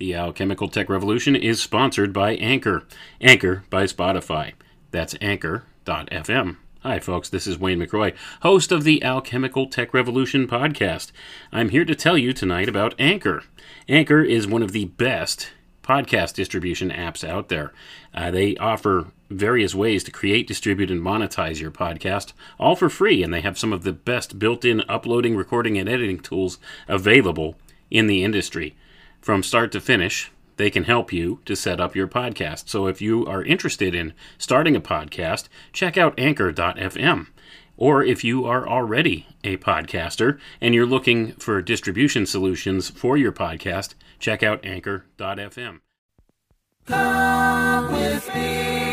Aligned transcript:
The 0.00 0.14
Alchemical 0.14 0.70
Tech 0.70 0.88
Revolution 0.88 1.36
is 1.36 1.60
sponsored 1.60 2.10
by 2.10 2.30
Anchor. 2.36 2.84
Anchor 3.20 3.64
by 3.68 3.84
Spotify. 3.84 4.54
That's 4.92 5.14
anchor.fm. 5.20 6.56
Hi, 6.80 6.98
folks. 6.98 7.28
This 7.28 7.46
is 7.46 7.58
Wayne 7.58 7.78
McRoy, 7.78 8.16
host 8.40 8.72
of 8.72 8.84
the 8.84 9.04
Alchemical 9.04 9.66
Tech 9.66 9.92
Revolution 9.92 10.48
podcast. 10.48 11.12
I'm 11.52 11.68
here 11.68 11.84
to 11.84 11.94
tell 11.94 12.16
you 12.16 12.32
tonight 12.32 12.66
about 12.66 12.94
Anchor. 12.98 13.42
Anchor 13.90 14.22
is 14.22 14.46
one 14.46 14.62
of 14.62 14.72
the 14.72 14.86
best 14.86 15.50
podcast 15.82 16.32
distribution 16.32 16.88
apps 16.88 17.22
out 17.22 17.50
there. 17.50 17.70
Uh, 18.14 18.30
they 18.30 18.56
offer 18.56 19.08
various 19.28 19.74
ways 19.74 20.02
to 20.04 20.10
create, 20.10 20.46
distribute, 20.46 20.90
and 20.90 21.02
monetize 21.02 21.60
your 21.60 21.70
podcast, 21.70 22.32
all 22.58 22.74
for 22.74 22.88
free, 22.88 23.22
and 23.22 23.34
they 23.34 23.42
have 23.42 23.58
some 23.58 23.74
of 23.74 23.82
the 23.82 23.92
best 23.92 24.38
built 24.38 24.64
in 24.64 24.80
uploading, 24.88 25.36
recording, 25.36 25.76
and 25.76 25.90
editing 25.90 26.20
tools 26.20 26.58
available 26.88 27.56
in 27.90 28.06
the 28.06 28.24
industry. 28.24 28.74
From 29.20 29.42
start 29.42 29.70
to 29.72 29.80
finish, 29.80 30.30
they 30.56 30.70
can 30.70 30.84
help 30.84 31.12
you 31.12 31.40
to 31.44 31.56
set 31.56 31.80
up 31.80 31.96
your 31.96 32.08
podcast. 32.08 32.68
So 32.68 32.86
if 32.86 33.00
you 33.00 33.26
are 33.26 33.42
interested 33.44 33.94
in 33.94 34.12
starting 34.38 34.76
a 34.76 34.80
podcast, 34.80 35.48
check 35.72 35.96
out 35.96 36.18
anchor.fm. 36.18 37.28
Or 37.76 38.04
if 38.04 38.22
you 38.22 38.44
are 38.44 38.68
already 38.68 39.26
a 39.42 39.56
podcaster 39.56 40.38
and 40.60 40.74
you're 40.74 40.84
looking 40.84 41.32
for 41.32 41.62
distribution 41.62 42.26
solutions 42.26 42.90
for 42.90 43.16
your 43.16 43.32
podcast, 43.32 43.94
check 44.18 44.42
out 44.42 44.64
anchor.fm. 44.64 45.80
Come 46.86 47.92
with 47.92 48.34
me. 48.34 48.89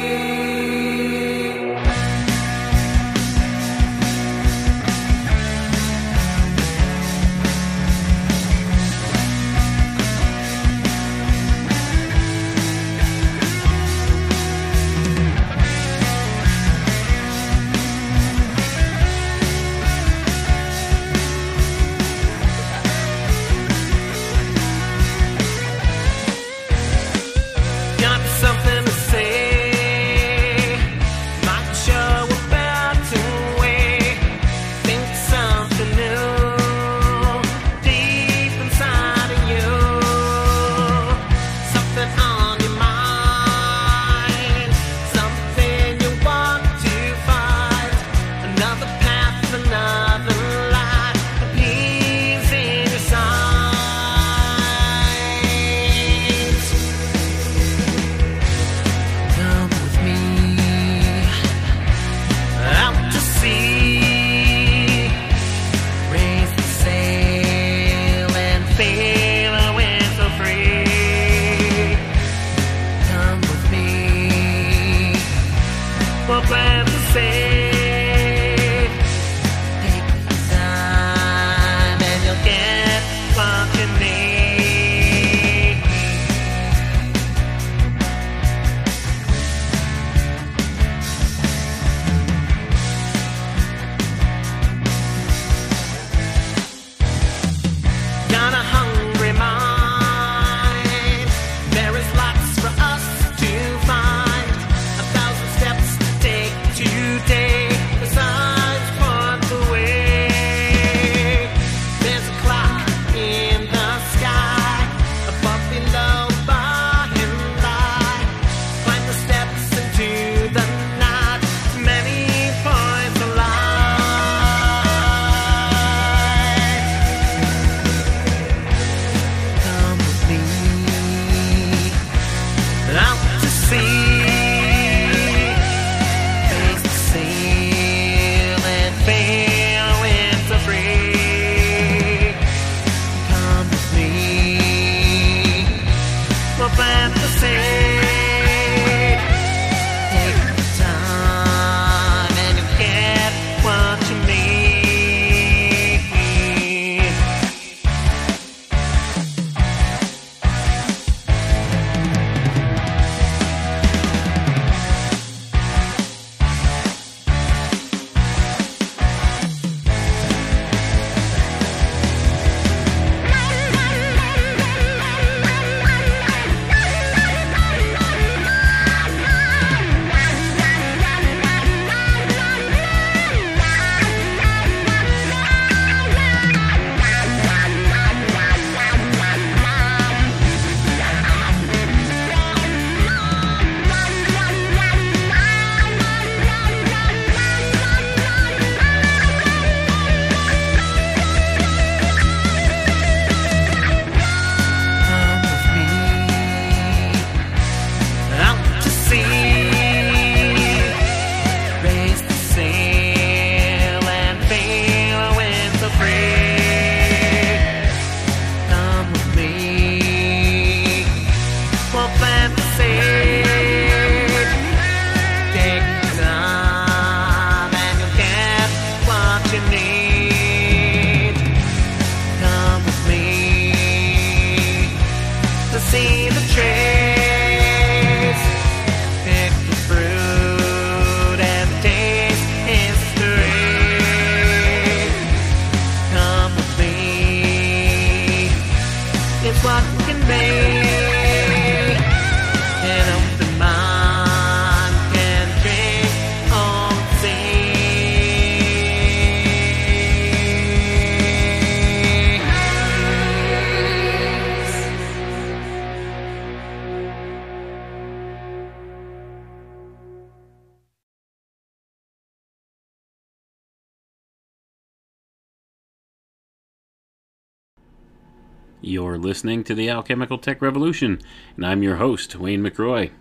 Listening 279.27 279.62
to 279.62 279.75
the 279.75 279.89
Alchemical 279.89 280.38
Tech 280.38 280.62
Revolution, 280.62 281.19
and 281.57 281.65
I'm 281.65 281.83
your 281.83 281.97
host, 281.97 282.38
Wayne 282.38 282.63
McRoy. 282.63 283.12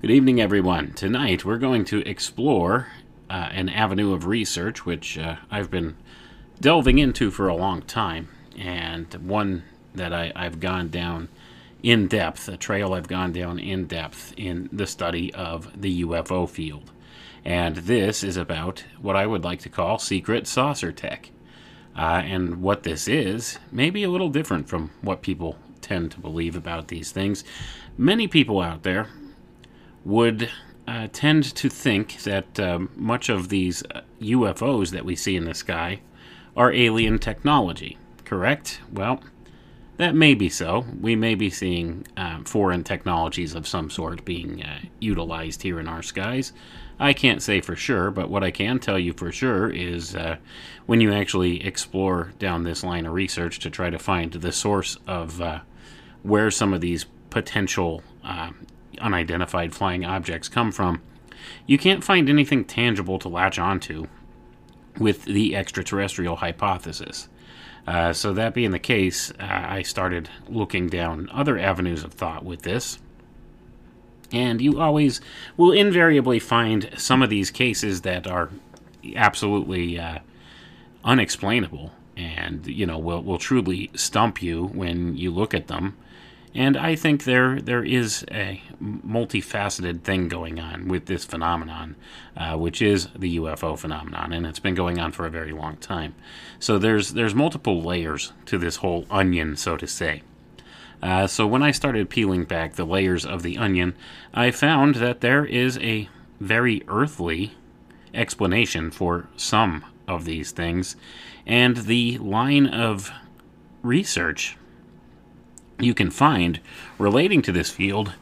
Good 0.00 0.12
evening, 0.12 0.40
everyone. 0.40 0.92
Tonight 0.92 1.44
we're 1.44 1.58
going 1.58 1.84
to 1.86 2.08
explore 2.08 2.86
uh, 3.28 3.48
an 3.50 3.68
avenue 3.68 4.12
of 4.12 4.24
research 4.24 4.86
which 4.86 5.18
uh, 5.18 5.38
I've 5.50 5.68
been 5.68 5.96
delving 6.60 7.00
into 7.00 7.32
for 7.32 7.48
a 7.48 7.56
long 7.56 7.82
time, 7.82 8.28
and 8.56 9.12
one 9.14 9.64
that 9.96 10.12
I, 10.12 10.30
I've 10.36 10.60
gone 10.60 10.90
down 10.90 11.28
in 11.82 12.06
depth, 12.06 12.48
a 12.48 12.56
trail 12.56 12.94
I've 12.94 13.08
gone 13.08 13.32
down 13.32 13.58
in 13.58 13.86
depth 13.88 14.34
in 14.36 14.68
the 14.72 14.86
study 14.86 15.34
of 15.34 15.82
the 15.82 16.04
UFO 16.04 16.48
field. 16.48 16.92
And 17.44 17.78
this 17.78 18.22
is 18.22 18.36
about 18.36 18.84
what 19.00 19.16
I 19.16 19.26
would 19.26 19.42
like 19.42 19.58
to 19.62 19.68
call 19.68 19.98
secret 19.98 20.46
saucer 20.46 20.92
tech. 20.92 21.31
Uh, 21.94 22.22
and 22.24 22.62
what 22.62 22.84
this 22.84 23.06
is 23.06 23.58
may 23.70 23.90
be 23.90 24.02
a 24.02 24.08
little 24.10 24.30
different 24.30 24.68
from 24.68 24.90
what 25.02 25.20
people 25.20 25.56
tend 25.82 26.10
to 26.10 26.20
believe 26.20 26.56
about 26.56 26.88
these 26.88 27.12
things. 27.12 27.44
Many 27.98 28.26
people 28.26 28.60
out 28.60 28.82
there 28.82 29.08
would 30.04 30.48
uh, 30.88 31.08
tend 31.12 31.44
to 31.54 31.68
think 31.68 32.22
that 32.22 32.58
um, 32.58 32.90
much 32.96 33.28
of 33.28 33.48
these 33.50 33.82
uh, 33.94 34.00
UFOs 34.20 34.90
that 34.90 35.04
we 35.04 35.14
see 35.14 35.36
in 35.36 35.44
the 35.44 35.54
sky 35.54 36.00
are 36.56 36.72
alien 36.72 37.18
technology, 37.18 37.98
correct? 38.24 38.80
Well, 38.92 39.22
that 39.98 40.14
may 40.14 40.34
be 40.34 40.48
so. 40.48 40.84
We 41.00 41.14
may 41.14 41.34
be 41.34 41.50
seeing 41.50 42.06
uh, 42.16 42.40
foreign 42.44 42.82
technologies 42.82 43.54
of 43.54 43.68
some 43.68 43.90
sort 43.90 44.24
being 44.24 44.62
uh, 44.62 44.80
utilized 45.00 45.62
here 45.62 45.78
in 45.78 45.88
our 45.88 46.02
skies. 46.02 46.52
I 46.98 47.12
can't 47.12 47.42
say 47.42 47.60
for 47.60 47.74
sure, 47.74 48.10
but 48.10 48.28
what 48.30 48.44
I 48.44 48.50
can 48.50 48.78
tell 48.78 48.98
you 48.98 49.12
for 49.12 49.32
sure 49.32 49.68
is 49.70 50.14
uh, 50.14 50.36
when 50.86 51.00
you 51.00 51.12
actually 51.12 51.64
explore 51.64 52.32
down 52.38 52.62
this 52.62 52.84
line 52.84 53.06
of 53.06 53.12
research 53.12 53.58
to 53.60 53.70
try 53.70 53.90
to 53.90 53.98
find 53.98 54.32
the 54.32 54.52
source 54.52 54.96
of 55.06 55.40
uh, 55.40 55.60
where 56.22 56.50
some 56.50 56.72
of 56.72 56.80
these 56.80 57.06
potential 57.30 58.02
uh, 58.24 58.50
unidentified 59.00 59.74
flying 59.74 60.04
objects 60.04 60.48
come 60.48 60.70
from, 60.70 61.02
you 61.66 61.78
can't 61.78 62.04
find 62.04 62.28
anything 62.28 62.64
tangible 62.64 63.18
to 63.18 63.28
latch 63.28 63.58
onto 63.58 64.06
with 64.98 65.24
the 65.24 65.56
extraterrestrial 65.56 66.36
hypothesis. 66.36 67.28
Uh, 67.86 68.12
so, 68.12 68.32
that 68.32 68.54
being 68.54 68.70
the 68.70 68.78
case, 68.78 69.32
uh, 69.40 69.66
I 69.68 69.82
started 69.82 70.28
looking 70.48 70.88
down 70.88 71.28
other 71.32 71.58
avenues 71.58 72.04
of 72.04 72.12
thought 72.12 72.44
with 72.44 72.62
this. 72.62 73.00
And 74.32 74.60
you 74.60 74.80
always 74.80 75.20
will 75.56 75.72
invariably 75.72 76.38
find 76.38 76.90
some 76.96 77.22
of 77.22 77.30
these 77.30 77.50
cases 77.50 78.00
that 78.02 78.26
are 78.26 78.50
absolutely 79.14 79.98
uh, 79.98 80.20
unexplainable 81.04 81.92
and, 82.16 82.66
you 82.66 82.86
know, 82.86 82.98
will, 82.98 83.22
will 83.22 83.38
truly 83.38 83.90
stump 83.94 84.42
you 84.42 84.66
when 84.66 85.16
you 85.16 85.30
look 85.30 85.54
at 85.54 85.68
them. 85.68 85.96
And 86.54 86.76
I 86.76 86.96
think 86.96 87.24
there 87.24 87.60
there 87.60 87.82
is 87.82 88.26
a 88.30 88.62
multifaceted 88.82 90.02
thing 90.02 90.28
going 90.28 90.60
on 90.60 90.86
with 90.86 91.06
this 91.06 91.24
phenomenon, 91.24 91.96
uh, 92.36 92.58
which 92.58 92.82
is 92.82 93.08
the 93.16 93.38
UFO 93.38 93.78
phenomenon, 93.78 94.34
and 94.34 94.44
it's 94.44 94.58
been 94.58 94.74
going 94.74 94.98
on 94.98 95.12
for 95.12 95.24
a 95.24 95.30
very 95.30 95.52
long 95.52 95.76
time. 95.76 96.14
So 96.58 96.78
there's 96.78 97.14
there's 97.14 97.34
multiple 97.34 97.80
layers 97.80 98.34
to 98.46 98.58
this 98.58 98.76
whole 98.76 99.06
onion, 99.10 99.56
so 99.56 99.78
to 99.78 99.86
say. 99.86 100.22
Uh, 101.02 101.26
so 101.26 101.46
when 101.46 101.62
I 101.62 101.72
started 101.72 102.10
peeling 102.10 102.44
back 102.44 102.74
the 102.74 102.84
layers 102.84 103.26
of 103.26 103.42
the 103.42 103.58
onion, 103.58 103.94
I 104.32 104.50
found 104.52 104.96
that 104.96 105.20
there 105.20 105.44
is 105.44 105.76
a 105.78 106.08
very 106.38 106.82
earthly 106.86 107.52
explanation 108.14 108.90
for 108.90 109.28
some 109.36 109.84
of 110.06 110.24
these 110.24 110.52
things, 110.52 110.96
and 111.46 111.76
the 111.78 112.18
line 112.18 112.66
of 112.66 113.10
research 113.82 114.56
you 115.80 115.94
can 115.94 116.10
find 116.10 116.60
relating 116.98 117.42
to 117.42 117.52
this 117.52 117.70
field 117.70 118.12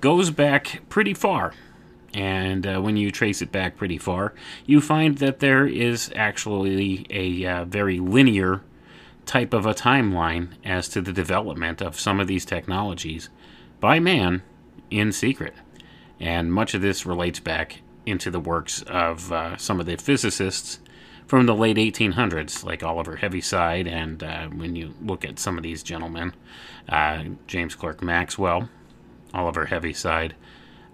goes 0.00 0.30
back 0.30 0.82
pretty 0.88 1.14
far. 1.14 1.54
And 2.12 2.66
uh, 2.66 2.80
when 2.80 2.96
you 2.96 3.10
trace 3.10 3.42
it 3.42 3.52
back 3.52 3.76
pretty 3.76 3.98
far, 3.98 4.34
you 4.64 4.80
find 4.80 5.18
that 5.18 5.40
there 5.40 5.66
is 5.66 6.10
actually 6.14 7.06
a 7.10 7.46
uh, 7.46 7.64
very 7.64 7.98
linear 7.98 8.62
type 9.26 9.52
of 9.52 9.66
a 9.66 9.74
timeline 9.74 10.52
as 10.64 10.88
to 10.88 11.02
the 11.02 11.12
development 11.12 11.82
of 11.82 12.00
some 12.00 12.20
of 12.20 12.26
these 12.26 12.44
technologies 12.44 13.28
by 13.80 13.98
man 13.98 14.42
in 14.90 15.12
secret. 15.12 15.54
And 16.18 16.52
much 16.52 16.72
of 16.72 16.80
this 16.80 17.04
relates 17.04 17.40
back 17.40 17.82
into 18.06 18.30
the 18.30 18.40
works 18.40 18.82
of 18.82 19.32
uh, 19.32 19.56
some 19.56 19.80
of 19.80 19.86
the 19.86 19.96
physicists 19.96 20.78
from 21.26 21.46
the 21.46 21.54
late 21.54 21.76
1800s, 21.76 22.64
like 22.64 22.84
Oliver 22.84 23.16
Heaviside, 23.16 23.88
and 23.88 24.22
uh, 24.22 24.46
when 24.46 24.76
you 24.76 24.94
look 25.02 25.24
at 25.24 25.40
some 25.40 25.56
of 25.56 25.64
these 25.64 25.82
gentlemen, 25.82 26.32
uh, 26.88 27.24
James 27.48 27.74
Clerk 27.74 28.00
Maxwell, 28.00 28.68
Oliver 29.34 29.66
Heaviside, 29.66 30.36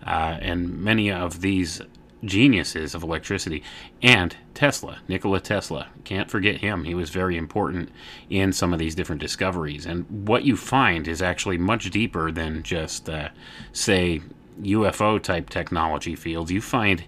uh, 0.07 0.39
and 0.41 0.79
many 0.79 1.13
of 1.13 1.43
these 1.43 1.83
geniuses 2.25 2.95
of 2.95 3.03
electricity, 3.03 3.63
and 4.03 4.37
Tesla, 4.55 4.99
Nikola 5.09 5.41
Tesla. 5.41 5.89
Can't 6.05 6.31
forget 6.31 6.59
him. 6.59 6.85
He 6.85 6.95
was 6.95 7.11
very 7.11 7.37
important 7.37 7.91
in 8.31 8.53
some 8.53 8.73
of 8.73 8.79
these 8.79 8.95
different 8.95 9.21
discoveries. 9.21 9.87
And 9.87 10.27
what 10.27 10.45
you 10.45 10.57
find 10.57 11.09
is 11.09 11.21
actually 11.21 11.59
much 11.59 11.91
deeper 11.91 12.31
than 12.31 12.63
just, 12.63 13.09
uh, 13.09 13.31
say, 13.73 14.23
UFO 14.61 15.21
type 15.21 15.51
technology 15.51 16.15
fields. 16.15 16.53
You 16.53 16.61
find 16.61 17.05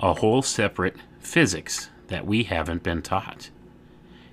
a 0.00 0.14
whole 0.14 0.42
separate 0.42 0.96
physics 1.18 1.88
that 2.08 2.26
we 2.26 2.44
haven't 2.44 2.82
been 2.82 3.02
taught. 3.02 3.50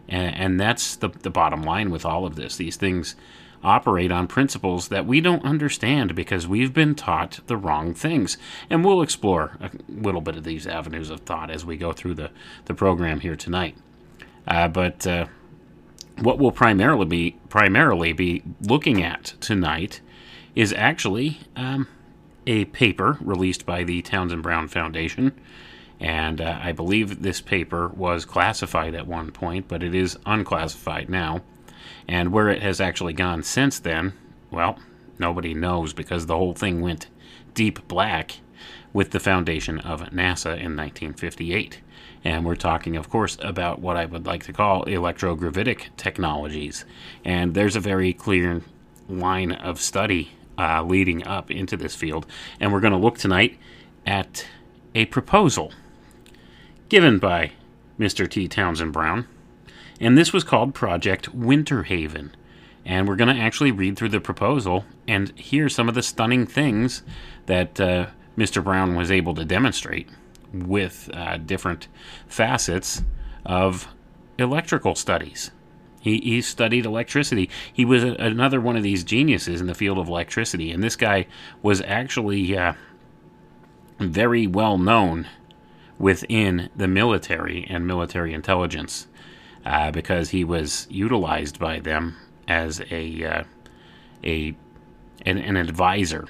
And, 0.08 0.36
and 0.36 0.60
that's 0.60 0.96
the, 0.96 1.10
the 1.10 1.30
bottom 1.30 1.64
line 1.64 1.90
with 1.90 2.06
all 2.06 2.26
of 2.26 2.36
this. 2.36 2.58
These 2.58 2.76
things 2.76 3.16
operate 3.64 4.12
on 4.12 4.28
principles 4.28 4.90
that 4.90 5.06
we 5.06 5.22
don't 5.22 5.44
understand 5.46 6.16
because 6.16 6.48
we've 6.48 6.74
been 6.74 6.96
taught 6.96 7.40
the 7.48 7.58
wrong 7.58 7.94
things. 7.94 8.38
And 8.70 8.84
we'll 8.84 9.02
explore 9.02 9.58
a 9.60 9.72
little 9.88 10.22
bit 10.22 10.36
of 10.36 10.44
these 10.44 10.68
avenues 10.68 11.10
of 11.10 11.22
thought 11.22 11.50
as 11.50 11.66
we 11.66 11.78
go 11.78 11.94
through 11.94 12.16
the, 12.16 12.32
the 12.66 12.74
program 12.74 13.20
here 13.20 13.36
tonight. 13.36 13.78
Uh, 14.48 14.68
but 14.68 15.08
uh, 15.08 15.28
what 16.20 16.38
we'll 16.38 16.52
primarily 16.52 17.06
be 17.06 17.38
primarily 17.50 18.14
be 18.14 18.44
looking 18.62 19.02
at 19.02 19.34
tonight 19.40 20.02
is 20.56 20.74
actually 20.74 21.40
um, 21.56 21.88
a 22.46 22.66
paper 22.66 23.18
released 23.22 23.66
by 23.66 23.84
the 23.84 24.02
Townsend 24.02 24.44
Brown 24.44 24.68
Foundation 24.68 25.34
and 26.04 26.42
uh, 26.42 26.60
I 26.62 26.74
believe 26.74 27.22
this 27.22 27.40
paper 27.40 27.88
was 27.88 28.26
classified 28.26 28.94
at 28.94 29.08
one 29.08 29.32
point, 29.32 29.70
but 29.70 29.82
it 29.82 29.96
is 29.96 30.20
unclassified 30.26 31.10
now. 31.10 31.42
And 32.08 32.32
where 32.32 32.50
it 32.50 32.62
has 32.62 32.82
actually 32.82 33.14
gone 33.14 33.44
since 33.44 33.80
then, 33.80 34.14
well, 34.52 34.80
nobody 35.18 35.54
knows 35.54 35.94
because 35.94 36.26
the 36.26 36.38
whole 36.38 36.54
thing 36.54 36.82
went 36.82 37.08
deep 37.54 37.88
black 37.88 38.40
with 38.92 39.12
the 39.12 39.20
foundation 39.20 39.80
of 39.80 40.02
NASA 40.12 40.54
in 40.54 40.76
1958. 40.76 41.80
And 42.24 42.46
we're 42.46 42.56
talking, 42.56 42.96
of 42.96 43.10
course, 43.10 43.38
about 43.42 43.80
what 43.80 43.98
I 43.98 44.06
would 44.06 44.26
like 44.26 44.44
to 44.46 44.54
call 44.54 44.86
electrogravitic 44.86 45.90
technologies. 45.98 46.86
And 47.26 47.54
there's 47.54 47.76
a 47.76 47.82
very 47.82 48.14
clear 48.14 48.62
line 49.10 49.52
of 49.52 49.82
study 49.82 50.32
uh, 50.58 50.84
leading 50.84 51.26
up 51.26 51.52
into 51.52 51.76
this 51.76 51.96
field. 51.96 52.26
And 52.60 52.72
we're 52.72 52.80
going 52.80 52.94
to 52.94 53.00
look 53.00 53.18
tonight 53.18 53.58
at 54.06 54.46
a 54.96 55.06
proposal 55.06 55.74
given 56.88 57.18
by 57.18 57.52
Mr. 58.00 58.30
T. 58.30 58.48
Townsend 58.48 58.94
Brown. 58.94 59.28
And 60.04 60.18
this 60.18 60.34
was 60.34 60.44
called 60.44 60.74
Project 60.74 61.34
Winter 61.34 61.84
Haven. 61.84 62.36
And 62.86 63.08
we're 63.08 63.16
going 63.16 63.34
to 63.34 63.42
actually 63.42 63.72
read 63.72 63.96
through 63.96 64.10
the 64.10 64.20
proposal 64.20 64.84
and 65.08 65.32
hear 65.40 65.70
some 65.70 65.88
of 65.88 65.96
the 65.96 66.04
stunning 66.04 66.46
things 66.46 67.04
that 67.46 67.80
uh, 67.80 68.08
Mr. 68.38 68.62
Brown 68.62 68.96
was 68.96 69.10
able 69.10 69.34
to 69.36 69.46
demonstrate 69.46 70.10
with 70.52 71.10
uh, 71.14 71.38
different 71.38 71.88
facets 72.28 73.02
of 73.46 73.88
electrical 74.38 74.94
studies. 74.94 75.52
He, 76.02 76.20
he 76.20 76.42
studied 76.42 76.86
electricity. 76.86 77.50
He 77.72 77.86
was 77.86 78.04
a, 78.04 78.12
another 78.16 78.60
one 78.60 78.76
of 78.76 78.84
these 78.84 79.06
geniuses 79.06 79.62
in 79.62 79.68
the 79.68 79.74
field 79.74 79.98
of 79.98 80.10
electricity. 80.10 80.70
And 80.72 80.84
this 80.84 80.98
guy 80.98 81.28
was 81.62 81.82
actually 81.82 82.58
uh, 82.58 82.74
very 84.00 84.48
well 84.48 84.78
known 84.78 85.30
within 85.98 86.70
the 86.76 86.90
military 86.90 87.66
and 87.70 87.88
military 87.88 88.34
intelligence 88.34 89.08
uh, 89.66 89.92
because 89.92 90.30
he 90.30 90.44
was 90.44 90.88
utilized 90.90 91.60
by 91.60 91.80
them 91.80 92.18
as 92.48 92.82
a 92.92 93.24
uh, 93.24 93.44
a 94.24 94.56
an, 95.26 95.38
an, 95.38 95.56
advisor, 95.56 96.28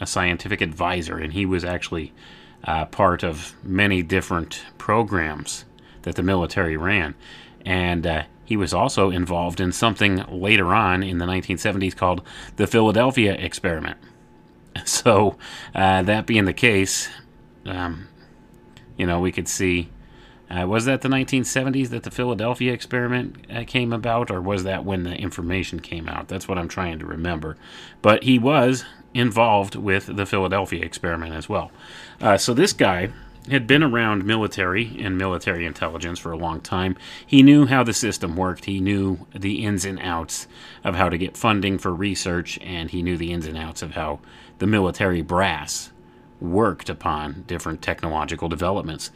a 0.00 0.06
scientific 0.06 0.60
advisor, 0.60 1.18
and 1.18 1.32
he 1.32 1.46
was 1.46 1.64
actually 1.64 2.12
uh, 2.64 2.84
part 2.86 3.22
of 3.22 3.54
many 3.62 4.02
different 4.02 4.62
programs 4.78 5.64
that 6.02 6.16
the 6.16 6.22
military 6.22 6.76
ran, 6.76 7.14
and 7.64 8.06
uh, 8.06 8.22
he 8.44 8.56
was 8.56 8.72
also 8.72 9.10
involved 9.10 9.60
in 9.60 9.72
something 9.72 10.24
later 10.28 10.74
on 10.74 11.02
in 11.02 11.18
the 11.18 11.26
1970s 11.26 11.96
called 11.96 12.22
the 12.56 12.66
Philadelphia 12.66 13.34
experiment. 13.34 13.98
So, 14.84 15.38
uh, 15.74 16.02
that 16.02 16.26
being 16.26 16.44
the 16.44 16.52
case, 16.52 17.08
um, 17.64 18.08
you 18.98 19.06
know, 19.06 19.20
we 19.20 19.32
could 19.32 19.48
see 19.48 19.88
Uh, 20.48 20.66
was 20.66 20.84
that 20.84 21.00
the 21.00 21.08
1970s 21.08 21.88
that 21.88 22.04
the 22.04 22.10
Philadelphia 22.10 22.72
experiment 22.72 23.46
uh, 23.50 23.64
came 23.66 23.92
about, 23.92 24.30
or 24.30 24.40
was 24.40 24.62
that 24.64 24.84
when 24.84 25.02
the 25.02 25.14
information 25.14 25.80
came 25.80 26.08
out? 26.08 26.28
That's 26.28 26.46
what 26.46 26.56
I'm 26.58 26.68
trying 26.68 26.98
to 27.00 27.06
remember. 27.06 27.56
But 28.00 28.22
he 28.22 28.38
was 28.38 28.84
involved 29.12 29.74
with 29.74 30.14
the 30.14 30.26
Philadelphia 30.26 30.84
experiment 30.84 31.34
as 31.34 31.48
well. 31.48 31.72
Uh, 32.20 32.36
so 32.36 32.54
this 32.54 32.72
guy 32.72 33.10
had 33.50 33.66
been 33.66 33.82
around 33.82 34.24
military 34.24 34.96
and 35.00 35.16
military 35.16 35.64
intelligence 35.66 36.18
for 36.18 36.32
a 36.32 36.36
long 36.36 36.60
time. 36.60 36.96
He 37.24 37.42
knew 37.42 37.66
how 37.66 37.82
the 37.84 37.92
system 37.92 38.36
worked. 38.36 38.64
He 38.64 38.80
knew 38.80 39.26
the 39.34 39.64
ins 39.64 39.84
and 39.84 40.00
outs 40.00 40.48
of 40.84 40.94
how 40.96 41.08
to 41.08 41.18
get 41.18 41.36
funding 41.36 41.78
for 41.78 41.94
research, 41.94 42.58
and 42.62 42.90
he 42.90 43.02
knew 43.02 43.16
the 43.16 43.32
ins 43.32 43.46
and 43.46 43.56
outs 43.56 43.82
of 43.82 43.92
how 43.92 44.20
the 44.58 44.66
military 44.66 45.22
brass 45.22 45.92
worked 46.40 46.90
upon 46.90 47.44
different 47.46 47.82
technological 47.82 48.48
developments 48.48 49.10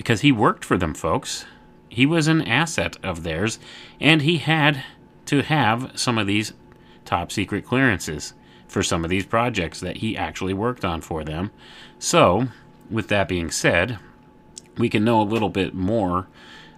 because 0.00 0.22
he 0.22 0.32
worked 0.32 0.64
for 0.64 0.78
them, 0.78 0.94
folks. 0.94 1.44
He 1.90 2.06
was 2.06 2.26
an 2.26 2.40
asset 2.40 2.96
of 3.02 3.22
theirs, 3.22 3.58
and 4.00 4.22
he 4.22 4.38
had 4.38 4.82
to 5.26 5.42
have 5.42 5.92
some 5.94 6.16
of 6.16 6.26
these 6.26 6.54
top 7.04 7.30
secret 7.30 7.66
clearances 7.66 8.32
for 8.66 8.82
some 8.82 9.04
of 9.04 9.10
these 9.10 9.26
projects 9.26 9.78
that 9.80 9.98
he 9.98 10.16
actually 10.16 10.54
worked 10.54 10.86
on 10.86 11.02
for 11.02 11.22
them. 11.22 11.50
So, 11.98 12.48
with 12.90 13.08
that 13.08 13.28
being 13.28 13.50
said, 13.50 13.98
we 14.78 14.88
can 14.88 15.04
know 15.04 15.20
a 15.20 15.22
little 15.22 15.50
bit 15.50 15.74
more 15.74 16.28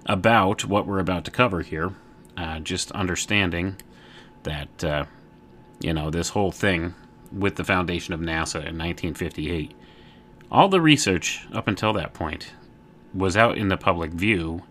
about 0.04 0.64
what 0.64 0.84
we're 0.84 0.98
about 0.98 1.24
to 1.26 1.30
cover 1.30 1.60
here. 1.60 1.92
Uh, 2.36 2.58
just 2.58 2.90
understanding 2.90 3.76
that, 4.42 4.82
uh, 4.82 5.04
you 5.78 5.92
know, 5.92 6.10
this 6.10 6.30
whole 6.30 6.50
thing 6.50 6.96
with 7.30 7.54
the 7.54 7.62
foundation 7.62 8.14
of 8.14 8.18
NASA 8.18 8.56
in 8.56 8.76
1958, 8.76 9.74
all 10.50 10.68
the 10.68 10.80
research 10.80 11.46
up 11.52 11.68
until 11.68 11.92
that 11.92 12.14
point 12.14 12.50
was 13.14 13.36
out 13.36 13.58
in 13.58 13.68
the 13.68 13.76
public 13.76 14.12
view. 14.12 14.62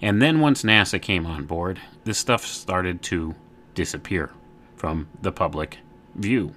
And 0.00 0.22
then 0.22 0.40
once 0.40 0.62
NASA 0.62 1.00
came 1.00 1.26
on 1.26 1.44
board, 1.44 1.80
this 2.04 2.18
stuff 2.18 2.44
started 2.46 3.02
to 3.02 3.34
disappear 3.74 4.30
from 4.76 5.08
the 5.20 5.32
public 5.32 5.78
view. 6.14 6.54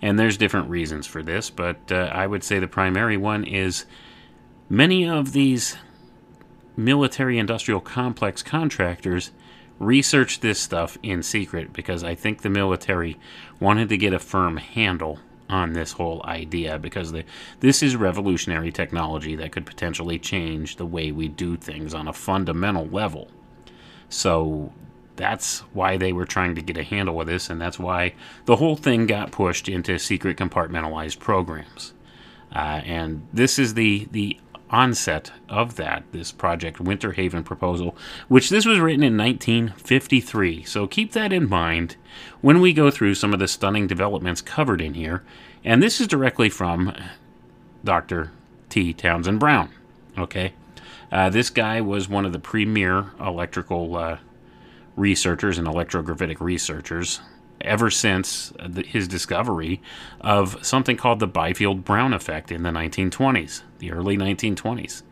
And 0.00 0.18
there's 0.18 0.36
different 0.36 0.70
reasons 0.70 1.06
for 1.06 1.22
this, 1.22 1.50
but 1.50 1.90
uh, 1.90 2.10
I 2.12 2.26
would 2.26 2.44
say 2.44 2.58
the 2.58 2.68
primary 2.68 3.16
one 3.16 3.44
is 3.44 3.84
many 4.68 5.08
of 5.08 5.32
these 5.32 5.76
military 6.76 7.38
industrial 7.38 7.80
complex 7.80 8.42
contractors 8.42 9.32
researched 9.78 10.42
this 10.42 10.60
stuff 10.60 10.98
in 11.02 11.22
secret 11.22 11.72
because 11.72 12.02
I 12.04 12.14
think 12.14 12.42
the 12.42 12.50
military 12.50 13.18
wanted 13.60 13.88
to 13.88 13.96
get 13.96 14.12
a 14.12 14.18
firm 14.18 14.56
handle 14.56 15.18
on 15.48 15.72
this 15.72 15.92
whole 15.92 16.22
idea 16.24 16.78
because 16.78 17.12
the, 17.12 17.24
this 17.60 17.82
is 17.82 17.96
revolutionary 17.96 18.70
technology 18.70 19.34
that 19.36 19.52
could 19.52 19.66
potentially 19.66 20.18
change 20.18 20.76
the 20.76 20.86
way 20.86 21.10
we 21.10 21.28
do 21.28 21.56
things 21.56 21.94
on 21.94 22.08
a 22.08 22.12
fundamental 22.12 22.86
level. 22.86 23.28
So 24.08 24.72
that's 25.16 25.60
why 25.72 25.96
they 25.96 26.12
were 26.12 26.24
trying 26.24 26.54
to 26.54 26.62
get 26.62 26.76
a 26.76 26.82
handle 26.82 27.16
with 27.16 27.26
this, 27.26 27.50
and 27.50 27.60
that's 27.60 27.78
why 27.78 28.14
the 28.44 28.56
whole 28.56 28.76
thing 28.76 29.06
got 29.06 29.32
pushed 29.32 29.68
into 29.68 29.98
secret 29.98 30.36
compartmentalized 30.36 31.18
programs. 31.18 31.92
Uh, 32.54 32.80
and 32.84 33.26
this 33.32 33.58
is 33.58 33.74
the 33.74 34.08
the 34.10 34.38
onset 34.70 35.32
of 35.48 35.76
that 35.76 36.04
this 36.12 36.30
project 36.30 36.80
winter 36.80 37.12
haven 37.12 37.42
proposal 37.42 37.96
which 38.28 38.50
this 38.50 38.66
was 38.66 38.78
written 38.78 39.02
in 39.02 39.16
1953 39.16 40.62
so 40.64 40.86
keep 40.86 41.12
that 41.12 41.32
in 41.32 41.48
mind 41.48 41.96
when 42.40 42.60
we 42.60 42.72
go 42.72 42.90
through 42.90 43.14
some 43.14 43.32
of 43.32 43.38
the 43.38 43.48
stunning 43.48 43.86
developments 43.86 44.40
covered 44.40 44.80
in 44.80 44.94
here. 44.94 45.22
And 45.64 45.82
this 45.82 46.00
is 46.00 46.06
directly 46.06 46.50
from 46.50 46.94
dr 47.84 48.30
t. 48.68 48.92
Townsend 48.92 49.40
brown 49.40 49.70
okay? 50.18 50.52
Uh, 51.10 51.30
this 51.30 51.48
guy 51.50 51.80
was 51.80 52.08
one 52.08 52.26
of 52.26 52.32
the 52.32 52.38
premier 52.38 53.12
electrical 53.20 53.96
uh, 53.96 54.18
researchers 54.96 55.58
and 55.58 55.66
electrogravitic 55.66 56.40
researchers 56.40 57.20
ever 57.60 57.90
since 57.90 58.52
the, 58.64 58.82
his 58.82 59.08
discovery 59.08 59.80
of 60.20 60.64
something 60.64 60.96
called 60.96 61.20
the 61.20 61.28
Biefeld 61.28 61.84
Brown 61.84 62.12
effect 62.12 62.52
in 62.52 62.62
the 62.62 62.70
1920s, 62.70 63.62
the 63.78 63.92
early 63.92 64.16
1920s. 64.16 65.02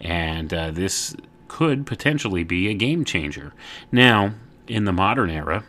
And 0.00 0.52
uh, 0.52 0.70
this 0.70 1.16
could 1.48 1.86
potentially 1.86 2.44
be 2.44 2.68
a 2.68 2.74
game 2.74 3.04
changer. 3.04 3.52
Now, 3.90 4.34
in 4.66 4.84
the 4.84 4.92
modern 4.92 5.30
era, 5.30 5.64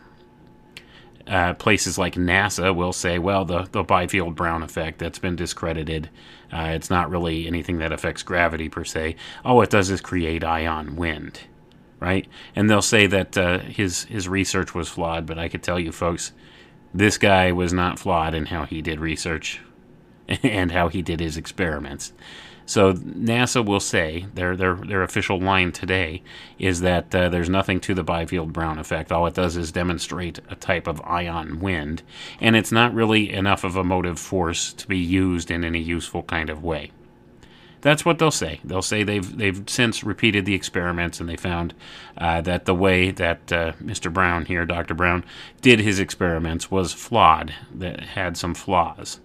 uh, 1.26 1.54
places 1.54 1.96
like 1.96 2.14
NASA 2.14 2.74
will 2.74 2.92
say, 2.92 3.18
well, 3.18 3.44
the, 3.44 3.68
the 3.70 3.84
Biefeld 3.84 4.34
Brown 4.34 4.62
effect, 4.62 4.98
that's 4.98 5.18
been 5.18 5.36
discredited. 5.36 6.10
Uh, 6.52 6.72
it's 6.74 6.90
not 6.90 7.10
really 7.10 7.46
anything 7.46 7.78
that 7.78 7.92
affects 7.92 8.22
gravity 8.22 8.68
per 8.68 8.84
se. 8.84 9.16
All 9.44 9.62
it 9.62 9.70
does 9.70 9.90
is 9.90 10.00
create 10.00 10.44
ion 10.44 10.96
wind 10.96 11.40
right? 12.00 12.26
And 12.56 12.68
they'll 12.68 12.82
say 12.82 13.06
that 13.06 13.36
uh, 13.38 13.58
his 13.60 14.04
his 14.04 14.28
research 14.28 14.74
was 14.74 14.88
flawed, 14.88 15.26
but 15.26 15.38
I 15.38 15.48
could 15.48 15.62
tell 15.62 15.78
you, 15.78 15.92
folks, 15.92 16.32
this 16.92 17.18
guy 17.18 17.52
was 17.52 17.72
not 17.72 17.98
flawed 17.98 18.34
in 18.34 18.46
how 18.46 18.64
he 18.64 18.82
did 18.82 18.98
research 18.98 19.60
and 20.42 20.72
how 20.72 20.88
he 20.88 21.02
did 21.02 21.20
his 21.20 21.36
experiments. 21.36 22.12
So 22.66 22.92
NASA 22.92 23.66
will 23.66 23.80
say 23.80 24.26
their 24.34 24.56
their 24.56 24.76
their 24.76 25.02
official 25.02 25.40
line 25.40 25.72
today 25.72 26.22
is 26.56 26.82
that 26.82 27.12
uh, 27.12 27.28
there's 27.28 27.48
nothing 27.48 27.80
to 27.80 27.94
the 27.94 28.04
Biefeld 28.04 28.52
Brown 28.52 28.78
effect. 28.78 29.10
All 29.10 29.26
it 29.26 29.34
does 29.34 29.56
is 29.56 29.72
demonstrate 29.72 30.38
a 30.48 30.54
type 30.54 30.86
of 30.86 31.00
ion 31.02 31.58
wind, 31.58 32.04
and 32.40 32.54
it's 32.54 32.70
not 32.70 32.94
really 32.94 33.32
enough 33.32 33.64
of 33.64 33.74
a 33.74 33.82
motive 33.82 34.20
force 34.20 34.72
to 34.74 34.86
be 34.86 34.98
used 34.98 35.50
in 35.50 35.64
any 35.64 35.80
useful 35.80 36.22
kind 36.22 36.48
of 36.48 36.62
way. 36.62 36.92
That's 37.80 38.04
what 38.04 38.18
they'll 38.18 38.30
say. 38.30 38.60
They'll 38.62 38.82
say 38.82 39.02
they've 39.02 39.36
they've 39.36 39.62
since 39.66 40.04
repeated 40.04 40.44
the 40.44 40.54
experiments 40.54 41.20
and 41.20 41.28
they 41.28 41.36
found 41.36 41.74
uh, 42.18 42.40
that 42.42 42.66
the 42.66 42.74
way 42.74 43.10
that 43.10 43.52
uh, 43.52 43.72
Mr. 43.82 44.12
Brown 44.12 44.44
here, 44.44 44.66
Dr. 44.66 44.94
Brown, 44.94 45.24
did 45.62 45.80
his 45.80 45.98
experiments 45.98 46.70
was 46.70 46.92
flawed. 46.92 47.54
That 47.74 48.00
had 48.00 48.36
some 48.36 48.54
flaws, 48.54 49.20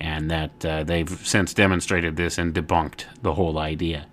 and 0.00 0.30
that 0.30 0.64
uh, 0.64 0.84
they've 0.84 1.10
since 1.26 1.52
demonstrated 1.52 2.16
this 2.16 2.38
and 2.38 2.54
debunked 2.54 3.04
the 3.22 3.34
whole 3.34 3.58
idea. 3.58 4.06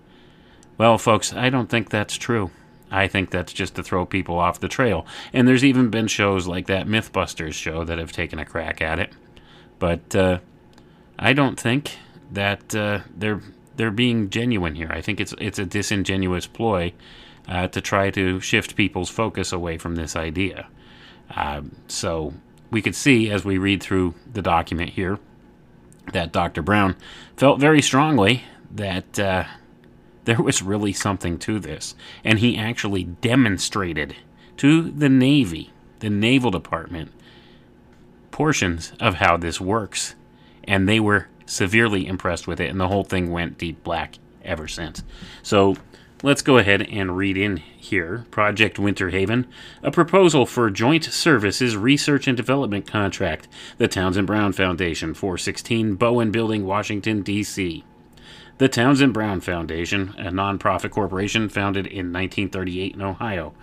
Well, 0.78 0.98
folks, 0.98 1.34
I 1.34 1.50
don't 1.50 1.70
think 1.70 1.90
that's 1.90 2.16
true. 2.18 2.52
I 2.92 3.08
think 3.08 3.30
that's 3.30 3.54
just 3.54 3.76
to 3.76 3.84
throw 3.84 4.06
people 4.06 4.38
off 4.38 4.60
the 4.60 4.68
trail. 4.68 5.06
And 5.34 5.48
there's 5.48 5.64
even 5.64 5.90
been 5.90 6.08
shows 6.08 6.48
like 6.48 6.68
that 6.68 6.88
MythBusters 6.88 7.54
show 7.54 7.84
that 7.84 7.98
have 7.98 8.12
taken 8.12 8.40
a 8.40 8.46
crack 8.46 8.82
at 8.82 9.00
it. 9.00 9.12
But 9.80 10.16
uh, 10.16 10.40
I 11.18 11.34
don't 11.34 11.60
think 11.60 11.98
that 12.32 12.76
uh, 12.76 13.00
they're 13.16 13.42
they're 13.78 13.92
being 13.92 14.30
genuine 14.30 14.76
here. 14.76 14.90
I 14.92 15.02
think 15.02 15.20
it's 15.20 15.34
it's 15.40 15.60
a 15.60 15.66
disingenuous 15.66 16.48
ploy 16.48 16.94
uh, 17.48 17.68
to 17.68 17.82
try 17.82 18.10
to 18.12 18.40
shift 18.40 18.76
people's 18.76 19.10
focus 19.10 19.52
away 19.52 19.78
from 19.78 19.96
this 19.96 20.16
idea. 20.16 20.68
Uh, 21.36 21.62
so 21.88 22.34
we 22.72 22.82
could 22.82 22.96
see 22.96 23.30
as 23.30 23.46
we 23.46 23.58
read 23.58 23.82
through 23.82 24.14
the 24.32 24.42
document 24.42 24.92
here 24.92 25.20
that 26.14 26.32
Dr. 26.32 26.62
Brown 26.62 26.96
felt 27.36 27.60
very 27.60 27.82
strongly 27.82 28.44
that 28.72 29.20
uh, 29.20 29.46
there 30.26 30.42
was 30.42 30.62
really 30.62 30.94
something 30.94 31.38
to 31.40 31.60
this, 31.60 31.96
and 32.24 32.40
he 32.40 32.58
actually 32.58 33.04
demonstrated 33.04 34.16
to 34.58 34.90
the 34.92 35.10
Navy, 35.10 35.72
the 36.00 36.10
Naval 36.10 36.52
Department, 36.52 37.12
portions 38.32 38.94
of 39.00 39.16
how 39.16 39.38
this 39.38 39.62
works, 39.62 40.16
and 40.66 40.90
they 40.90 41.00
were 41.00 41.28
severely 41.46 42.08
impressed 42.08 42.48
with 42.48 42.60
it, 42.60 42.70
and 42.70 42.80
the 42.80 42.88
whole 42.88 43.04
thing 43.04 43.32
went 43.32 43.58
deep 43.58 43.84
black 43.84 44.18
ever 44.44 44.68
since. 44.68 45.04
So 45.44 45.76
let's 46.24 46.42
go 46.42 46.58
ahead 46.58 46.82
and 46.84 47.18
read 47.18 47.38
in 47.38 47.58
here 47.58 48.26
Project 48.32 48.80
Winter 48.80 49.10
Haven, 49.10 49.48
a 49.84 49.92
proposal 49.92 50.46
for 50.46 50.70
joint 50.70 51.04
services 51.04 51.76
research 51.78 52.28
and 52.28 52.38
development 52.38 52.88
contract, 52.88 53.48
the 53.78 53.88
Townsend 53.88 54.28
Brown 54.28 54.54
Foundation, 54.54 55.14
416 55.14 55.96
Bowen 55.96 56.32
Building, 56.32 56.66
Washington, 56.66 57.22
D.C. 57.22 57.84
The 58.58 58.70
Townsend 58.70 59.14
Brown 59.14 59.42
Foundation, 59.42 60.16
a 60.18 60.32
nonprofit 60.32 60.92
corporation 60.92 61.50
founded 61.50 61.86
in 61.88 62.14
1938 62.14 62.96
in 62.96 63.02
Ohio, 63.02 63.54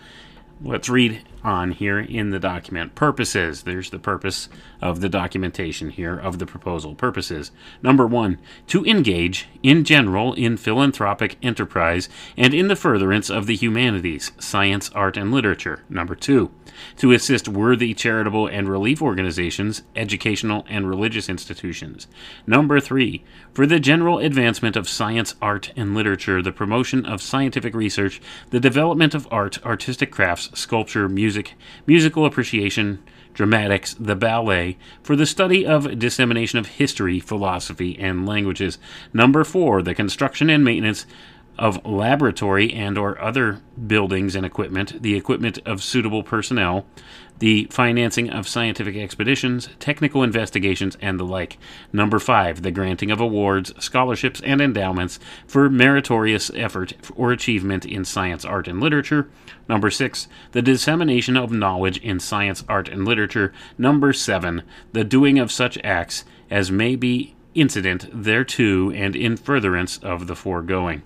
let's 0.64 0.88
read 0.88 1.22
on 1.42 1.72
here 1.72 1.98
in 1.98 2.30
the 2.30 2.38
document. 2.38 2.94
Purposes. 2.94 3.62
There's 3.62 3.90
the 3.90 3.98
purpose 3.98 4.48
of 4.82 5.00
the 5.00 5.08
documentation 5.08 5.90
here 5.90 6.18
of 6.18 6.38
the 6.38 6.46
proposal. 6.46 6.94
Purposes. 6.94 7.52
Number 7.82 8.06
one, 8.06 8.38
to 8.66 8.84
engage 8.84 9.48
in 9.62 9.84
general 9.84 10.34
in 10.34 10.56
philanthropic 10.56 11.38
enterprise 11.42 12.08
and 12.36 12.52
in 12.52 12.68
the 12.68 12.76
furtherance 12.76 13.30
of 13.30 13.46
the 13.46 13.54
humanities, 13.54 14.32
science, 14.38 14.90
art, 14.90 15.16
and 15.16 15.32
literature. 15.32 15.84
Number 15.88 16.14
two, 16.14 16.50
to 16.96 17.12
assist 17.12 17.48
worthy 17.48 17.94
charitable 17.94 18.48
and 18.48 18.68
relief 18.68 19.00
organizations, 19.00 19.82
educational 19.94 20.66
and 20.68 20.88
religious 20.88 21.28
institutions. 21.28 22.08
Number 22.46 22.80
three, 22.80 23.24
for 23.54 23.66
the 23.66 23.78
general 23.78 24.18
advancement 24.18 24.76
of 24.76 24.88
science, 24.88 25.36
art, 25.40 25.72
and 25.76 25.94
literature, 25.94 26.42
the 26.42 26.52
promotion 26.52 27.06
of 27.06 27.22
scientific 27.22 27.74
research, 27.74 28.20
the 28.50 28.60
development 28.60 29.14
of 29.14 29.28
art, 29.30 29.64
artistic 29.64 30.10
crafts, 30.10 30.50
sculpture, 30.58 31.08
music, 31.08 31.54
musical 31.86 32.26
appreciation, 32.26 33.02
dramatics, 33.34 33.94
the 33.94 34.16
ballet, 34.16 34.76
for 35.02 35.16
the 35.16 35.26
study 35.26 35.66
of 35.66 35.98
dissemination 35.98 36.58
of 36.58 36.66
history, 36.66 37.20
philosophy, 37.20 37.98
and 37.98 38.26
languages. 38.26 38.78
Number 39.12 39.44
four, 39.44 39.82
the 39.82 39.94
construction 39.94 40.50
and 40.50 40.64
maintenance 40.64 41.06
of 41.58 41.84
laboratory 41.84 42.72
and 42.72 42.96
or 42.96 43.20
other 43.20 43.60
buildings 43.86 44.34
and 44.34 44.44
equipment, 44.46 45.02
the 45.02 45.14
equipment 45.14 45.58
of 45.66 45.82
suitable 45.82 46.22
personnel, 46.22 46.86
the 47.38 47.66
financing 47.70 48.30
of 48.30 48.46
scientific 48.46 48.96
expeditions, 48.96 49.68
technical 49.78 50.22
investigations, 50.22 50.96
and 51.00 51.18
the 51.18 51.24
like. 51.24 51.58
Number 51.92 52.18
five, 52.18 52.62
the 52.62 52.70
granting 52.70 53.10
of 53.10 53.20
awards, 53.20 53.72
scholarships, 53.82 54.40
and 54.42 54.60
endowments 54.60 55.18
for 55.46 55.68
meritorious 55.68 56.50
effort 56.54 56.92
or 57.16 57.32
achievement 57.32 57.84
in 57.84 58.04
science, 58.04 58.44
art, 58.44 58.68
and 58.68 58.80
literature. 58.80 59.28
Number 59.68 59.90
six, 59.90 60.28
the 60.52 60.62
dissemination 60.62 61.36
of 61.36 61.50
knowledge 61.50 61.98
in 61.98 62.20
science, 62.20 62.64
art, 62.68 62.88
and 62.88 63.04
literature. 63.04 63.52
Number 63.76 64.12
seven, 64.12 64.62
the 64.92 65.04
doing 65.04 65.38
of 65.38 65.50
such 65.50 65.78
acts 65.82 66.24
as 66.50 66.70
may 66.70 66.96
be 66.96 67.34
incident 67.54 68.08
thereto 68.12 68.90
and 68.90 69.14
in 69.16 69.36
furtherance 69.36 69.98
of 69.98 70.26
the 70.26 70.36
foregoing. 70.36 71.02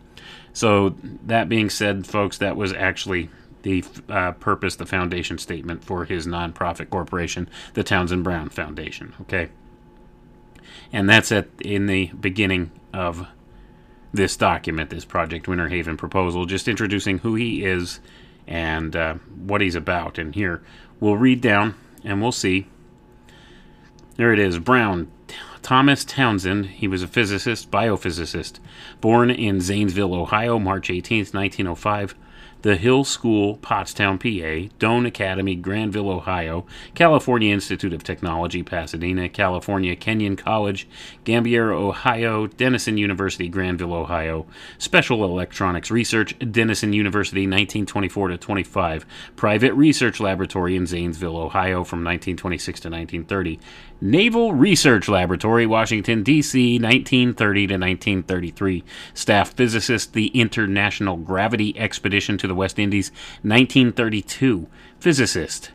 So, 0.57 0.95
that 1.27 1.51
being 1.51 1.69
said, 1.69 2.07
folks, 2.07 2.39
that 2.39 2.57
was 2.57 2.73
actually 2.73 3.29
the 3.61 3.85
uh, 4.09 4.33
purpose, 4.33 4.77
the 4.77 4.87
foundation 4.87 5.37
statement 5.37 5.85
for 5.85 6.07
his 6.07 6.27
nonprofit 6.27 6.89
corporation, 6.89 7.51
the 7.75 7.85
Townsend 7.85 8.25
Brown 8.25 8.49
Foundation. 8.49 9.13
Okay, 9.21 9.51
and 10.95 11.11
that's 11.11 11.31
at 11.31 11.49
in 11.61 11.89
the 11.89 12.07
beginning 12.19 12.71
of 12.95 13.27
this 14.15 14.35
document, 14.35 14.89
this 14.89 15.05
Project 15.05 15.47
Winter 15.47 15.69
Haven 15.69 15.99
proposal, 15.99 16.47
just 16.47 16.69
introducing 16.69 17.19
who 17.19 17.35
he 17.35 17.63
is 17.63 18.01
and 18.47 18.97
uh, 18.97 19.17
what 19.45 19.61
he's 19.61 19.75
about. 19.75 20.17
And 20.17 20.35
here 20.35 20.63
we'll 21.01 21.19
read 21.19 21.43
down 21.43 21.75
and 22.03 22.23
we'll 22.23 22.33
see. 22.33 22.67
There 24.17 24.33
it 24.33 24.39
is, 24.39 24.59
Brown. 24.59 25.11
Thomas 25.66 26.04
Townsend, 26.04 26.66
he 26.66 26.87
was 26.87 27.02
a 27.02 27.08
physicist, 27.08 27.73
biophysicist, 27.73 28.61
born 29.00 29.30
in 29.32 29.61
Zanesville, 29.61 30.14
Ohio, 30.14 30.61
March 30.61 30.90
18, 30.90 31.26
1905 31.32 32.14
the 32.66 32.76
Hill 32.76 33.04
School, 33.04 33.58
Pottstown, 33.58 34.18
PA, 34.18 34.75
Doane 34.80 35.06
Academy, 35.06 35.54
Granville, 35.54 36.11
Ohio, 36.11 36.66
California 36.94 37.52
Institute 37.52 37.92
of 37.92 38.02
Technology, 38.02 38.64
Pasadena, 38.64 39.28
California, 39.28 39.94
Kenyon 39.94 40.35
College, 40.35 40.88
Gambier, 41.23 41.70
Ohio, 41.70 42.49
Denison 42.49 42.99
University, 42.99 43.49
Granville, 43.49 43.94
Ohio, 43.94 44.46
Special 44.78 45.23
Electronics 45.23 45.92
Research, 45.92 46.37
Denison 46.50 46.92
University, 46.92 47.42
1924 47.42 48.28
to 48.28 48.37
25, 48.37 49.06
Private 49.37 49.75
Research 49.75 50.18
Laboratory 50.18 50.75
in 50.75 50.87
Zanesville, 50.87 51.37
Ohio, 51.37 51.85
from 51.85 52.00
1926 52.00 52.80
to 52.80 52.88
1930, 52.88 53.61
Naval 54.00 54.53
Research 54.53 55.09
Laboratory, 55.09 55.67
Washington, 55.67 56.23
D.C., 56.23 56.79
1930 56.79 57.67
to 57.67 57.75
1933. 57.75 58.85
Staff 59.15 59.55
physicist, 59.55 60.12
the 60.12 60.26
International 60.29 61.17
Gravity 61.17 61.79
Expedition 61.79 62.37
to 62.38 62.47
the 62.47 62.55
West 62.55 62.79
Indies, 62.79 63.11
1932. 63.43 64.67
Physicist, 65.00 65.71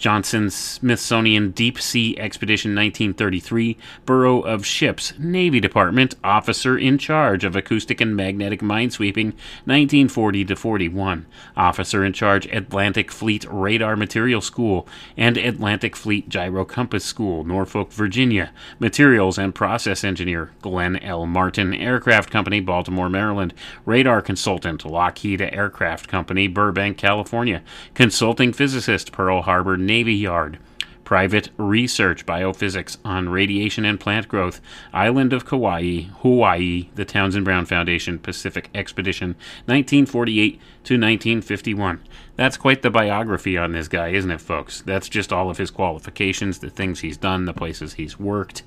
Johnson 0.00 0.48
Smithsonian 0.48 1.50
Deep 1.50 1.78
Sea 1.78 2.18
Expedition 2.18 2.70
1933, 2.70 3.76
Bureau 4.06 4.40
of 4.40 4.64
Ships, 4.64 5.12
Navy 5.18 5.60
Department, 5.60 6.14
Officer 6.24 6.78
in 6.78 6.96
Charge 6.96 7.44
of 7.44 7.54
Acoustic 7.54 8.00
and 8.00 8.16
Magnetic 8.16 8.60
Minesweeping 8.60 9.34
1940 9.66 10.46
to 10.46 10.56
41, 10.56 11.26
Officer 11.54 12.02
in 12.02 12.14
Charge 12.14 12.46
Atlantic 12.46 13.12
Fleet 13.12 13.44
Radar 13.50 13.94
Material 13.94 14.40
School 14.40 14.88
and 15.18 15.36
Atlantic 15.36 15.94
Fleet 15.94 16.30
Gyro 16.30 16.64
Compass 16.64 17.04
School, 17.04 17.44
Norfolk, 17.44 17.92
Virginia, 17.92 18.52
Materials 18.78 19.36
and 19.36 19.54
Process 19.54 20.02
Engineer, 20.02 20.50
Glenn 20.62 20.96
L. 20.96 21.26
Martin 21.26 21.74
Aircraft 21.74 22.30
Company, 22.30 22.60
Baltimore, 22.60 23.10
Maryland, 23.10 23.52
Radar 23.84 24.22
Consultant, 24.22 24.86
Lockheed 24.86 25.42
Aircraft 25.42 26.08
Company, 26.08 26.48
Burbank, 26.48 26.96
California, 26.96 27.62
Consulting 27.92 28.54
Physicist, 28.54 29.12
Pearl 29.12 29.42
Harbor, 29.42 29.76
Navy 29.90 30.14
Yard. 30.14 30.60
Private 31.02 31.50
research 31.56 32.24
biophysics 32.24 32.96
on 33.04 33.28
radiation 33.28 33.84
and 33.84 33.98
plant 33.98 34.28
growth. 34.28 34.60
Island 34.92 35.32
of 35.32 35.44
Kauai, 35.44 36.02
Hawaii, 36.20 36.90
the 36.94 37.04
Townsend 37.04 37.44
Brown 37.44 37.66
Foundation 37.66 38.20
Pacific 38.20 38.70
Expedition, 38.72 39.30
1948 39.66 40.52
to 40.52 40.94
1951. 40.94 42.00
That's 42.36 42.56
quite 42.56 42.82
the 42.82 42.90
biography 42.90 43.58
on 43.58 43.72
this 43.72 43.88
guy, 43.88 44.10
isn't 44.10 44.30
it, 44.30 44.40
folks? 44.40 44.82
That's 44.82 45.08
just 45.08 45.32
all 45.32 45.50
of 45.50 45.58
his 45.58 45.72
qualifications, 45.72 46.60
the 46.60 46.70
things 46.70 47.00
he's 47.00 47.16
done, 47.16 47.46
the 47.46 47.52
places 47.52 47.94
he's 47.94 48.16
worked. 48.16 48.62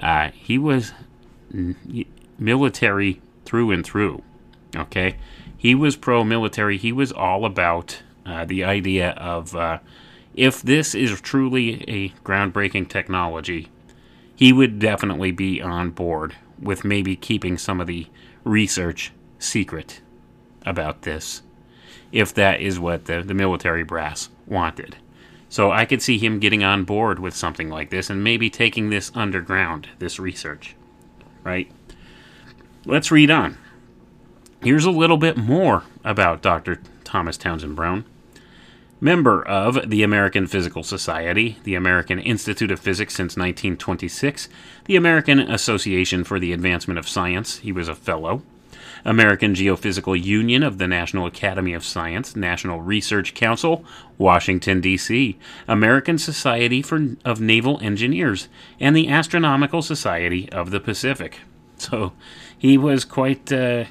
Uh, 0.00 0.30
he 0.30 0.56
was 0.56 0.94
military 2.38 3.20
through 3.44 3.70
and 3.70 3.84
through. 3.84 4.22
Okay? 4.74 5.16
He 5.54 5.74
was 5.74 5.96
pro 5.96 6.24
military. 6.24 6.78
He 6.78 6.90
was 6.90 7.12
all 7.12 7.44
about 7.44 8.02
uh, 8.24 8.46
the 8.46 8.64
idea 8.64 9.10
of. 9.10 9.54
Uh, 9.54 9.80
if 10.34 10.62
this 10.62 10.94
is 10.94 11.20
truly 11.20 11.84
a 11.88 12.08
groundbreaking 12.24 12.88
technology, 12.88 13.68
he 14.34 14.52
would 14.52 14.78
definitely 14.78 15.30
be 15.30 15.60
on 15.60 15.90
board 15.90 16.34
with 16.60 16.84
maybe 16.84 17.16
keeping 17.16 17.58
some 17.58 17.80
of 17.80 17.86
the 17.86 18.06
research 18.44 19.12
secret 19.38 20.00
about 20.64 21.02
this, 21.02 21.42
if 22.12 22.32
that 22.34 22.60
is 22.60 22.78
what 22.78 23.06
the, 23.06 23.22
the 23.22 23.34
military 23.34 23.82
brass 23.82 24.30
wanted. 24.46 24.96
So 25.48 25.70
I 25.70 25.84
could 25.84 26.00
see 26.00 26.16
him 26.16 26.38
getting 26.38 26.64
on 26.64 26.84
board 26.84 27.18
with 27.18 27.36
something 27.36 27.68
like 27.68 27.90
this 27.90 28.08
and 28.08 28.24
maybe 28.24 28.48
taking 28.48 28.88
this 28.88 29.12
underground, 29.14 29.88
this 29.98 30.18
research. 30.18 30.74
Right? 31.44 31.70
Let's 32.86 33.10
read 33.10 33.30
on. 33.30 33.58
Here's 34.62 34.84
a 34.84 34.90
little 34.90 35.18
bit 35.18 35.36
more 35.36 35.82
about 36.04 36.40
Dr. 36.40 36.80
Thomas 37.04 37.36
Townsend 37.36 37.76
Brown 37.76 38.04
member 39.02 39.44
of 39.46 39.90
the 39.90 40.04
American 40.04 40.46
Physical 40.46 40.84
Society, 40.84 41.58
the 41.64 41.74
American 41.74 42.20
Institute 42.20 42.70
of 42.70 42.78
Physics 42.78 43.14
since 43.14 43.36
1926, 43.36 44.48
the 44.84 44.94
American 44.94 45.40
Association 45.40 46.22
for 46.22 46.38
the 46.38 46.52
Advancement 46.52 46.98
of 46.98 47.08
Science, 47.08 47.58
he 47.58 47.72
was 47.72 47.88
a 47.88 47.96
fellow, 47.96 48.42
American 49.04 49.54
Geophysical 49.54 50.22
Union 50.22 50.62
of 50.62 50.78
the 50.78 50.86
National 50.86 51.26
Academy 51.26 51.74
of 51.74 51.84
Science, 51.84 52.36
National 52.36 52.80
Research 52.80 53.34
Council, 53.34 53.84
Washington, 54.18 54.80
D.C., 54.80 55.36
American 55.66 56.16
Society 56.16 56.80
for, 56.80 57.16
of 57.24 57.40
Naval 57.40 57.80
Engineers, 57.80 58.48
and 58.78 58.94
the 58.94 59.08
Astronomical 59.08 59.82
Society 59.82 60.48
of 60.52 60.70
the 60.70 60.78
Pacific. 60.78 61.40
So 61.76 62.12
he 62.56 62.78
was 62.78 63.04
quite. 63.04 63.52
Uh, 63.52 63.86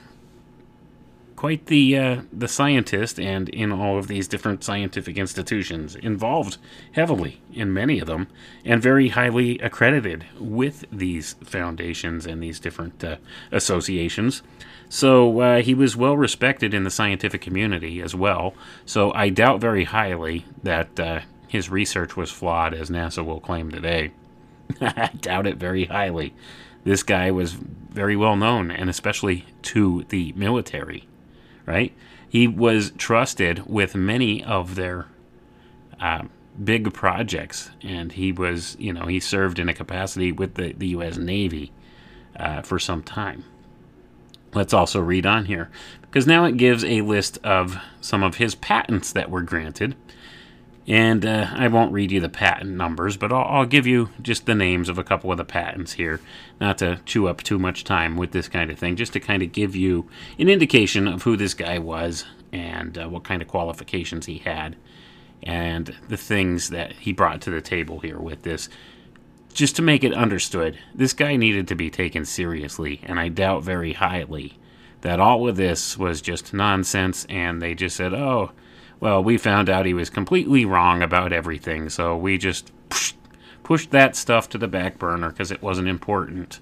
quite 1.42 1.66
the 1.66 1.98
uh, 1.98 2.22
the 2.32 2.48
scientist, 2.48 3.20
and 3.20 3.50
in 3.50 3.72
all 3.72 3.98
of 3.98 4.08
these 4.08 4.28
different 4.28 4.64
scientific 4.64 5.18
institutions, 5.18 5.96
involved 5.96 6.60
heavily 6.92 7.42
in 7.52 7.74
many 7.74 8.00
of 8.00 8.06
them, 8.06 8.28
and 8.64 8.80
very 8.80 9.08
highly 9.08 9.58
accredited 9.58 10.24
with 10.40 10.86
these 10.92 11.34
foundations 11.44 12.28
and 12.28 12.44
these 12.44 12.60
different 12.60 13.04
uh, 13.04 13.16
associations. 13.52 14.44
So 14.88 15.40
uh, 15.40 15.62
he 15.64 15.74
was 15.74 15.98
well 15.98 16.16
respected 16.16 16.76
in 16.76 16.84
the 16.84 16.92
scientific 16.92 17.42
community 17.42 18.04
as 18.04 18.14
well. 18.14 18.54
So 18.86 19.12
I 19.14 19.30
doubt 19.30 19.60
very 19.60 19.86
highly 19.86 20.46
that 20.62 21.00
uh, 21.00 21.22
his 21.48 21.72
research 21.72 22.16
was 22.16 22.30
flawed, 22.30 22.76
as 22.76 22.92
NASA 22.92 23.26
will 23.26 23.40
claim 23.40 23.72
today. 23.72 24.12
I 24.80 25.10
doubt 25.20 25.48
it 25.48 25.58
very 25.58 25.86
highly. 25.86 26.36
This 26.84 27.02
guy 27.02 27.32
was 27.32 27.54
very 27.54 28.16
well 28.16 28.36
known, 28.36 28.70
and 28.70 28.92
especially 28.92 29.48
to 29.64 30.06
the 30.10 30.34
military 30.34 31.08
right? 31.72 31.94
He 32.28 32.48
was 32.48 32.92
trusted 32.98 33.66
with 33.66 33.96
many 33.96 34.44
of 34.44 34.76
their 34.76 35.08
uh, 36.02 36.24
big 36.62 36.94
projects, 36.94 37.72
and 37.82 38.12
he 38.12 38.34
was, 38.34 38.76
you 38.78 38.92
know, 38.92 39.06
he 39.06 39.22
served 39.22 39.58
in 39.58 39.70
a 39.70 39.74
capacity 39.74 40.34
with 40.34 40.56
the, 40.56 40.74
the 40.74 40.88
U.S. 40.88 41.18
Navy 41.18 41.72
uh, 42.36 42.62
for 42.62 42.78
some 42.78 43.02
time. 43.04 43.46
Let's 44.54 44.74
also 44.74 45.00
read 45.00 45.26
on 45.26 45.46
here, 45.46 45.70
because 46.02 46.28
now 46.28 46.44
it 46.44 46.58
gives 46.58 46.84
a 46.84 47.02
list 47.02 47.38
of 47.42 47.78
some 48.02 48.22
of 48.22 48.36
his 48.36 48.54
patents 48.54 49.14
that 49.14 49.32
were 49.32 49.42
granted. 49.42 49.96
And 50.88 51.26
uh, 51.26 51.48
I 51.54 51.68
won't 51.68 51.94
read 51.94 52.12
you 52.12 52.20
the 52.20 52.30
patent 52.30 52.72
numbers, 52.72 53.16
but 53.16 53.32
I'll, 53.32 53.46
I'll, 53.46 53.66
give 53.66 53.86
you 53.86 54.10
just 54.22 54.48
the 54.48 54.56
names 54.56 54.90
of 54.90 54.98
a 54.98 55.04
couple 55.04 55.32
of 55.32 55.38
the 55.38 55.46
patents 55.46 55.94
here, 55.94 56.20
not 56.60 56.80
to 56.80 57.00
chew 57.06 57.28
up 57.28 57.44
too 57.44 57.60
much 57.60 57.84
time 57.84 58.18
with 58.18 58.32
this 58.32 58.48
kind 58.48 58.72
of 58.72 58.80
thing, 58.80 58.96
just 58.96 59.14
to 59.14 59.20
kind 59.20 59.44
of 59.44 59.52
give 59.52 59.76
you 59.76 60.10
an 60.40 60.50
indication 60.50 61.08
of 61.08 61.22
who 61.22 61.38
this 61.38 61.54
guy 61.54 61.78
was 61.78 62.26
and 62.52 62.98
uh, 62.98 63.08
what 63.08 63.24
kind 63.24 63.42
of 63.42 63.48
qualifications 63.48 64.26
he 64.26 64.40
had, 64.40 64.76
and 65.44 65.96
the 66.10 66.18
things 66.18 66.70
that 66.70 66.94
he 66.94 67.14
brought 67.14 67.42
to 67.42 67.52
the 67.52 67.62
table 67.62 68.00
here 68.00 68.20
with 68.20 68.42
this. 68.42 68.68
Just 69.54 69.76
to 69.76 69.82
make 69.82 70.04
it 70.04 70.14
understood, 70.14 70.80
this 70.96 71.14
guy 71.14 71.36
needed 71.36 71.68
to 71.68 71.76
be 71.76 71.90
taken 71.90 72.26
seriously, 72.26 73.02
and 73.04 73.20
I 73.20 73.28
doubt 73.28 73.64
very 73.64 73.94
highly 73.94 74.58
that 75.02 75.20
all 75.20 75.48
of 75.48 75.58
this 75.58 75.98
was 75.98 76.22
just 76.22 76.54
nonsense, 76.54 77.26
and 77.30 77.62
they 77.62 77.76
just 77.76 77.96
said, 77.96 78.14
oh, 78.14 78.52
well, 79.02 79.24
we 79.24 79.38
found 79.38 79.68
out 79.68 79.88
he 79.88 79.96
was 79.96 80.12
completely 80.12 80.64
wrong 80.64 81.02
about 81.02 81.34
everything, 81.34 81.90
so 81.90 82.16
we 82.16 82.38
just 82.38 82.72
pushed 83.64 83.90
that 83.90 84.16
stuff 84.16 84.48
to 84.50 84.60
the 84.60 84.68
back 84.68 85.00
burner 85.00 85.32
because 85.32 85.52
it 85.52 85.62
wasn't 85.62 85.88
important. 85.88 86.60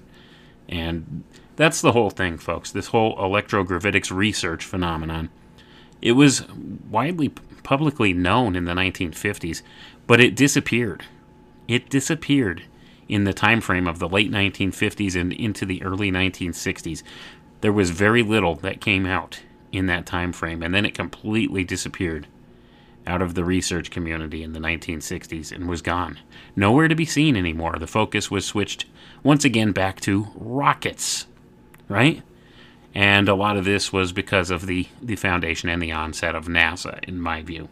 And 0.70 1.26
that's 1.58 1.82
the 1.82 1.92
whole 1.92 2.10
thing, 2.10 2.38
folks. 2.38 2.72
This 2.72 2.88
whole 2.88 3.18
electrogravitics 3.18 4.10
research 4.10 4.64
phenomenon. 4.64 5.30
It 6.02 6.14
was 6.14 6.48
widely 6.90 7.30
publicly 7.30 8.14
known 8.14 8.56
in 8.56 8.64
the 8.64 8.72
1950s, 8.72 9.62
but 10.08 10.22
it 10.22 10.34
disappeared. 10.34 11.04
It 11.68 11.90
disappeared 11.90 12.64
in 13.10 13.26
the 13.26 13.34
time 13.34 13.60
frame 13.60 13.86
of 13.86 14.00
the 14.00 14.08
late 14.08 14.32
1950s 14.32 15.20
and 15.20 15.34
into 15.34 15.66
the 15.66 15.84
early 15.84 16.10
1960s. 16.10 17.04
There 17.60 17.74
was 17.74 17.90
very 17.90 18.24
little 18.24 18.56
that 18.56 18.80
came 18.80 19.06
out 19.06 19.42
in 19.72 19.86
that 19.88 20.06
time 20.06 20.32
frame, 20.32 20.64
and 20.64 20.74
then 20.74 20.86
it 20.86 20.94
completely 20.94 21.64
disappeared 21.64 22.28
out 23.08 23.22
of 23.22 23.34
the 23.34 23.44
research 23.44 23.90
community 23.90 24.44
in 24.44 24.54
the 24.54 24.60
1960s 24.60 25.52
and 25.52 25.68
was 25.68 25.82
gone. 25.82 26.20
Nowhere 26.56 26.88
to 26.88 26.96
be 26.96 27.06
seen 27.06 27.36
anymore. 27.36 27.78
The 27.80 27.88
focus 27.88 28.30
was 28.30 28.46
switched 28.46 28.86
once 29.24 29.44
again 29.44 29.72
back 29.72 30.00
to 30.02 30.28
rockets, 30.36 31.26
right? 31.88 32.22
And 32.94 33.30
a 33.30 33.36
lot 33.36 33.58
of 33.58 33.66
this 33.66 33.94
was 33.94 34.12
because 34.12 34.52
of 34.52 34.66
the, 34.66 34.88
the 35.02 35.16
foundation 35.16 35.70
and 35.70 35.82
the 35.82 35.92
onset 35.92 36.36
of 36.36 36.48
NASA, 36.48 37.04
in 37.06 37.20
my 37.20 37.42
view. 37.42 37.70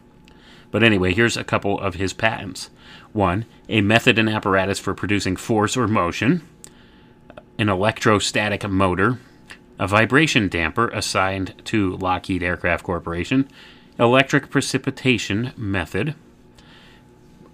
But 0.70 0.82
anyway, 0.82 1.14
here's 1.14 1.36
a 1.36 1.44
couple 1.44 1.78
of 1.78 1.94
his 1.94 2.12
patents. 2.12 2.70
One, 3.12 3.46
a 3.68 3.80
method 3.80 4.18
and 4.18 4.28
apparatus 4.28 4.78
for 4.78 4.94
producing 4.94 5.36
force 5.36 5.76
or 5.76 5.88
motion, 5.88 6.46
an 7.58 7.68
electrostatic 7.68 8.68
motor, 8.68 9.18
a 9.78 9.86
vibration 9.86 10.48
damper 10.48 10.88
assigned 10.88 11.54
to 11.66 11.96
Lockheed 11.96 12.42
Aircraft 12.42 12.84
Corporation, 12.84 13.48
electric 13.98 14.50
precipitation 14.50 15.52
method, 15.56 16.14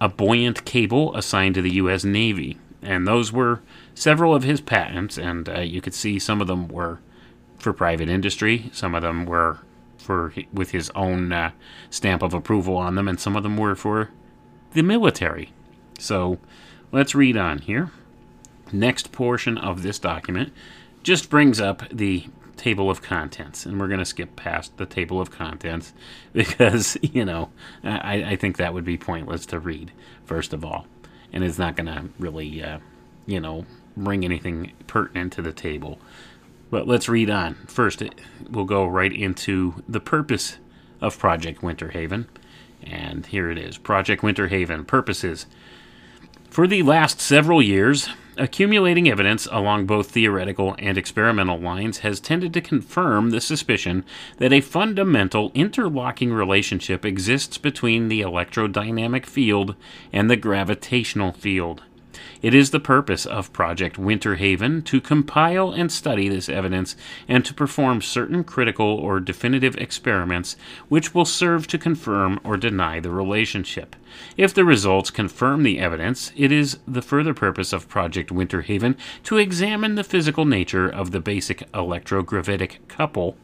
a 0.01 0.09
buoyant 0.09 0.65
cable 0.65 1.15
assigned 1.15 1.55
to 1.55 1.61
the 1.61 1.75
U.S. 1.75 2.03
Navy. 2.03 2.57
And 2.81 3.07
those 3.07 3.31
were 3.31 3.61
several 3.93 4.35
of 4.35 4.43
his 4.43 4.61
patents, 4.61 5.17
and 5.17 5.49
uh, 5.49 5.61
you 5.61 5.81
could 5.81 5.93
see 5.93 6.19
some 6.19 6.41
of 6.41 6.47
them 6.47 6.67
were 6.67 6.99
for 7.57 7.73
private 7.73 8.09
industry, 8.09 8.69
some 8.73 8.93
of 8.93 9.01
them 9.01 9.25
were 9.25 9.59
for 9.97 10.33
with 10.53 10.69
his 10.69 10.91
own 10.91 11.31
uh, 11.31 11.51
stamp 11.89 12.21
of 12.21 12.33
approval 12.33 12.77
on 12.77 12.95
them, 12.95 13.07
and 13.07 13.19
some 13.19 13.35
of 13.35 13.43
them 13.43 13.57
were 13.57 13.75
for 13.75 14.11
the 14.73 14.83
military. 14.83 15.51
So 15.97 16.37
let's 16.91 17.15
read 17.15 17.37
on 17.37 17.59
here. 17.59 17.89
Next 18.71 19.11
portion 19.11 19.57
of 19.57 19.81
this 19.81 19.97
document 19.97 20.51
just 21.05 21.29
brings 21.29 21.61
up 21.61 21.87
the 21.89 22.25
table 22.57 22.89
of 22.89 22.99
contents, 22.99 23.63
and 23.63 23.79
we're 23.79 23.87
going 23.87 23.99
to 23.99 24.05
skip 24.05 24.35
past 24.35 24.75
the 24.77 24.87
table 24.87 25.21
of 25.21 25.29
contents 25.29 25.93
because, 26.33 26.97
you 27.01 27.23
know, 27.23 27.51
I, 27.83 28.23
I 28.31 28.35
think 28.35 28.57
that 28.57 28.73
would 28.73 28.83
be 28.83 28.97
pointless 28.97 29.45
to 29.47 29.59
read, 29.59 29.91
first 30.25 30.51
of 30.51 30.65
all, 30.65 30.87
and 31.31 31.43
it's 31.43 31.59
not 31.59 31.75
going 31.75 31.85
to 31.85 32.05
really, 32.17 32.63
uh, 32.63 32.79
you 33.27 33.39
know, 33.39 33.65
bring 33.95 34.25
anything 34.25 34.73
pertinent 34.87 35.31
to 35.33 35.43
the 35.43 35.53
table. 35.53 35.99
But 36.71 36.87
let's 36.87 37.07
read 37.07 37.29
on. 37.29 37.53
First, 37.67 38.01
we'll 38.49 38.65
go 38.65 38.87
right 38.87 39.13
into 39.13 39.83
the 39.87 39.99
purpose 39.99 40.57
of 41.01 41.19
Project 41.19 41.61
Winter 41.61 41.91
Haven. 41.91 42.27
And 42.81 43.27
here 43.27 43.51
it 43.51 43.59
is 43.59 43.77
Project 43.77 44.23
Winter 44.23 44.47
Haven 44.47 44.85
purposes. 44.85 45.45
For 46.49 46.65
the 46.65 46.81
last 46.81 47.21
several 47.21 47.61
years, 47.61 48.09
accumulating 48.37 49.09
evidence 49.09 49.47
along 49.51 49.85
both 49.85 50.11
theoretical 50.11 50.75
and 50.79 50.97
experimental 50.97 51.59
lines 51.59 51.99
has 51.99 52.19
tended 52.19 52.53
to 52.53 52.61
confirm 52.61 53.29
the 53.29 53.41
suspicion 53.41 54.03
that 54.37 54.53
a 54.53 54.61
fundamental 54.61 55.51
interlocking 55.53 56.33
relationship 56.33 57.05
exists 57.05 57.57
between 57.57 58.07
the 58.07 58.21
electrodynamic 58.21 59.25
field 59.25 59.75
and 60.11 60.29
the 60.29 60.35
gravitational 60.35 61.31
field. 61.31 61.83
It 62.45 62.53
is 62.53 62.69
the 62.69 62.79
purpose 62.79 63.25
of 63.25 63.51
Project 63.53 63.97
Winter 63.97 64.35
Haven 64.35 64.83
to 64.83 65.01
compile 65.01 65.71
and 65.71 65.91
study 65.91 66.29
this 66.29 66.47
evidence 66.47 66.95
and 67.27 67.43
to 67.43 67.55
perform 67.55 68.03
certain 68.03 68.43
critical 68.43 68.85
or 68.85 69.19
definitive 69.19 69.75
experiments 69.77 70.55
which 70.87 71.15
will 71.15 71.25
serve 71.25 71.65
to 71.65 71.79
confirm 71.79 72.39
or 72.43 72.55
deny 72.55 72.99
the 72.99 73.09
relationship. 73.09 73.95
If 74.37 74.53
the 74.53 74.63
results 74.63 75.09
confirm 75.09 75.63
the 75.63 75.79
evidence, 75.79 76.31
it 76.37 76.51
is 76.51 76.77
the 76.87 77.01
further 77.01 77.33
purpose 77.33 77.73
of 77.73 77.89
Project 77.89 78.31
Winter 78.31 78.61
Haven 78.61 78.95
to 79.23 79.37
examine 79.37 79.95
the 79.95 80.03
physical 80.03 80.45
nature 80.45 80.87
of 80.87 81.09
the 81.09 81.19
basic 81.19 81.67
electrogravitic 81.71 82.87
couple 82.87 83.37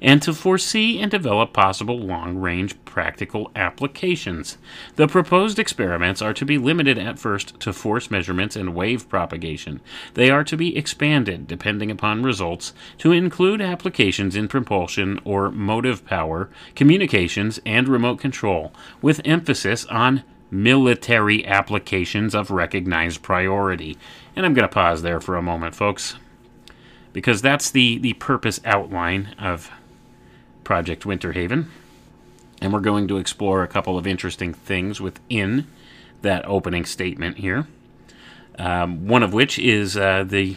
and 0.00 0.22
to 0.22 0.32
foresee 0.32 1.00
and 1.00 1.10
develop 1.10 1.52
possible 1.52 1.98
long 1.98 2.38
range 2.38 2.76
practical 2.84 3.50
applications. 3.54 4.58
The 4.96 5.06
proposed 5.06 5.58
experiments 5.58 6.20
are 6.22 6.34
to 6.34 6.44
be 6.44 6.58
limited 6.58 6.98
at 6.98 7.18
first 7.18 7.58
to 7.60 7.72
force 7.72 8.10
measurements 8.10 8.56
and 8.56 8.74
wave 8.74 9.08
propagation. 9.08 9.80
They 10.14 10.30
are 10.30 10.44
to 10.44 10.56
be 10.56 10.76
expanded, 10.76 11.46
depending 11.46 11.90
upon 11.90 12.22
results, 12.22 12.72
to 12.98 13.12
include 13.12 13.60
applications 13.60 14.34
in 14.34 14.48
propulsion 14.48 15.20
or 15.24 15.50
motive 15.50 16.04
power, 16.04 16.50
communications, 16.74 17.60
and 17.64 17.88
remote 17.88 18.18
control, 18.18 18.72
with 19.02 19.20
emphasis 19.24 19.84
on 19.86 20.24
military 20.50 21.46
applications 21.46 22.34
of 22.34 22.50
recognized 22.50 23.22
priority. 23.22 23.98
And 24.34 24.46
I'm 24.46 24.54
going 24.54 24.68
to 24.68 24.74
pause 24.74 25.02
there 25.02 25.20
for 25.20 25.36
a 25.36 25.42
moment, 25.42 25.74
folks 25.74 26.16
because 27.12 27.42
that's 27.42 27.70
the, 27.70 27.98
the 27.98 28.14
purpose 28.14 28.60
outline 28.64 29.34
of 29.38 29.70
Project 30.64 31.04
Winterhaven. 31.04 31.66
And 32.60 32.72
we're 32.72 32.80
going 32.80 33.08
to 33.08 33.18
explore 33.18 33.62
a 33.62 33.68
couple 33.68 33.96
of 33.96 34.06
interesting 34.06 34.52
things 34.52 35.00
within 35.00 35.66
that 36.22 36.46
opening 36.46 36.84
statement 36.84 37.38
here. 37.38 37.66
Um, 38.58 39.06
one 39.06 39.22
of 39.22 39.32
which 39.32 39.58
is 39.58 39.96
uh, 39.96 40.24
the 40.26 40.56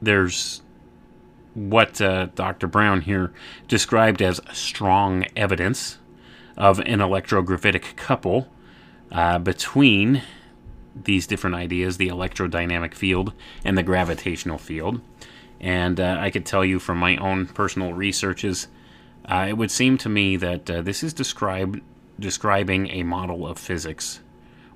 there's 0.00 0.62
what 1.54 2.00
uh, 2.00 2.26
Dr. 2.34 2.66
Brown 2.66 3.02
here 3.02 3.32
described 3.68 4.20
as 4.20 4.40
strong 4.52 5.24
evidence 5.36 5.98
of 6.56 6.78
an 6.80 6.98
electrogravitic 6.98 7.96
couple 7.96 8.48
uh, 9.10 9.38
between 9.38 10.22
these 10.94 11.26
different 11.26 11.56
ideas 11.56 11.96
the 11.96 12.08
electrodynamic 12.08 12.94
field 12.94 13.32
and 13.64 13.76
the 13.76 13.82
gravitational 13.82 14.58
field. 14.58 15.00
And 15.64 15.98
uh, 15.98 16.18
I 16.20 16.28
could 16.30 16.44
tell 16.44 16.62
you 16.62 16.78
from 16.78 16.98
my 16.98 17.16
own 17.16 17.46
personal 17.46 17.94
researches, 17.94 18.68
uh, 19.24 19.46
it 19.48 19.54
would 19.54 19.70
seem 19.70 19.96
to 19.98 20.10
me 20.10 20.36
that 20.36 20.70
uh, 20.70 20.82
this 20.82 21.02
is 21.02 21.14
describe, 21.14 21.80
describing 22.20 22.88
a 22.90 23.02
model 23.02 23.46
of 23.46 23.58
physics 23.58 24.20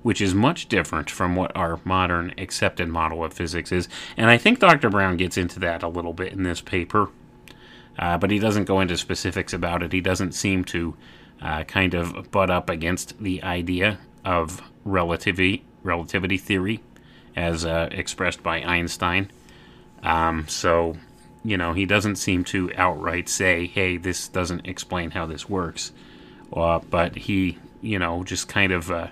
which 0.01 0.21
is 0.21 0.33
much 0.33 0.69
different 0.69 1.09
from 1.09 1.35
what 1.35 1.55
our 1.55 1.77
modern 1.83 2.33
accepted 2.37 2.87
model 2.87 3.21
of 3.21 3.33
physics 3.33 3.69
is. 3.69 3.89
And 4.15 4.29
I 4.29 4.37
think 4.37 4.59
Dr. 4.59 4.89
Brown 4.89 5.17
gets 5.17 5.37
into 5.37 5.59
that 5.59 5.83
a 5.83 5.89
little 5.89 6.13
bit 6.13 6.31
in 6.31 6.43
this 6.43 6.61
paper, 6.61 7.09
uh, 7.97 8.17
but 8.17 8.31
he 8.31 8.39
doesn't 8.39 8.63
go 8.63 8.79
into 8.79 8.97
specifics 8.97 9.51
about 9.51 9.83
it. 9.83 9.91
He 9.91 9.99
doesn't 9.99 10.31
seem 10.31 10.63
to 10.65 10.95
uh, 11.41 11.63
kind 11.65 11.93
of 11.93 12.31
butt 12.31 12.49
up 12.49 12.69
against 12.69 13.19
the 13.21 13.43
idea 13.43 13.99
of 14.23 14.61
relativity, 14.85 15.65
relativity 15.83 16.37
theory 16.37 16.79
as 17.35 17.65
uh, 17.65 17.89
expressed 17.91 18.41
by 18.41 18.61
Einstein. 18.61 19.29
Um, 20.03 20.47
so, 20.47 20.95
you 21.43 21.57
know, 21.57 21.73
he 21.73 21.85
doesn't 21.85 22.17
seem 22.17 22.43
to 22.45 22.71
outright 22.75 23.29
say, 23.29 23.67
hey, 23.67 23.97
this 23.97 24.27
doesn't 24.27 24.65
explain 24.65 25.11
how 25.11 25.25
this 25.25 25.49
works. 25.49 25.91
Uh, 26.51 26.79
but 26.89 27.15
he, 27.15 27.57
you 27.81 27.99
know, 27.99 28.23
just 28.23 28.47
kind 28.47 28.71
of 28.71 28.89
uh, 28.89 29.07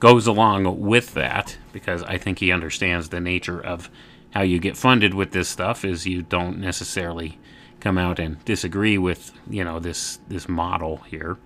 goes 0.00 0.26
along 0.26 0.80
with 0.80 1.14
that 1.14 1.58
because 1.72 2.02
I 2.04 2.18
think 2.18 2.38
he 2.38 2.52
understands 2.52 3.08
the 3.08 3.20
nature 3.20 3.60
of 3.60 3.90
how 4.30 4.42
you 4.42 4.58
get 4.58 4.76
funded 4.76 5.14
with 5.14 5.32
this 5.32 5.48
stuff 5.48 5.84
is 5.84 6.06
you 6.06 6.22
don't 6.22 6.58
necessarily 6.58 7.38
come 7.80 7.96
out 7.96 8.18
and 8.18 8.44
disagree 8.44 8.98
with, 8.98 9.32
you 9.48 9.64
know, 9.64 9.78
this, 9.78 10.18
this 10.28 10.48
model 10.48 10.98
here. 10.98 11.38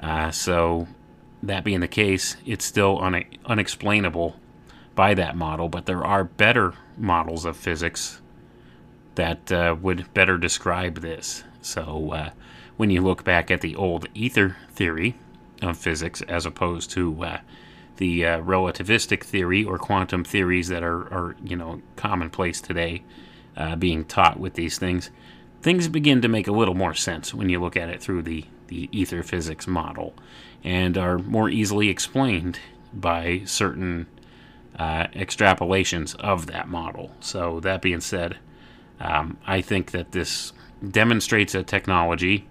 Uh, 0.00 0.30
so, 0.30 0.88
that 1.42 1.64
being 1.64 1.80
the 1.80 1.88
case, 1.88 2.36
it's 2.46 2.64
still 2.64 3.00
un- 3.02 3.24
unexplainable 3.46 4.36
by 4.94 5.14
that 5.14 5.36
model, 5.36 5.68
but 5.68 5.86
there 5.86 6.04
are 6.04 6.24
better 6.24 6.74
models 7.02 7.44
of 7.44 7.56
physics 7.56 8.20
that 9.16 9.52
uh, 9.52 9.76
would 9.82 10.12
better 10.14 10.38
describe 10.38 11.00
this. 11.00 11.44
So, 11.60 12.12
uh, 12.12 12.30
when 12.76 12.90
you 12.90 13.02
look 13.02 13.24
back 13.24 13.50
at 13.50 13.60
the 13.60 13.76
old 13.76 14.06
ether 14.14 14.56
theory 14.70 15.16
of 15.60 15.76
physics 15.76 16.22
as 16.22 16.46
opposed 16.46 16.90
to 16.92 17.24
uh, 17.24 17.40
the 17.96 18.24
uh, 18.24 18.40
relativistic 18.40 19.22
theory 19.22 19.64
or 19.64 19.78
quantum 19.78 20.24
theories 20.24 20.68
that 20.68 20.82
are, 20.82 21.02
are 21.12 21.36
you 21.44 21.56
know 21.56 21.82
commonplace 21.96 22.60
today, 22.60 23.02
uh, 23.56 23.76
being 23.76 24.04
taught 24.04 24.40
with 24.40 24.54
these 24.54 24.78
things, 24.78 25.10
things 25.60 25.88
begin 25.88 26.22
to 26.22 26.28
make 26.28 26.48
a 26.48 26.52
little 26.52 26.74
more 26.74 26.94
sense 26.94 27.34
when 27.34 27.48
you 27.48 27.60
look 27.60 27.76
at 27.76 27.88
it 27.88 28.00
through 28.00 28.22
the 28.22 28.44
the 28.68 28.88
ether 28.90 29.22
physics 29.22 29.66
model, 29.66 30.14
and 30.64 30.96
are 30.96 31.18
more 31.18 31.50
easily 31.50 31.88
explained 31.90 32.58
by 32.94 33.42
certain 33.44 34.06
uh, 34.78 35.06
extrapolations 35.08 36.16
of 36.16 36.46
that 36.46 36.68
model. 36.68 37.10
So, 37.20 37.60
that 37.60 37.82
being 37.82 38.00
said, 38.00 38.38
um, 39.00 39.38
I 39.46 39.60
think 39.60 39.90
that 39.90 40.12
this 40.12 40.52
demonstrates 40.88 41.54
a 41.54 41.62
technology 41.62 42.46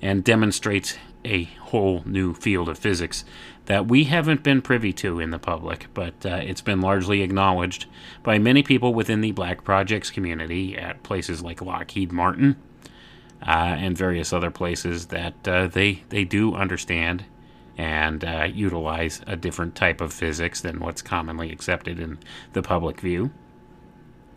and 0.00 0.22
demonstrates 0.22 0.96
a 1.24 1.44
whole 1.44 2.02
new 2.06 2.32
field 2.34 2.68
of 2.68 2.78
physics 2.78 3.24
that 3.66 3.88
we 3.88 4.04
haven't 4.04 4.42
been 4.42 4.62
privy 4.62 4.92
to 4.92 5.18
in 5.18 5.30
the 5.30 5.38
public, 5.38 5.88
but 5.92 6.14
uh, 6.24 6.36
it's 6.36 6.60
been 6.60 6.80
largely 6.80 7.22
acknowledged 7.22 7.86
by 8.22 8.38
many 8.38 8.62
people 8.62 8.94
within 8.94 9.20
the 9.20 9.32
Black 9.32 9.64
Projects 9.64 10.10
community 10.10 10.78
at 10.78 11.02
places 11.02 11.42
like 11.42 11.60
Lockheed 11.60 12.12
Martin 12.12 12.56
uh, 13.42 13.50
and 13.78 13.98
various 13.98 14.32
other 14.32 14.50
places 14.50 15.06
that 15.06 15.48
uh, 15.48 15.66
they 15.66 16.04
they 16.08 16.24
do 16.24 16.54
understand 16.54 17.24
and 17.76 18.24
uh, 18.24 18.48
utilize 18.52 19.20
a 19.26 19.36
different 19.36 19.74
type 19.74 20.00
of 20.00 20.12
physics 20.12 20.60
than 20.60 20.80
what's 20.80 21.02
commonly 21.02 21.52
accepted 21.52 22.00
in 22.00 22.18
the 22.52 22.62
public 22.62 23.00
view. 23.00 23.30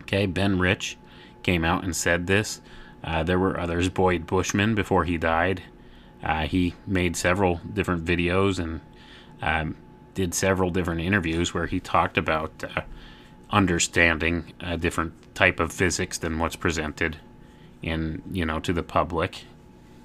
Okay, 0.01 0.25
Ben 0.25 0.59
Rich 0.59 0.97
came 1.43 1.63
out 1.63 1.83
and 1.83 1.95
said 1.95 2.27
this. 2.27 2.61
Uh, 3.03 3.23
there 3.23 3.39
were 3.39 3.59
others. 3.59 3.89
Boyd 3.89 4.27
Bushman, 4.27 4.75
before 4.75 5.05
he 5.05 5.17
died, 5.17 5.63
uh, 6.23 6.47
he 6.47 6.73
made 6.85 7.15
several 7.15 7.61
different 7.73 8.03
videos 8.03 8.59
and 8.59 8.81
um, 9.41 9.77
did 10.13 10.33
several 10.33 10.69
different 10.69 11.01
interviews 11.01 11.53
where 11.53 11.67
he 11.67 11.79
talked 11.79 12.17
about 12.17 12.63
uh, 12.75 12.81
understanding 13.51 14.53
a 14.59 14.77
different 14.77 15.13
type 15.33 15.59
of 15.59 15.71
physics 15.71 16.17
than 16.17 16.39
what's 16.39 16.55
presented 16.55 17.17
in 17.81 18.21
you 18.31 18.45
know 18.45 18.59
to 18.59 18.73
the 18.73 18.83
public. 18.83 19.45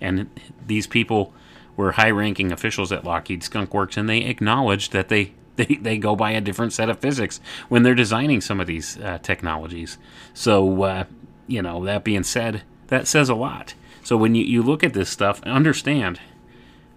And 0.01 0.31
these 0.67 0.87
people 0.87 1.33
were 1.77 1.93
high-ranking 1.93 2.53
officials 2.53 2.93
at 2.93 3.05
Lockheed 3.05 3.43
Skunk 3.43 3.75
Works, 3.75 3.97
and 3.97 4.09
they 4.09 4.19
acknowledged 4.19 4.93
that 4.93 5.09
they 5.09 5.33
they, 5.57 5.79
they 5.81 5.99
go 5.99 6.17
by 6.17 6.33
a 6.33 6.41
different 6.41 6.73
set 6.73 6.91
of 6.91 6.99
physics 6.99 7.41
when 7.69 7.85
they're 7.85 7.95
designing 7.95 8.41
some 8.41 8.61
of 8.61 8.67
these 8.67 8.99
uh, 8.99 9.19
technologies. 9.23 9.99
So, 10.33 10.83
uh, 10.83 11.05
you 11.47 11.63
know, 11.63 11.85
that 11.85 12.03
being 12.03 12.25
said, 12.25 12.63
that 12.89 13.07
says 13.07 13.29
a 13.29 13.37
lot. 13.37 13.75
So 14.03 14.17
when 14.17 14.35
you, 14.35 14.45
you 14.45 14.63
look 14.63 14.83
at 14.83 14.95
this 14.95 15.09
stuff, 15.09 15.41
understand 15.45 16.21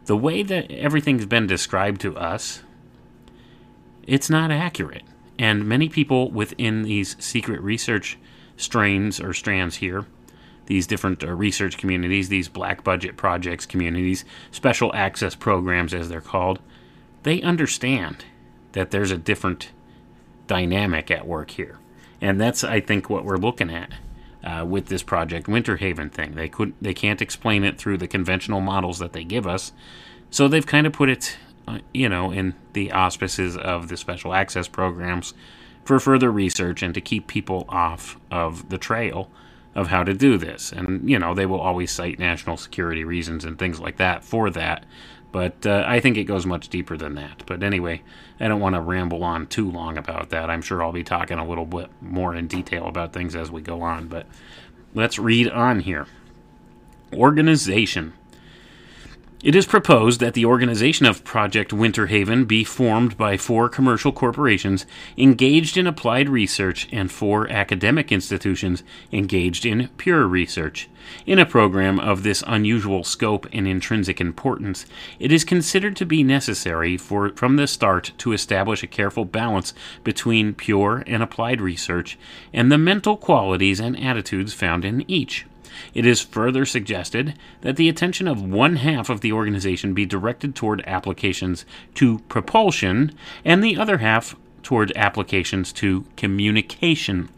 the 0.05 0.17
way 0.17 0.41
that 0.41 0.71
everything's 0.71 1.27
been 1.27 1.45
described 1.45 2.01
to 2.01 2.17
us, 2.17 2.63
it's 4.07 4.29
not 4.29 4.51
accurate. 4.51 5.03
And 5.37 5.67
many 5.67 5.87
people 5.87 6.31
within 6.31 6.81
these 6.81 7.15
secret 7.19 7.61
research 7.61 8.17
strains 8.55 9.19
or 9.19 9.33
strands 9.33 9.75
here, 9.75 10.05
these 10.67 10.87
different 10.87 11.23
uh, 11.23 11.33
research 11.33 11.77
communities, 11.77 12.29
these 12.29 12.47
black 12.47 12.83
budget 12.83 13.17
projects 13.17 13.65
communities, 13.65 14.23
special 14.51 14.93
access 14.93 15.35
programs 15.35 15.93
as 15.93 16.07
they're 16.07 16.21
called, 16.21 16.59
they 17.23 17.41
understand 17.41 18.25
that 18.73 18.91
there's 18.91 19.11
a 19.11 19.17
different 19.17 19.71
dynamic 20.45 21.09
at 21.09 21.27
work 21.27 21.51
here. 21.51 21.79
And 22.21 22.39
that's, 22.39 22.63
I 22.63 22.79
think, 22.79 23.09
what 23.09 23.25
we're 23.25 23.37
looking 23.37 23.69
at 23.69 23.91
uh, 24.43 24.65
with 24.65 24.87
this 24.87 25.03
Project 25.03 25.47
Winter 25.47 25.77
Haven 25.77 26.09
thing. 26.09 26.35
They 26.35 26.49
could, 26.49 26.73
they 26.81 26.93
can't 26.93 27.21
explain 27.21 27.63
it 27.63 27.77
through 27.77 27.97
the 27.97 28.07
conventional 28.07 28.61
models 28.61 28.99
that 28.99 29.13
they 29.13 29.23
give 29.23 29.47
us, 29.47 29.71
so 30.29 30.47
they've 30.47 30.65
kind 30.65 30.85
of 30.85 30.93
put 30.93 31.09
it, 31.09 31.37
uh, 31.67 31.79
you 31.93 32.09
know, 32.09 32.31
in 32.31 32.53
the 32.73 32.91
auspices 32.91 33.55
of 33.55 33.87
the 33.87 33.97
special 33.97 34.33
access 34.33 34.67
programs 34.67 35.33
for 35.85 35.99
further 35.99 36.31
research 36.31 36.83
and 36.83 36.93
to 36.93 37.01
keep 37.01 37.27
people 37.27 37.65
off 37.69 38.19
of 38.29 38.69
the 38.69 38.77
trail 38.77 39.29
of 39.77 39.87
how 39.87 40.03
to 40.03 40.13
do 40.13 40.37
this. 40.39 40.71
And, 40.71 41.07
you 41.07 41.19
know, 41.19 41.35
they 41.35 41.45
will 41.45 41.61
always 41.61 41.91
cite 41.91 42.17
national 42.17 42.57
security 42.57 43.03
reasons 43.03 43.45
and 43.45 43.59
things 43.59 43.79
like 43.79 43.97
that 43.97 44.25
for 44.25 44.49
that. 44.49 44.83
But 45.31 45.67
uh, 45.67 45.83
I 45.85 45.99
think 45.99 46.17
it 46.17 46.23
goes 46.23 46.47
much 46.47 46.67
deeper 46.69 46.97
than 46.97 47.13
that. 47.13 47.43
But 47.45 47.61
anyway, 47.61 48.01
I 48.39 48.47
don't 48.47 48.59
want 48.59 48.73
to 48.73 48.81
ramble 48.81 49.23
on 49.23 49.45
too 49.45 49.69
long 49.69 49.95
about 49.95 50.31
that. 50.31 50.49
I'm 50.49 50.63
sure 50.63 50.81
I'll 50.81 50.91
be 50.91 51.03
talking 51.03 51.37
a 51.37 51.47
little 51.47 51.65
bit 51.65 51.91
more 52.01 52.33
in 52.33 52.47
detail 52.47 52.87
about 52.87 53.13
things 53.13 53.35
as 53.35 53.51
we 53.51 53.61
go 53.61 53.83
on. 53.83 54.07
But 54.07 54.25
let's 54.95 55.19
read 55.19 55.49
on 55.49 55.81
here. 55.81 56.07
Organization. 57.13 58.13
It 59.43 59.55
is 59.55 59.67
proposed 59.67 60.19
that 60.19 60.33
the 60.33 60.45
organization 60.45 61.05
of 61.05 61.23
Project 61.23 61.71
Winter 61.71 62.07
Haven 62.07 62.45
be 62.45 62.63
formed 62.63 63.15
by 63.17 63.37
four 63.37 63.69
commercial 63.69 64.11
corporations 64.11 64.87
engaged 65.15 65.77
in 65.77 65.85
applied 65.85 66.27
research 66.27 66.89
and 66.91 67.11
four 67.11 67.47
academic 67.47 68.11
institutions 68.11 68.81
engaged 69.11 69.63
in 69.63 69.89
pure 69.97 70.25
research. 70.25 70.89
In 71.27 71.37
a 71.37 71.45
program 71.45 71.99
of 71.99 72.23
this 72.23 72.43
unusual 72.47 73.03
scope 73.03 73.45
and 73.53 73.67
intrinsic 73.67 74.19
importance, 74.19 74.87
it 75.19 75.31
is 75.31 75.43
considered 75.43 75.95
to 75.97 76.05
be 76.05 76.23
necessary 76.23 76.97
for 76.97 77.29
from 77.35 77.57
the 77.57 77.67
start 77.67 78.13
to 78.17 78.33
establish 78.33 78.81
a 78.81 78.87
careful 78.87 79.23
balance 79.23 79.75
between 80.03 80.55
pure 80.55 81.03
and 81.05 81.21
applied 81.21 81.61
research 81.61 82.17
and 82.53 82.71
the 82.71 82.77
mental 82.79 83.15
qualities 83.15 83.79
and 83.79 83.99
attitudes 84.03 84.55
found 84.55 84.83
in 84.83 85.05
each. 85.07 85.45
It 85.93 86.05
is 86.05 86.21
further 86.21 86.65
suggested 86.65 87.37
that 87.61 87.75
the 87.75 87.89
attention 87.89 88.27
of 88.27 88.41
one 88.41 88.77
half 88.77 89.09
of 89.09 89.21
the 89.21 89.31
organization 89.31 89.93
be 89.93 90.05
directed 90.05 90.55
toward 90.55 90.83
applications 90.87 91.65
to 91.95 92.19
propulsion 92.29 93.13
and 93.43 93.63
the 93.63 93.77
other 93.77 93.99
half 93.99 94.35
toward 94.63 94.91
applications 94.95 95.71
to 95.73 96.05
communication. 96.15 97.29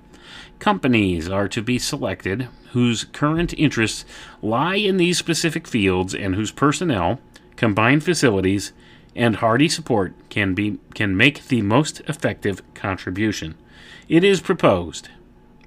Companies 0.59 1.29
are 1.29 1.47
to 1.47 1.61
be 1.61 1.79
selected 1.79 2.47
whose 2.71 3.03
current 3.03 3.53
interests 3.53 4.05
lie 4.41 4.75
in 4.75 4.97
these 4.97 5.17
specific 5.17 5.67
fields 5.67 6.13
and 6.13 6.35
whose 6.35 6.51
personnel, 6.51 7.19
combined 7.55 8.03
facilities, 8.03 8.73
and 9.15 9.37
hearty 9.37 9.67
support 9.67 10.13
can 10.29 10.53
be 10.53 10.77
can 10.93 11.15
make 11.17 11.47
the 11.47 11.61
most 11.61 12.01
effective 12.07 12.61
contribution. 12.73 13.55
It 14.07 14.23
is 14.23 14.39
proposed 14.39 15.09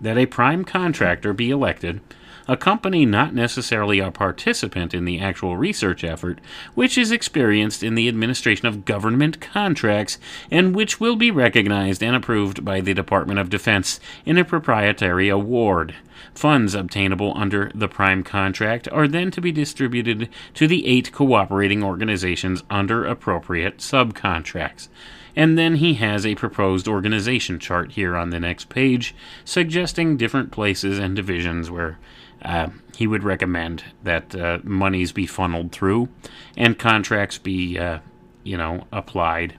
that 0.00 0.18
a 0.18 0.26
prime 0.26 0.64
contractor 0.64 1.32
be 1.32 1.50
elected 1.50 2.00
a 2.48 2.57
company 2.57 3.07
not 3.07 3.35
necessarily 3.35 3.98
a 3.98 4.11
participant 4.11 4.94
in 4.94 5.05
the 5.05 5.20
actual 5.20 5.57
research 5.57 6.05
effort, 6.05 6.40
which 6.74 6.98
is 6.98 7.12
experienced 7.12 7.83
in 7.83 7.94
the 7.94 8.09
administration 8.09 8.66
of 8.66 8.85
government 8.85 9.40
contracts 9.40 10.18
and 10.50 10.74
which 10.74 11.00
will 11.00 11.16
be 11.16 11.31
recognized 11.31 12.02
and 12.02 12.16
approved 12.16 12.64
by 12.64 12.81
the 12.81 12.94
Department 12.94 13.38
of 13.38 13.50
Defense 13.50 14.00
in 14.24 14.38
a 14.38 14.44
proprietary 14.44 15.28
award. 15.28 15.94
Funds 16.35 16.74
obtainable 16.74 17.33
under 17.37 17.70
the 17.74 17.88
prime 17.88 18.22
contract 18.22 18.88
are 18.90 19.09
then 19.09 19.31
to 19.31 19.40
be 19.40 19.52
distributed 19.52 20.28
to 20.55 20.66
the 20.66 20.87
eight 20.87 21.12
cooperating 21.12 21.83
organizations 21.83 22.62
under 22.70 23.05
appropriate 23.05 23.78
subcontracts. 23.78 24.88
And 25.35 25.59
then 25.59 25.76
he 25.76 25.94
has 25.94 26.26
a 26.26 26.35
proposed 26.35 26.87
organization 26.87 27.59
chart 27.59 27.92
here 27.92 28.16
on 28.16 28.31
the 28.31 28.40
next 28.40 28.68
page, 28.68 29.14
suggesting 29.44 30.16
different 30.16 30.50
places 30.50 30.98
and 30.98 31.16
divisions 31.16 31.70
where 31.70 31.98
uh, 32.44 32.68
he 32.96 33.07
would 33.07 33.22
recommend 33.22 33.85
that 34.02 34.35
uh, 34.35 34.59
monies 34.62 35.12
be 35.12 35.26
funneled 35.26 35.72
through 35.72 36.09
and 36.57 36.78
contracts 36.78 37.38
be, 37.38 37.78
uh, 37.78 37.98
you 38.42 38.57
know, 38.57 38.87
applied 38.92 39.55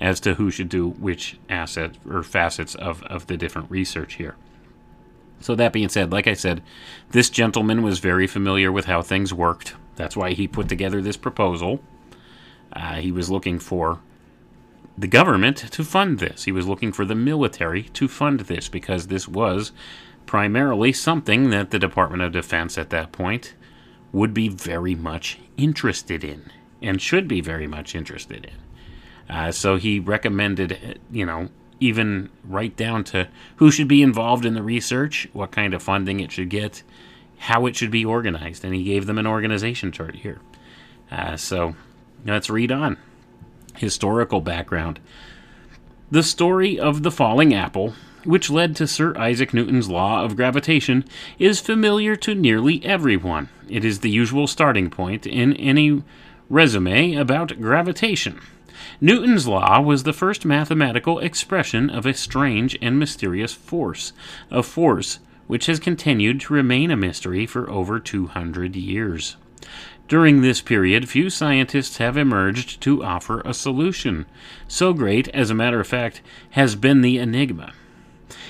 as 0.00 0.20
to 0.20 0.34
who 0.34 0.50
should 0.50 0.68
do 0.68 0.88
which 0.88 1.38
asset 1.48 1.96
or 2.08 2.22
facets 2.22 2.74
of, 2.74 3.02
of 3.04 3.26
the 3.26 3.36
different 3.36 3.70
research 3.70 4.14
here. 4.14 4.36
So, 5.40 5.54
that 5.56 5.72
being 5.72 5.88
said, 5.88 6.10
like 6.10 6.26
I 6.26 6.32
said, 6.34 6.62
this 7.10 7.28
gentleman 7.28 7.82
was 7.82 7.98
very 7.98 8.26
familiar 8.26 8.72
with 8.72 8.86
how 8.86 9.02
things 9.02 9.34
worked. 9.34 9.74
That's 9.96 10.16
why 10.16 10.32
he 10.32 10.48
put 10.48 10.68
together 10.68 11.02
this 11.02 11.16
proposal. 11.16 11.80
Uh, 12.72 12.94
he 12.94 13.12
was 13.12 13.30
looking 13.30 13.58
for 13.58 14.00
the 14.96 15.06
government 15.06 15.56
to 15.72 15.84
fund 15.84 16.18
this. 16.18 16.44
He 16.44 16.52
was 16.52 16.66
looking 16.66 16.92
for 16.92 17.04
the 17.04 17.14
military 17.14 17.82
to 17.82 18.08
fund 18.08 18.40
this 18.40 18.68
because 18.68 19.08
this 19.08 19.28
was 19.28 19.72
primarily 20.26 20.92
something 20.92 21.50
that 21.50 21.70
the 21.70 21.78
Department 21.78 22.22
of 22.22 22.32
Defense 22.32 22.78
at 22.78 22.90
that 22.90 23.12
point 23.12 23.54
would 24.12 24.32
be 24.32 24.48
very 24.48 24.94
much 24.94 25.38
interested 25.56 26.22
in 26.22 26.50
and 26.80 27.00
should 27.00 27.26
be 27.26 27.40
very 27.40 27.66
much 27.66 27.94
interested 27.94 28.44
in. 28.44 29.34
Uh, 29.34 29.50
so 29.50 29.76
he 29.76 29.98
recommended, 29.98 31.00
you 31.10 31.24
know, 31.24 31.48
even 31.80 32.30
right 32.44 32.76
down 32.76 33.04
to 33.04 33.28
who 33.56 33.70
should 33.70 33.88
be 33.88 34.02
involved 34.02 34.44
in 34.44 34.54
the 34.54 34.62
research, 34.62 35.28
what 35.32 35.50
kind 35.50 35.74
of 35.74 35.82
funding 35.82 36.20
it 36.20 36.30
should 36.30 36.48
get, 36.48 36.82
how 37.38 37.66
it 37.66 37.74
should 37.76 37.90
be 37.90 38.04
organized, 38.04 38.64
and 38.64 38.74
he 38.74 38.84
gave 38.84 39.06
them 39.06 39.18
an 39.18 39.26
organization 39.26 39.90
chart 39.90 40.16
here. 40.16 40.40
Uh, 41.10 41.36
so 41.36 41.74
let's 42.24 42.50
read 42.50 42.70
on. 42.70 42.96
Historical 43.76 44.40
background. 44.40 45.00
The 46.10 46.22
story 46.22 46.78
of 46.78 47.02
the 47.02 47.10
falling 47.10 47.52
apple 47.52 47.94
which 48.24 48.50
led 48.50 48.74
to 48.76 48.86
Sir 48.86 49.16
Isaac 49.16 49.54
Newton's 49.54 49.88
law 49.88 50.24
of 50.24 50.36
gravitation, 50.36 51.04
is 51.38 51.60
familiar 51.60 52.16
to 52.16 52.34
nearly 52.34 52.84
everyone. 52.84 53.48
It 53.68 53.84
is 53.84 54.00
the 54.00 54.10
usual 54.10 54.46
starting 54.46 54.90
point 54.90 55.26
in 55.26 55.54
any 55.54 56.02
resume 56.48 57.14
about 57.14 57.60
gravitation. 57.60 58.40
Newton's 59.00 59.46
law 59.46 59.80
was 59.80 60.02
the 60.02 60.12
first 60.12 60.44
mathematical 60.44 61.18
expression 61.18 61.90
of 61.90 62.06
a 62.06 62.14
strange 62.14 62.76
and 62.80 62.98
mysterious 62.98 63.52
force, 63.52 64.12
a 64.50 64.62
force 64.62 65.18
which 65.46 65.66
has 65.66 65.78
continued 65.78 66.40
to 66.40 66.54
remain 66.54 66.90
a 66.90 66.96
mystery 66.96 67.46
for 67.46 67.68
over 67.70 67.98
200 67.98 68.76
years. 68.76 69.36
During 70.06 70.42
this 70.42 70.60
period, 70.60 71.08
few 71.08 71.30
scientists 71.30 71.96
have 71.96 72.16
emerged 72.16 72.80
to 72.82 73.02
offer 73.02 73.40
a 73.40 73.54
solution. 73.54 74.26
So 74.68 74.92
great, 74.92 75.28
as 75.28 75.50
a 75.50 75.54
matter 75.54 75.80
of 75.80 75.86
fact, 75.86 76.20
has 76.50 76.76
been 76.76 77.00
the 77.00 77.18
enigma 77.18 77.72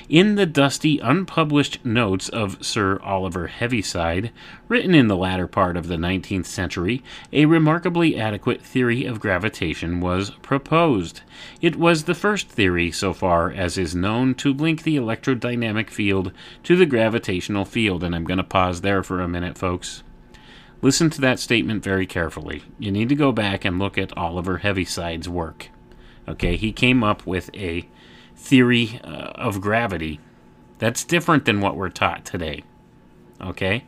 In 0.08 0.34
the 0.34 0.46
dusty, 0.46 0.98
unpublished 0.98 1.84
notes 1.84 2.28
of 2.28 2.64
Sir 2.64 3.00
Oliver 3.02 3.48
Heaviside, 3.48 4.30
written 4.68 4.94
in 4.94 5.08
the 5.08 5.16
latter 5.16 5.46
part 5.46 5.76
of 5.76 5.88
the 5.88 5.96
19th 5.96 6.46
century, 6.46 7.02
a 7.32 7.46
remarkably 7.46 8.16
adequate 8.16 8.62
theory 8.62 9.04
of 9.04 9.20
gravitation 9.20 10.00
was 10.00 10.30
proposed. 10.42 11.22
It 11.60 11.76
was 11.76 12.04
the 12.04 12.14
first 12.14 12.48
theory, 12.48 12.90
so 12.90 13.12
far 13.12 13.50
as 13.50 13.76
is 13.76 13.94
known, 13.94 14.34
to 14.36 14.52
link 14.52 14.82
the 14.82 14.96
electrodynamic 14.96 15.90
field 15.90 16.32
to 16.62 16.76
the 16.76 16.86
gravitational 16.86 17.64
field, 17.64 18.04
and 18.04 18.14
I'm 18.14 18.24
going 18.24 18.38
to 18.38 18.44
pause 18.44 18.82
there 18.82 19.02
for 19.02 19.20
a 19.20 19.28
minute, 19.28 19.58
folks. 19.58 20.02
Listen 20.82 21.08
to 21.10 21.20
that 21.22 21.40
statement 21.40 21.82
very 21.82 22.06
carefully. 22.06 22.62
You 22.78 22.92
need 22.92 23.08
to 23.08 23.14
go 23.14 23.32
back 23.32 23.64
and 23.64 23.78
look 23.78 23.96
at 23.96 24.16
Oliver 24.16 24.58
Heaviside's 24.58 25.28
work. 25.28 25.70
Okay, 26.28 26.56
he 26.56 26.72
came 26.72 27.02
up 27.02 27.26
with 27.26 27.50
a 27.54 27.88
theory 28.36 29.00
uh, 29.04 29.32
of 29.34 29.60
gravity 29.60 30.20
that's 30.78 31.04
different 31.04 31.44
than 31.44 31.60
what 31.60 31.76
we're 31.76 31.88
taught 31.88 32.24
today. 32.24 32.62
Okay? 33.40 33.84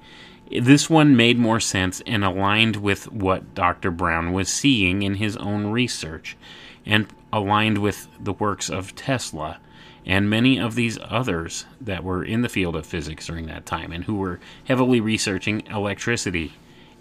This 0.51 0.89
one 0.89 1.17
made 1.17 1.39
more 1.39 1.61
sense 1.61 2.01
and 2.07 2.25
aligned 2.25 2.77
with 2.77 3.11
what 3.13 3.55
Dr. 3.55 3.91
Brown 3.91 4.33
was 4.33 4.49
seeing 4.49 5.03
in 5.03 5.17
his 5.17 5.37
own 5.37 5.67
research 5.67 6.37
and 6.85 7.07
aligned 7.33 7.79
with 7.79 8.09
the 8.21 8.33
works 8.33 8.71
of 8.71 8.95
Tesla 8.95 9.59
and 10.07 10.31
many 10.31 10.59
of 10.59 10.77
these 10.77 10.99
others 11.03 11.67
that 11.81 12.05
were 12.05 12.23
in 12.23 12.43
the 12.43 12.49
field 12.49 12.77
of 12.77 12.87
physics 12.87 13.27
during 13.27 13.47
that 13.47 13.67
time 13.67 13.91
and 13.91 14.05
who 14.05 14.15
were 14.15 14.39
heavily 14.65 15.01
researching 15.01 15.67
electricity 15.67 16.53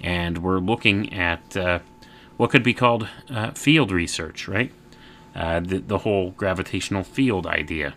and 0.01 0.39
were 0.39 0.59
looking 0.59 1.13
at 1.13 1.55
uh, 1.55 1.79
what 2.37 2.49
could 2.49 2.63
be 2.63 2.73
called 2.73 3.07
uh, 3.29 3.51
field 3.51 3.91
research, 3.91 4.47
right? 4.47 4.71
Uh, 5.35 5.59
the, 5.59 5.79
the 5.79 5.97
whole 5.99 6.31
gravitational 6.31 7.03
field 7.03 7.45
idea, 7.45 7.93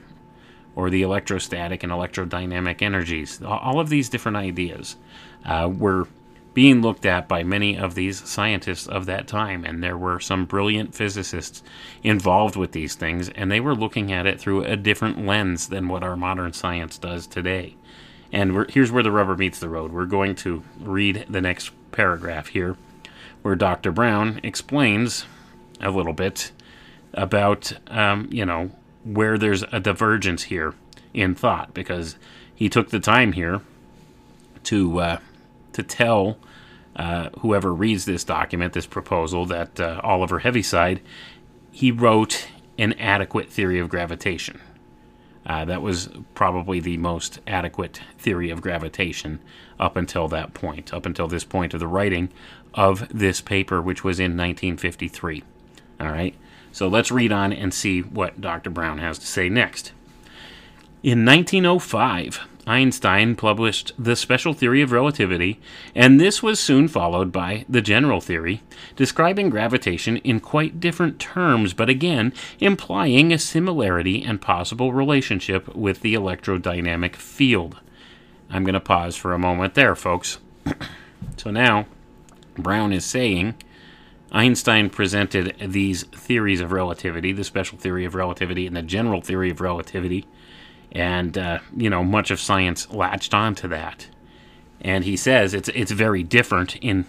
or 0.75 0.91
the 0.91 1.03
electrostatic 1.03 1.85
and 1.85 1.93
electrodynamic 1.93 2.83
energies. 2.83 3.41
All 3.43 3.79
of 3.79 3.89
these 3.89 4.09
different 4.09 4.37
ideas 4.37 4.97
uh, 5.45 5.71
were 5.73 6.09
being 6.55 6.83
looked 6.83 7.07
at 7.07 7.29
by 7.29 7.45
many 7.45 7.79
of 7.79 7.95
these 7.95 8.29
scientists 8.29 8.89
of 8.89 9.07
that 9.07 9.29
time, 9.29 9.65
and 9.65 9.81
there 9.81 9.97
were 9.97 10.19
some 10.19 10.45
brilliant 10.45 10.93
physicists 10.93 11.63
involved 12.03 12.57
with 12.57 12.73
these 12.73 12.97
things, 12.97 13.29
and 13.29 13.53
they 13.53 13.61
were 13.61 13.77
looking 13.77 14.11
at 14.11 14.27
it 14.27 14.41
through 14.41 14.65
a 14.65 14.77
different 14.77 15.25
lens 15.25 15.69
than 15.69 15.87
what 15.87 16.03
our 16.03 16.17
modern 16.17 16.53
science 16.53 16.99
does 16.99 17.29
today. 17.29 17.77
And 18.33 18.69
here's 18.71 18.91
where 18.91 19.05
the 19.05 19.13
rubber 19.13 19.37
meets 19.37 19.61
the 19.61 19.69
road. 19.69 19.93
We're 19.93 20.07
going 20.07 20.35
to 20.37 20.65
read 20.81 21.27
the 21.29 21.41
next 21.41 21.71
paragraph 21.93 22.49
here, 22.49 22.77
where 23.43 23.55
Dr. 23.55 23.93
Brown 23.93 24.41
explains 24.43 25.25
a 25.81 25.93
little 25.93 26.13
bit 26.13 26.51
about, 27.15 27.73
um, 27.89 28.29
you 28.31 28.45
know, 28.45 28.71
where 29.05 29.39
there's 29.39 29.63
a 29.73 29.81
divergence 29.81 30.45
here 30.45 30.75
in 31.15 31.35
thought, 31.35 31.73
because 31.75 32.17
he 32.55 32.69
took 32.69 32.91
the 32.91 33.01
time 33.01 33.33
here 33.33 33.63
to 34.65 35.01
uh, 35.01 35.19
to 35.73 35.83
tell 35.83 36.39
uh, 36.97 37.31
whoever 37.41 37.73
reads 37.73 38.05
this 38.05 38.25
document, 38.25 38.73
this 38.73 38.87
proposal, 38.87 39.47
that 39.47 39.79
uh, 39.79 40.01
Oliver 40.03 40.41
Heaviside, 40.41 41.01
he 41.71 41.93
wrote 41.93 42.49
an 42.77 42.93
adequate 42.95 43.49
theory 43.49 43.79
of 43.79 43.89
gravitation. 43.89 44.61
Uh, 45.47 45.65
that 45.65 45.81
was 45.81 46.11
probably 46.35 46.81
the 46.81 46.99
most 46.99 47.41
adequate 47.47 48.01
theory 48.19 48.51
of 48.51 48.61
gravitation 48.61 49.41
up 49.81 49.97
until 49.97 50.29
that 50.29 50.53
point, 50.53 50.93
up 50.93 51.07
until 51.07 51.27
this 51.27 51.45
point 51.45 51.73
of 51.73 51.81
the 51.81 51.87
writing 51.87 52.29
of 52.75 53.09
this 53.09 53.41
paper, 53.41 53.81
which 53.81 54.05
was 54.05 54.19
in 54.19 54.33
1953. 54.37 55.43
All 56.01 56.09
right, 56.09 56.35
so 56.79 56.87
let's 56.87 57.11
read 57.11 57.33
on 57.33 57.53
and 57.53 57.75
see 57.75 58.03
what 58.03 58.41
Dr. 58.41 58.71
Brown 58.71 58.99
has 58.99 59.19
to 59.19 59.27
say 59.27 59.49
next. 59.49 59.91
In 61.03 61.25
1905, 61.25 62.39
Einstein 62.69 63.35
published 63.35 63.91
the 63.99 64.15
special 64.15 64.53
theory 64.53 64.81
of 64.81 64.93
relativity, 64.93 65.61
and 65.93 66.21
this 66.21 66.41
was 66.41 66.61
soon 66.61 66.87
followed 66.87 67.33
by 67.33 67.65
the 67.69 67.83
general 67.83 68.21
theory, 68.21 68.63
describing 68.95 69.51
gravitation 69.51 70.19
in 70.19 70.39
quite 70.39 70.79
different 70.79 71.19
terms, 71.19 71.73
but 71.73 71.89
again 71.89 72.33
implying 72.61 73.33
a 73.33 73.41
similarity 73.41 74.23
and 74.23 74.41
possible 74.41 74.93
relationship 74.93 75.75
with 75.75 76.03
the 76.03 76.15
electrodynamic 76.15 77.17
field. 77.17 77.77
I'm 78.51 78.63
going 78.63 78.75
to 78.75 78.81
pause 78.81 79.17
for 79.17 79.33
a 79.33 79.39
moment 79.39 79.75
there, 79.75 79.97
folks. 79.97 80.39
so 81.37 81.51
now, 81.51 81.87
Brown 82.57 82.93
is 82.93 83.05
saying 83.05 83.57
Einstein 84.31 84.91
presented 84.91 85.57
these 85.61 86.03
theories 86.05 86.61
of 86.61 86.73
relativity, 86.73 87.33
the 87.33 87.45
special 87.45 87.79
theory 87.79 88.05
of 88.05 88.15
relativity 88.15 88.67
and 88.67 88.77
the 88.77 88.83
general 88.83 89.21
theory 89.21 89.51
of 89.51 89.61
relativity 89.61 90.27
and 90.93 91.37
uh, 91.37 91.59
you 91.77 91.91
know 91.91 92.03
much 92.03 92.31
of 92.31 92.41
science 92.41 92.91
latched 92.91 93.35
onto 93.35 93.69
that. 93.69 94.09
And 94.81 95.05
he 95.05 95.17
says 95.17 95.55
it's 95.55 95.69
it's 95.71 95.91
very 95.91 96.23
different 96.23 96.77
in 96.77 97.07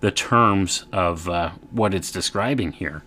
the 0.00 0.10
terms 0.10 0.86
of 0.92 1.28
uh, 1.28 1.50
what 1.70 1.92
it's 1.92 2.12
describing 2.12 2.72
here, 2.72 3.02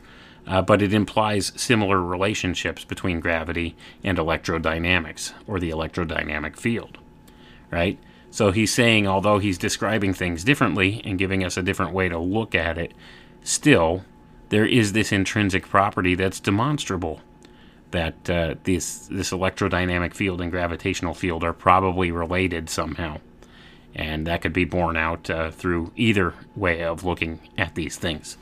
uh, 0.45 0.61
but 0.61 0.81
it 0.81 0.93
implies 0.93 1.53
similar 1.55 2.01
relationships 2.01 2.83
between 2.83 3.21
gravity 3.21 3.75
and 4.03 4.17
electrodynamics 4.17 5.33
or 5.47 5.59
the 5.59 5.69
electrodynamic 5.69 6.57
field, 6.57 6.97
right? 7.71 7.97
So 8.29 8.51
he's 8.51 8.73
saying, 8.73 9.07
although 9.07 9.39
he's 9.39 9.57
describing 9.57 10.13
things 10.13 10.43
differently 10.43 11.01
and 11.05 11.17
giving 11.17 11.43
us 11.43 11.57
a 11.57 11.63
different 11.63 11.93
way 11.93 12.09
to 12.09 12.17
look 12.17 12.55
at 12.55 12.77
it, 12.77 12.93
still 13.43 14.03
there 14.49 14.65
is 14.65 14.93
this 14.93 15.11
intrinsic 15.11 15.67
property 15.67 16.15
that's 16.15 16.39
demonstrable 16.39 17.21
that 17.91 18.29
uh, 18.29 18.55
this 18.63 19.07
this 19.07 19.31
electrodynamic 19.31 20.13
field 20.13 20.41
and 20.41 20.51
gravitational 20.51 21.13
field 21.13 21.43
are 21.43 21.53
probably 21.53 22.11
related 22.11 22.69
somehow, 22.69 23.19
and 23.95 24.25
that 24.27 24.41
could 24.41 24.53
be 24.53 24.65
borne 24.65 24.97
out 24.97 25.29
uh, 25.29 25.51
through 25.51 25.91
either 25.95 26.33
way 26.55 26.83
of 26.83 27.03
looking 27.03 27.39
at 27.57 27.75
these 27.75 27.97
things. 27.97 28.37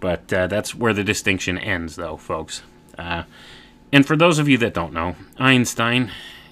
But 0.00 0.32
uh, 0.32 0.46
that's 0.46 0.74
where 0.74 0.92
the 0.92 1.04
distinction 1.04 1.58
ends, 1.58 1.96
though, 1.96 2.16
folks. 2.16 2.62
Uh, 2.98 3.24
and 3.92 4.06
for 4.06 4.16
those 4.16 4.38
of 4.38 4.48
you 4.48 4.58
that 4.58 4.74
don't 4.74 4.92
know, 4.92 5.16
Einstein, 5.38 6.10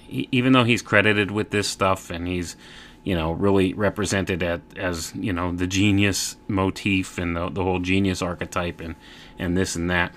even 0.09 0.53
though 0.53 0.63
he's 0.63 0.81
credited 0.81 1.31
with 1.31 1.49
this 1.49 1.67
stuff 1.67 2.09
and 2.09 2.27
he's 2.27 2.55
you 3.03 3.15
know 3.15 3.31
really 3.31 3.73
represented 3.73 4.43
at, 4.43 4.61
as 4.75 5.13
you 5.15 5.33
know 5.33 5.51
the 5.51 5.67
genius 5.67 6.37
motif 6.47 7.17
and 7.17 7.35
the, 7.35 7.49
the 7.49 7.63
whole 7.63 7.79
genius 7.79 8.21
archetype 8.21 8.79
and 8.79 8.95
and 9.39 9.57
this 9.57 9.75
and 9.75 9.89
that. 9.89 10.13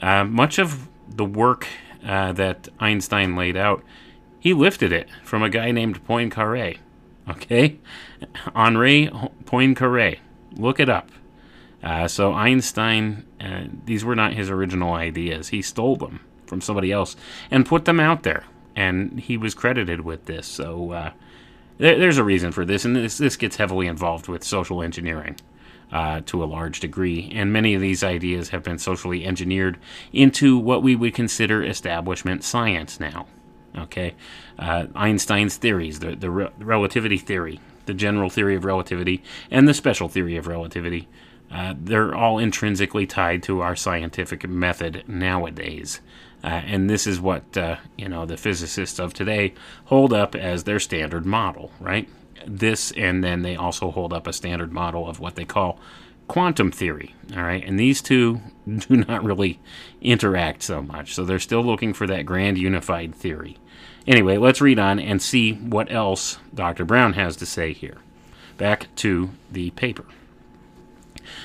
Uh, 0.00 0.24
much 0.24 0.58
of 0.58 0.88
the 1.08 1.24
work 1.24 1.66
uh, 2.04 2.32
that 2.32 2.68
Einstein 2.78 3.36
laid 3.36 3.56
out, 3.56 3.84
he 4.38 4.54
lifted 4.54 4.92
it 4.92 5.08
from 5.22 5.42
a 5.42 5.50
guy 5.50 5.70
named 5.70 6.04
Poincaré. 6.06 6.78
Okay? 7.28 7.78
Henri 8.54 9.08
Poincaré. 9.44 10.18
Look 10.56 10.80
it 10.80 10.88
up. 10.88 11.10
Uh, 11.82 12.08
so 12.08 12.32
Einstein, 12.32 13.24
uh, 13.40 13.64
these 13.84 14.04
were 14.04 14.16
not 14.16 14.34
his 14.34 14.50
original 14.50 14.94
ideas. 14.94 15.48
He 15.48 15.62
stole 15.62 15.96
them 15.96 16.20
from 16.46 16.60
somebody 16.60 16.90
else 16.90 17.16
and 17.50 17.64
put 17.64 17.84
them 17.84 18.00
out 18.00 18.22
there. 18.22 18.44
And 18.74 19.20
he 19.20 19.36
was 19.36 19.54
credited 19.54 20.02
with 20.02 20.26
this. 20.26 20.46
So 20.46 20.92
uh, 20.92 21.10
there, 21.80 21.98
there's 21.98 22.18
a 22.18 22.24
reason 22.24 22.52
for 22.52 22.64
this. 22.64 22.84
And 22.84 22.94
this, 22.94 23.18
this 23.18 23.36
gets 23.36 23.56
heavily 23.56 23.86
involved 23.86 24.28
with 24.28 24.44
social 24.44 24.82
engineering 24.82 25.36
uh, 25.90 26.20
to 26.26 26.44
a 26.44 26.46
large 26.46 26.80
degree. 26.80 27.32
And 27.34 27.52
many 27.52 27.74
of 27.74 27.80
these 27.80 28.04
ideas 28.04 28.50
have 28.50 28.62
been 28.62 28.78
socially 28.78 29.24
engineered 29.24 29.78
into 30.12 30.58
what 30.58 30.82
we 30.82 30.94
would 30.94 31.14
consider 31.14 31.64
establishment 31.64 32.44
science 32.44 33.00
now. 33.00 33.26
Okay, 33.78 34.14
uh, 34.58 34.86
Einstein's 34.96 35.56
theories, 35.56 36.00
the, 36.00 36.16
the, 36.16 36.28
re- 36.28 36.50
relativity 36.58 37.18
theory, 37.18 37.60
the 37.86 37.94
general 37.94 38.28
theory 38.28 38.56
of 38.56 38.64
relativity, 38.64 39.22
and 39.48 39.68
the 39.68 39.74
special 39.74 40.08
theory 40.08 40.36
of 40.36 40.48
relativity, 40.48 41.08
uh, 41.52 41.74
they're 41.78 42.12
all 42.12 42.40
intrinsically 42.40 43.06
tied 43.06 43.44
to 43.44 43.60
our 43.60 43.76
scientific 43.76 44.48
method 44.48 45.04
nowadays. 45.06 46.00
Uh, 46.42 46.62
and 46.66 46.88
this 46.88 47.06
is 47.06 47.20
what 47.20 47.56
uh, 47.56 47.76
you 47.96 48.08
know 48.08 48.24
the 48.24 48.36
physicists 48.36 48.98
of 48.98 49.12
today 49.12 49.52
hold 49.86 50.12
up 50.12 50.34
as 50.34 50.64
their 50.64 50.80
standard 50.80 51.26
model, 51.26 51.70
right? 51.80 52.08
this, 52.46 52.92
and 52.92 53.22
then 53.22 53.42
they 53.42 53.56
also 53.56 53.90
hold 53.90 54.12
up 54.12 54.26
a 54.26 54.32
standard 54.32 54.72
model 54.72 55.08
of 55.08 55.20
what 55.20 55.36
they 55.36 55.44
call 55.44 55.78
quantum 56.28 56.70
theory. 56.70 57.14
All 57.36 57.42
right, 57.42 57.64
and 57.64 57.78
these 57.78 58.00
two 58.02 58.40
do 58.68 58.96
not 58.96 59.24
really 59.24 59.60
interact 60.00 60.62
so 60.62 60.82
much, 60.82 61.14
so 61.14 61.24
they're 61.24 61.38
still 61.38 61.62
looking 61.62 61.92
for 61.92 62.06
that 62.06 62.26
grand 62.26 62.58
unified 62.58 63.14
theory. 63.14 63.58
Anyway, 64.06 64.36
let's 64.36 64.60
read 64.60 64.78
on 64.78 64.98
and 64.98 65.20
see 65.20 65.52
what 65.52 65.90
else 65.92 66.38
Dr. 66.54 66.84
Brown 66.84 67.12
has 67.14 67.36
to 67.36 67.46
say 67.46 67.72
here. 67.72 67.98
Back 68.56 68.94
to 68.96 69.30
the 69.50 69.70
paper. 69.70 70.04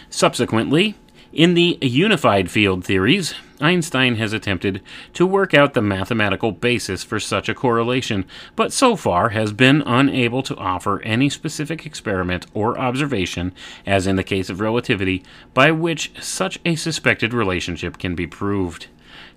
Subsequently, 0.10 0.96
in 1.36 1.54
the 1.54 1.78
unified 1.82 2.50
field 2.50 2.86
theories, 2.86 3.36
Einstein 3.60 4.16
has 4.16 4.32
attempted 4.32 4.82
to 5.14 5.26
work 5.26 5.54
out 5.54 5.74
the 5.74 5.82
mathematical 5.82 6.54
basis 6.54 7.04
for 7.04 7.20
such 7.20 7.50
a 7.50 7.54
correlation, 7.54 8.26
but 8.56 8.72
so 8.72 8.96
far 8.96 9.30
has 9.30 9.52
been 9.52 9.84
unable 9.86 10.42
to 10.44 10.56
offer 10.56 11.02
any 11.02 11.30
specific 11.30 11.86
experiment 11.86 12.48
or 12.54 12.80
observation, 12.80 13.54
as 13.86 14.08
in 14.08 14.16
the 14.16 14.24
case 14.24 14.50
of 14.50 14.62
relativity, 14.62 15.24
by 15.54 15.72
which 15.72 16.12
such 16.24 16.58
a 16.64 16.76
suspected 16.76 17.34
relationship 17.34 17.98
can 17.98 18.16
be 18.16 18.26
proved. 18.26 18.88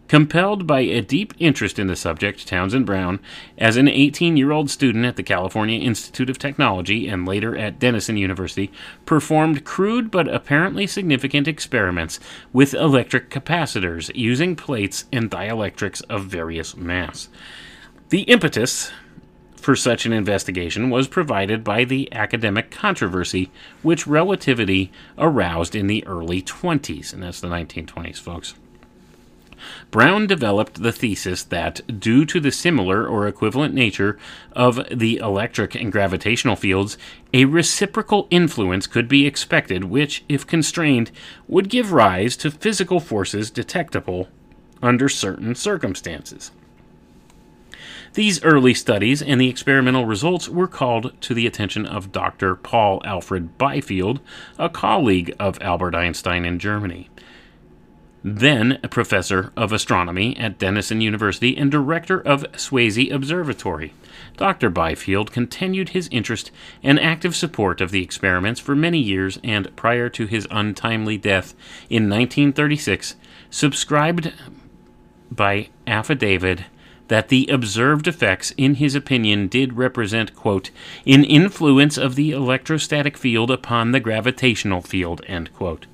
Compelled 0.08 0.66
by 0.66 0.80
a 0.80 1.02
deep 1.02 1.34
interest 1.38 1.78
in 1.78 1.86
the 1.86 1.94
subject, 1.94 2.46
Townsend 2.48 2.86
Brown, 2.86 3.20
as 3.58 3.76
an 3.76 3.88
18 3.88 4.38
year 4.38 4.52
old 4.52 4.70
student 4.70 5.04
at 5.04 5.16
the 5.16 5.22
California 5.22 5.78
Institute 5.78 6.30
of 6.30 6.38
Technology 6.38 7.06
and 7.06 7.26
later 7.28 7.54
at 7.54 7.78
Denison 7.78 8.16
University, 8.16 8.72
performed 9.04 9.66
crude 9.66 10.10
but 10.10 10.26
apparently 10.26 10.86
significant 10.86 11.46
experiments 11.46 12.18
with 12.54 12.72
electric 12.72 13.28
capacitors 13.28 14.10
using 14.14 14.56
plates 14.56 15.04
and 15.12 15.30
dielectrics 15.30 16.02
of 16.08 16.24
various 16.24 16.74
mass. 16.74 17.28
The 18.08 18.22
impetus 18.22 18.90
for 19.56 19.76
such 19.76 20.06
an 20.06 20.14
investigation 20.14 20.88
was 20.88 21.06
provided 21.06 21.62
by 21.62 21.84
the 21.84 22.10
academic 22.14 22.70
controversy 22.70 23.50
which 23.82 24.06
relativity 24.06 24.90
aroused 25.18 25.74
in 25.74 25.86
the 25.86 26.06
early 26.06 26.40
20s, 26.40 27.12
and 27.12 27.22
that's 27.22 27.42
the 27.42 27.48
1920s, 27.48 28.18
folks. 28.18 28.54
Brown 29.90 30.26
developed 30.26 30.82
the 30.82 30.92
thesis 30.92 31.42
that, 31.44 32.00
due 32.00 32.24
to 32.26 32.40
the 32.40 32.52
similar 32.52 33.06
or 33.06 33.26
equivalent 33.26 33.74
nature 33.74 34.18
of 34.52 34.80
the 34.90 35.16
electric 35.16 35.74
and 35.74 35.92
gravitational 35.92 36.56
fields, 36.56 36.98
a 37.32 37.44
reciprocal 37.44 38.26
influence 38.30 38.86
could 38.86 39.08
be 39.08 39.26
expected, 39.26 39.84
which, 39.84 40.24
if 40.28 40.46
constrained, 40.46 41.10
would 41.46 41.68
give 41.68 41.92
rise 41.92 42.36
to 42.36 42.50
physical 42.50 43.00
forces 43.00 43.50
detectable 43.50 44.28
under 44.82 45.08
certain 45.08 45.54
circumstances. 45.54 46.50
These 48.14 48.42
early 48.42 48.74
studies 48.74 49.20
and 49.20 49.40
the 49.40 49.50
experimental 49.50 50.06
results 50.06 50.48
were 50.48 50.66
called 50.66 51.12
to 51.20 51.34
the 51.34 51.46
attention 51.46 51.84
of 51.84 52.10
Dr. 52.10 52.54
Paul 52.54 53.02
Alfred 53.04 53.58
Biefeld, 53.58 54.20
a 54.58 54.68
colleague 54.68 55.34
of 55.38 55.60
Albert 55.60 55.94
Einstein 55.94 56.44
in 56.44 56.58
Germany 56.58 57.10
then 58.24 58.78
a 58.82 58.88
professor 58.88 59.52
of 59.56 59.72
astronomy 59.72 60.36
at 60.36 60.58
Denison 60.58 61.00
University 61.00 61.56
and 61.56 61.70
director 61.70 62.20
of 62.20 62.42
Swasey 62.52 63.12
Observatory. 63.12 63.92
Dr. 64.36 64.70
Biefeld 64.70 65.30
continued 65.30 65.90
his 65.90 66.08
interest 66.10 66.50
and 66.82 66.98
active 66.98 67.34
support 67.34 67.80
of 67.80 67.90
the 67.90 68.02
experiments 68.02 68.60
for 68.60 68.74
many 68.74 68.98
years 68.98 69.38
and 69.42 69.74
prior 69.76 70.08
to 70.10 70.26
his 70.26 70.46
untimely 70.50 71.16
death 71.16 71.54
in 71.88 72.08
1936 72.08 73.16
subscribed 73.50 74.32
by 75.30 75.68
affidavit 75.86 76.64
that 77.08 77.28
the 77.28 77.48
observed 77.50 78.06
effects 78.06 78.52
in 78.56 78.74
his 78.74 78.94
opinion 78.94 79.48
did 79.48 79.76
represent 79.76 80.34
quote 80.36 80.70
an 81.06 81.24
influence 81.24 81.96
of 81.96 82.14
the 82.14 82.30
electrostatic 82.32 83.16
field 83.16 83.50
upon 83.50 83.92
the 83.92 84.00
gravitational 84.00 84.82
field 84.82 85.22
end 85.26 85.52
quote 85.54 85.86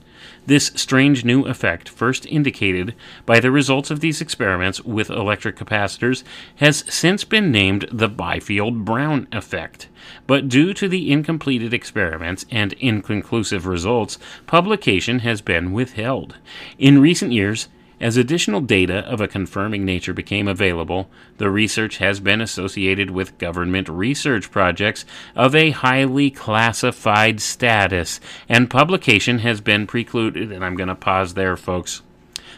this 0.46 0.72
strange 0.74 1.24
new 1.24 1.44
effect, 1.44 1.88
first 1.88 2.26
indicated 2.26 2.94
by 3.26 3.40
the 3.40 3.50
results 3.50 3.90
of 3.90 4.00
these 4.00 4.20
experiments 4.20 4.80
with 4.82 5.10
electric 5.10 5.56
capacitors, 5.56 6.22
has 6.56 6.84
since 6.88 7.24
been 7.24 7.50
named 7.50 7.86
the 7.90 8.08
Biefeld 8.08 8.84
Brown 8.84 9.26
effect. 9.32 9.88
But 10.26 10.48
due 10.48 10.74
to 10.74 10.88
the 10.88 11.10
incompleted 11.10 11.72
experiments 11.72 12.44
and 12.50 12.74
inconclusive 12.74 13.66
results, 13.66 14.18
publication 14.46 15.20
has 15.20 15.40
been 15.40 15.72
withheld. 15.72 16.36
In 16.78 17.00
recent 17.00 17.32
years, 17.32 17.68
as 18.00 18.16
additional 18.16 18.60
data 18.60 18.98
of 19.08 19.20
a 19.20 19.28
confirming 19.28 19.84
nature 19.84 20.12
became 20.12 20.48
available, 20.48 21.08
the 21.38 21.50
research 21.50 21.98
has 21.98 22.20
been 22.20 22.40
associated 22.40 23.10
with 23.10 23.38
government 23.38 23.88
research 23.88 24.50
projects 24.50 25.04
of 25.36 25.54
a 25.54 25.70
highly 25.70 26.30
classified 26.30 27.40
status, 27.40 28.20
and 28.48 28.70
publication 28.70 29.38
has 29.40 29.60
been 29.60 29.86
precluded. 29.86 30.50
And 30.50 30.64
I'm 30.64 30.76
going 30.76 30.88
to 30.88 30.94
pause 30.94 31.34
there, 31.34 31.56
folks. 31.56 32.02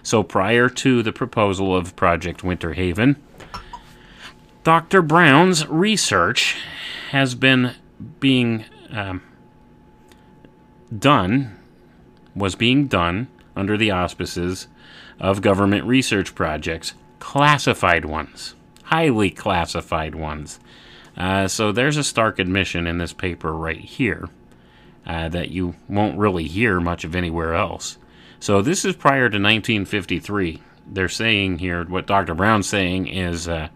So, 0.02 0.22
prior 0.22 0.68
to 0.68 1.02
the 1.02 1.12
proposal 1.12 1.76
of 1.76 1.96
Project 1.96 2.42
Winterhaven, 2.42 3.16
Dr. 4.62 5.02
Brown's 5.02 5.66
research 5.68 6.56
has 7.10 7.34
been 7.34 7.74
being 8.20 8.64
um, 8.90 9.22
done, 10.96 11.56
was 12.34 12.54
being 12.54 12.86
done 12.86 13.28
under 13.54 13.76
the 13.76 13.90
auspices 13.90 14.68
of 15.18 15.42
government 15.42 15.84
research 15.84 16.34
projects, 16.34 16.94
classified 17.18 18.04
ones, 18.04 18.54
highly 18.84 19.30
classified 19.30 20.14
ones. 20.14 20.60
Uh, 21.16 21.48
so 21.48 21.72
there's 21.72 21.96
a 21.96 22.04
stark 22.04 22.38
admission 22.38 22.86
in 22.86 22.98
this 22.98 23.12
paper 23.12 23.52
right 23.52 23.80
here 23.80 24.28
uh, 25.06 25.28
that 25.28 25.50
you 25.50 25.74
won't 25.88 26.18
really 26.18 26.44
hear 26.44 26.80
much 26.80 27.04
of 27.04 27.14
anywhere 27.14 27.54
else. 27.54 27.96
So 28.38 28.60
this 28.60 28.84
is 28.84 28.94
prior 28.94 29.28
to 29.30 29.38
1953. 29.38 30.62
They're 30.86 31.08
saying 31.08 31.58
here, 31.58 31.84
what 31.84 32.06
Dr. 32.06 32.34
Brown's 32.34 32.68
saying 32.68 33.08
is 33.08 33.48
uh, 33.48 33.68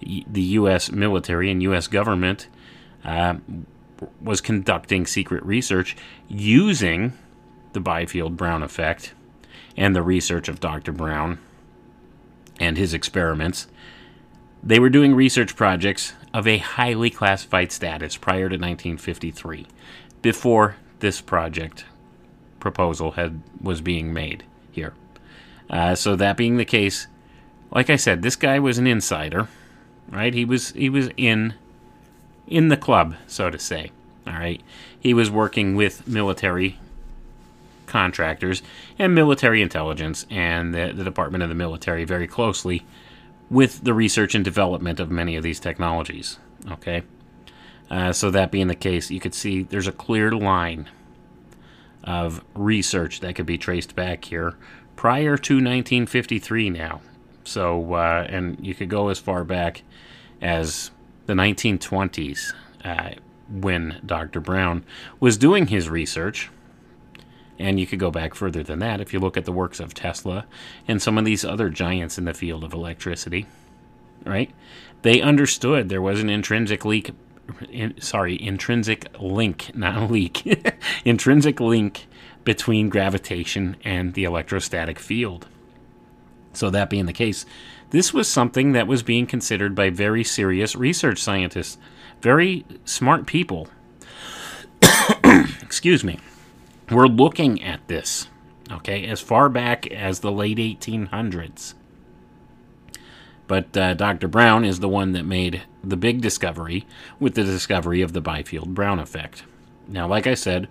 the 0.00 0.42
U.S. 0.42 0.92
military 0.92 1.50
and 1.50 1.62
U.S. 1.64 1.88
government 1.88 2.48
uh, 3.04 3.36
was 4.20 4.40
conducting 4.40 5.06
secret 5.06 5.44
research 5.44 5.96
using 6.28 7.12
the 7.72 7.80
Biefeld 7.80 8.36
Brown 8.36 8.62
effect 8.62 9.14
and 9.78 9.94
the 9.94 10.02
research 10.02 10.48
of 10.48 10.60
Dr. 10.60 10.92
Brown 10.92 11.38
and 12.58 12.76
his 12.76 12.92
experiments. 12.92 13.68
They 14.62 14.80
were 14.80 14.90
doing 14.90 15.14
research 15.14 15.54
projects 15.54 16.14
of 16.34 16.46
a 16.48 16.58
highly 16.58 17.10
classified 17.10 17.70
status 17.70 18.16
prior 18.16 18.48
to 18.48 18.56
1953, 18.56 19.66
before 20.20 20.76
this 20.98 21.20
project 21.20 21.84
proposal 22.58 23.12
had 23.12 23.40
was 23.62 23.80
being 23.80 24.12
made 24.12 24.42
here. 24.72 24.94
Uh, 25.70 25.94
so 25.94 26.16
that 26.16 26.36
being 26.36 26.56
the 26.56 26.64
case, 26.64 27.06
like 27.70 27.88
I 27.88 27.96
said, 27.96 28.22
this 28.22 28.34
guy 28.34 28.58
was 28.58 28.78
an 28.78 28.86
insider, 28.88 29.46
right? 30.10 30.34
He 30.34 30.44
was 30.44 30.72
he 30.72 30.90
was 30.90 31.08
in 31.16 31.54
in 32.48 32.68
the 32.68 32.76
club, 32.76 33.14
so 33.28 33.48
to 33.48 33.58
say. 33.60 33.92
All 34.26 34.34
right, 34.34 34.60
he 34.98 35.14
was 35.14 35.30
working 35.30 35.76
with 35.76 36.06
military 36.08 36.78
contractors 37.88 38.62
and 38.98 39.14
military 39.14 39.60
intelligence 39.62 40.26
and 40.30 40.74
the, 40.74 40.92
the 40.94 41.04
Department 41.04 41.42
of 41.42 41.48
the 41.48 41.54
Military 41.54 42.04
very 42.04 42.26
closely 42.26 42.84
with 43.50 43.82
the 43.84 43.94
research 43.94 44.34
and 44.34 44.44
development 44.44 45.00
of 45.00 45.10
many 45.10 45.34
of 45.34 45.42
these 45.42 45.58
technologies. 45.58 46.38
Okay, 46.70 47.02
uh, 47.90 48.12
so 48.12 48.30
that 48.30 48.50
being 48.50 48.66
the 48.66 48.74
case, 48.74 49.10
you 49.10 49.20
could 49.20 49.34
see 49.34 49.62
there's 49.62 49.86
a 49.86 49.92
clear 49.92 50.30
line 50.32 50.88
of 52.04 52.44
research 52.54 53.20
that 53.20 53.34
could 53.34 53.46
be 53.46 53.58
traced 53.58 53.94
back 53.94 54.24
here 54.24 54.54
prior 54.96 55.36
to 55.36 55.54
1953 55.54 56.70
now. 56.70 57.00
So, 57.44 57.94
uh, 57.94 58.26
and 58.28 58.64
you 58.64 58.74
could 58.74 58.90
go 58.90 59.08
as 59.08 59.18
far 59.18 59.44
back 59.44 59.82
as 60.42 60.90
the 61.26 61.32
1920s 61.32 62.52
uh, 62.84 63.10
when 63.48 64.00
Dr. 64.04 64.40
Brown 64.40 64.84
was 65.18 65.38
doing 65.38 65.68
his 65.68 65.88
research 65.88 66.50
and 67.58 67.80
you 67.80 67.86
could 67.86 67.98
go 67.98 68.10
back 68.10 68.34
further 68.34 68.62
than 68.62 68.78
that 68.78 69.00
if 69.00 69.12
you 69.12 69.18
look 69.18 69.36
at 69.36 69.44
the 69.44 69.52
works 69.52 69.80
of 69.80 69.94
Tesla 69.94 70.46
and 70.86 71.02
some 71.02 71.18
of 71.18 71.24
these 71.24 71.44
other 71.44 71.68
giants 71.68 72.16
in 72.16 72.24
the 72.24 72.34
field 72.34 72.62
of 72.62 72.72
electricity, 72.72 73.46
right? 74.24 74.50
They 75.02 75.20
understood 75.20 75.88
there 75.88 76.02
was 76.02 76.20
an 76.20 76.30
intrinsic 76.30 76.84
leak, 76.84 77.10
in, 77.70 78.00
sorry, 78.00 78.40
intrinsic 78.40 79.08
link, 79.20 79.74
not 79.74 79.96
a 79.96 80.04
leak, 80.12 80.46
intrinsic 81.04 81.60
link 81.60 82.06
between 82.44 82.88
gravitation 82.88 83.76
and 83.84 84.14
the 84.14 84.24
electrostatic 84.24 84.98
field. 84.98 85.46
So, 86.52 86.70
that 86.70 86.90
being 86.90 87.06
the 87.06 87.12
case, 87.12 87.44
this 87.90 88.12
was 88.12 88.26
something 88.26 88.72
that 88.72 88.86
was 88.86 89.02
being 89.02 89.26
considered 89.26 89.74
by 89.74 89.90
very 89.90 90.24
serious 90.24 90.74
research 90.74 91.22
scientists, 91.22 91.78
very 92.20 92.64
smart 92.84 93.26
people. 93.26 93.68
Excuse 95.62 96.02
me 96.02 96.18
we're 96.90 97.06
looking 97.06 97.62
at 97.62 97.86
this, 97.88 98.28
okay, 98.70 99.06
as 99.06 99.20
far 99.20 99.48
back 99.48 99.86
as 99.88 100.20
the 100.20 100.32
late 100.32 100.58
1800s. 100.58 101.74
But 103.46 103.76
uh, 103.76 103.94
Dr. 103.94 104.28
Brown 104.28 104.64
is 104.64 104.80
the 104.80 104.88
one 104.88 105.12
that 105.12 105.24
made 105.24 105.62
the 105.82 105.96
big 105.96 106.20
discovery 106.20 106.86
with 107.18 107.34
the 107.34 107.44
discovery 107.44 108.02
of 108.02 108.12
the 108.12 108.20
Biefeld 108.20 108.74
Brown 108.74 108.98
effect. 108.98 109.42
Now, 109.88 110.06
like 110.06 110.26
I 110.26 110.34
said, 110.34 110.68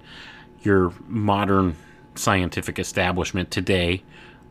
your 0.62 0.94
modern 1.08 1.76
scientific 2.14 2.78
establishment 2.78 3.50
today 3.50 4.04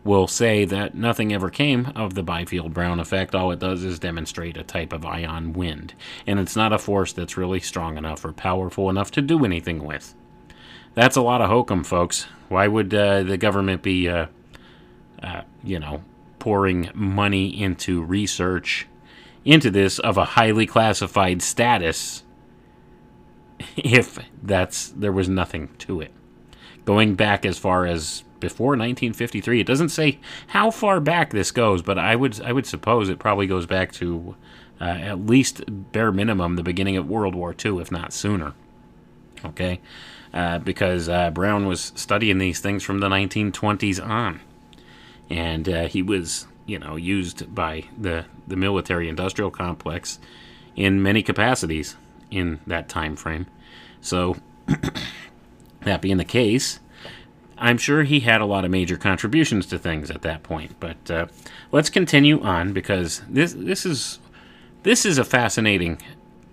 will 0.03 0.27
say 0.27 0.65
that 0.65 0.95
nothing 0.95 1.33
ever 1.33 1.51
came 1.51 1.87
of 1.95 2.15
the 2.15 2.23
Biefeld 2.23 2.73
Brown 2.73 3.01
effect. 3.01 3.35
All 3.35 3.51
it 3.53 3.59
does 3.59 3.85
is 3.85 3.99
demonstrate 3.99 4.57
a 4.57 4.65
type 4.65 4.93
of 4.93 5.05
ion 5.05 5.53
wind, 5.53 5.95
and 6.27 6.39
it's 6.39 6.57
not 6.57 6.73
a 6.73 6.79
force 6.79 7.13
that's 7.13 7.37
really 7.37 7.61
strong 7.61 7.97
enough 7.97 8.25
or 8.25 8.33
powerful 8.33 8.91
enough 8.91 9.11
to 9.13 9.23
do 9.23 9.45
anything 9.45 9.85
with. 9.85 10.15
That's 10.97 11.17
a 11.17 11.21
lot 11.21 11.43
of 11.43 11.51
hokum, 11.51 11.85
folks. 11.85 12.27
Why 12.49 12.67
would 12.67 12.93
uh, 12.95 13.23
the 13.23 13.37
government 13.37 13.83
be, 13.83 14.09
uh, 14.09 14.27
uh, 15.23 15.43
you 15.63 15.79
know, 15.79 16.03
pouring 16.39 16.91
money 16.95 17.63
into 17.63 18.03
research 18.03 18.89
into 19.45 19.71
this 19.71 19.99
of 20.01 20.17
a 20.17 20.25
highly 20.25 20.67
classified 20.67 21.43
status 21.43 22.25
if 23.77 24.19
that's 24.43 24.89
there 24.89 25.13
was 25.13 25.29
nothing 25.29 25.69
to 25.81 26.01
it? 26.01 26.13
Going 26.87 27.15
back 27.15 27.45
as 27.45 27.59
far 27.59 27.85
as 27.85 28.25
before 28.41 28.71
1953. 28.71 29.61
It 29.61 29.67
doesn't 29.67 29.89
say 29.91 30.19
how 30.49 30.71
far 30.71 31.01
back 31.01 31.31
this 31.31 31.51
goes, 31.51 31.83
but 31.83 31.99
I 31.99 32.17
would 32.17 32.41
I 32.41 32.53
would 32.53 32.67
suppose 32.67 33.09
it 33.09 33.19
probably 33.19 33.47
goes 33.47 33.67
back 33.67 33.93
to 33.93 34.35
uh, 34.81 34.85
at 34.85 35.27
least 35.27 35.63
bare 35.67 36.13
minimum 36.13 36.57
the 36.57 36.63
beginning 36.63 36.97
of 36.97 37.09
World 37.09 37.35
War 37.35 37.55
II, 37.65 37.81
if 37.81 37.91
not 37.91 38.13
sooner. 38.13 38.55
Okay, 39.45 39.81
uh, 40.37 40.59
because 40.59 41.09
uh, 41.09 41.31
Brown 41.31 41.67
was 41.67 41.93
studying 41.95 42.37
these 42.37 42.61
things 42.61 42.83
from 42.83 43.01
the 43.01 43.09
1920s 43.09 44.07
on, 44.07 44.41
and 45.31 45.67
uh, 45.67 45.89
he 45.89 46.03
was 46.03 46.47
you 46.67 46.79
know 46.79 46.97
used 46.97 47.55
by 47.55 47.85
the 47.97 48.27
the 48.47 48.55
military 48.55 49.09
industrial 49.09 49.51
complex 49.51 50.19
in 50.77 51.03
many 51.03 51.23
capacities 51.23 51.97
in 52.31 52.61
that 52.67 52.87
time 52.87 53.17
frame. 53.17 53.47
So 54.03 54.37
that 55.81 56.03
being 56.03 56.19
the 56.19 56.25
case, 56.25 56.81
I'm 57.57 57.79
sure 57.79 58.03
he 58.03 58.21
had 58.21 58.43
a 58.43 58.47
lot 58.47 58.67
of 58.67 58.71
major 58.71 58.99
contributions 58.99 59.65
to 59.67 59.79
things 59.79 60.11
at 60.11 60.21
that 60.21 60.43
point. 60.43 60.79
But 60.79 61.11
uh, 61.11 61.27
let's 61.73 61.89
continue 61.89 62.43
on 62.43 62.75
because 62.75 63.23
this 63.27 63.55
this 63.55 63.87
is 63.87 64.19
this 64.83 65.07
is 65.07 65.17
a 65.17 65.25
fascinating 65.25 65.99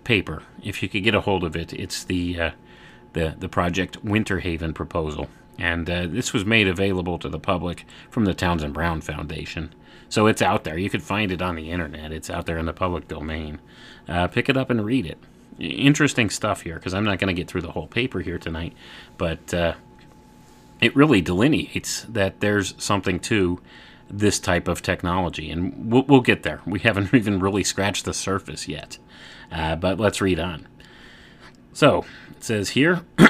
paper. 0.04 0.42
If 0.62 0.82
you 0.82 0.88
could 0.88 1.04
get 1.04 1.14
a 1.14 1.20
hold 1.20 1.44
of 1.44 1.54
it, 1.54 1.74
it's 1.74 2.02
the 2.02 2.40
uh, 2.40 2.50
the 3.14 3.34
the 3.38 3.48
Project 3.48 4.04
Winterhaven 4.04 4.74
proposal, 4.74 5.28
and 5.58 5.88
uh, 5.88 6.06
this 6.06 6.32
was 6.32 6.44
made 6.44 6.68
available 6.68 7.18
to 7.18 7.28
the 7.28 7.38
public 7.38 7.86
from 8.10 8.24
the 8.26 8.34
Townsend 8.34 8.74
Brown 8.74 9.00
Foundation. 9.00 9.74
So 10.08 10.26
it's 10.26 10.42
out 10.42 10.64
there. 10.64 10.78
You 10.78 10.90
could 10.90 11.02
find 11.02 11.32
it 11.32 11.42
on 11.42 11.56
the 11.56 11.70
internet. 11.70 12.12
It's 12.12 12.30
out 12.30 12.46
there 12.46 12.58
in 12.58 12.66
the 12.66 12.72
public 12.72 13.08
domain. 13.08 13.60
Uh, 14.06 14.28
pick 14.28 14.48
it 14.48 14.56
up 14.56 14.70
and 14.70 14.84
read 14.84 15.06
it. 15.06 15.18
Interesting 15.58 16.30
stuff 16.30 16.62
here 16.62 16.76
because 16.76 16.94
I'm 16.94 17.04
not 17.04 17.18
going 17.18 17.34
to 17.34 17.40
get 17.40 17.48
through 17.48 17.62
the 17.62 17.72
whole 17.72 17.86
paper 17.86 18.20
here 18.20 18.38
tonight, 18.38 18.74
but 19.18 19.52
uh, 19.54 19.74
it 20.80 20.94
really 20.94 21.20
delineates 21.20 22.02
that 22.02 22.40
there's 22.40 22.74
something 22.78 23.18
to 23.20 23.60
this 24.10 24.38
type 24.38 24.68
of 24.68 24.82
technology, 24.82 25.50
and 25.50 25.90
we'll, 25.90 26.02
we'll 26.04 26.20
get 26.20 26.42
there. 26.42 26.60
We 26.66 26.80
haven't 26.80 27.14
even 27.14 27.40
really 27.40 27.64
scratched 27.64 28.04
the 28.04 28.14
surface 28.14 28.68
yet, 28.68 28.98
uh, 29.50 29.76
but 29.76 29.98
let's 29.98 30.20
read 30.20 30.38
on. 30.38 30.68
So 31.72 32.04
says 32.44 32.70
here. 32.70 33.02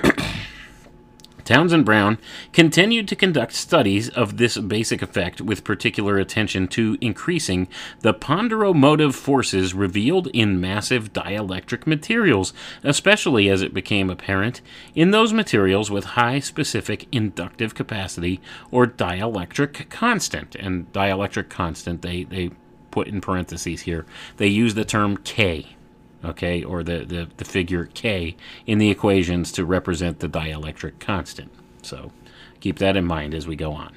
Townsend 1.44 1.84
Brown 1.84 2.18
continued 2.52 3.06
to 3.08 3.16
conduct 3.16 3.52
studies 3.52 4.08
of 4.08 4.38
this 4.38 4.56
basic 4.56 5.02
effect 5.02 5.42
with 5.42 5.62
particular 5.62 6.18
attention 6.18 6.66
to 6.68 6.96
increasing 7.02 7.68
the 8.00 8.14
ponderomotive 8.14 9.14
forces 9.14 9.74
revealed 9.74 10.28
in 10.28 10.60
massive 10.60 11.12
dielectric 11.12 11.86
materials, 11.86 12.54
especially 12.82 13.50
as 13.50 13.60
it 13.60 13.74
became 13.74 14.08
apparent 14.08 14.62
in 14.94 15.10
those 15.10 15.34
materials 15.34 15.90
with 15.90 16.04
high 16.04 16.40
specific 16.40 17.06
inductive 17.12 17.74
capacity 17.74 18.40
or 18.70 18.86
dielectric 18.86 19.90
constant. 19.90 20.54
And 20.54 20.90
dielectric 20.92 21.50
constant, 21.50 22.00
they, 22.00 22.24
they 22.24 22.52
put 22.90 23.06
in 23.06 23.20
parentheses 23.20 23.82
here, 23.82 24.06
they 24.38 24.48
use 24.48 24.74
the 24.74 24.84
term 24.84 25.18
K 25.18 25.76
okay, 26.25 26.62
or 26.62 26.83
the, 26.83 27.05
the, 27.05 27.29
the 27.37 27.45
figure 27.45 27.87
k 27.95 28.37
in 28.66 28.79
the 28.79 28.91
equations 28.91 29.53
to 29.53 29.64
represent 29.64 30.20
the 30.20 30.29
dielectric 30.29 30.99
constant. 31.01 31.53
So 31.83 32.12
keep 32.61 32.79
that 32.79 32.97
in 32.97 33.05
mind 33.05 33.35
as 33.35 33.47
we 33.47 33.57
go 33.57 33.72
on. 33.72 33.95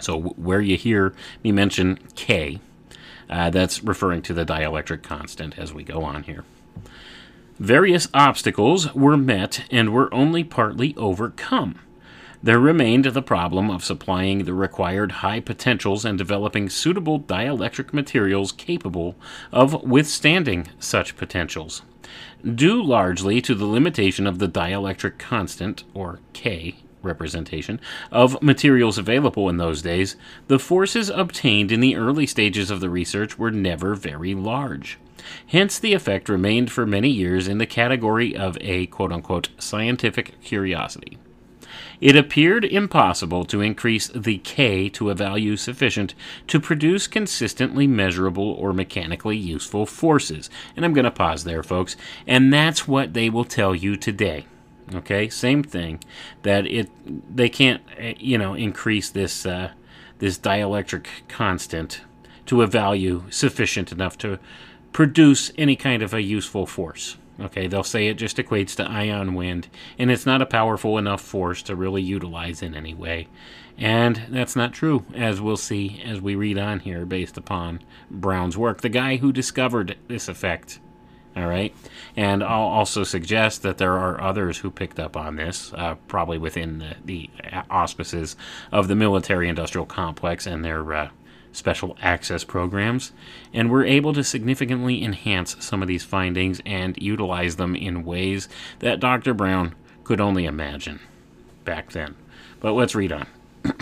So 0.00 0.20
where 0.20 0.60
you 0.60 0.76
hear 0.76 1.14
me 1.42 1.52
mention 1.52 1.98
k, 2.14 2.60
uh, 3.30 3.50
that's 3.50 3.82
referring 3.82 4.22
to 4.22 4.34
the 4.34 4.44
dielectric 4.44 5.02
constant 5.02 5.58
as 5.58 5.72
we 5.72 5.82
go 5.82 6.02
on 6.02 6.24
here. 6.24 6.44
Various 7.58 8.08
obstacles 8.12 8.92
were 8.94 9.16
met 9.16 9.64
and 9.70 9.92
were 9.92 10.12
only 10.12 10.42
partly 10.42 10.94
overcome. 10.96 11.78
There 12.44 12.60
remained 12.60 13.06
the 13.06 13.22
problem 13.22 13.70
of 13.70 13.82
supplying 13.82 14.44
the 14.44 14.52
required 14.52 15.12
high 15.12 15.40
potentials 15.40 16.04
and 16.04 16.18
developing 16.18 16.68
suitable 16.68 17.18
dielectric 17.18 17.94
materials 17.94 18.52
capable 18.52 19.16
of 19.50 19.82
withstanding 19.82 20.68
such 20.78 21.16
potentials. 21.16 21.80
Due 22.44 22.82
largely 22.82 23.40
to 23.40 23.54
the 23.54 23.64
limitation 23.64 24.26
of 24.26 24.40
the 24.40 24.46
dielectric 24.46 25.16
constant, 25.16 25.84
or 25.94 26.20
K, 26.34 26.76
representation 27.02 27.80
of 28.12 28.42
materials 28.42 28.98
available 28.98 29.48
in 29.48 29.56
those 29.56 29.80
days, 29.80 30.14
the 30.48 30.58
forces 30.58 31.08
obtained 31.08 31.72
in 31.72 31.80
the 31.80 31.96
early 31.96 32.26
stages 32.26 32.70
of 32.70 32.80
the 32.80 32.90
research 32.90 33.38
were 33.38 33.50
never 33.50 33.94
very 33.94 34.34
large. 34.34 34.98
Hence, 35.46 35.78
the 35.78 35.94
effect 35.94 36.28
remained 36.28 36.70
for 36.70 36.84
many 36.84 37.08
years 37.08 37.48
in 37.48 37.56
the 37.56 37.64
category 37.64 38.36
of 38.36 38.58
a 38.60 38.84
quote 38.88 39.12
unquote 39.12 39.48
scientific 39.58 40.38
curiosity. 40.42 41.16
It 42.04 42.16
appeared 42.16 42.66
impossible 42.66 43.46
to 43.46 43.62
increase 43.62 44.08
the 44.08 44.36
K 44.36 44.90
to 44.90 45.08
a 45.08 45.14
value 45.14 45.56
sufficient 45.56 46.14
to 46.48 46.60
produce 46.60 47.06
consistently 47.06 47.86
measurable 47.86 48.50
or 48.50 48.74
mechanically 48.74 49.38
useful 49.38 49.86
forces. 49.86 50.50
And 50.76 50.84
I'm 50.84 50.92
going 50.92 51.06
to 51.06 51.10
pause 51.10 51.44
there, 51.44 51.62
folks. 51.62 51.96
And 52.26 52.52
that's 52.52 52.86
what 52.86 53.14
they 53.14 53.30
will 53.30 53.46
tell 53.46 53.74
you 53.74 53.96
today. 53.96 54.44
Okay, 54.94 55.30
same 55.30 55.62
thing. 55.62 56.04
That 56.42 56.66
it 56.66 56.90
they 57.34 57.48
can't 57.48 57.82
eh, 57.96 58.12
you 58.18 58.36
know 58.36 58.52
increase 58.52 59.08
this 59.08 59.46
uh, 59.46 59.70
this 60.18 60.38
dielectric 60.38 61.06
constant 61.28 62.02
to 62.44 62.60
a 62.60 62.66
value 62.66 63.22
sufficient 63.30 63.92
enough 63.92 64.18
to 64.18 64.38
produce 64.92 65.52
any 65.56 65.74
kind 65.74 66.02
of 66.02 66.12
a 66.12 66.20
useful 66.20 66.66
force. 66.66 67.16
Okay, 67.40 67.66
they'll 67.66 67.82
say 67.82 68.06
it 68.06 68.14
just 68.14 68.36
equates 68.36 68.76
to 68.76 68.88
ion 68.88 69.34
wind, 69.34 69.68
and 69.98 70.10
it's 70.10 70.26
not 70.26 70.40
a 70.40 70.46
powerful 70.46 70.98
enough 70.98 71.20
force 71.20 71.62
to 71.62 71.74
really 71.74 72.02
utilize 72.02 72.62
in 72.62 72.74
any 72.74 72.94
way. 72.94 73.26
And 73.76 74.22
that's 74.28 74.54
not 74.54 74.72
true, 74.72 75.04
as 75.14 75.40
we'll 75.40 75.56
see 75.56 76.00
as 76.04 76.20
we 76.20 76.36
read 76.36 76.58
on 76.58 76.80
here, 76.80 77.04
based 77.04 77.36
upon 77.36 77.80
Brown's 78.08 78.56
work, 78.56 78.82
the 78.82 78.88
guy 78.88 79.16
who 79.16 79.32
discovered 79.32 79.96
this 80.06 80.28
effect. 80.28 80.78
All 81.36 81.48
right, 81.48 81.74
and 82.16 82.44
I'll 82.44 82.60
also 82.60 83.02
suggest 83.02 83.62
that 83.62 83.78
there 83.78 83.98
are 83.98 84.20
others 84.20 84.58
who 84.58 84.70
picked 84.70 85.00
up 85.00 85.16
on 85.16 85.34
this, 85.34 85.72
uh, 85.74 85.96
probably 86.06 86.38
within 86.38 86.78
the, 86.78 86.94
the 87.04 87.30
auspices 87.68 88.36
of 88.70 88.86
the 88.86 88.94
military 88.94 89.48
industrial 89.48 89.86
complex 89.86 90.46
and 90.46 90.64
their 90.64 90.92
uh, 90.92 91.08
special 91.54 91.96
access 92.02 92.44
programs, 92.44 93.12
and 93.52 93.70
we're 93.70 93.84
able 93.84 94.12
to 94.12 94.24
significantly 94.24 95.02
enhance 95.02 95.56
some 95.60 95.82
of 95.82 95.88
these 95.88 96.04
findings 96.04 96.60
and 96.66 97.00
utilize 97.00 97.56
them 97.56 97.74
in 97.74 98.04
ways 98.04 98.48
that 98.80 99.00
Dr. 99.00 99.34
Brown 99.34 99.74
could 100.02 100.20
only 100.20 100.44
imagine 100.44 101.00
back 101.64 101.92
then. 101.92 102.14
But 102.60 102.72
let's 102.72 102.94
read 102.94 103.12
on. 103.12 103.26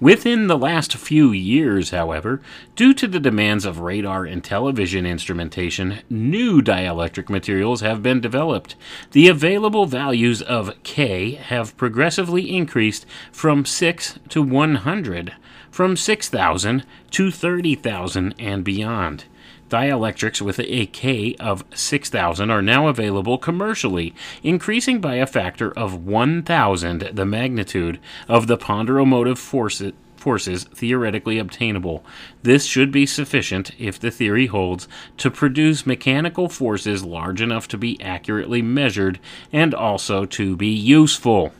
Within 0.00 0.46
the 0.46 0.56
last 0.56 0.96
few 0.96 1.30
years, 1.30 1.90
however, 1.90 2.40
due 2.74 2.94
to 2.94 3.06
the 3.06 3.20
demands 3.20 3.66
of 3.66 3.80
radar 3.80 4.24
and 4.24 4.42
television 4.42 5.04
instrumentation, 5.04 6.00
new 6.08 6.62
dielectric 6.62 7.28
materials 7.28 7.82
have 7.82 8.02
been 8.02 8.18
developed. 8.18 8.76
The 9.10 9.28
available 9.28 9.84
values 9.84 10.40
of 10.40 10.72
K 10.84 11.32
have 11.32 11.76
progressively 11.76 12.50
increased 12.50 13.04
from 13.30 13.66
6 13.66 14.18
to 14.30 14.42
100 14.42 15.34
from 15.70 15.96
6,000 15.96 16.84
to 17.10 17.30
30,000 17.30 18.34
and 18.38 18.64
beyond. 18.64 19.24
Dielectrics 19.68 20.40
with 20.40 20.58
a 20.58 20.86
K 20.86 21.36
of 21.36 21.64
6,000 21.72 22.50
are 22.50 22.60
now 22.60 22.88
available 22.88 23.38
commercially, 23.38 24.12
increasing 24.42 25.00
by 25.00 25.14
a 25.14 25.26
factor 25.26 25.70
of 25.78 26.04
1,000 26.04 27.10
the 27.12 27.24
magnitude 27.24 28.00
of 28.28 28.48
the 28.48 28.58
ponderomotive 28.58 29.38
forces 29.38 29.92
forces 30.16 30.64
theoretically 30.64 31.38
obtainable. 31.38 32.04
This 32.42 32.66
should 32.66 32.92
be 32.92 33.06
sufficient, 33.06 33.70
if 33.78 33.98
the 33.98 34.10
theory 34.10 34.46
holds, 34.46 34.86
to 35.16 35.30
produce 35.30 35.86
mechanical 35.86 36.48
forces 36.48 37.02
large 37.02 37.40
enough 37.40 37.66
to 37.68 37.78
be 37.78 38.00
accurately 38.02 38.60
measured 38.60 39.18
and 39.50 39.74
also 39.74 40.26
to 40.26 40.56
be 40.56 40.68
useful. 40.68 41.54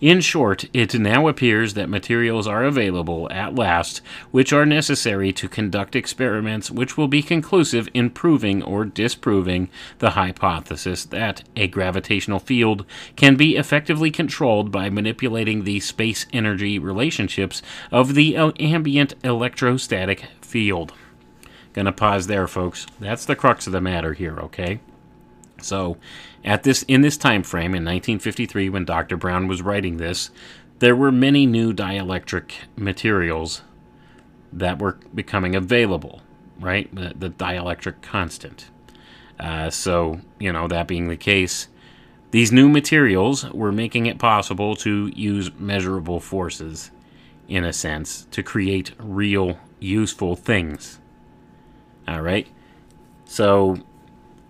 In 0.00 0.20
short, 0.20 0.64
it 0.72 0.94
now 0.98 1.28
appears 1.28 1.74
that 1.74 1.88
materials 1.88 2.46
are 2.46 2.64
available 2.64 3.30
at 3.30 3.54
last 3.54 4.00
which 4.30 4.52
are 4.52 4.66
necessary 4.66 5.32
to 5.32 5.48
conduct 5.48 5.96
experiments 5.96 6.70
which 6.70 6.96
will 6.96 7.08
be 7.08 7.22
conclusive 7.22 7.88
in 7.94 8.10
proving 8.10 8.62
or 8.62 8.84
disproving 8.84 9.68
the 9.98 10.10
hypothesis 10.10 11.04
that 11.06 11.42
a 11.56 11.68
gravitational 11.68 12.38
field 12.38 12.84
can 13.16 13.36
be 13.36 13.56
effectively 13.56 14.10
controlled 14.10 14.70
by 14.70 14.90
manipulating 14.90 15.64
the 15.64 15.80
space 15.80 16.26
energy 16.32 16.78
relationships 16.78 17.62
of 17.90 18.14
the 18.14 18.36
ambient 18.36 19.14
electrostatic 19.22 20.26
field. 20.40 20.92
Gonna 21.72 21.92
pause 21.92 22.26
there, 22.26 22.46
folks. 22.46 22.86
That's 23.00 23.24
the 23.24 23.36
crux 23.36 23.66
of 23.66 23.72
the 23.72 23.80
matter 23.80 24.12
here, 24.12 24.38
okay? 24.40 24.80
So, 25.60 25.96
at 26.44 26.62
this 26.64 26.82
in 26.84 27.02
this 27.02 27.16
time 27.16 27.42
frame 27.42 27.74
in 27.74 27.84
1953 27.84 28.68
when 28.70 28.84
Dr. 28.84 29.16
Brown 29.16 29.48
was 29.48 29.62
writing 29.62 29.96
this, 29.98 30.30
there 30.80 30.96
were 30.96 31.12
many 31.12 31.46
new 31.46 31.72
dielectric 31.72 32.52
materials 32.76 33.62
that 34.52 34.78
were 34.80 34.98
becoming 35.14 35.54
available, 35.54 36.22
right? 36.60 36.92
The, 36.94 37.14
the 37.18 37.30
dielectric 37.30 38.02
constant. 38.02 38.70
Uh, 39.40 39.70
so, 39.70 40.20
you 40.38 40.52
know, 40.52 40.68
that 40.68 40.88
being 40.88 41.08
the 41.08 41.16
case, 41.16 41.68
These 42.32 42.50
new 42.52 42.68
materials 42.70 43.44
were 43.52 43.72
making 43.72 44.06
it 44.06 44.18
possible 44.18 44.74
to 44.76 45.12
use 45.14 45.50
measurable 45.58 46.18
forces, 46.18 46.90
in 47.46 47.62
a 47.64 47.72
sense, 47.74 48.26
to 48.30 48.42
create 48.42 48.92
real, 48.98 49.58
useful 49.80 50.34
things. 50.36 50.98
All 52.08 52.22
right? 52.22 52.48
So, 53.26 53.78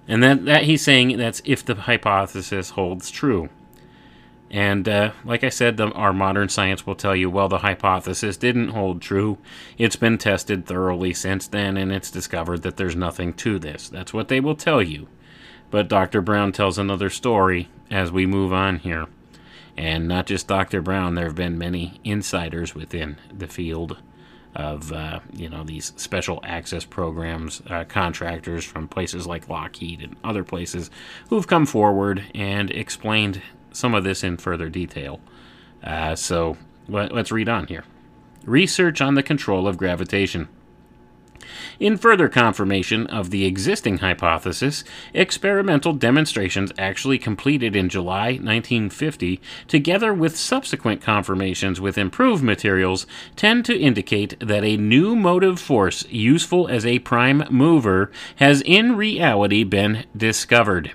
and 0.09 0.23
that, 0.23 0.45
that 0.45 0.65
he's 0.65 0.83
saying 0.83 1.17
that's 1.17 1.43
if 1.45 1.65
the 1.65 1.75
hypothesis 1.75 2.71
holds 2.71 3.11
true. 3.11 3.49
And 4.51 4.87
uh, 4.87 5.13
like 5.25 5.45
I 5.45 5.49
said, 5.49 5.79
the, 5.79 5.91
our 5.93 6.13
modern 6.13 6.51
science 6.51 6.87
will 6.87 6.95
tell 6.95 7.17
you, 7.17 7.31
well, 7.31 7.49
the 7.49 7.59
hypothesis 7.59 8.37
didn't 8.37 8.69
hold 8.69 9.01
true. 9.01 9.39
It's 9.79 9.97
been 9.97 10.19
tested 10.19 10.67
thoroughly 10.67 11.15
since 11.15 11.47
then, 11.47 11.79
and 11.79 11.91
it's 11.91 12.11
discovered 12.11 12.61
that 12.63 12.77
there's 12.77 12.95
nothing 12.95 13.33
to 13.35 13.59
this. 13.59 13.89
That's 13.89 14.13
what 14.13 14.29
they 14.29 14.41
will 14.41 14.55
tell 14.55 14.83
you. 14.83 15.09
But 15.71 15.89
Dr. 15.89 16.21
Brown 16.21 16.53
tells 16.53 16.77
another 16.77 17.09
story 17.09 17.71
as 17.91 18.13
we 18.13 18.27
move 18.27 18.53
on 18.53 18.77
here. 18.77 19.07
And 19.75 20.07
not 20.07 20.27
just 20.27 20.49
Dr. 20.49 20.83
Brown, 20.83 21.15
there 21.15 21.25
have 21.25 21.35
been 21.35 21.57
many 21.57 21.99
insiders 22.05 22.75
within 22.75 23.17
the 23.35 23.47
field 23.47 23.97
of 24.55 24.93
uh, 24.93 25.21
you 25.33 25.49
know 25.49 25.65
these 25.65 25.93
special 25.97 26.41
access 26.45 26.85
programs, 26.85 27.63
uh, 27.69 27.85
contractors 27.85 28.65
from 28.65 28.89
places 28.89 29.27
like 29.27 29.49
Lockheed 29.49 30.03
and 30.03 30.17
other 30.23 30.45
places 30.45 30.91
who've 31.29 31.47
come 31.47 31.67
forward 31.67 32.25
and 32.35 32.71
explained 32.71 33.43
some 33.73 33.95
of 33.95 34.05
this 34.05 34.23
in 34.23 34.37
further 34.37 34.69
detail. 34.69 35.21
Uh, 35.83 36.15
so 36.15 36.57
let, 36.89 37.13
let's 37.13 37.33
read 37.33 37.49
on 37.49 37.67
here. 37.67 37.85
Research 38.45 39.01
on 39.01 39.15
the 39.15 39.23
control 39.23 39.67
of 39.67 39.77
gravitation. 39.77 40.49
In 41.79 41.97
further 41.97 42.29
confirmation 42.29 43.07
of 43.07 43.31
the 43.31 43.45
existing 43.45 43.99
hypothesis, 43.99 44.85
experimental 45.13 45.93
demonstrations 45.93 46.73
actually 46.79 47.19
completed 47.19 47.75
in 47.77 47.89
July 47.89 48.33
1950, 48.33 49.41
together 49.69 50.15
with 50.15 50.37
subsequent 50.37 51.01
confirmations 51.01 51.81
with 51.81 51.99
improved 51.99 52.43
materials, 52.43 53.07
tend 53.37 53.65
to 53.65 53.79
indicate 53.79 54.39
that 54.41 54.65
a 54.65 54.77
new 54.77 55.17
motive 55.17 55.61
force 55.61 56.05
useful 56.09 56.69
as 56.69 56.87
a 56.87 56.99
prime 57.01 57.45
mover 57.51 58.11
has 58.37 58.63
in 58.63 58.97
reality 58.97 59.65
been 59.65 60.05
discovered. 60.17 60.93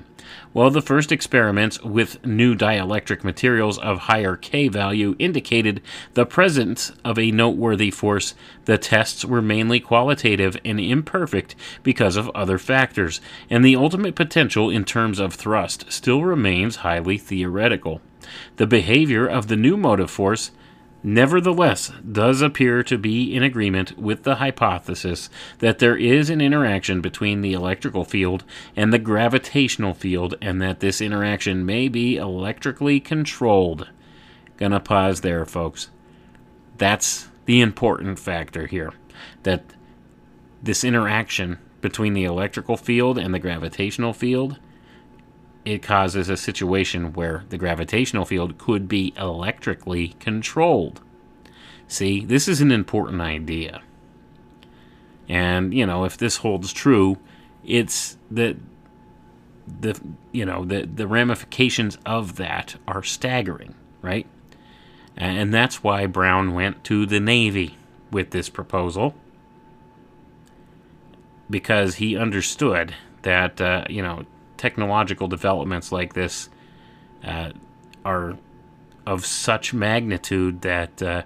While 0.54 0.72
the 0.72 0.82
first 0.82 1.12
experiments 1.12 1.82
with 1.84 2.26
new 2.26 2.56
dielectric 2.56 3.24
materials 3.24 3.78
of 3.78 4.00
higher 4.00 4.36
K 4.36 4.70
value 4.70 5.16
indicated 5.20 5.82
the 6.14 6.26
presence 6.26 6.91
of 7.04 7.20
a 7.20 7.32
noteworthy 7.32 7.91
force, 7.91 8.34
the 8.66 8.78
tests 8.78 9.24
were 9.24 9.41
mainly 9.41 9.80
qualitative 9.80 10.58
and 10.66 10.80
imperfect 10.80 11.56
because 11.84 12.16
of 12.16 12.30
other 12.30 12.58
factors, 12.58 13.22
and 13.50 13.64
the 13.64 13.76
ultimate 13.76 14.16
potential 14.16 14.70
in 14.70 14.86
terms 14.86 15.20
of 15.20 15.34
thrust 15.34 15.91
still 15.91 16.24
remains 16.24 16.78
highly 16.78 17.18
theoretical. 17.18 18.02
The 18.56 18.68
behavior 18.68 19.28
of 19.28 19.48
the 19.48 19.56
new 19.56 19.78
motive 19.78 20.10
force 20.10 20.52
nevertheless 21.08 21.89
does 22.12 22.41
appear 22.41 22.84
to 22.84 22.97
be 22.97 23.34
in 23.34 23.41
agreement 23.41 23.97
with 23.97 24.24
the 24.24 24.36
hypothesis 24.36 25.30
that 25.60 25.80
there 25.80 25.95
is 25.95 26.30
an 26.30 26.41
interaction 26.41 26.99
between 26.99 27.39
the 27.39 27.53
electrical 27.53 28.03
field 28.03 28.43
and 28.76 28.91
the 28.91 28.99
gravitational 28.99 29.93
field 29.93 30.36
and 30.41 30.62
that 30.62 30.82
this 30.82 30.99
interaction 30.99 31.66
may 31.66 31.88
be 31.88 32.18
electrically 32.18 32.99
controlled. 32.99 33.88
Gonna 34.58 34.82
pause 34.82 35.22
there, 35.22 35.45
folks. 35.45 35.89
That's 36.78 37.30
the 37.45 37.62
important 37.62 38.20
factor 38.20 38.68
here. 38.68 38.91
That 39.43 39.64
this 40.62 40.84
interaction 40.84 41.58
between 41.80 42.16
the 42.16 42.26
electrical 42.26 42.76
field 42.76 43.18
and 43.18 43.34
the 43.34 43.39
gravitational 43.39 44.12
field 44.12 44.60
it 45.68 45.84
causes 45.84 46.30
a 46.30 46.38
situation 46.38 47.11
where 47.11 47.43
the 47.49 47.57
gravitational 47.57 48.24
field 48.24 48.57
could 48.57 48.88
be 48.88 49.13
electrically 49.18 50.09
controlled. 50.20 51.01
See, 51.89 52.24
this 52.24 52.47
is 52.47 52.61
an 52.61 52.72
important 52.72 53.22
idea. 53.22 53.82
And, 55.28 55.74
you 55.74 55.86
know, 55.86 56.05
if 56.05 56.18
this 56.18 56.38
holds 56.38 56.72
true, 56.72 57.18
it's 57.65 58.18
that 58.32 58.55
the 59.82 59.99
you 60.32 60.45
know, 60.45 60.63
the 60.63 60.86
the 60.86 61.05
ramifications 61.05 61.97
of 62.05 62.38
that 62.38 62.78
are 62.88 63.03
staggering, 63.03 63.76
right? 64.01 64.26
And 65.18 65.53
that's 65.53 65.84
why 65.84 66.05
Brown 66.05 66.53
went 66.53 66.86
to 66.86 67.05
the 67.05 67.20
Navy 67.20 67.76
with 68.09 68.30
this 68.30 68.47
proposal 68.47 69.15
because 71.49 71.95
he 71.95 72.15
understood 72.15 72.95
that 73.24 73.59
uh, 73.59 73.84
you 73.89 74.01
know 74.01 74.26
technological 74.58 75.28
developments 75.28 75.91
like 75.91 76.14
this 76.14 76.49
uh, 77.24 77.51
are 78.03 78.38
of 79.05 79.26
such 79.26 79.74
magnitude 79.74 80.62
that, 80.62 81.01
uh, 81.01 81.24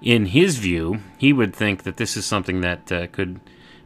in 0.00 0.26
his 0.26 0.58
view, 0.58 1.00
he 1.18 1.32
would 1.32 1.54
think 1.54 1.82
that 1.82 1.96
this 1.96 2.16
is 2.16 2.24
something 2.24 2.60
that 2.60 2.92
uh, 2.92 3.06
could 3.08 3.40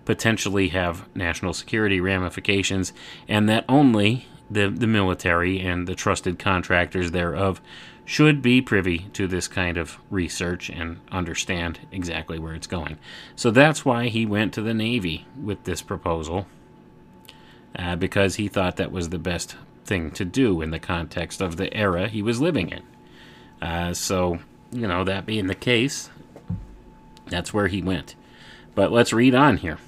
potentially 0.05 0.69
have 0.69 1.09
national 1.15 1.55
security 1.55 2.01
ramifications, 2.01 2.93
and 3.29 3.49
that 3.49 3.65
only 3.69 4.27
the, 4.51 4.69
the 4.69 4.87
military 4.87 5.61
and 5.61 5.87
the 5.87 5.95
trusted 5.95 6.39
contractors 6.39 7.13
thereof 7.13 7.61
should 8.05 8.43
be 8.43 8.61
privy 8.61 9.07
to 9.13 9.29
this 9.29 9.47
kind 9.47 9.77
of 9.77 9.99
research 10.11 10.69
and 10.69 10.99
understand 11.13 11.79
exactly 11.93 12.39
where 12.41 12.55
it's 12.55 12.67
going. 12.67 12.99
So 13.37 13.53
that's 13.53 13.85
why 13.85 14.09
he 14.09 14.27
went 14.27 14.53
to 14.55 14.63
the 14.63 14.75
Navy 14.75 15.27
with 15.41 15.63
this 15.63 15.81
proposal 15.81 16.47
uh, 17.77 17.97
because 17.97 18.37
he 18.37 18.49
thought 18.49 18.77
that 18.77 18.93
was 18.93 19.09
the 19.09 19.19
best 19.19 19.57
thing 19.85 20.11
to 20.13 20.25
do 20.25 20.61
in 20.61 20.71
the 20.71 20.79
context 20.79 21.41
of 21.41 21.57
the 21.57 21.73
era 21.75 22.09
he 22.09 22.23
was 22.23 22.41
living 22.41 22.71
in. 22.71 22.83
Uh, 23.61 23.93
so, 23.93 24.39
you 24.73 24.87
know, 24.87 25.05
that 25.05 25.27
being 25.27 25.47
the 25.47 25.55
case, 25.55 26.11
that's 27.27 27.53
where 27.53 27.67
he 27.67 27.83
went. 27.83 28.15
But 28.75 28.93
let's 28.93 29.13
read 29.13 29.35
on 29.35 29.59
here 29.59 29.79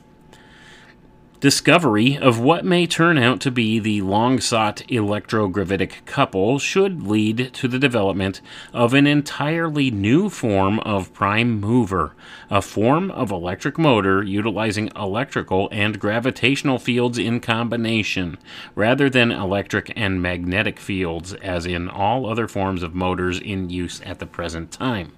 discovery 1.42 2.16
of 2.16 2.38
what 2.38 2.64
may 2.64 2.86
turn 2.86 3.18
out 3.18 3.40
to 3.40 3.50
be 3.50 3.80
the 3.80 4.00
long 4.00 4.38
sought 4.38 4.76
electrogravitic 4.88 6.04
couple 6.06 6.56
should 6.56 7.02
lead 7.02 7.52
to 7.52 7.66
the 7.66 7.80
development 7.80 8.40
of 8.72 8.94
an 8.94 9.08
entirely 9.08 9.90
new 9.90 10.30
form 10.30 10.78
of 10.80 11.12
prime 11.12 11.60
mover, 11.60 12.14
a 12.48 12.62
form 12.62 13.10
of 13.10 13.32
electric 13.32 13.76
motor 13.76 14.22
utilizing 14.22 14.88
electrical 14.94 15.68
and 15.72 15.98
gravitational 15.98 16.78
fields 16.78 17.18
in 17.18 17.40
combination, 17.40 18.38
rather 18.76 19.10
than 19.10 19.32
electric 19.32 19.92
and 19.96 20.22
magnetic 20.22 20.78
fields 20.78 21.34
as 21.34 21.66
in 21.66 21.88
all 21.88 22.24
other 22.24 22.46
forms 22.46 22.84
of 22.84 22.94
motors 22.94 23.40
in 23.40 23.68
use 23.68 24.00
at 24.02 24.20
the 24.20 24.26
present 24.26 24.70
time. 24.70 25.10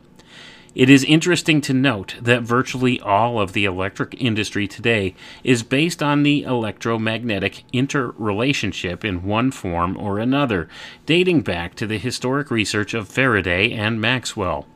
It 0.74 0.90
is 0.90 1.04
interesting 1.04 1.60
to 1.62 1.72
note 1.72 2.16
that 2.20 2.42
virtually 2.42 2.98
all 2.98 3.40
of 3.40 3.52
the 3.52 3.64
electric 3.64 4.20
industry 4.20 4.66
today 4.66 5.14
is 5.44 5.62
based 5.62 6.02
on 6.02 6.24
the 6.24 6.42
electromagnetic 6.42 7.62
interrelationship 7.72 9.04
in 9.04 9.22
one 9.22 9.52
form 9.52 9.96
or 9.96 10.18
another, 10.18 10.68
dating 11.06 11.42
back 11.42 11.76
to 11.76 11.86
the 11.86 11.98
historic 11.98 12.50
research 12.50 12.92
of 12.92 13.08
Faraday 13.08 13.70
and 13.70 14.00
Maxwell. 14.00 14.66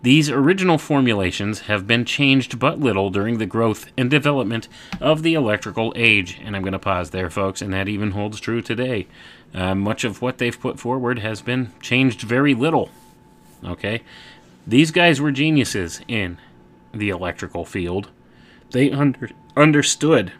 These 0.00 0.30
original 0.30 0.78
formulations 0.78 1.60
have 1.60 1.86
been 1.86 2.06
changed 2.06 2.58
but 2.58 2.80
little 2.80 3.10
during 3.10 3.36
the 3.36 3.44
growth 3.44 3.92
and 3.94 4.10
development 4.10 4.68
of 5.02 5.22
the 5.22 5.34
electrical 5.34 5.92
age. 5.94 6.40
And 6.42 6.56
I'm 6.56 6.62
going 6.62 6.72
to 6.72 6.78
pause 6.78 7.10
there, 7.10 7.28
folks, 7.28 7.60
and 7.60 7.74
that 7.74 7.88
even 7.88 8.12
holds 8.12 8.40
true 8.40 8.62
today. 8.62 9.06
Uh, 9.52 9.74
much 9.74 10.02
of 10.02 10.22
what 10.22 10.38
they've 10.38 10.58
put 10.58 10.80
forward 10.80 11.18
has 11.18 11.42
been 11.42 11.72
changed 11.82 12.22
very 12.22 12.54
little. 12.54 12.90
Okay? 13.62 14.02
These 14.66 14.90
guys 14.90 15.20
were 15.20 15.32
geniuses 15.32 16.00
in 16.06 16.38
the 16.92 17.10
electrical 17.10 17.64
field. 17.64 18.10
They 18.70 18.90
under, 18.90 19.30
understood 19.56 20.32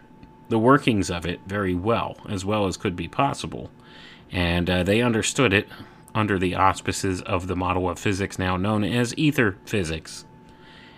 the 0.48 0.58
workings 0.58 1.10
of 1.10 1.26
it 1.26 1.40
very 1.46 1.74
well, 1.74 2.16
as 2.28 2.44
well 2.44 2.66
as 2.66 2.76
could 2.76 2.94
be 2.94 3.08
possible. 3.08 3.70
And 4.30 4.70
uh, 4.70 4.82
they 4.82 5.02
understood 5.02 5.52
it 5.52 5.68
under 6.14 6.38
the 6.38 6.54
auspices 6.54 7.20
of 7.22 7.46
the 7.46 7.56
model 7.56 7.88
of 7.88 7.98
physics 7.98 8.38
now 8.38 8.56
known 8.56 8.84
as 8.84 9.16
ether 9.16 9.56
physics. 9.64 10.24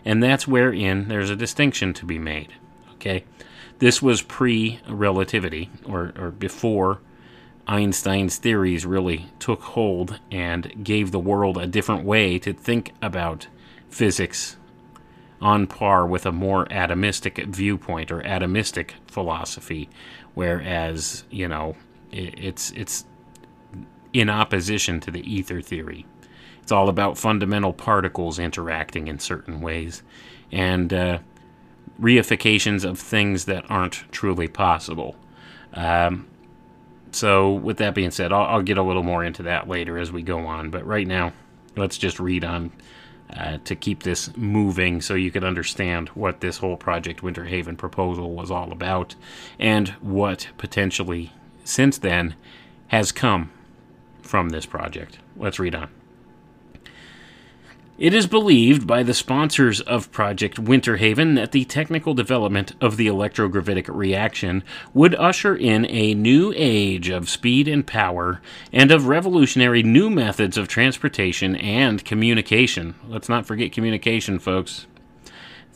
And 0.05 0.22
that's 0.22 0.47
wherein 0.47 1.09
there's 1.09 1.31
a 1.31 1.37
distinction 1.37 1.95
to 1.95 2.05
be 2.05 2.18
made. 2.18 2.53
Okay? 2.95 3.25
This 3.79 4.03
was 4.03 4.22
pre 4.22 4.81
relativity, 4.89 5.70
or, 5.85 6.12
or 6.18 6.31
before 6.31 7.01
Einstein's 7.67 8.37
theories 8.37 8.85
really 8.85 9.27
took 9.39 9.62
hold 9.62 10.21
and 10.31 10.85
gave 10.85 11.11
the 11.11 11.19
world 11.19 11.57
a 11.57 11.67
different 11.67 12.05
way 12.05 12.39
to 12.39 12.53
think 12.53 12.93
about 13.01 13.47
physics 13.89 14.57
on 15.41 15.67
par 15.67 16.07
with 16.07 16.27
a 16.27 16.33
more 16.33 16.67
atomistic 16.67 17.45
viewpoint 17.47 18.11
or 18.11 18.21
atomistic 18.23 18.93
philosophy 19.07 19.89
whereas 20.35 21.25
you 21.31 21.49
know 21.49 21.77
it's 22.12 22.71
it's 22.73 23.05
in 24.12 24.31
opposition 24.31 25.01
to 25.01 25.11
the 25.11 25.21
ether 25.31 25.61
theory. 25.61 26.07
It's 26.62 26.73
all 26.73 26.89
about 26.89 27.19
fundamental 27.19 27.73
particles 27.73 28.39
interacting 28.39 29.09
in 29.09 29.19
certain 29.19 29.61
ways 29.61 30.03
and 30.53 30.93
uh, 30.93 31.19
reifications 32.01 32.89
of 32.89 32.99
things 32.99 33.45
that 33.47 33.69
aren't 33.69 34.11
truly 34.12 34.49
possible. 34.49 35.17
Um, 35.75 36.27
So, 37.15 37.53
with 37.53 37.77
that 37.77 37.95
being 37.95 38.11
said, 38.11 38.33
I'll, 38.33 38.47
I'll 38.57 38.62
get 38.62 38.77
a 38.77 38.83
little 38.83 39.05
more 39.05 39.23
into 39.23 39.45
that 39.45 39.69
later 39.69 39.99
as 39.99 40.11
we 40.11 40.23
go 40.23 40.47
on. 40.47 40.71
But 40.71 40.85
right 40.85 41.07
now, 41.07 41.33
let's 41.77 41.97
just 41.97 42.19
read 42.19 42.45
on 42.45 42.73
uh, 43.33 43.59
to 43.65 43.77
keep 43.77 44.03
this 44.03 44.37
moving 44.37 45.01
so 45.01 45.15
you 45.15 45.31
can 45.31 45.45
understand 45.45 46.09
what 46.11 46.41
this 46.41 46.59
whole 46.59 46.77
Project 46.77 47.23
Winterhaven 47.23 47.79
proposal 47.79 48.33
was 48.33 48.51
all 48.51 48.73
about 48.73 49.15
and 49.59 49.91
what 50.01 50.49
potentially, 50.59 51.33
since 51.65 51.99
then, 51.99 52.35
has 52.89 53.12
come 53.12 53.53
from 54.23 54.51
this 54.51 54.67
project. 54.67 55.19
Let's 55.37 55.59
read 55.59 55.75
on. 55.75 55.91
It 57.97 58.12
is 58.12 58.26
believed 58.26 58.88
by 58.88 59.05
the 59.05 59.14
sponsors 59.14 59.80
of 59.80 60.11
Project 60.11 60.57
Winterhaven 60.57 61.36
that 61.36 61.53
the 61.53 61.64
technical 61.64 62.12
development 62.12 62.72
of 62.80 62.97
the 62.97 63.07
electrogravitic 63.07 63.86
reaction 63.88 64.64
would 64.92 65.14
usher 65.14 65.55
in 65.55 65.86
a 65.88 66.12
new 66.12 66.53
age 66.57 67.09
of 67.09 67.28
speed 67.28 67.68
and 67.68 67.86
power 67.86 68.40
and 68.72 68.90
of 68.90 69.07
revolutionary 69.07 69.84
new 69.84 70.11
methods 70.11 70.59
of 70.59 70.66
transportation 70.66 71.55
and 71.55 72.05
communication. 72.05 72.97
Let's 73.07 73.28
not 73.28 73.47
forget 73.47 73.70
communication, 73.70 74.40
folks. 74.40 74.88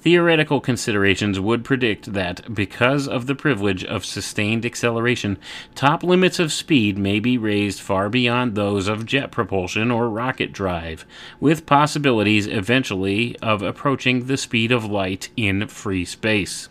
Theoretical 0.01 0.61
considerations 0.61 1.41
would 1.41 1.65
predict 1.65 2.13
that, 2.13 2.55
because 2.55 3.09
of 3.09 3.27
the 3.27 3.35
privilege 3.35 3.85
of 3.85 4.05
sustained 4.05 4.65
acceleration, 4.65 5.39
top 5.75 6.05
limits 6.05 6.39
of 6.39 6.53
speed 6.53 6.97
may 6.97 7.19
be 7.19 7.37
raised 7.37 7.81
far 7.81 8.09
beyond 8.09 8.55
those 8.55 8.87
of 8.87 9.05
jet 9.05 9.33
propulsion 9.33 9.91
or 9.91 10.09
rocket 10.09 10.53
drive, 10.53 11.05
with 11.41 11.67
possibilities 11.67 12.47
eventually 12.47 13.37
of 13.41 13.61
approaching 13.61 14.27
the 14.27 14.37
speed 14.37 14.71
of 14.71 14.85
light 14.85 15.31
in 15.37 15.67
free 15.67 16.05
space. 16.05 16.69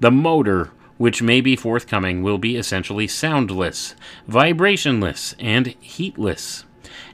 The 0.00 0.10
motor, 0.10 0.70
which 0.96 1.22
may 1.22 1.40
be 1.40 1.54
forthcoming, 1.54 2.24
will 2.24 2.38
be 2.38 2.56
essentially 2.56 3.06
soundless, 3.06 3.94
vibrationless, 4.28 5.36
and 5.38 5.68
heatless. 5.80 6.64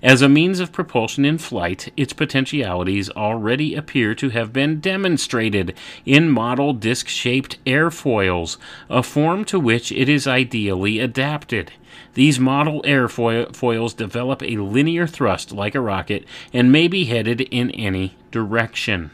As 0.05 0.21
a 0.21 0.29
means 0.29 0.61
of 0.61 0.71
propulsion 0.71 1.25
in 1.25 1.39
flight, 1.39 1.91
its 1.97 2.13
potentialities 2.13 3.09
already 3.09 3.75
appear 3.75 4.15
to 4.17 4.29
have 4.29 4.53
been 4.53 4.79
demonstrated 4.79 5.75
in 6.05 6.29
model 6.29 6.75
disc 6.75 7.09
shaped 7.09 7.57
airfoils, 7.65 8.59
a 8.91 9.03
form 9.03 9.47
to 9.47 9.59
which 9.59 9.91
it 9.91 10.11
is 10.11 10.27
ideally 10.27 11.01
adapted. 11.01 11.73
These 12.13 12.39
model 12.39 12.83
airfoils 12.83 13.97
develop 13.97 14.43
a 14.43 14.59
linear 14.59 15.07
thrust 15.07 15.53
like 15.53 15.75
a 15.75 15.81
rocket 15.81 16.27
and 16.53 16.71
may 16.71 16.87
be 16.87 17.07
headed 17.07 17.41
in 17.41 17.71
any 17.71 18.15
direction. 18.31 19.11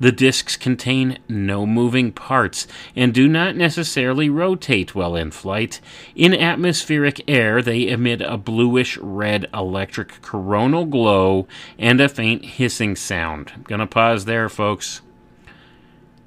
The 0.00 0.12
discs 0.12 0.56
contain 0.56 1.18
no 1.28 1.66
moving 1.66 2.10
parts 2.10 2.66
and 2.96 3.14
do 3.14 3.28
not 3.28 3.54
necessarily 3.54 4.28
rotate 4.28 4.94
while 4.94 5.14
in 5.14 5.30
flight. 5.30 5.80
In 6.16 6.34
atmospheric 6.34 7.22
air, 7.28 7.62
they 7.62 7.88
emit 7.88 8.20
a 8.20 8.36
bluish 8.36 8.98
red 8.98 9.48
electric 9.54 10.20
coronal 10.20 10.84
glow 10.84 11.46
and 11.78 12.00
a 12.00 12.08
faint 12.08 12.44
hissing 12.44 12.96
sound. 12.96 13.52
I'm 13.54 13.62
gonna 13.62 13.86
pause 13.86 14.24
there, 14.24 14.48
folks. 14.48 15.00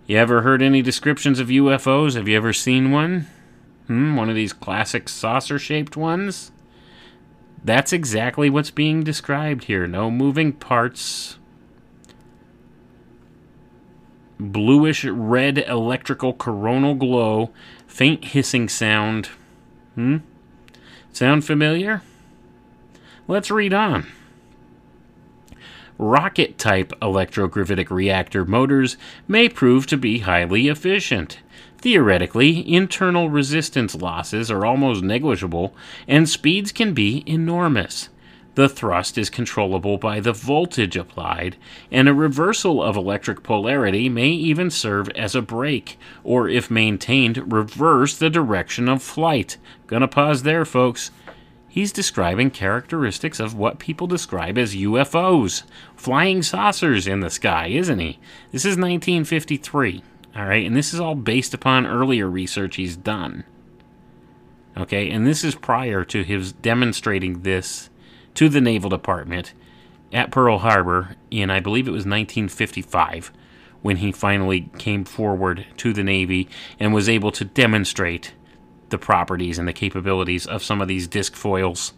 You 0.05 0.17
ever 0.17 0.41
heard 0.41 0.61
any 0.61 0.81
descriptions 0.81 1.37
of 1.37 1.49
UFOs? 1.49 2.15
Have 2.15 2.29
you 2.29 2.37
ever 2.37 2.53
seen 2.53 2.91
one? 2.91 3.27
Hmm, 3.87 4.15
one 4.15 4.29
of 4.29 4.35
these 4.35 4.53
classic 4.53 5.09
saucer 5.09 5.59
shaped 5.59 5.97
ones? 5.97 6.51
That's 7.61 7.91
exactly 7.91 8.49
what's 8.49 8.71
being 8.71 9.03
described 9.03 9.65
here. 9.65 9.85
No 9.87 10.09
moving 10.09 10.53
parts, 10.53 11.37
bluish 14.39 15.03
red 15.05 15.59
electrical 15.59 16.33
coronal 16.33 16.95
glow, 16.95 17.51
faint 17.87 18.25
hissing 18.25 18.69
sound. 18.69 19.29
Hmm? 19.95 20.17
Sound 21.11 21.45
familiar? 21.45 22.01
Let's 23.27 23.51
read 23.51 23.73
on. 23.73 24.07
Rocket 25.97 26.59
type 26.59 26.93
electrogravitic 27.01 27.89
reactor 27.89 28.45
motors 28.45 28.97
may 29.27 29.49
prove 29.49 29.87
to 29.87 29.97
be 29.97 30.19
highly 30.19 30.67
efficient. 30.67 31.39
Theoretically, 31.79 32.71
internal 32.71 33.29
resistance 33.29 33.95
losses 33.95 34.51
are 34.51 34.65
almost 34.65 35.03
negligible, 35.03 35.75
and 36.07 36.29
speeds 36.29 36.71
can 36.71 36.93
be 36.93 37.23
enormous. 37.25 38.09
The 38.57 38.67
thrust 38.67 39.19
is 39.19 39.29
controllable 39.29 39.99
by 39.99 40.19
the 40.19 40.33
voltage 40.33 40.97
applied, 40.97 41.57
and 41.91 42.09
a 42.09 42.13
reversal 42.15 42.81
of 42.81 42.97
electric 42.97 43.43
polarity 43.43 44.09
may 44.09 44.29
even 44.29 44.71
serve 44.71 45.09
as 45.09 45.35
a 45.35 45.43
brake, 45.43 45.99
or 46.23 46.49
if 46.49 46.71
maintained, 46.71 47.53
reverse 47.53 48.17
the 48.17 48.31
direction 48.31 48.89
of 48.89 49.03
flight. 49.03 49.57
Gonna 49.85 50.07
pause 50.07 50.41
there, 50.41 50.65
folks. 50.65 51.11
He's 51.67 51.91
describing 51.91 52.49
characteristics 52.49 53.39
of 53.39 53.53
what 53.53 53.77
people 53.77 54.07
describe 54.07 54.57
as 54.57 54.73
UFOs, 54.73 55.61
flying 55.95 56.41
saucers 56.41 57.05
in 57.05 57.19
the 57.19 57.29
sky, 57.29 57.67
isn't 57.67 57.99
he? 57.99 58.17
This 58.51 58.65
is 58.65 58.75
1953, 58.75 60.01
all 60.35 60.47
right, 60.47 60.65
and 60.65 60.75
this 60.75 60.95
is 60.95 60.99
all 60.99 61.13
based 61.13 61.53
upon 61.53 61.85
earlier 61.85 62.27
research 62.27 62.77
he's 62.77 62.97
done. 62.97 63.43
Okay, 64.75 65.11
and 65.11 65.27
this 65.27 65.43
is 65.43 65.53
prior 65.53 66.03
to 66.05 66.23
his 66.23 66.53
demonstrating 66.53 67.43
this 67.43 67.91
to 68.37 68.49
the 68.49 68.61
Naval 68.61 68.91
Department 68.91 69.51
at 70.13 70.29
Pearl 70.29 70.59
Harbor 70.59 71.15
in, 71.31 71.49
I 71.49 71.59
believe 71.59 71.87
it 71.87 71.91
was 71.91 72.05
1955, 72.05 73.31
when 73.81 73.97
he 73.97 74.11
finally 74.11 74.69
came 74.77 75.05
forward 75.05 75.65
to 75.77 75.91
the 75.91 76.03
Navy 76.03 76.47
and 76.79 76.93
was 76.93 77.09
able 77.09 77.31
to 77.31 77.43
demonstrate 77.43 78.35
the 78.89 78.99
properties 78.99 79.57
and 79.57 79.67
the 79.67 79.73
capabilities 79.73 80.45
of 80.45 80.63
some 80.63 80.81
of 80.81 80.87
these 80.87 81.07
disc 81.07 81.35
foils 81.35 81.93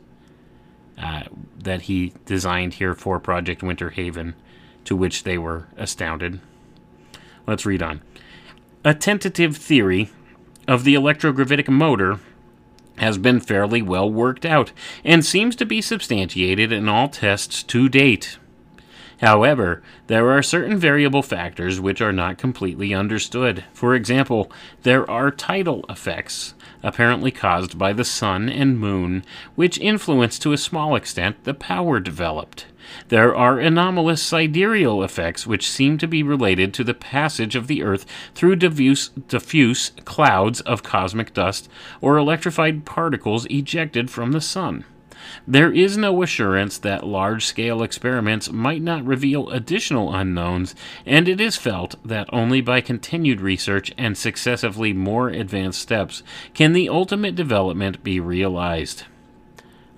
uh, 0.97 1.23
that 1.57 1.83
he 1.83 2.13
designed 2.25 2.75
here 2.75 2.95
for 2.95 3.19
Project 3.19 3.61
Winterhaven, 3.61 4.33
to 4.85 4.95
which 4.95 5.23
they 5.23 5.37
were 5.37 5.67
astounded. 5.75 6.39
Let's 7.47 7.65
read 7.65 7.83
on. 7.83 8.01
A 8.85 8.93
tentative 8.93 9.57
theory 9.57 10.09
of 10.69 10.85
the 10.85 10.95
electrogravitic 10.95 11.67
motor 11.67 12.21
has 12.99 13.17
been 13.17 13.39
fairly 13.39 13.81
well 13.81 14.09
worked 14.09 14.45
out 14.45 14.71
and 15.03 15.25
seems 15.25 15.55
to 15.57 15.65
be 15.65 15.81
substantiated 15.81 16.71
in 16.71 16.87
all 16.87 17.09
tests 17.09 17.63
to 17.63 17.89
date. 17.89 18.37
However, 19.21 19.83
there 20.07 20.31
are 20.31 20.41
certain 20.41 20.77
variable 20.77 21.21
factors 21.21 21.81
which 21.81 21.99
are 21.99 22.13
not 22.13 22.37
completely 22.37 22.93
understood. 22.93 23.65
For 23.73 23.93
example, 23.93 24.49
there 24.83 25.09
are 25.09 25.29
tidal 25.29 25.83
effects, 25.89 26.53
apparently 26.81 27.31
caused 27.31 27.77
by 27.77 27.91
the 27.91 28.05
sun 28.05 28.47
and 28.47 28.79
moon, 28.79 29.25
which 29.55 29.77
influence 29.77 30.39
to 30.39 30.53
a 30.53 30.57
small 30.57 30.95
extent 30.95 31.43
the 31.43 31.53
power 31.53 31.99
developed. 31.99 32.65
There 33.09 33.35
are 33.35 33.59
anomalous 33.59 34.21
sidereal 34.21 35.03
effects 35.03 35.45
which 35.45 35.69
seem 35.69 35.97
to 35.97 36.07
be 36.07 36.23
related 36.23 36.73
to 36.75 36.83
the 36.83 36.93
passage 36.93 37.55
of 37.55 37.67
the 37.67 37.83
Earth 37.83 38.05
through 38.35 38.57
diffuse, 38.57 39.09
diffuse 39.09 39.91
clouds 40.05 40.61
of 40.61 40.83
cosmic 40.83 41.33
dust 41.33 41.69
or 42.01 42.17
electrified 42.17 42.85
particles 42.85 43.45
ejected 43.47 44.09
from 44.09 44.31
the 44.31 44.41
Sun. 44.41 44.85
There 45.47 45.71
is 45.71 45.97
no 45.97 46.23
assurance 46.23 46.77
that 46.79 47.05
large 47.05 47.45
scale 47.45 47.83
experiments 47.83 48.51
might 48.51 48.81
not 48.81 49.05
reveal 49.05 49.49
additional 49.49 50.13
unknowns, 50.13 50.75
and 51.05 51.27
it 51.27 51.41
is 51.41 51.57
felt 51.57 51.95
that 52.05 52.29
only 52.31 52.61
by 52.61 52.81
continued 52.81 53.41
research 53.41 53.93
and 53.97 54.17
successively 54.17 54.93
more 54.93 55.29
advanced 55.29 55.81
steps 55.81 56.23
can 56.53 56.73
the 56.73 56.89
ultimate 56.89 57.35
development 57.35 58.03
be 58.03 58.19
realized. 58.19 59.03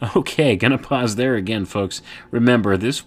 Okay, 0.15 0.55
gonna 0.55 0.79
pause 0.79 1.15
there 1.15 1.35
again, 1.35 1.65
folks. 1.65 2.01
Remember 2.31 2.75
this 2.75 3.03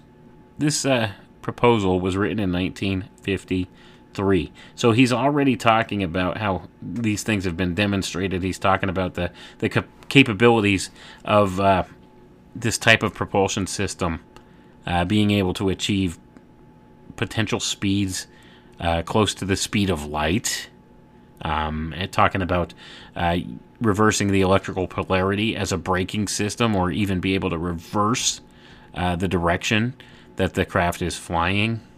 this 0.58 0.86
uh, 0.86 1.10
proposal 1.42 1.98
was 1.98 2.16
written 2.16 2.38
in 2.38 2.52
1953, 2.52 4.52
so 4.76 4.92
he's 4.92 5.12
already 5.12 5.56
talking 5.56 6.04
about 6.04 6.38
how 6.38 6.68
these 6.80 7.24
things 7.24 7.44
have 7.44 7.56
been 7.56 7.74
demonstrated. 7.74 8.44
He's 8.44 8.60
talking 8.60 8.88
about 8.88 9.14
the 9.14 9.32
the 9.58 9.68
cap- 9.68 9.88
capabilities 10.08 10.90
of 11.24 11.58
uh, 11.58 11.82
this 12.54 12.78
type 12.78 13.02
of 13.02 13.12
propulsion 13.12 13.66
system 13.66 14.20
uh, 14.86 15.04
being 15.04 15.32
able 15.32 15.54
to 15.54 15.70
achieve 15.70 16.18
potential 17.16 17.58
speeds 17.58 18.28
uh, 18.78 19.02
close 19.02 19.34
to 19.34 19.44
the 19.44 19.56
speed 19.56 19.90
of 19.90 20.06
light. 20.06 20.70
Um, 21.42 21.92
and 21.96 22.10
talking 22.10 22.40
about 22.40 22.72
uh, 23.14 23.36
reversing 23.80 24.30
the 24.30 24.40
electrical 24.40 24.86
polarity 24.86 25.56
as 25.56 25.72
a 25.72 25.78
braking 25.78 26.28
system, 26.28 26.74
or 26.74 26.90
even 26.90 27.20
be 27.20 27.34
able 27.34 27.50
to 27.50 27.58
reverse 27.58 28.40
uh, 28.94 29.16
the 29.16 29.28
direction 29.28 29.94
that 30.36 30.54
the 30.54 30.64
craft 30.64 31.02
is 31.02 31.16
flying. 31.16 31.80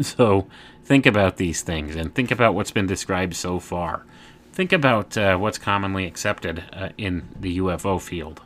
So 0.00 0.48
think 0.84 1.06
about 1.06 1.36
these 1.36 1.62
things 1.62 1.94
and 1.94 2.12
think 2.12 2.32
about 2.32 2.56
what's 2.56 2.72
been 2.72 2.88
described 2.88 3.36
so 3.36 3.60
far. 3.60 4.04
Think 4.52 4.72
about 4.72 5.16
uh, 5.16 5.36
what's 5.36 5.56
commonly 5.56 6.04
accepted 6.04 6.64
uh, 6.72 6.88
in 6.98 7.28
the 7.38 7.58
UFO 7.58 8.00
field. 8.00 8.40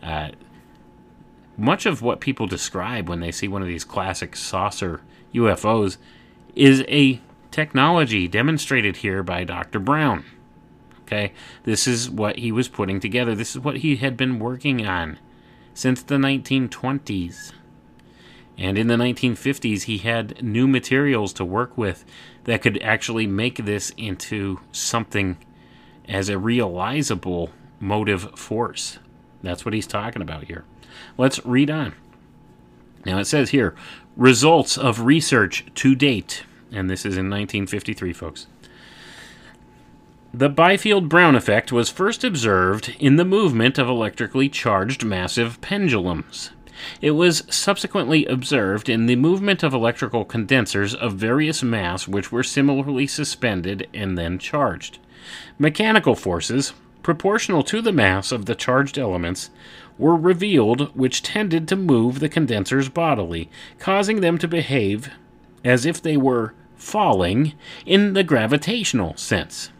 Uh, 0.00 0.30
much 1.56 1.84
of 1.84 2.00
what 2.00 2.20
people 2.20 2.46
describe 2.46 3.08
when 3.08 3.18
they 3.18 3.32
see 3.32 3.48
one 3.48 3.62
of 3.62 3.66
these 3.68 3.84
classic 3.84 4.36
saucer 4.36 5.00
UFOs 5.34 5.96
is 6.54 6.84
a 6.88 7.20
technology 7.50 8.28
demonstrated 8.28 8.98
here 8.98 9.22
by 9.22 9.44
Dr. 9.44 9.80
Brown. 9.80 10.24
Okay? 11.08 11.32
This 11.64 11.86
is 11.86 12.10
what 12.10 12.36
he 12.38 12.52
was 12.52 12.68
putting 12.68 13.00
together. 13.00 13.34
This 13.34 13.56
is 13.56 13.62
what 13.62 13.78
he 13.78 13.96
had 13.96 14.14
been 14.14 14.38
working 14.38 14.86
on 14.86 15.18
since 15.72 16.02
the 16.02 16.16
1920s. 16.16 17.52
And 18.58 18.76
in 18.76 18.88
the 18.88 18.96
1950s, 18.96 19.84
he 19.84 19.98
had 19.98 20.42
new 20.42 20.68
materials 20.68 21.32
to 21.34 21.46
work 21.46 21.78
with 21.78 22.04
that 22.44 22.60
could 22.60 22.82
actually 22.82 23.26
make 23.26 23.64
this 23.64 23.90
into 23.96 24.60
something 24.70 25.38
as 26.06 26.28
a 26.28 26.38
realizable 26.38 27.50
motive 27.80 28.38
force. 28.38 28.98
That's 29.42 29.64
what 29.64 29.72
he's 29.72 29.86
talking 29.86 30.20
about 30.20 30.44
here. 30.44 30.64
Let's 31.16 31.44
read 31.46 31.70
on. 31.70 31.94
Now 33.06 33.18
it 33.18 33.26
says 33.26 33.50
here 33.50 33.74
results 34.14 34.76
of 34.76 35.02
research 35.02 35.64
to 35.76 35.94
date, 35.94 36.42
and 36.70 36.90
this 36.90 37.06
is 37.06 37.16
in 37.16 37.30
1953, 37.30 38.12
folks. 38.12 38.48
The 40.38 40.48
Biefeld 40.48 41.08
Brown 41.08 41.34
effect 41.34 41.72
was 41.72 41.90
first 41.90 42.22
observed 42.22 42.94
in 43.00 43.16
the 43.16 43.24
movement 43.24 43.76
of 43.76 43.88
electrically 43.88 44.48
charged 44.48 45.04
massive 45.04 45.60
pendulums. 45.60 46.50
It 47.00 47.10
was 47.10 47.42
subsequently 47.50 48.24
observed 48.24 48.88
in 48.88 49.06
the 49.06 49.16
movement 49.16 49.64
of 49.64 49.74
electrical 49.74 50.24
condensers 50.24 50.94
of 50.94 51.14
various 51.14 51.64
mass 51.64 52.06
which 52.06 52.30
were 52.30 52.44
similarly 52.44 53.08
suspended 53.08 53.88
and 53.92 54.16
then 54.16 54.38
charged. 54.38 55.00
Mechanical 55.58 56.14
forces, 56.14 56.72
proportional 57.02 57.64
to 57.64 57.82
the 57.82 57.90
mass 57.90 58.30
of 58.30 58.46
the 58.46 58.54
charged 58.54 58.96
elements, 58.96 59.50
were 59.98 60.14
revealed 60.14 60.94
which 60.94 61.24
tended 61.24 61.66
to 61.66 61.74
move 61.74 62.20
the 62.20 62.28
condensers 62.28 62.88
bodily, 62.88 63.50
causing 63.80 64.20
them 64.20 64.38
to 64.38 64.46
behave 64.46 65.10
as 65.64 65.84
if 65.84 66.00
they 66.00 66.16
were 66.16 66.54
falling 66.76 67.54
in 67.84 68.12
the 68.12 68.22
gravitational 68.22 69.16
sense. 69.16 69.72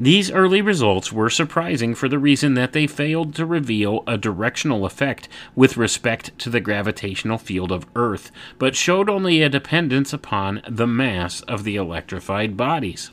These 0.00 0.30
early 0.30 0.62
results 0.62 1.12
were 1.12 1.28
surprising 1.28 1.96
for 1.96 2.08
the 2.08 2.20
reason 2.20 2.54
that 2.54 2.72
they 2.72 2.86
failed 2.86 3.34
to 3.34 3.44
reveal 3.44 4.04
a 4.06 4.16
directional 4.16 4.86
effect 4.86 5.28
with 5.56 5.76
respect 5.76 6.38
to 6.38 6.50
the 6.50 6.60
gravitational 6.60 7.36
field 7.36 7.72
of 7.72 7.84
Earth, 7.96 8.30
but 8.60 8.76
showed 8.76 9.08
only 9.08 9.42
a 9.42 9.48
dependence 9.48 10.12
upon 10.12 10.62
the 10.68 10.86
mass 10.86 11.40
of 11.42 11.64
the 11.64 11.74
electrified 11.74 12.56
bodies. 12.56 13.10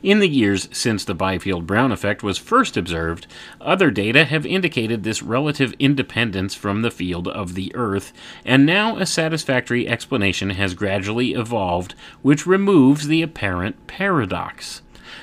In 0.00 0.20
the 0.20 0.28
years 0.28 0.68
since 0.70 1.04
the 1.04 1.14
Biefeld 1.14 1.66
Brown 1.66 1.90
effect 1.90 2.22
was 2.22 2.38
first 2.38 2.76
observed, 2.76 3.26
other 3.60 3.90
data 3.90 4.24
have 4.24 4.46
indicated 4.46 5.02
this 5.02 5.24
relative 5.24 5.74
independence 5.80 6.54
from 6.54 6.82
the 6.82 6.90
field 6.90 7.26
of 7.26 7.54
the 7.54 7.74
Earth, 7.74 8.12
and 8.44 8.64
now 8.64 8.96
a 8.96 9.06
satisfactory 9.06 9.88
explanation 9.88 10.50
has 10.50 10.74
gradually 10.74 11.32
evolved 11.32 11.96
which 12.20 12.46
removes 12.46 13.08
the 13.08 13.22
apparent 13.22 13.88
paradox. 13.88 14.82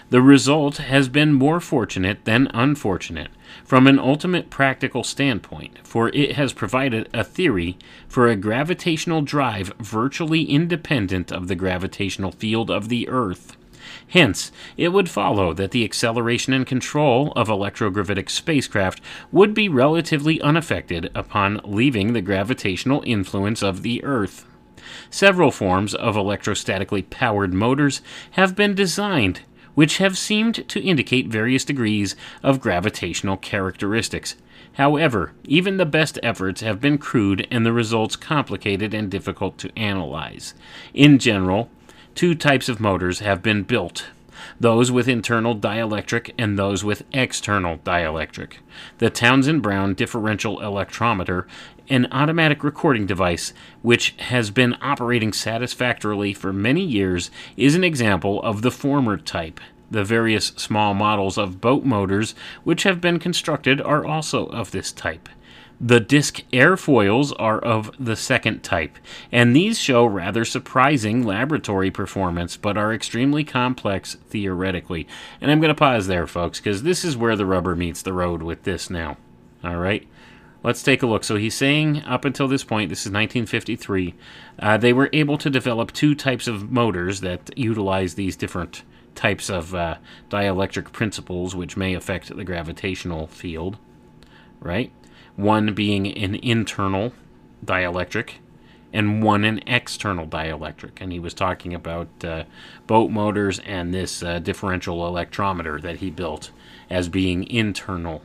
The 0.10 0.22
result 0.22 0.78
has 0.78 1.10
been 1.10 1.34
more 1.34 1.60
fortunate 1.60 2.26
than 2.26 2.50
unfortunate 2.54 3.30
from 3.64 3.88
an 3.88 4.00
ultimate 4.00 4.50
practical 4.50 5.04
standpoint, 5.04 5.80
for 5.84 6.10
it 6.10 6.34
has 6.36 6.54
provided 6.54 7.10
a 7.14 7.24
theory 7.24 7.78
for 8.08 8.28
a 8.28 8.36
gravitational 8.36 9.22
drive 9.22 9.74
virtually 9.80 10.44
independent 10.44 11.32
of 11.32 11.48
the 11.48 11.56
gravitational 11.56 12.32
field 12.32 12.70
of 12.70 12.90
the 12.90 13.08
Earth. 13.10 13.56
Hence, 14.10 14.52
it 14.78 14.90
would 14.90 15.10
follow 15.10 15.54
that 15.54 15.72
the 15.72 15.84
acceleration 15.84 16.54
and 16.54 16.66
control 16.66 17.32
of 17.36 17.48
electrogravitic 17.48 18.30
spacecraft 18.30 19.02
would 19.32 19.54
be 19.54 19.70
relatively 19.70 20.42
unaffected 20.42 21.10
upon 21.16 21.62
leaving 21.64 22.14
the 22.14 22.22
gravitational 22.22 23.04
influence 23.06 23.62
of 23.62 23.82
the 23.82 24.04
Earth. 24.04 24.46
Several 25.10 25.52
forms 25.52 25.94
of 25.94 26.16
electrostatically 26.16 27.10
powered 27.10 27.54
motors 27.54 28.02
have 28.32 28.56
been 28.56 28.74
designed 28.74 29.42
which 29.80 30.00
have 30.00 30.18
seemed 30.18 30.68
to 30.68 30.84
indicate 30.84 31.30
various 31.30 31.64
degrees 31.64 32.14
of 32.44 32.60
gravitational 32.60 33.38
characteristics. 33.38 34.36
However, 34.74 35.32
even 35.46 35.78
the 35.78 35.86
best 35.86 36.20
efforts 36.22 36.60
have 36.60 36.82
been 36.82 36.98
crude 36.98 37.48
and 37.50 37.66
the 37.66 37.72
results 37.72 38.18
complicated 38.18 38.94
and 38.94 39.10
difficult 39.10 39.58
to 39.60 39.72
analyze. 39.80 40.54
In 40.94 41.18
general, 41.18 41.70
two 42.14 42.36
types 42.36 42.68
of 42.68 42.82
motors 42.82 43.20
have 43.20 43.42
been 43.42 43.64
built 43.64 44.08
those 44.60 44.92
with 44.92 45.08
internal 45.08 45.56
dielectric 45.56 46.34
and 46.38 46.58
those 46.58 46.84
with 46.84 47.04
external 47.14 47.78
dielectric. 47.78 48.56
The 48.98 49.10
Townsend 49.10 49.62
Brown 49.62 49.94
differential 49.94 50.60
electrometer, 50.60 51.46
an 51.90 52.08
automatic 52.12 52.64
recording 52.64 53.06
device 53.06 53.54
which 53.82 54.16
has 54.20 54.52
been 54.52 54.78
operating 54.82 55.34
satisfactorily 55.34 56.34
for 56.34 56.54
many 56.54 56.82
years, 56.82 57.32
is 57.58 57.76
an 57.76 57.84
example 57.84 58.42
of 58.44 58.62
the 58.62 58.72
former 58.72 59.18
type. 59.18 59.60
The 59.92 60.04
various 60.04 60.48
small 60.48 60.94
models 60.94 61.38
of 61.38 61.60
boat 61.60 61.84
motors 61.84 62.36
which 62.64 62.84
have 62.84 63.02
been 63.02 63.20
constructed 63.20 63.82
are 63.82 64.06
also 64.06 64.46
of 64.48 64.72
this 64.72 64.92
type. 64.92 65.28
The 65.82 66.02
disc 66.02 66.42
airfoils 66.52 67.34
are 67.40 67.58
of 67.58 67.92
the 67.98 68.18
second 68.18 68.64
type, 68.64 68.98
and 69.32 69.56
these 69.56 69.80
show 69.80 70.06
rather 70.06 70.44
surprising 70.44 71.24
laboratory 71.24 71.90
performance 71.90 72.58
but 72.58 72.78
are 72.78 72.94
extremely 72.94 73.46
complex 73.46 74.16
theoretically. 74.28 75.08
And 75.40 75.50
I'm 75.50 75.62
going 75.62 75.74
to 75.74 75.80
pause 75.80 76.08
there, 76.08 76.28
folks, 76.28 76.60
because 76.60 76.84
this 76.84 77.06
is 77.06 77.16
where 77.16 77.38
the 77.38 77.46
rubber 77.46 77.78
meets 77.78 78.02
the 78.02 78.12
road 78.12 78.44
with 78.44 78.64
this 78.64 78.90
now. 78.90 79.16
All 79.64 79.78
right? 79.78 80.06
Let's 80.62 80.84
take 80.84 81.02
a 81.02 81.08
look. 81.08 81.24
So 81.24 81.38
he's 81.38 81.56
saying 81.56 82.04
up 82.04 82.26
until 82.26 82.48
this 82.48 82.66
point, 82.66 82.90
this 82.90 83.02
is 83.02 83.12
1953, 83.12 84.14
uh, 84.60 84.78
they 84.78 84.92
were 84.92 85.10
able 85.14 85.38
to 85.38 85.50
develop 85.50 85.94
two 85.94 86.14
types 86.14 86.48
of 86.48 86.70
motors 86.70 87.22
that 87.22 87.58
utilize 87.58 88.16
these 88.16 88.36
different 88.36 88.84
types 89.16 89.50
of 89.50 89.74
uh, 89.74 89.98
dielectric 90.30 90.92
principles 90.92 91.56
which 91.56 91.78
may 91.78 91.94
affect 91.94 92.36
the 92.36 92.44
gravitational 92.44 93.28
field, 93.28 93.78
right? 94.60 94.92
One 95.38 95.74
being 95.74 96.08
an 96.18 96.36
internal 96.36 97.14
dielectric 97.66 98.34
and 98.92 99.24
one 99.24 99.46
an 99.46 99.62
external 99.66 100.28
dielectric. 100.28 101.00
And 101.00 101.14
he 101.14 101.20
was 101.20 101.34
talking 101.34 101.74
about 101.74 102.08
uh, 102.24 102.44
boat 102.86 103.12
motors 103.12 103.60
and 103.60 103.94
this 103.94 104.22
uh, 104.24 104.40
differential 104.40 104.98
electrometer 105.10 105.82
that 105.82 105.98
he 105.98 106.10
built 106.10 106.52
as 106.90 107.08
being 107.08 107.48
internal 107.48 108.22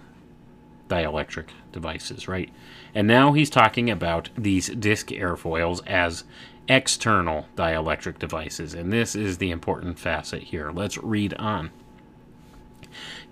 dielectric 0.88 1.46
devices, 1.72 2.28
right? 2.28 2.50
And 2.94 3.06
now 3.06 3.32
he's 3.32 3.50
talking 3.50 3.90
about 3.90 4.30
these 4.36 4.68
disc 4.68 5.08
airfoils 5.08 5.86
as 5.86 6.24
external 6.68 7.46
dielectric 7.56 8.18
devices. 8.18 8.74
And 8.74 8.92
this 8.92 9.14
is 9.14 9.38
the 9.38 9.50
important 9.50 9.98
facet 9.98 10.44
here. 10.44 10.70
Let's 10.70 10.98
read 10.98 11.34
on. 11.34 11.70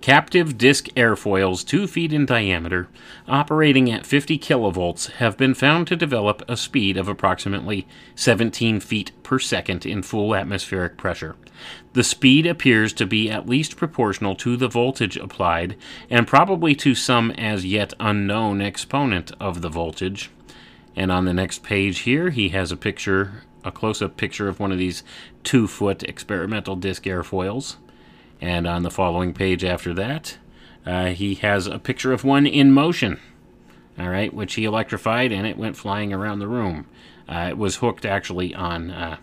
Captive 0.00 0.58
disc 0.58 0.88
airfoils 0.96 1.64
2 1.64 1.86
feet 1.86 2.12
in 2.12 2.26
diameter, 2.26 2.88
operating 3.28 3.88
at 3.92 4.04
50 4.04 4.36
kilovolts, 4.38 5.08
have 5.12 5.36
been 5.36 5.54
found 5.54 5.86
to 5.86 5.94
develop 5.94 6.42
a 6.48 6.56
speed 6.56 6.96
of 6.96 7.06
approximately 7.06 7.86
17 8.16 8.80
feet 8.80 9.12
per 9.22 9.38
second 9.38 9.86
in 9.86 10.02
full 10.02 10.34
atmospheric 10.34 10.96
pressure. 10.96 11.36
The 11.92 12.04
speed 12.04 12.46
appears 12.46 12.92
to 12.94 13.06
be 13.06 13.30
at 13.30 13.48
least 13.48 13.76
proportional 13.76 14.34
to 14.36 14.56
the 14.56 14.68
voltage 14.68 15.16
applied, 15.16 15.76
and 16.08 16.26
probably 16.26 16.74
to 16.76 16.94
some 16.94 17.30
as 17.32 17.64
yet 17.64 17.92
unknown 18.00 18.60
exponent 18.60 19.32
of 19.38 19.60
the 19.60 19.68
voltage. 19.68 20.30
And 20.96 21.10
on 21.10 21.24
the 21.24 21.34
next 21.34 21.62
page 21.62 22.00
here, 22.00 22.30
he 22.30 22.50
has 22.50 22.72
a 22.72 22.76
picture, 22.76 23.42
a 23.64 23.72
close 23.72 24.02
up 24.02 24.16
picture 24.16 24.48
of 24.48 24.60
one 24.60 24.72
of 24.72 24.78
these 24.78 25.02
two 25.42 25.66
foot 25.66 26.02
experimental 26.02 26.76
disc 26.76 27.04
airfoils. 27.04 27.76
And 28.40 28.66
on 28.66 28.82
the 28.82 28.90
following 28.90 29.32
page 29.32 29.64
after 29.64 29.94
that, 29.94 30.38
uh, 30.84 31.06
he 31.06 31.36
has 31.36 31.66
a 31.66 31.78
picture 31.78 32.12
of 32.12 32.24
one 32.24 32.46
in 32.46 32.72
motion, 32.72 33.20
all 33.98 34.08
right, 34.08 34.34
which 34.34 34.54
he 34.54 34.64
electrified 34.64 35.30
and 35.30 35.46
it 35.46 35.56
went 35.56 35.76
flying 35.76 36.12
around 36.12 36.40
the 36.40 36.48
room. 36.48 36.86
Uh, 37.28 37.46
it 37.50 37.58
was 37.58 37.76
hooked 37.76 38.04
actually 38.04 38.54
on 38.54 38.90
uh, 38.90 39.16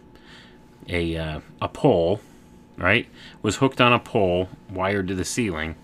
a, 0.87 1.17
uh, 1.17 1.39
a 1.61 1.67
pole, 1.67 2.21
right? 2.80 3.07
Was 3.41 3.57
hooked 3.57 3.82
on 3.82 3.93
a 3.93 3.99
pole 3.99 4.49
wired 4.69 5.07
to 5.09 5.15
the 5.15 5.25
ceiling, 5.25 5.75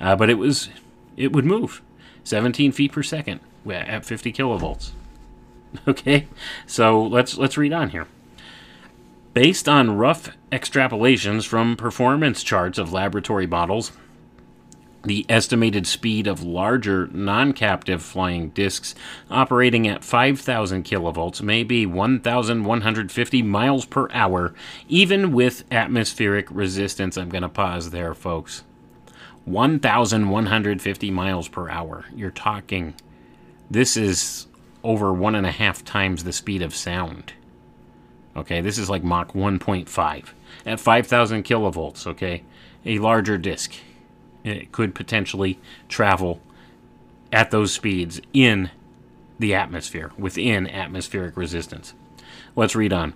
uh, 0.00 0.16
but 0.16 0.30
it 0.30 0.38
was 0.38 0.68
it 1.16 1.32
would 1.32 1.44
move 1.44 1.82
17 2.24 2.72
feet 2.72 2.92
per 2.92 3.02
second 3.02 3.40
at 3.68 4.04
50 4.04 4.32
kilovolts. 4.32 4.90
Okay, 5.88 6.28
so 6.66 7.02
let's 7.02 7.38
let's 7.38 7.56
read 7.56 7.72
on 7.72 7.88
here. 7.88 8.06
Based 9.32 9.66
on 9.66 9.96
rough 9.96 10.36
extrapolations 10.50 11.46
from 11.46 11.76
performance 11.76 12.42
charts 12.42 12.76
of 12.76 12.92
laboratory 12.92 13.46
models, 13.46 13.92
the 15.04 15.26
estimated 15.28 15.86
speed 15.86 16.26
of 16.26 16.42
larger 16.42 17.08
non 17.08 17.52
captive 17.52 18.02
flying 18.02 18.50
disks 18.50 18.94
operating 19.30 19.88
at 19.88 20.04
5,000 20.04 20.84
kilovolts 20.84 21.42
may 21.42 21.64
be 21.64 21.86
1,150 21.86 23.42
miles 23.42 23.84
per 23.84 24.08
hour, 24.12 24.54
even 24.88 25.32
with 25.32 25.64
atmospheric 25.72 26.46
resistance. 26.50 27.16
I'm 27.16 27.28
going 27.28 27.42
to 27.42 27.48
pause 27.48 27.90
there, 27.90 28.14
folks. 28.14 28.62
1,150 29.44 31.10
miles 31.10 31.48
per 31.48 31.68
hour. 31.68 32.04
You're 32.14 32.30
talking, 32.30 32.94
this 33.70 33.96
is 33.96 34.46
over 34.84 35.12
one 35.12 35.34
and 35.34 35.46
a 35.46 35.52
half 35.52 35.84
times 35.84 36.24
the 36.24 36.32
speed 36.32 36.62
of 36.62 36.74
sound. 36.74 37.32
Okay, 38.36 38.60
this 38.60 38.78
is 38.78 38.88
like 38.88 39.04
Mach 39.04 39.32
1.5 39.32 40.28
at 40.64 40.80
5,000 40.80 41.44
kilovolts. 41.44 42.06
Okay, 42.06 42.44
a 42.86 42.98
larger 42.98 43.36
disk. 43.36 43.74
It 44.44 44.72
could 44.72 44.94
potentially 44.94 45.58
travel 45.88 46.40
at 47.32 47.50
those 47.50 47.72
speeds 47.72 48.20
in 48.32 48.70
the 49.38 49.54
atmosphere, 49.54 50.12
within 50.18 50.68
atmospheric 50.68 51.36
resistance. 51.36 51.94
Let's 52.54 52.76
read 52.76 52.92
on. 52.92 53.14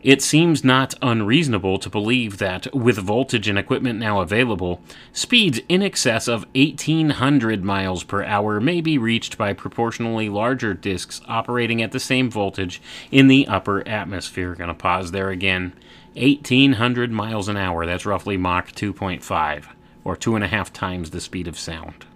It 0.00 0.22
seems 0.22 0.62
not 0.62 0.94
unreasonable 1.02 1.80
to 1.80 1.90
believe 1.90 2.38
that, 2.38 2.72
with 2.72 2.98
voltage 2.98 3.48
and 3.48 3.58
equipment 3.58 3.98
now 3.98 4.20
available, 4.20 4.80
speeds 5.12 5.60
in 5.68 5.82
excess 5.82 6.28
of 6.28 6.46
1800 6.54 7.64
miles 7.64 8.04
per 8.04 8.22
hour 8.22 8.60
may 8.60 8.80
be 8.80 8.96
reached 8.96 9.36
by 9.36 9.52
proportionally 9.52 10.28
larger 10.28 10.72
disks 10.72 11.20
operating 11.26 11.82
at 11.82 11.90
the 11.90 11.98
same 11.98 12.30
voltage 12.30 12.80
in 13.10 13.26
the 13.26 13.48
upper 13.48 13.86
atmosphere. 13.88 14.54
Gonna 14.54 14.72
pause 14.72 15.10
there 15.10 15.30
again. 15.30 15.72
1800 16.14 17.10
miles 17.10 17.48
an 17.48 17.56
hour, 17.56 17.84
that's 17.84 18.06
roughly 18.06 18.36
Mach 18.36 18.70
2.5, 18.70 19.64
or 20.04 20.16
two 20.16 20.34
and 20.34 20.44
a 20.44 20.48
half 20.48 20.72
times 20.72 21.10
the 21.10 21.20
speed 21.20 21.48
of 21.48 21.58
sound. 21.58 22.06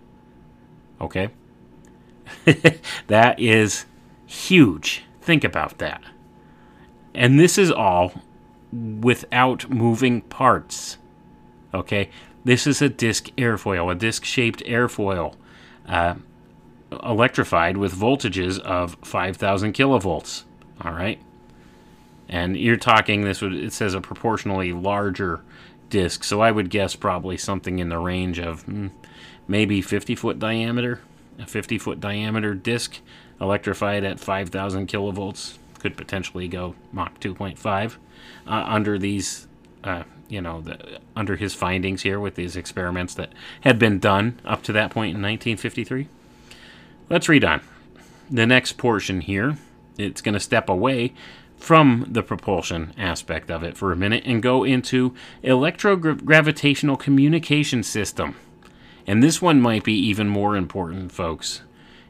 Okay? 1.01 1.31
that 3.07 3.39
is 3.39 3.87
huge. 4.27 5.05
Think 5.21 5.45
about 5.45 5.79
that. 5.79 6.03
And 7.15 7.39
this 7.39 7.59
is 7.59 7.71
all 7.71 8.15
without 8.73 9.69
moving 9.71 10.23
parts. 10.23 10.99
Okay? 11.75 12.11
This 12.45 12.67
is 12.67 12.83
a 12.83 12.89
disc 12.89 13.29
airfoil, 13.37 13.93
a 13.93 13.95
disc 13.95 14.25
shaped 14.25 14.65
airfoil, 14.65 15.35
uh, 15.87 16.15
electrified 17.03 17.77
with 17.77 17.95
voltages 17.95 18.59
of 18.61 18.97
5,000 19.03 19.73
kilovolts. 19.75 20.45
All 20.81 20.93
right? 20.93 21.21
And 22.29 22.57
you're 22.57 22.77
talking, 22.77 23.23
this 23.23 23.43
would, 23.43 23.53
it 23.53 23.73
says 23.73 23.95
a 23.95 24.01
proportionally 24.01 24.73
larger 24.73 25.43
disc, 25.93 26.25
so 26.25 26.41
I 26.41 26.51
would 26.51 26.71
guess 26.71 26.97
probably 26.97 27.37
something 27.37 27.79
in 27.79 27.91
the 27.91 27.99
range 27.99 28.41
of 28.41 28.63
hmm, 28.63 28.89
maybe 29.47 29.81
50 29.81 30.17
foot 30.17 30.41
diameter. 30.41 31.01
A 31.39 31.47
50 31.47 31.79
foot 31.79 32.01
diameter 32.01 32.55
disc 32.55 32.99
electrified 33.41 34.03
at 34.03 34.19
5,000 34.19 34.89
kilovolts 34.89 35.59
could 35.79 35.97
potentially 35.97 36.49
go 36.49 36.75
Mach 36.93 37.21
2.5 37.21 37.97
uh, 38.47 38.51
under 38.51 38.99
these, 38.99 39.47
uh, 39.85 40.05
you 40.29 40.41
know, 40.41 40.63
the, 40.63 41.01
under 41.15 41.37
his 41.37 41.55
findings 41.55 42.03
here 42.03 42.19
with 42.19 42.37
these 42.37 42.57
experiments 42.57 43.15
that 43.15 43.33
had 43.61 43.79
been 43.79 43.99
done 43.99 44.41
up 44.45 44.63
to 44.63 44.73
that 44.73 44.91
point 44.91 45.15
in 45.15 45.23
1953. 45.23 46.09
Let's 47.11 47.29
read 47.29 47.45
on. 47.45 47.61
The 48.31 48.47
next 48.47 48.79
portion 48.79 49.21
here, 49.21 49.59
it's 49.99 50.23
going 50.23 50.35
to 50.35 50.41
step 50.41 50.69
away 50.71 51.13
from 51.63 52.05
the 52.11 52.25
propulsion 52.25 52.93
aspect 52.99 53.49
of 53.49 53.63
it 53.63 53.77
for 53.77 53.93
a 53.93 53.97
minute 53.97 54.25
and 54.27 54.43
go 54.43 54.65
into 54.65 55.15
electrogravitational 55.45 56.99
communication 56.99 57.85
system. 57.85 58.35
And 59.07 59.23
this 59.23 59.41
one 59.41 59.61
might 59.61 59.85
be 59.85 59.95
even 59.95 60.29
more 60.29 60.57
important, 60.57 61.13
folks. 61.13 61.63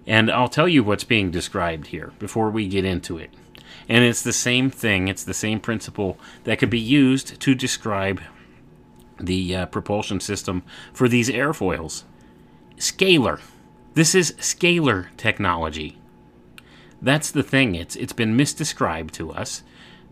And 0.06 0.30
I'll 0.30 0.48
tell 0.48 0.66
you 0.66 0.82
what's 0.82 1.04
being 1.04 1.30
described 1.30 1.88
here 1.88 2.12
before 2.18 2.48
we 2.48 2.66
get 2.66 2.86
into 2.86 3.18
it. 3.18 3.30
And 3.90 4.02
it's 4.04 4.22
the 4.22 4.32
same 4.32 4.70
thing, 4.70 5.08
it's 5.08 5.24
the 5.24 5.34
same 5.34 5.60
principle 5.60 6.16
that 6.44 6.58
could 6.58 6.70
be 6.70 6.80
used 6.80 7.38
to 7.38 7.54
describe 7.54 8.22
the 9.20 9.54
uh, 9.54 9.66
propulsion 9.66 10.20
system 10.20 10.62
for 10.94 11.08
these 11.08 11.28
airfoils. 11.28 12.04
Scalar. 12.78 13.38
This 13.92 14.14
is 14.14 14.32
scalar 14.38 15.14
technology. 15.18 15.98
That's 17.02 17.32
the 17.32 17.42
thing. 17.42 17.74
It's 17.74 17.96
it's 17.96 18.12
been 18.12 18.36
misdescribed 18.36 19.10
to 19.12 19.32
us. 19.32 19.64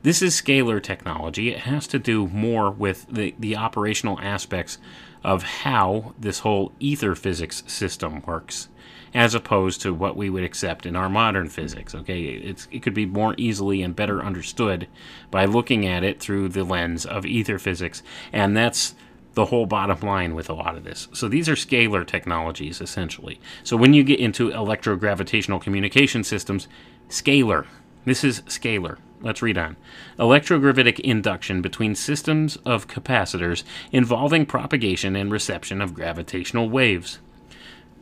This 0.03 0.22
is 0.22 0.41
scalar 0.41 0.82
technology. 0.82 1.51
It 1.51 1.61
has 1.61 1.86
to 1.88 1.99
do 1.99 2.26
more 2.28 2.70
with 2.70 3.07
the, 3.09 3.34
the 3.38 3.57
operational 3.57 4.18
aspects 4.20 4.78
of 5.22 5.43
how 5.43 6.14
this 6.18 6.41
whole 6.41 6.72
ether 6.80 7.14
physics 7.14 7.62
system 7.66 8.22
works, 8.22 8.68
as 9.12 9.34
opposed 9.34 9.82
to 9.82 9.93
what 9.93 10.16
we 10.16 10.30
would 10.30 10.43
accept 10.43 10.86
in 10.86 10.97
our 10.97 11.11
modern 11.11 11.51
physics. 11.51 11.95
Okay, 11.95 12.22
it's, 12.22 12.66
it 12.72 12.82
could 12.82 12.95
be 12.95 13.05
more 13.07 13.34
easily 13.36 13.82
and 13.82 13.95
better 13.95 14.24
understood 14.24 14.88
by 15.30 15.45
looking 15.45 15.86
at 15.86 16.03
it 16.03 16.18
through 16.18 16.49
the 16.49 16.64
lens 16.64 17.05
of 17.05 17.26
ether 17.26 17.59
physics, 17.59 18.03
and 18.32 18.57
that's 18.57 18.95
the 19.35 19.47
whole 19.47 19.66
bottom 19.66 20.01
line 20.01 20.35
with 20.35 20.49
a 20.49 20.55
lot 20.55 20.76
of 20.76 20.85
this. 20.85 21.09
So 21.12 21.28
these 21.28 21.49
are 21.49 21.55
scalar 21.55 22.07
technologies 22.07 22.81
essentially. 22.81 23.41
So 23.62 23.76
when 23.76 23.95
you 23.95 24.03
get 24.03 24.20
into 24.20 24.51
electrogravitational 24.51 25.61
communication 25.61 26.24
systems, 26.24 26.68
scalar. 27.09 27.66
This 28.05 28.24
is 28.24 28.41
scalar. 28.43 28.99
Let's 29.20 29.43
read 29.43 29.59
on. 29.59 29.76
Electrogravitic 30.18 30.99
induction 31.01 31.61
between 31.61 31.95
systems 31.95 32.57
of 32.64 32.89
capacitors 32.89 33.62
involving 33.93 34.47
propagation 34.47 35.14
and 35.14 35.31
reception 35.31 35.81
of 35.83 35.95
gravitational 35.95 36.70
waves. 36.70 37.18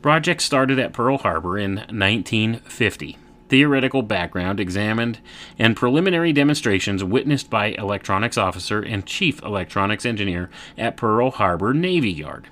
Project 0.01 0.41
started 0.41 0.79
at 0.79 0.93
Pearl 0.93 1.19
Harbor 1.19 1.59
in 1.59 1.77
1950. 1.77 3.19
Theoretical 3.49 4.03
background 4.03 4.61
examined 4.61 5.21
and 5.59 5.77
preliminary 5.77 6.33
demonstrations 6.33 7.03
witnessed 7.03 7.49
by 7.49 7.69
electronics 7.69 8.37
officer 8.37 8.81
and 8.81 9.07
chief 9.07 9.43
electronics 9.43 10.05
engineer 10.05 10.51
at 10.77 10.97
Pearl 10.97 11.31
Harbor 11.31 11.73
Navy 11.73 12.13
Yard. 12.13 12.49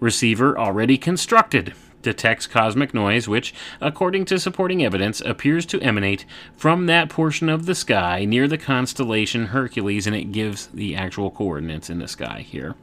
Receiver 0.00 0.58
already 0.58 0.98
constructed 0.98 1.74
detects 2.02 2.46
cosmic 2.46 2.94
noise, 2.94 3.28
which, 3.28 3.54
according 3.80 4.24
to 4.24 4.38
supporting 4.38 4.84
evidence, 4.84 5.20
appears 5.20 5.66
to 5.66 5.80
emanate 5.80 6.24
from 6.56 6.86
that 6.86 7.10
portion 7.10 7.48
of 7.48 7.66
the 7.66 7.74
sky 7.74 8.24
near 8.24 8.48
the 8.48 8.58
constellation 8.58 9.46
Hercules, 9.46 10.06
and 10.06 10.16
it 10.16 10.32
gives 10.32 10.66
the 10.68 10.96
actual 10.96 11.30
coordinates 11.30 11.90
in 11.90 11.98
the 11.98 12.08
sky 12.08 12.40
here, 12.40 12.74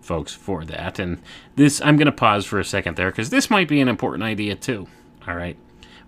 folks, 0.00 0.32
for 0.32 0.64
that. 0.64 0.98
And 0.98 1.20
this, 1.56 1.80
I'm 1.80 1.96
going 1.96 2.06
to 2.06 2.12
pause 2.12 2.46
for 2.46 2.60
a 2.60 2.64
second 2.64 2.96
there 2.96 3.10
because 3.10 3.30
this 3.30 3.50
might 3.50 3.68
be 3.68 3.80
an 3.80 3.88
important 3.88 4.22
idea 4.22 4.54
too. 4.54 4.86
All 5.26 5.34
right. 5.34 5.56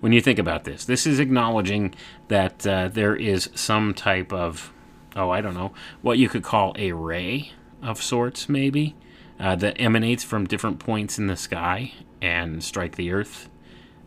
When 0.01 0.12
you 0.12 0.20
think 0.20 0.38
about 0.38 0.64
this, 0.64 0.84
this 0.84 1.07
is 1.07 1.18
acknowledging 1.18 1.94
that 2.28 2.66
uh, 2.66 2.88
there 2.88 3.16
is 3.16 3.49
some 3.55 3.94
type 3.94 4.32
of, 4.32 4.72
oh, 5.14 5.30
I 5.30 5.40
don't 5.40 5.55
know, 5.55 5.72
what 6.03 6.18
you 6.18 6.28
could 6.28 6.42
call 6.42 6.74
a 6.78 6.92
ray 6.92 7.53
of 7.82 8.03
sorts, 8.03 8.49
maybe, 8.49 8.94
uh, 9.40 9.57
that 9.57 9.80
emanates 9.80 10.22
from 10.22 10.47
different 10.47 10.78
points 10.78 11.18
in 11.18 11.26
the 11.26 11.36
sky 11.36 11.92
and 12.20 12.62
strike 12.62 12.97
the 12.97 13.12
earth. 13.12 13.49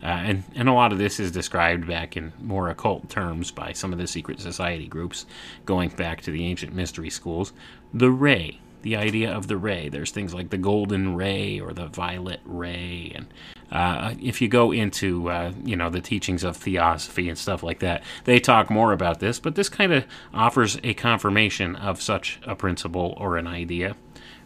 Uh, 0.02 0.06
and, 0.06 0.44
and 0.56 0.70
a 0.70 0.74
lot 0.74 0.94
of 0.94 0.98
this 0.98 1.20
is 1.20 1.32
described 1.32 1.86
back 1.86 2.16
in 2.16 2.32
more 2.40 2.70
occult 2.70 3.10
terms 3.10 3.52
by 3.52 3.74
some 3.74 3.92
of 3.92 4.00
the 4.00 4.08
secret 4.08 4.40
society 4.40 4.88
groups, 4.88 5.26
going 5.66 5.90
back 5.90 6.22
to 6.22 6.32
the 6.32 6.46
ancient 6.46 6.74
mystery 6.74 7.10
schools. 7.10 7.52
The 7.94 8.12
ray, 8.12 8.60
the 8.82 8.96
idea 8.96 9.32
of 9.32 9.48
the 9.48 9.58
ray. 9.58 9.90
There's 9.90 10.12
things 10.12 10.34
like 10.34 10.50
the 10.50 10.58
golden 10.58 11.16
ray 11.16 11.60
or 11.60 11.74
the 11.74 11.88
violet 11.88 12.40
ray, 12.46 13.12
and 13.16 13.28
uh, 13.72 14.16
if 14.22 14.42
you 14.42 14.48
go 14.48 14.72
into 14.72 15.30
uh, 15.30 15.54
you 15.64 15.76
know 15.76 15.90
the 15.90 16.02
teachings 16.02 16.44
of 16.44 16.58
theosophy 16.58 17.30
and 17.30 17.38
stuff 17.38 17.64
like 17.64 17.80
that, 17.80 18.04
they 18.26 18.40
talk 18.40 18.70
more 18.70 18.92
about 18.92 19.20
this. 19.20 19.40
But 19.40 19.56
this 19.56 19.70
kind 19.70 19.94
of 19.94 20.06
offers 20.34 20.80
a 20.84 20.94
confirmation 20.94 21.76
of 21.76 22.02
such 22.02 22.40
a 22.44 22.56
principle 22.56 23.14
or 23.18 23.38
an 23.38 23.48
idea, 23.48 23.96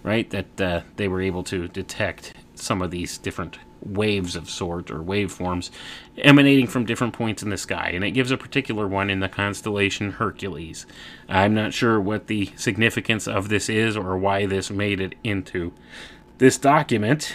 right? 0.04 0.30
That 0.30 0.62
uh, 0.62 0.82
they 0.98 1.08
were 1.08 1.22
able 1.22 1.44
to 1.46 1.68
detect 1.68 2.34
some 2.56 2.82
of 2.82 2.92
these 2.92 3.18
different 3.18 3.58
waves 3.86 4.36
of 4.36 4.50
sort 4.50 4.90
or 4.90 5.00
waveforms 5.00 5.70
emanating 6.18 6.68
from 6.68 6.86
different 6.86 7.14
points 7.14 7.44
in 7.44 7.50
the 7.50 7.58
sky, 7.58 7.92
and 7.94 8.04
it 8.04 8.12
gives 8.12 8.32
a 8.32 8.38
particular 8.38 8.88
one 8.88 9.10
in 9.10 9.20
the 9.20 9.30
constellation 9.30 10.12
Hercules. 10.12 10.86
I'm 11.28 11.54
not 11.54 11.74
sure 11.74 12.00
what 12.00 12.28
the 12.28 12.52
significance 12.56 13.28
of 13.28 13.50
this 13.50 13.70
is 13.70 13.98
or 13.98 14.18
why 14.18 14.46
this 14.46 14.70
made 14.70 15.02
it 15.02 15.16
into 15.24 15.74
this 16.38 16.58
document, 16.58 17.34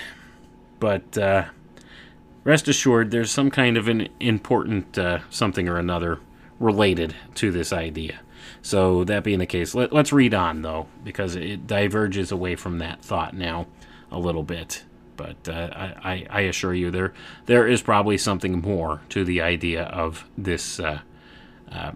but 0.80 1.16
uh, 1.18 1.46
rest 2.44 2.68
assured 2.68 3.11
there's 3.11 3.30
some 3.30 3.51
kind 3.51 3.76
of 3.76 3.88
an 3.88 4.09
important 4.20 4.99
uh, 4.99 5.20
something 5.30 5.68
or 5.68 5.78
another 5.78 6.20
related 6.59 7.14
to 7.36 7.51
this 7.51 7.72
idea. 7.72 8.20
So, 8.62 9.05
that 9.05 9.24
being 9.24 9.38
the 9.38 9.46
case, 9.46 9.74
let, 9.74 9.92
us 9.92 10.12
read 10.12 10.34
on 10.34 10.62
though, 10.62 10.88
because 11.05 11.36
it 11.36 11.66
diverges 11.66 12.32
away 12.32 12.57
from 12.57 12.78
that 12.78 13.03
thought 13.03 13.34
now 13.34 13.66
a 14.11 14.18
little 14.18 14.42
bit 14.42 14.84
but 15.19 15.49
uh, 15.49 15.69
I, 16.03 16.27
I, 16.31 16.41
assure 16.43 16.73
you 16.73 16.91
there 16.91 17.12
there 17.45 17.66
is 17.66 17.83
probably 17.83 18.16
something 18.16 18.61
more 18.62 19.03
to 19.11 19.25
the 19.25 19.43
idea 19.43 19.83
of 19.83 20.25
this 20.39 20.81
uh, 20.81 21.01
uh, 21.71 21.93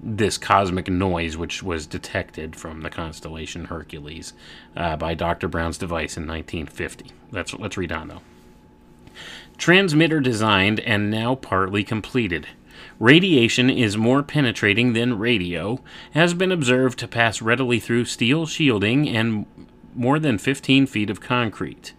this 0.00 0.38
cosmic 0.38 0.88
noise 0.88 1.36
which 1.36 1.62
was 1.62 1.86
detected 1.86 2.56
from 2.56 2.80
the 2.80 2.88
constellation 2.88 3.66
Hercules 3.66 4.32
uh, 4.76 4.96
by 4.96 5.12
Dr. 5.12 5.48
Brown's 5.48 5.76
device 5.76 6.16
in 6.16 6.26
1950. 6.26 7.10
Let's 7.30 7.52
let's 7.52 7.76
read 7.76 7.92
on 7.92 8.08
though. 8.08 8.22
Transmitter 9.58 10.20
designed 10.20 10.80
and 10.80 11.10
now 11.10 11.34
partly 11.34 11.82
completed. 11.82 12.46
Radiation 12.98 13.68
is 13.68 13.96
more 13.96 14.22
penetrating 14.22 14.92
than 14.92 15.18
radio, 15.18 15.80
has 16.12 16.34
been 16.34 16.52
observed 16.52 16.98
to 16.98 17.08
pass 17.08 17.42
readily 17.42 17.80
through 17.80 18.04
steel 18.04 18.46
shielding 18.46 19.08
and 19.08 19.46
more 19.96 20.18
than 20.18 20.38
15 20.38 20.86
feet 20.86 21.10
of 21.10 21.20
concrete. 21.20 21.92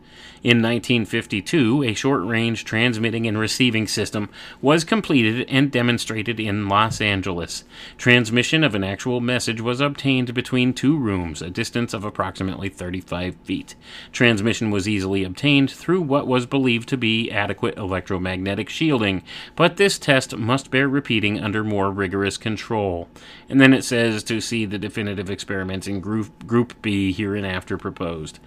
In 0.44 0.62
1952, 0.62 1.84
a 1.84 1.96
short 1.96 2.24
range 2.24 2.64
transmitting 2.64 3.26
and 3.26 3.40
receiving 3.40 3.88
system 3.88 4.30
was 4.62 4.84
completed 4.84 5.48
and 5.50 5.72
demonstrated 5.72 6.40
in 6.40 6.70
Los 6.70 7.02
Angeles. 7.02 7.64
Transmission 7.98 8.64
of 8.64 8.76
an 8.76 8.84
actual 8.84 9.20
message 9.20 9.62
was 9.62 9.82
obtained 9.82 10.36
between 10.36 10.74
two 10.74 10.96
rooms, 10.96 11.42
a 11.42 11.50
distance 11.50 11.92
of 11.92 12.04
approximately 12.04 12.70
35 12.70 13.36
feet. 13.44 13.74
Transmission 14.12 14.70
was 14.70 14.88
easily 14.88 15.24
obtained 15.24 15.72
through 15.72 16.02
what 16.02 16.28
was 16.28 16.46
believed 16.46 16.88
to 16.90 16.98
be 16.98 17.32
adequate 17.32 17.76
electromagnetic 17.76 18.70
shielding, 18.70 19.24
but 19.56 19.78
this 19.78 19.98
test 19.98 20.38
must 20.38 20.70
bear 20.70 20.88
repeating 20.88 21.40
under 21.40 21.64
more 21.64 21.90
rigorous 21.90 22.38
control. 22.38 23.10
And 23.50 23.60
then 23.60 23.74
it 23.74 23.84
says 23.84 24.24
to 24.26 24.40
see 24.40 24.66
the 24.66 24.78
definitive 24.78 25.32
experiments 25.32 25.88
in 25.88 26.00
Group, 26.00 26.46
group 26.46 26.80
B 26.84 27.12
hereinafter 27.12 27.78
proposed. 27.78 28.40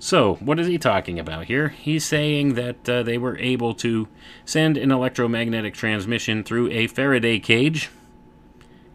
So, 0.00 0.34
what 0.36 0.60
is 0.60 0.68
he 0.68 0.78
talking 0.78 1.18
about 1.18 1.46
here? 1.46 1.70
He's 1.70 2.04
saying 2.04 2.54
that 2.54 2.88
uh, 2.88 3.02
they 3.02 3.18
were 3.18 3.36
able 3.38 3.74
to 3.74 4.06
send 4.44 4.76
an 4.76 4.92
electromagnetic 4.92 5.74
transmission 5.74 6.44
through 6.44 6.70
a 6.70 6.86
Faraday 6.86 7.40
cage, 7.40 7.90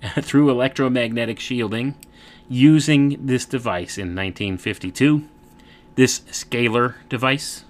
through 0.21 0.49
electromagnetic 0.49 1.39
shielding, 1.39 1.95
using 2.47 3.17
this 3.25 3.45
device 3.45 3.97
in 3.97 4.15
1952. 4.15 5.27
This 5.95 6.21
scalar 6.21 6.95
device. 7.09 7.65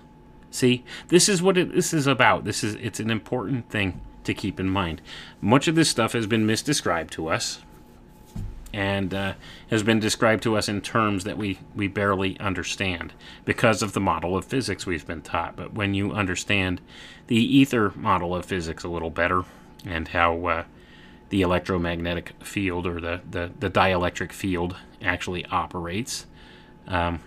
See, 0.52 0.86
this 1.08 1.28
is 1.28 1.42
what 1.42 1.58
it, 1.58 1.74
this 1.74 1.92
is 1.92 2.06
about. 2.06 2.46
This 2.46 2.64
is 2.64 2.76
it's 2.76 3.00
an 3.00 3.10
important 3.10 3.70
thing 3.70 4.00
to 4.26 4.36
keep 4.36 4.60
in 4.60 4.70
mind. 4.70 5.02
Much 5.42 5.68
of 5.68 5.74
this 5.74 5.90
stuff 5.90 6.14
has 6.14 6.28
been 6.28 6.46
misdescribed 6.46 7.10
to 7.12 7.28
us 7.28 7.62
and 8.74 9.14
uh, 9.14 9.34
has 9.70 9.84
been 9.84 10.00
described 10.00 10.42
to 10.44 10.58
us 10.58 10.68
in 10.68 10.82
terms 10.82 11.24
that 11.24 11.38
we, 11.38 11.60
we 11.76 11.88
barely 11.88 12.40
understand 12.40 13.14
because 13.46 13.84
of 13.84 13.94
the 13.94 14.00
model 14.00 14.36
of 14.36 14.46
physics 14.46 14.86
we've 14.86 15.06
been 15.06 15.22
taught. 15.22 15.56
But 15.56 15.74
when 15.74 15.94
you 15.94 16.12
understand 16.12 16.82
the 17.28 17.38
ether 17.38 17.92
model 17.96 18.36
of 18.36 18.46
physics 18.46 18.84
a 18.84 18.90
little 18.90 19.12
better 19.12 19.44
and 19.86 20.08
how 20.08 20.46
uh, 20.48 20.64
the 21.30 21.42
electromagnetic 21.42 22.34
field 22.44 22.88
or 22.88 23.00
the, 23.00 23.22
the, 23.30 23.52
the 23.60 23.70
dielectric 23.70 24.32
field 24.32 24.76
actually 25.04 25.46
operates, 25.46 26.26
um, 26.88 27.20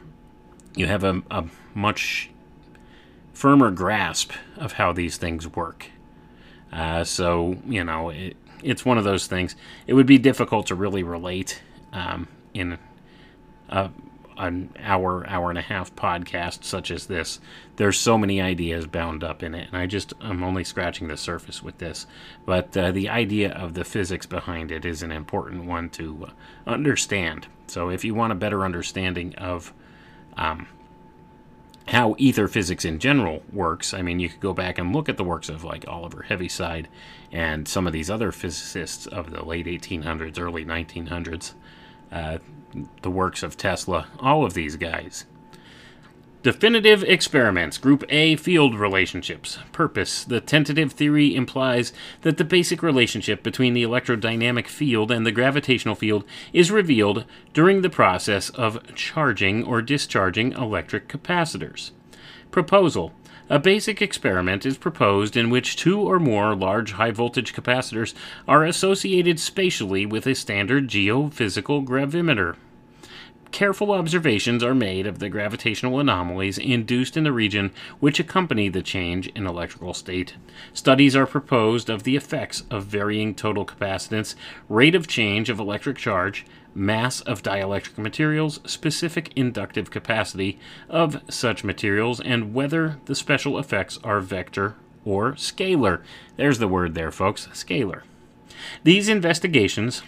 you 0.74 0.86
have 0.86 1.04
a, 1.04 1.22
a 1.30 1.44
much 1.74 2.30
firmer 3.32 3.70
grasp 3.70 4.32
of 4.56 4.72
how 4.72 4.92
these 4.92 5.16
things 5.16 5.46
work. 5.46 5.86
Uh, 6.72 7.04
so, 7.04 7.56
you 7.66 7.84
know, 7.84 8.10
it, 8.10 8.36
it's 8.62 8.84
one 8.84 8.98
of 8.98 9.04
those 9.04 9.26
things. 9.26 9.56
It 9.86 9.94
would 9.94 10.06
be 10.06 10.18
difficult 10.18 10.66
to 10.66 10.74
really 10.74 11.02
relate 11.02 11.62
um, 11.92 12.28
in 12.54 12.78
a, 13.68 13.90
an 14.36 14.70
hour, 14.80 15.26
hour 15.28 15.50
and 15.50 15.58
a 15.58 15.62
half 15.62 15.94
podcast 15.96 16.64
such 16.64 16.90
as 16.90 17.06
this. 17.06 17.40
There's 17.76 17.98
so 17.98 18.18
many 18.18 18.40
ideas 18.40 18.86
bound 18.86 19.24
up 19.24 19.42
in 19.42 19.54
it, 19.54 19.68
and 19.68 19.76
I 19.76 19.86
just 19.86 20.12
I'm 20.20 20.42
only 20.42 20.64
scratching 20.64 21.08
the 21.08 21.16
surface 21.16 21.62
with 21.62 21.78
this. 21.78 22.06
But 22.44 22.76
uh, 22.76 22.92
the 22.92 23.08
idea 23.08 23.52
of 23.52 23.74
the 23.74 23.84
physics 23.84 24.26
behind 24.26 24.70
it 24.70 24.84
is 24.84 25.02
an 25.02 25.12
important 25.12 25.64
one 25.64 25.90
to 25.90 26.28
uh, 26.28 26.70
understand. 26.70 27.46
So 27.66 27.88
if 27.88 28.04
you 28.04 28.14
want 28.14 28.32
a 28.32 28.36
better 28.36 28.64
understanding 28.64 29.34
of 29.36 29.72
um, 30.36 30.68
how 31.88 32.16
ether 32.18 32.48
physics 32.48 32.84
in 32.84 32.98
general 32.98 33.42
works. 33.52 33.94
I 33.94 34.02
mean, 34.02 34.18
you 34.18 34.28
could 34.28 34.40
go 34.40 34.52
back 34.52 34.78
and 34.78 34.94
look 34.94 35.08
at 35.08 35.16
the 35.16 35.24
works 35.24 35.48
of 35.48 35.62
like 35.62 35.86
Oliver 35.86 36.22
Heaviside 36.22 36.88
and 37.36 37.68
some 37.68 37.86
of 37.86 37.92
these 37.92 38.08
other 38.08 38.32
physicists 38.32 39.06
of 39.06 39.30
the 39.30 39.44
late 39.44 39.66
1800s, 39.66 40.40
early 40.40 40.64
1900s, 40.64 41.52
uh, 42.10 42.38
the 43.02 43.10
works 43.10 43.42
of 43.42 43.58
Tesla, 43.58 44.06
all 44.18 44.46
of 44.46 44.54
these 44.54 44.76
guys. 44.76 45.26
Definitive 46.42 47.04
experiments. 47.04 47.76
Group 47.76 48.04
A 48.08 48.36
field 48.36 48.74
relationships. 48.74 49.58
Purpose. 49.72 50.24
The 50.24 50.40
tentative 50.40 50.92
theory 50.92 51.34
implies 51.34 51.92
that 52.22 52.38
the 52.38 52.44
basic 52.44 52.82
relationship 52.82 53.42
between 53.42 53.74
the 53.74 53.82
electrodynamic 53.82 54.66
field 54.66 55.10
and 55.10 55.26
the 55.26 55.32
gravitational 55.32 55.94
field 55.94 56.24
is 56.54 56.70
revealed 56.70 57.26
during 57.52 57.82
the 57.82 57.90
process 57.90 58.48
of 58.48 58.94
charging 58.94 59.62
or 59.62 59.82
discharging 59.82 60.52
electric 60.52 61.06
capacitors. 61.08 61.90
Proposal. 62.50 63.12
A 63.48 63.60
basic 63.60 64.02
experiment 64.02 64.66
is 64.66 64.76
proposed 64.76 65.36
in 65.36 65.50
which 65.50 65.76
two 65.76 66.00
or 66.00 66.18
more 66.18 66.56
large 66.56 66.92
high 66.92 67.12
voltage 67.12 67.54
capacitors 67.54 68.12
are 68.48 68.64
associated 68.64 69.38
spatially 69.38 70.04
with 70.04 70.26
a 70.26 70.34
standard 70.34 70.88
geophysical 70.88 71.84
gravimeter 71.84 72.56
careful 73.56 73.92
observations 73.92 74.62
are 74.62 74.74
made 74.74 75.06
of 75.06 75.18
the 75.18 75.30
gravitational 75.30 75.98
anomalies 75.98 76.58
induced 76.58 77.16
in 77.16 77.24
the 77.24 77.32
region 77.32 77.70
which 78.00 78.20
accompany 78.20 78.68
the 78.68 78.82
change 78.82 79.28
in 79.28 79.46
electrical 79.46 79.94
state. 79.94 80.34
Studies 80.74 81.16
are 81.16 81.24
proposed 81.24 81.88
of 81.88 82.02
the 82.02 82.16
effects 82.16 82.64
of 82.70 82.84
varying 82.84 83.34
total 83.34 83.64
capacitance, 83.64 84.34
rate 84.68 84.94
of 84.94 85.08
change 85.08 85.48
of 85.48 85.58
electric 85.58 85.96
charge, 85.96 86.44
mass 86.76 87.20
of 87.22 87.42
dielectric 87.42 87.98
materials, 87.98 88.60
specific 88.66 89.32
inductive 89.34 89.90
capacity 89.90 90.58
of 90.88 91.22
such 91.28 91.64
materials, 91.64 92.20
and 92.20 92.52
whether 92.54 92.98
the 93.06 93.14
special 93.14 93.58
effects 93.58 93.98
are 94.04 94.20
vector 94.20 94.76
or 95.04 95.32
scalar. 95.32 96.02
There's 96.36 96.58
the 96.58 96.68
word 96.68 96.94
there, 96.94 97.10
folks 97.10 97.48
scalar. 97.52 98.02
These 98.84 99.08
investigations 99.08 100.02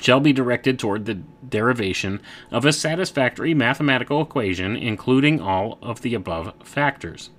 shall 0.00 0.20
be 0.20 0.32
directed 0.32 0.78
toward 0.78 1.04
the 1.04 1.22
derivation 1.48 2.20
of 2.50 2.64
a 2.64 2.72
satisfactory 2.72 3.54
mathematical 3.54 4.20
equation 4.20 4.76
including 4.76 5.40
all 5.40 5.78
of 5.80 6.02
the 6.02 6.14
above 6.14 6.52
factors. 6.62 7.30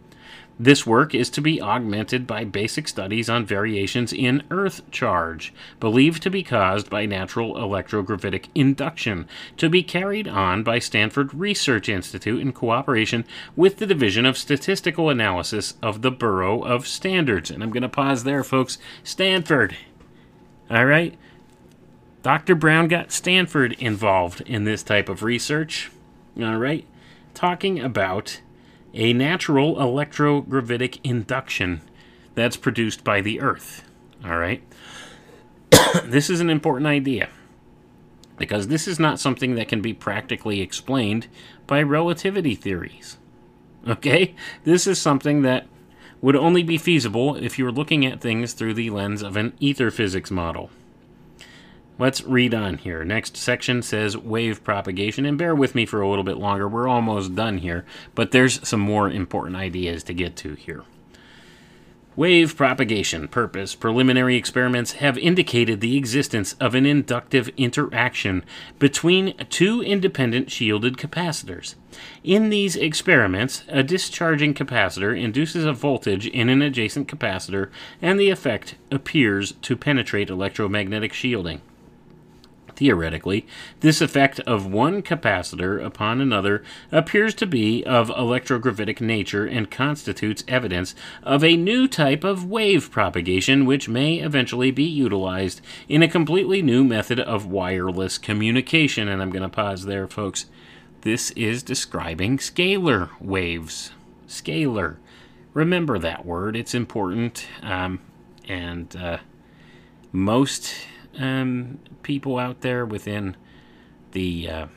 This 0.59 0.87
work 0.87 1.13
is 1.13 1.29
to 1.31 1.41
be 1.41 1.61
augmented 1.61 2.25
by 2.25 2.43
basic 2.43 2.87
studies 2.87 3.29
on 3.29 3.45
variations 3.45 4.11
in 4.11 4.43
earth 4.49 4.89
charge, 4.89 5.53
believed 5.79 6.23
to 6.23 6.31
be 6.31 6.41
caused 6.41 6.89
by 6.89 7.05
natural 7.05 7.53
electrogravitic 7.53 8.47
induction, 8.55 9.27
to 9.57 9.69
be 9.69 9.83
carried 9.83 10.27
on 10.27 10.63
by 10.63 10.79
Stanford 10.79 11.33
Research 11.33 11.89
Institute 11.89 12.41
in 12.41 12.53
cooperation 12.53 13.23
with 13.55 13.77
the 13.77 13.85
Division 13.85 14.25
of 14.25 14.37
Statistical 14.37 15.09
Analysis 15.09 15.75
of 15.83 16.01
the 16.01 16.11
Bureau 16.11 16.63
of 16.63 16.87
Standards. 16.87 17.51
And 17.51 17.61
I'm 17.61 17.71
going 17.71 17.83
to 17.83 17.89
pause 17.89 18.23
there, 18.23 18.43
folks. 18.43 18.79
Stanford. 19.03 19.77
All 20.71 20.85
right? 20.85 21.17
Dr. 22.23 22.55
Brown 22.55 22.87
got 22.87 23.11
Stanford 23.11 23.73
involved 23.73 24.41
in 24.41 24.63
this 24.63 24.83
type 24.83 25.07
of 25.07 25.23
research. 25.23 25.91
All 26.37 26.57
right, 26.57 26.85
talking 27.33 27.79
about 27.79 28.41
a 28.97 29.13
natural 29.13 29.75
electrogravitic 29.75 30.99
induction 31.03 31.81
that's 32.33 32.57
produced 32.57 33.03
by 33.03 33.21
the 33.21 33.39
Earth. 33.39 33.83
All 34.25 34.37
right, 34.37 34.61
this 36.03 36.29
is 36.29 36.41
an 36.41 36.49
important 36.49 36.87
idea 36.87 37.29
because 38.37 38.67
this 38.67 38.87
is 38.87 38.99
not 38.99 39.19
something 39.19 39.55
that 39.55 39.67
can 39.67 39.81
be 39.81 39.93
practically 39.93 40.61
explained 40.61 41.27
by 41.67 41.81
relativity 41.81 42.55
theories. 42.55 43.17
Okay, 43.87 44.35
this 44.63 44.87
is 44.87 44.99
something 44.99 45.43
that 45.43 45.67
would 46.19 46.35
only 46.35 46.63
be 46.63 46.77
feasible 46.77 47.35
if 47.35 47.57
you 47.59 47.65
were 47.65 47.71
looking 47.71 48.05
at 48.05 48.19
things 48.19 48.53
through 48.53 48.73
the 48.73 48.89
lens 48.89 49.21
of 49.21 49.37
an 49.37 49.53
ether 49.59 49.91
physics 49.91 50.31
model. 50.31 50.71
Let's 51.99 52.23
read 52.23 52.53
on 52.53 52.77
here. 52.77 53.03
Next 53.03 53.35
section 53.35 53.81
says 53.81 54.15
wave 54.15 54.63
propagation, 54.63 55.25
and 55.25 55.37
bear 55.37 55.55
with 55.55 55.73
me 55.73 55.85
for 55.87 55.99
a 55.99 56.07
little 56.07 56.23
bit 56.23 56.37
longer. 56.37 56.67
We're 56.67 56.87
almost 56.87 57.33
done 57.33 57.57
here, 57.57 57.85
but 58.13 58.31
there's 58.31 58.65
some 58.67 58.79
more 58.79 59.09
important 59.09 59.55
ideas 59.55 60.03
to 60.03 60.13
get 60.13 60.35
to 60.37 60.53
here. 60.53 60.83
Wave 62.15 62.55
propagation 62.55 63.27
purpose. 63.27 63.75
Preliminary 63.75 64.35
experiments 64.35 64.93
have 64.93 65.19
indicated 65.19 65.81
the 65.81 65.95
existence 65.97 66.53
of 66.53 66.73
an 66.73 66.85
inductive 66.85 67.47
interaction 67.57 68.43
between 68.79 69.35
two 69.49 69.83
independent 69.83 70.51
shielded 70.51 70.97
capacitors. 70.97 71.75
In 72.23 72.49
these 72.49 72.75
experiments, 72.75 73.63
a 73.67 73.83
discharging 73.83 74.55
capacitor 74.55 75.19
induces 75.19 75.63
a 75.63 75.73
voltage 75.73 76.25
in 76.25 76.49
an 76.49 76.63
adjacent 76.63 77.07
capacitor, 77.07 77.69
and 78.01 78.19
the 78.19 78.31
effect 78.31 78.75
appears 78.91 79.51
to 79.61 79.75
penetrate 79.75 80.31
electromagnetic 80.31 81.13
shielding. 81.13 81.61
Theoretically, 82.77 83.47
this 83.79 84.01
effect 84.01 84.39
of 84.41 84.71
one 84.71 85.01
capacitor 85.01 85.83
upon 85.83 86.21
another 86.21 86.63
appears 86.91 87.33
to 87.33 87.47
be 87.47 87.83
of 87.85 88.09
electrogravitic 88.09 89.01
nature 89.01 89.47
and 89.47 89.71
constitutes 89.71 90.43
evidence 90.47 90.93
of 91.23 91.43
a 91.43 91.57
new 91.57 91.87
type 91.87 92.23
of 92.23 92.45
wave 92.45 92.91
propagation 92.91 93.65
which 93.65 93.89
may 93.89 94.17
eventually 94.17 94.69
be 94.69 94.83
utilized 94.83 95.59
in 95.89 96.03
a 96.03 96.07
completely 96.07 96.61
new 96.61 96.83
method 96.83 97.19
of 97.19 97.47
wireless 97.47 98.19
communication. 98.19 99.07
And 99.07 99.23
I'm 99.23 99.31
going 99.31 99.41
to 99.41 99.49
pause 99.49 99.85
there, 99.85 100.07
folks. 100.07 100.45
This 101.01 101.31
is 101.31 101.63
describing 101.63 102.37
scalar 102.37 103.09
waves. 103.19 103.89
Scalar. 104.27 104.97
Remember 105.55 105.97
that 105.97 106.27
word, 106.27 106.55
it's 106.55 106.75
important. 106.75 107.47
Um, 107.63 108.01
and 108.47 108.95
uh, 108.95 109.17
most 110.11 110.75
um, 111.17 111.79
people 112.03 112.37
out 112.37 112.61
there 112.61 112.85
within 112.85 113.35
the 114.11 114.49
uh, 114.49 114.67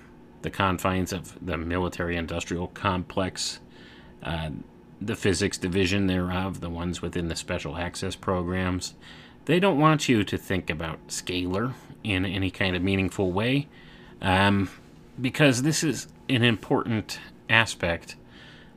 the 0.43 0.51
confines 0.51 1.13
of 1.13 1.45
the 1.45 1.57
military-industrial 1.59 2.69
complex 2.69 3.61
uh, 4.23 4.51
the 5.01 5.17
physics 5.17 5.57
division 5.57 6.07
thereof, 6.07 6.61
the 6.61 6.71
ones 6.71 7.01
within 7.01 7.29
the 7.29 7.37
special 7.37 7.77
access 7.77 8.15
programs, 8.15 8.95
they 9.47 9.59
don't 9.59 9.79
want 9.79 10.09
you 10.09 10.23
to 10.23 10.37
think 10.37 10.69
about 10.69 11.09
scalar 11.09 11.73
in 12.05 12.27
any 12.27 12.51
kind 12.51 12.77
of 12.77 12.83
meaningful 12.83 13.33
way 13.33 13.67
um, 14.21 14.69
because 15.21 15.63
this 15.63 15.83
is 15.83 16.09
an 16.29 16.45
important 16.45 17.19
aspect 17.49 18.17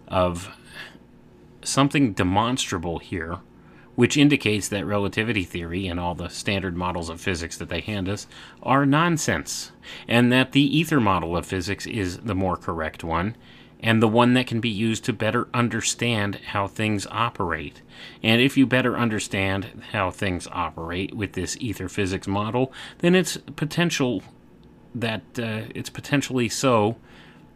of 0.07 0.49
something 1.61 2.13
demonstrable 2.13 2.99
here, 2.99 3.39
which 3.95 4.17
indicates 4.17 4.67
that 4.67 4.85
relativity 4.85 5.43
theory 5.43 5.87
and 5.87 5.99
all 5.99 6.15
the 6.15 6.29
standard 6.29 6.75
models 6.75 7.09
of 7.09 7.21
physics 7.21 7.57
that 7.57 7.69
they 7.69 7.81
hand 7.81 8.09
us 8.09 8.27
are 8.61 8.85
nonsense, 8.85 9.71
and 10.07 10.31
that 10.31 10.51
the 10.51 10.77
ether 10.77 10.99
model 10.99 11.37
of 11.37 11.45
physics 11.45 11.85
is 11.85 12.17
the 12.19 12.35
more 12.35 12.57
correct 12.57 13.03
one, 13.03 13.35
and 13.79 14.01
the 14.01 14.07
one 14.07 14.33
that 14.33 14.47
can 14.47 14.61
be 14.61 14.69
used 14.69 15.03
to 15.03 15.13
better 15.13 15.47
understand 15.53 16.35
how 16.47 16.67
things 16.67 17.05
operate. 17.11 17.81
And 18.23 18.41
if 18.41 18.57
you 18.57 18.65
better 18.65 18.97
understand 18.97 19.83
how 19.91 20.09
things 20.09 20.47
operate 20.51 21.13
with 21.13 21.33
this 21.33 21.57
ether 21.59 21.89
physics 21.89 22.27
model, 22.27 22.71
then 22.99 23.13
it's 23.13 23.37
potential 23.55 24.23
that 24.95 25.21
uh, 25.37 25.63
it's 25.75 25.89
potentially 25.89 26.47
so 26.47 26.95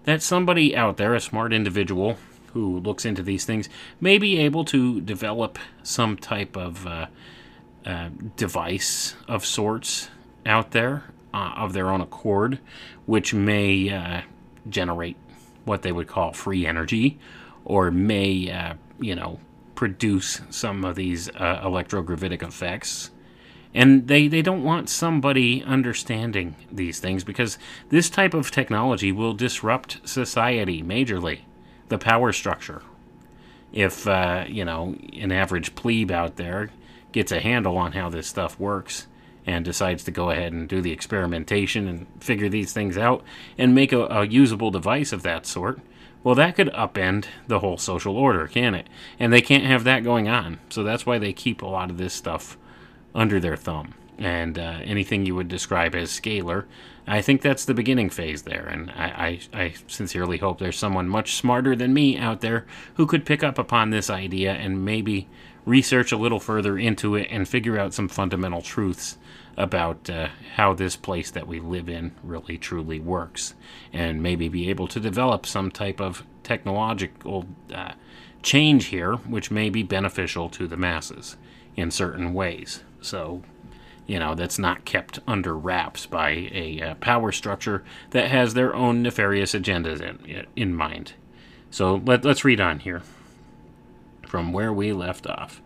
that 0.03 0.21
somebody 0.21 0.75
out 0.75 0.97
there, 0.97 1.13
a 1.15 1.21
smart 1.21 1.53
individual 1.53 2.17
who 2.53 2.79
looks 2.79 3.05
into 3.05 3.23
these 3.23 3.45
things, 3.45 3.69
may 3.99 4.17
be 4.17 4.39
able 4.39 4.65
to 4.65 5.01
develop 5.01 5.57
some 5.83 6.17
type 6.17 6.55
of 6.57 6.85
uh, 6.87 7.07
uh, 7.85 8.09
device 8.35 9.15
of 9.27 9.45
sorts 9.45 10.09
out 10.45 10.71
there 10.71 11.03
uh, 11.33 11.53
of 11.57 11.73
their 11.73 11.89
own 11.89 12.01
accord, 12.01 12.59
which 13.05 13.33
may 13.33 13.89
uh, 13.89 14.21
generate 14.69 15.17
what 15.65 15.81
they 15.81 15.91
would 15.91 16.07
call 16.07 16.33
free 16.33 16.65
energy, 16.65 17.19
or 17.65 17.91
may, 17.91 18.49
uh, 18.49 18.73
you 18.99 19.15
know, 19.15 19.39
produce 19.75 20.41
some 20.49 20.83
of 20.83 20.95
these 20.95 21.29
uh, 21.29 21.61
electrogravitic 21.63 22.41
effects. 22.41 23.11
And 23.73 24.07
they, 24.07 24.27
they 24.27 24.41
don't 24.41 24.63
want 24.63 24.89
somebody 24.89 25.63
understanding 25.63 26.55
these 26.71 26.99
things 26.99 27.23
because 27.23 27.59
this 27.89 28.09
type 28.09 28.33
of 28.33 28.49
technology 28.49 29.11
will 29.11 29.33
disrupt 29.33 29.99
society 30.07 30.81
majorly, 30.81 31.41
the 31.89 31.97
power 31.97 32.31
structure. 32.31 32.81
If, 33.71 34.07
uh, 34.07 34.45
you 34.47 34.65
know, 34.65 34.95
an 35.13 35.31
average 35.31 35.75
plebe 35.75 36.11
out 36.11 36.37
there 36.37 36.69
gets 37.11 37.31
a 37.31 37.39
handle 37.39 37.77
on 37.77 37.91
how 37.91 38.09
this 38.09 38.27
stuff 38.27 38.59
works 38.59 39.07
and 39.45 39.63
decides 39.63 40.03
to 40.03 40.11
go 40.11 40.29
ahead 40.29 40.51
and 40.51 40.67
do 40.67 40.81
the 40.81 40.91
experimentation 40.91 41.87
and 41.87 42.07
figure 42.19 42.49
these 42.49 42.73
things 42.73 42.97
out 42.97 43.23
and 43.57 43.73
make 43.73 43.93
a, 43.93 44.05
a 44.05 44.25
usable 44.25 44.71
device 44.71 45.13
of 45.13 45.23
that 45.23 45.45
sort, 45.45 45.79
well, 46.23 46.35
that 46.35 46.55
could 46.55 46.67
upend 46.73 47.25
the 47.47 47.59
whole 47.59 47.77
social 47.77 48.17
order, 48.17 48.47
can 48.47 48.75
it? 48.75 48.87
And 49.19 49.31
they 49.31 49.41
can't 49.41 49.63
have 49.63 49.85
that 49.85 50.03
going 50.03 50.27
on. 50.27 50.59
So 50.69 50.83
that's 50.83 51.05
why 51.05 51.19
they 51.19 51.31
keep 51.31 51.61
a 51.61 51.67
lot 51.67 51.89
of 51.89 51.97
this 51.97 52.13
stuff 52.13 52.57
under 53.15 53.39
their 53.39 53.55
thumb. 53.55 53.93
And 54.17 54.59
uh, 54.59 54.79
anything 54.83 55.25
you 55.25 55.35
would 55.35 55.47
describe 55.47 55.95
as 55.95 56.09
scalar, 56.09 56.65
I 57.07 57.21
think 57.21 57.41
that's 57.41 57.65
the 57.65 57.73
beginning 57.73 58.09
phase 58.09 58.41
there. 58.41 58.67
And 58.67 58.91
I, 58.91 59.39
I, 59.53 59.61
I 59.61 59.73
sincerely 59.87 60.37
hope 60.37 60.59
there's 60.59 60.77
someone 60.77 61.07
much 61.07 61.35
smarter 61.35 61.75
than 61.75 61.93
me 61.93 62.17
out 62.17 62.41
there 62.41 62.65
who 62.95 63.05
could 63.05 63.25
pick 63.25 63.43
up 63.43 63.57
upon 63.57 63.89
this 63.89 64.09
idea 64.09 64.53
and 64.53 64.83
maybe 64.83 65.29
research 65.65 66.11
a 66.11 66.17
little 66.17 66.39
further 66.39 66.77
into 66.77 67.15
it 67.15 67.27
and 67.29 67.47
figure 67.47 67.79
out 67.79 67.93
some 67.93 68.07
fundamental 68.07 68.61
truths 68.61 69.17
about 69.57 70.09
uh, 70.09 70.27
how 70.55 70.73
this 70.73 70.95
place 70.95 71.31
that 71.31 71.47
we 71.47 71.59
live 71.59 71.89
in 71.89 72.13
really 72.23 72.57
truly 72.57 72.99
works, 72.99 73.55
and 73.91 74.21
maybe 74.21 74.47
be 74.47 74.69
able 74.69 74.87
to 74.87 74.99
develop 74.99 75.45
some 75.45 75.71
type 75.71 75.99
of 75.99 76.23
technological 76.43 77.45
uh, 77.73 77.91
change 78.43 78.85
here, 78.85 79.15
which 79.15 79.49
may 79.49 79.69
be 79.69 79.81
beneficial 79.81 80.47
to 80.47 80.67
the 80.67 80.77
masses 80.77 81.37
in 81.75 81.89
certain 81.89 82.33
ways. 82.33 82.83
So, 83.01 83.41
you 84.07 84.17
know, 84.17 84.33
that's 84.33 84.57
not 84.57 84.85
kept 84.85 85.19
under 85.27 85.55
wraps 85.55 86.05
by 86.05 86.29
a 86.29 86.81
uh, 86.81 86.95
power 86.95 87.31
structure 87.31 87.83
that 88.11 88.29
has 88.29 88.53
their 88.53 88.73
own 88.73 89.03
nefarious 89.03 89.53
agendas 89.53 90.01
in, 90.01 90.47
in 90.55 90.73
mind. 90.73 91.13
So 91.69 92.01
let, 92.05 92.23
let's 92.23 92.45
read 92.45 92.61
on 92.61 92.79
here 92.79 93.03
from 94.25 94.53
where 94.53 94.71
we 94.71 94.93
left 94.93 95.27
off. 95.27 95.61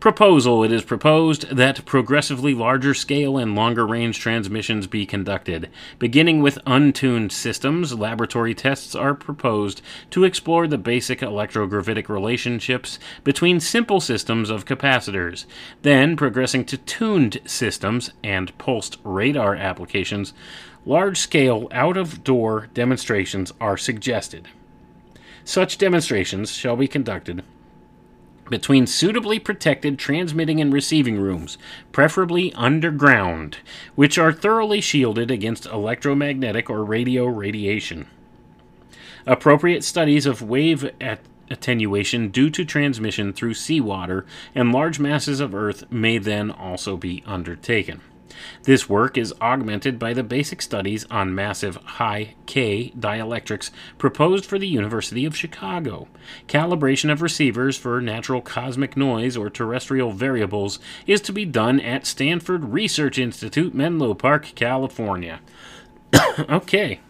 Proposal 0.00 0.62
It 0.62 0.70
is 0.70 0.84
proposed 0.84 1.48
that 1.50 1.84
progressively 1.84 2.54
larger 2.54 2.94
scale 2.94 3.36
and 3.36 3.56
longer 3.56 3.84
range 3.84 4.20
transmissions 4.20 4.86
be 4.86 5.04
conducted. 5.04 5.68
Beginning 5.98 6.40
with 6.40 6.60
untuned 6.64 7.32
systems, 7.32 7.98
laboratory 7.98 8.54
tests 8.54 8.94
are 8.94 9.12
proposed 9.12 9.82
to 10.10 10.22
explore 10.22 10.68
the 10.68 10.78
basic 10.78 11.18
electrogravitic 11.18 12.08
relationships 12.08 13.00
between 13.24 13.58
simple 13.58 14.00
systems 14.00 14.50
of 14.50 14.66
capacitors. 14.66 15.46
Then, 15.82 16.14
progressing 16.14 16.64
to 16.66 16.76
tuned 16.76 17.38
systems 17.44 18.12
and 18.22 18.56
pulsed 18.56 18.98
radar 19.02 19.56
applications, 19.56 20.32
large 20.86 21.18
scale 21.18 21.66
out 21.72 21.96
of 21.96 22.22
door 22.22 22.68
demonstrations 22.72 23.52
are 23.60 23.76
suggested. 23.76 24.46
Such 25.42 25.76
demonstrations 25.76 26.52
shall 26.52 26.76
be 26.76 26.86
conducted 26.86 27.42
between 28.50 28.86
suitably 28.86 29.38
protected 29.38 29.98
transmitting 29.98 30.60
and 30.60 30.72
receiving 30.72 31.18
rooms, 31.20 31.58
preferably 31.92 32.52
underground, 32.54 33.58
which 33.94 34.18
are 34.18 34.32
thoroughly 34.32 34.80
shielded 34.80 35.30
against 35.30 35.66
electromagnetic 35.66 36.68
or 36.68 36.84
radio 36.84 37.26
radiation. 37.26 38.06
Appropriate 39.26 39.84
studies 39.84 40.26
of 40.26 40.42
wave 40.42 40.90
at- 41.00 41.20
attenuation 41.50 42.28
due 42.28 42.50
to 42.50 42.64
transmission 42.64 43.32
through 43.32 43.54
seawater 43.54 44.24
and 44.54 44.72
large 44.72 44.98
masses 44.98 45.40
of 45.40 45.54
earth 45.54 45.90
may 45.90 46.18
then 46.18 46.50
also 46.50 46.96
be 46.96 47.22
undertaken. 47.26 48.00
This 48.64 48.88
work 48.88 49.16
is 49.16 49.34
augmented 49.40 49.98
by 49.98 50.12
the 50.12 50.22
basic 50.22 50.60
studies 50.62 51.04
on 51.10 51.34
massive 51.34 51.76
high 51.76 52.34
K 52.46 52.92
dielectrics 52.98 53.70
proposed 53.96 54.44
for 54.44 54.58
the 54.58 54.68
University 54.68 55.24
of 55.24 55.36
Chicago. 55.36 56.08
Calibration 56.46 57.10
of 57.10 57.22
receivers 57.22 57.76
for 57.76 58.00
natural 58.00 58.40
cosmic 58.40 58.96
noise 58.96 59.36
or 59.36 59.50
terrestrial 59.50 60.12
variables 60.12 60.78
is 61.06 61.20
to 61.22 61.32
be 61.32 61.44
done 61.44 61.80
at 61.80 62.06
Stanford 62.06 62.66
Research 62.66 63.18
Institute, 63.18 63.74
Menlo 63.74 64.14
Park, 64.14 64.52
California. 64.54 65.40
okay, 66.48 67.00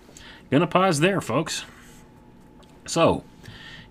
gonna 0.51 0.67
pause 0.67 1.01
there, 1.01 1.21
folks. 1.21 1.65
So, 2.87 3.25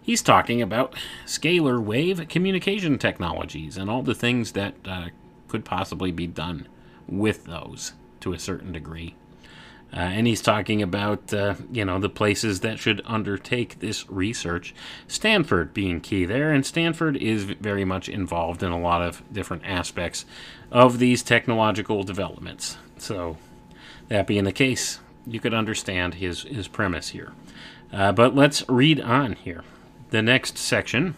he's 0.02 0.22
talking 0.22 0.62
about 0.62 0.95
scalar 1.26 1.80
wave 1.84 2.28
communication 2.30 2.98
technologies 2.98 3.78
and 3.78 3.90
all 3.90 4.02
the 4.02 4.16
things 4.16 4.54
that 4.54 4.74
uh, 4.86 5.10
could 5.48 5.64
possibly 5.64 6.12
be 6.12 6.26
done 6.28 6.68
with 7.07 7.45
those 7.45 7.93
to 8.21 8.34
a 8.34 8.39
certain 8.39 8.71
degree. 8.71 9.15
Uh, 9.93 9.99
and 9.99 10.27
he's 10.27 10.41
talking 10.41 10.81
about, 10.81 11.34
uh, 11.34 11.55
you 11.71 11.85
know, 11.85 11.97
the 11.97 12.09
places 12.09 12.59
that 12.59 12.77
should 12.77 13.01
undertake 13.05 13.79
this 13.79 14.09
research. 14.09 14.75
Stanford 15.07 15.73
being 15.73 16.01
key 16.01 16.25
there, 16.25 16.51
and 16.51 16.65
Stanford 16.65 17.15
is 17.15 17.45
very 17.45 17.85
much 17.85 18.09
involved 18.09 18.61
in 18.63 18.71
a 18.71 18.79
lot 18.79 19.01
of 19.01 19.23
different 19.31 19.63
aspects 19.65 20.25
of 20.71 20.99
these 20.99 21.23
technological 21.23 22.03
developments. 22.03 22.77
So, 22.97 23.38
that 24.09 24.27
being 24.27 24.43
the 24.43 24.51
case, 24.51 24.99
you 25.25 25.39
could 25.39 25.53
understand 25.53 26.15
his, 26.15 26.43
his 26.43 26.67
premise 26.67 27.09
here. 27.09 27.31
Uh, 27.91 28.11
but 28.11 28.35
let's 28.35 28.67
read 28.67 28.99
on 28.99 29.34
here. 29.34 29.63
The 30.09 30.21
next 30.21 30.57
section 30.57 31.15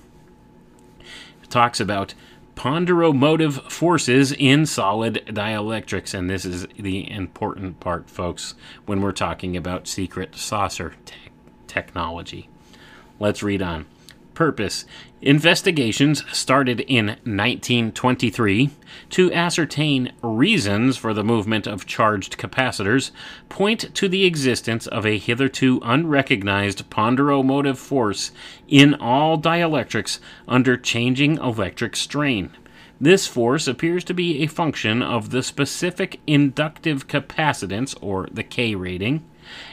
talks 1.49 1.79
about 1.79 2.13
ponderomotive 2.59 3.71
forces 3.71 4.33
in 4.33 4.65
solid 4.65 5.23
dielectrics. 5.27 6.13
And 6.13 6.29
this 6.29 6.43
is 6.43 6.67
the 6.77 7.09
important 7.09 7.79
part, 7.79 8.09
folks, 8.09 8.53
when 8.85 9.01
we're 9.01 9.13
talking 9.13 9.55
about 9.55 9.87
secret 9.87 10.35
saucer 10.35 10.95
te- 11.05 11.15
technology. 11.67 12.49
Let's 13.17 13.41
read 13.41 13.61
on. 13.61 13.85
Purpose 14.39 14.85
Investigations 15.21 16.23
started 16.31 16.79
in 16.79 17.07
1923 17.07 18.69
to 19.09 19.33
ascertain 19.33 20.13
reasons 20.21 20.95
for 20.95 21.13
the 21.13 21.25
movement 21.25 21.67
of 21.67 21.85
charged 21.85 22.37
capacitors 22.37 23.11
point 23.49 23.93
to 23.93 24.07
the 24.07 24.23
existence 24.23 24.87
of 24.87 25.05
a 25.05 25.17
hitherto 25.17 25.81
unrecognized 25.83 26.89
ponderomotive 26.89 27.75
force 27.75 28.31
in 28.69 28.93
all 28.93 29.37
dielectrics 29.37 30.19
under 30.47 30.77
changing 30.77 31.35
electric 31.39 31.97
strain. 31.97 32.49
This 33.01 33.27
force 33.27 33.67
appears 33.67 34.05
to 34.05 34.13
be 34.13 34.41
a 34.41 34.47
function 34.47 35.01
of 35.01 35.31
the 35.31 35.43
specific 35.43 36.21
inductive 36.25 37.09
capacitance, 37.09 37.93
or 37.99 38.29
the 38.31 38.43
K 38.43 38.73
rating, 38.73 39.25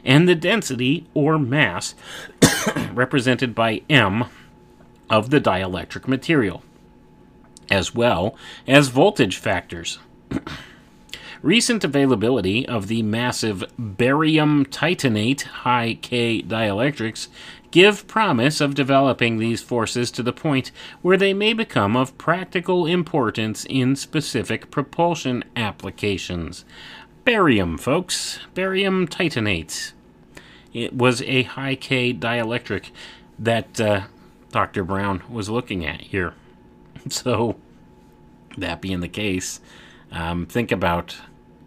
and 0.05 0.29
the 0.29 0.35
density, 0.35 1.07
or 1.15 1.39
mass, 1.39 1.95
represented 2.93 3.55
by 3.55 3.83
M 3.89 4.25
of 5.11 5.31
the 5.31 5.41
dielectric 5.41 6.09
material, 6.09 6.63
as 7.71 7.95
well 7.95 8.37
as 8.67 8.89
voltage 8.89 9.37
factors. 9.37 9.99
Recent 11.43 11.85
availability 11.85 12.67
of 12.67 12.89
the 12.89 13.03
massive 13.03 13.63
barium 13.79 14.65
titanate 14.67 15.43
high 15.43 15.95
K 16.01 16.43
dielectrics 16.43 17.29
give 17.71 18.09
promise 18.09 18.61
of 18.61 18.75
developing 18.75 19.37
these 19.37 19.63
forces 19.63 20.11
to 20.11 20.23
the 20.23 20.33
point 20.33 20.73
where 21.03 21.17
they 21.17 21.35
may 21.35 21.53
become 21.53 21.95
of 21.97 22.17
practical 22.17 22.87
importance 22.87 23.67
in 23.69 23.95
specific 23.95 24.71
propulsion 24.71 25.45
applications. 25.55 26.65
Barium, 27.25 27.77
folks. 27.77 28.41
Barium 28.55 29.07
titanate. 29.07 29.93
It 30.73 30.95
was 30.95 31.23
a 31.23 31.43
high 31.43 31.75
K 31.75 32.15
dielectric 32.15 32.91
that 33.39 33.81
uh, 33.81 34.03
Dr. 34.51 34.85
Brown 34.85 35.23
was 35.29 35.49
looking 35.49 35.85
at 35.85 36.01
here. 36.01 36.35
So, 37.09 37.55
that 38.59 38.81
being 38.81 38.99
the 38.99 39.07
case, 39.07 39.61
um, 40.11 40.47
think 40.47 40.73
about 40.73 41.17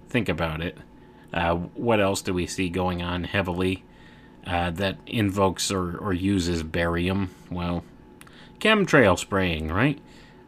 think 0.10 0.28
about 0.28 0.60
it. 0.60 0.78
Uh, 1.34 1.56
what 1.56 2.02
else 2.02 2.22
do 2.22 2.34
we 2.34 2.46
see 2.46 2.68
going 2.68 3.02
on 3.02 3.24
heavily 3.24 3.84
uh, 4.46 4.72
that 4.72 4.98
invokes 5.06 5.72
or, 5.72 5.98
or 5.98 6.14
uses 6.14 6.64
barium? 6.64 7.34
Well, 7.50 7.86
chemtrail 8.60 9.18
spraying, 9.18 9.70
right? 9.70 10.00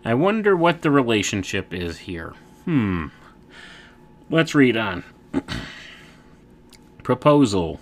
I 0.03 0.15
wonder 0.15 0.57
what 0.57 0.81
the 0.81 0.91
relationship 0.91 1.73
is 1.73 1.99
here. 1.99 2.33
Hmm. 2.65 3.07
Let's 4.29 4.55
read 4.55 4.75
on. 4.75 5.03
Proposal. 7.03 7.79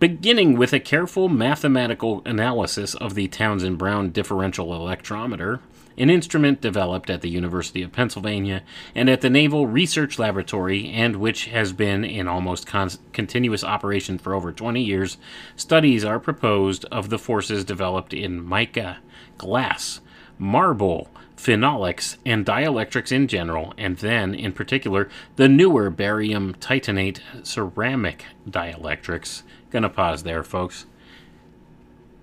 Beginning 0.00 0.56
with 0.56 0.72
a 0.72 0.80
careful 0.80 1.28
mathematical 1.28 2.22
analysis 2.24 2.94
of 2.94 3.14
the 3.14 3.28
Townsend 3.28 3.76
Brown 3.76 4.12
differential 4.12 4.68
electrometer, 4.68 5.60
an 5.98 6.08
instrument 6.08 6.62
developed 6.62 7.10
at 7.10 7.20
the 7.20 7.28
University 7.28 7.82
of 7.82 7.92
Pennsylvania 7.92 8.62
and 8.94 9.10
at 9.10 9.20
the 9.20 9.28
Naval 9.28 9.66
Research 9.66 10.18
Laboratory, 10.18 10.88
and 10.88 11.16
which 11.16 11.48
has 11.48 11.74
been 11.74 12.02
in 12.02 12.28
almost 12.28 12.66
con- 12.66 12.88
continuous 13.12 13.62
operation 13.62 14.16
for 14.16 14.32
over 14.32 14.52
20 14.52 14.82
years, 14.82 15.18
studies 15.54 16.02
are 16.02 16.18
proposed 16.18 16.86
of 16.86 17.10
the 17.10 17.18
forces 17.18 17.62
developed 17.62 18.14
in 18.14 18.42
mica, 18.48 19.00
glass, 19.36 20.00
marble, 20.38 21.10
phenolics, 21.36 22.16
and 22.24 22.46
dielectrics 22.46 23.12
in 23.12 23.28
general, 23.28 23.74
and 23.76 23.98
then, 23.98 24.34
in 24.34 24.54
particular, 24.54 25.10
the 25.36 25.48
newer 25.48 25.90
barium 25.90 26.54
titanate 26.54 27.20
ceramic 27.42 28.24
dielectrics. 28.48 29.42
Gonna 29.70 29.88
pause 29.88 30.22
there, 30.22 30.42
folks. 30.42 30.86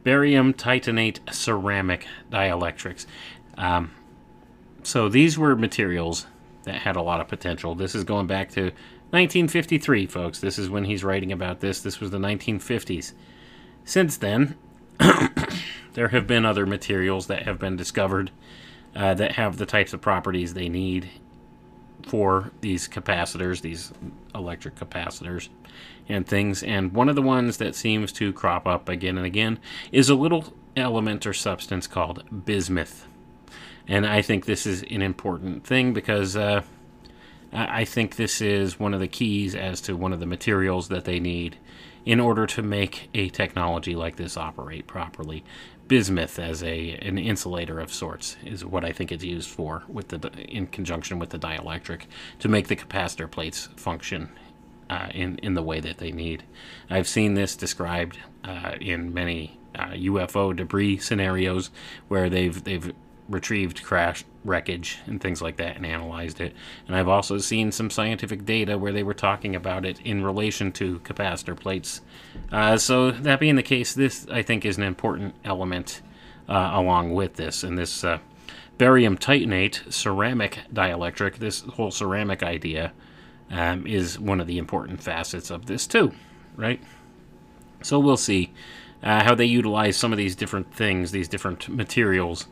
Barium 0.03 0.53
titanate 0.53 1.19
ceramic 1.33 2.07
dielectrics. 2.31 3.05
Um, 3.57 3.91
so 4.83 5.09
these 5.09 5.37
were 5.37 5.55
materials 5.55 6.27
that 6.63 6.75
had 6.75 6.95
a 6.95 7.01
lot 7.01 7.19
of 7.19 7.27
potential. 7.27 7.75
This 7.75 7.95
is 7.95 8.03
going 8.03 8.27
back 8.27 8.51
to 8.51 8.71
1953, 9.11 10.05
folks. 10.07 10.39
This 10.39 10.59
is 10.59 10.69
when 10.69 10.85
he's 10.85 11.03
writing 11.03 11.31
about 11.31 11.61
this. 11.61 11.81
This 11.81 11.99
was 11.99 12.11
the 12.11 12.17
1950s. 12.17 13.13
Since 13.85 14.17
then, 14.17 14.55
there 15.93 16.09
have 16.09 16.27
been 16.27 16.45
other 16.45 16.65
materials 16.65 17.27
that 17.27 17.43
have 17.43 17.57
been 17.57 17.77
discovered 17.77 18.31
uh, 18.95 19.13
that 19.13 19.33
have 19.33 19.57
the 19.57 19.65
types 19.65 19.93
of 19.93 20.01
properties 20.01 20.53
they 20.53 20.67
need 20.67 21.09
for 22.03 22.51
these 22.61 22.87
capacitors, 22.87 23.61
these 23.61 23.93
electric 24.35 24.75
capacitors, 24.75 25.49
and 26.09 26.27
things. 26.27 26.63
And 26.63 26.93
one 26.93 27.09
of 27.09 27.15
the 27.15 27.21
ones 27.21 27.57
that 27.57 27.75
seems 27.75 28.11
to 28.13 28.33
crop 28.33 28.67
up 28.67 28.89
again 28.89 29.17
and 29.17 29.25
again 29.25 29.59
is 29.91 30.09
a 30.09 30.15
little 30.15 30.53
element 30.75 31.25
or 31.25 31.33
substance 31.33 31.87
called 31.87 32.45
bismuth. 32.45 33.07
And 33.87 34.05
I 34.05 34.21
think 34.21 34.45
this 34.45 34.65
is 34.65 34.83
an 34.83 35.01
important 35.01 35.65
thing 35.65 35.93
because 35.93 36.35
uh, 36.35 36.61
I 37.53 37.85
think 37.85 38.15
this 38.15 38.41
is 38.41 38.79
one 38.79 38.93
of 38.93 38.99
the 38.99 39.07
keys 39.07 39.55
as 39.55 39.79
to 39.81 39.95
one 39.95 40.13
of 40.13 40.19
the 40.19 40.25
materials 40.25 40.89
that 40.89 41.05
they 41.05 41.19
need 41.19 41.57
in 42.05 42.19
order 42.19 42.45
to 42.45 42.61
make 42.61 43.09
a 43.13 43.29
technology 43.29 43.95
like 43.95 44.17
this 44.17 44.37
operate 44.37 44.87
properly. 44.87 45.43
Bismuth 45.87 46.37
as 46.37 46.61
a 46.63 46.91
an 47.01 47.17
insulator 47.17 47.79
of 47.79 47.93
sorts 47.93 48.35
is 48.45 48.65
what 48.65 48.83
I 48.83 48.91
think 48.91 49.11
it's 49.11 49.23
used 49.23 49.49
for 49.49 49.83
with 49.87 50.09
the 50.09 50.29
in 50.49 50.67
conjunction 50.67 51.17
with 51.17 51.29
the 51.29 51.39
dielectric 51.39 52.03
to 52.39 52.49
make 52.49 52.67
the 52.67 52.75
capacitor 52.75 53.31
plates 53.31 53.69
function 53.77 54.29
uh, 54.89 55.09
in 55.13 55.37
in 55.39 55.53
the 55.53 55.63
way 55.63 55.79
that 55.79 55.97
they 55.97 56.11
need. 56.11 56.43
I've 56.89 57.07
seen 57.07 57.33
this 57.33 57.55
described 57.55 58.19
uh, 58.43 58.75
in 58.79 59.13
many 59.13 59.59
uh, 59.75 59.89
UFO 59.89 60.55
debris 60.55 60.97
scenarios 60.97 61.69
where 62.07 62.29
they've 62.29 62.63
they've 62.63 62.93
retrieved 63.29 63.83
crash 63.83 64.23
wreckage 64.45 64.99
and 65.05 65.19
things 65.19 65.41
like 65.41 65.57
that 65.57 65.75
and 65.75 65.85
analyzed 65.85 66.39
it. 66.39 66.55
And 66.87 66.95
I've 66.95 67.09
also 67.09 67.37
seen 67.37 67.71
some 67.71 67.89
scientific 67.89 68.45
data 68.45 68.77
where 68.77 68.93
they 68.93 69.03
were 69.03 69.13
talking 69.13 69.55
about 69.55 69.85
it 69.85 69.99
in 70.01 70.23
relation 70.23 70.71
to 70.73 70.99
capacitor 70.99 71.59
plates. 71.59 72.01
Uh, 72.51 72.77
so 72.77 73.11
that 73.11 73.39
being 73.39 73.55
the 73.55 73.63
case, 73.63 73.93
this 73.93 74.25
I 74.29 74.41
think 74.41 74.65
is 74.65 74.77
an 74.77 74.83
important 74.83 75.35
element 75.43 76.01
uh, 76.47 76.71
along 76.73 77.13
with 77.13 77.35
this. 77.35 77.63
And 77.63 77.77
this 77.77 78.03
uh, 78.03 78.19
barium 78.77 79.17
titanate 79.17 79.91
ceramic 79.91 80.59
dielectric, 80.73 81.37
this 81.37 81.61
whole 81.61 81.91
ceramic 81.91 82.43
idea, 82.43 82.93
um, 83.49 83.85
is 83.87 84.19
one 84.19 84.39
of 84.39 84.47
the 84.47 84.57
important 84.57 85.01
facets 85.01 85.49
of 85.49 85.65
this 85.65 85.87
too, 85.87 86.11
right? 86.55 86.81
So 87.81 87.99
we'll 87.99 88.17
see 88.17 88.53
uh, 89.03 89.23
how 89.23 89.35
they 89.35 89.45
utilize 89.45 89.97
some 89.97 90.11
of 90.11 90.17
these 90.17 90.35
different 90.35 90.73
things, 90.73 91.11
these 91.11 91.27
different 91.27 91.69
materials, 91.69 92.47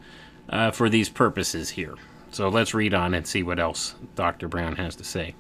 uh, 0.50 0.72
for 0.72 0.90
these 0.90 1.10
purposes 1.10 1.72
here. 1.72 1.96
So 2.32 2.50
let's 2.50 2.74
read 2.74 2.94
on 2.94 3.14
and 3.14 3.26
see 3.26 3.44
what 3.44 3.60
else 3.60 3.96
Dr. 4.16 4.48
Brown 4.48 4.76
has 4.76 4.96
to 4.98 5.04
say. 5.04 5.36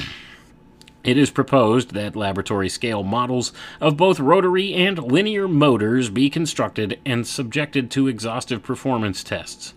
It 1.03 1.17
is 1.17 1.31
proposed 1.31 1.95
that 1.95 2.15
laboratory 2.15 2.69
scale 2.69 3.03
models 3.03 3.53
of 3.81 3.97
both 3.97 4.21
rotary 4.21 4.75
and 4.75 4.99
linear 4.99 5.49
motors 5.49 6.11
be 6.11 6.29
constructed 6.29 7.01
and 7.07 7.27
subjected 7.27 7.91
to 7.93 8.07
exhaustive 8.07 8.63
performance 8.63 9.25
tests. 9.25 9.73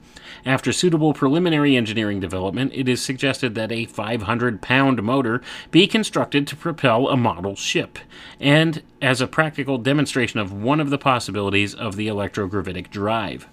After 0.45 0.73
suitable 0.73 1.13
preliminary 1.13 1.77
engineering 1.77 2.19
development, 2.19 2.73
it 2.75 2.89
is 2.89 3.01
suggested 3.01 3.55
that 3.55 3.71
a 3.71 3.85
500 3.85 4.61
pound 4.61 5.01
motor 5.01 5.41
be 5.71 5.87
constructed 5.87 6.47
to 6.47 6.55
propel 6.57 7.07
a 7.07 7.15
model 7.15 7.55
ship, 7.55 7.97
and 8.41 8.83
as 9.01 9.21
a 9.21 9.27
practical 9.27 9.77
demonstration 9.77 10.39
of 10.41 10.51
one 10.51 10.81
of 10.81 10.89
the 10.89 10.97
possibilities 10.97 11.73
of 11.73 11.95
the 11.95 12.07
electrogravitic 12.07 12.89
drive. 12.89 13.47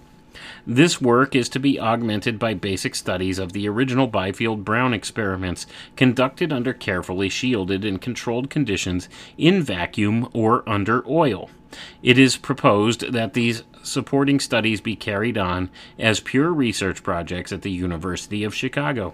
This 0.67 1.01
work 1.01 1.35
is 1.35 1.49
to 1.49 1.59
be 1.59 1.79
augmented 1.79 2.37
by 2.37 2.53
basic 2.55 2.95
studies 2.95 3.39
of 3.39 3.53
the 3.53 3.69
original 3.69 4.07
Biefeld 4.07 4.63
Brown 4.63 4.93
experiments 4.93 5.65
conducted 5.95 6.51
under 6.51 6.73
carefully 6.73 7.29
shielded 7.29 7.85
and 7.85 8.01
controlled 8.01 8.49
conditions 8.49 9.07
in 9.37 9.61
vacuum 9.61 10.27
or 10.33 10.67
under 10.67 11.07
oil. 11.07 11.49
It 12.03 12.17
is 12.17 12.37
proposed 12.37 13.13
that 13.13 13.33
these 13.33 13.63
supporting 13.83 14.39
studies 14.39 14.81
be 14.81 14.95
carried 14.95 15.37
on 15.37 15.69
as 15.97 16.19
pure 16.19 16.53
research 16.53 17.03
projects 17.03 17.51
at 17.51 17.61
the 17.61 17.71
University 17.71 18.43
of 18.43 18.55
Chicago 18.55 19.13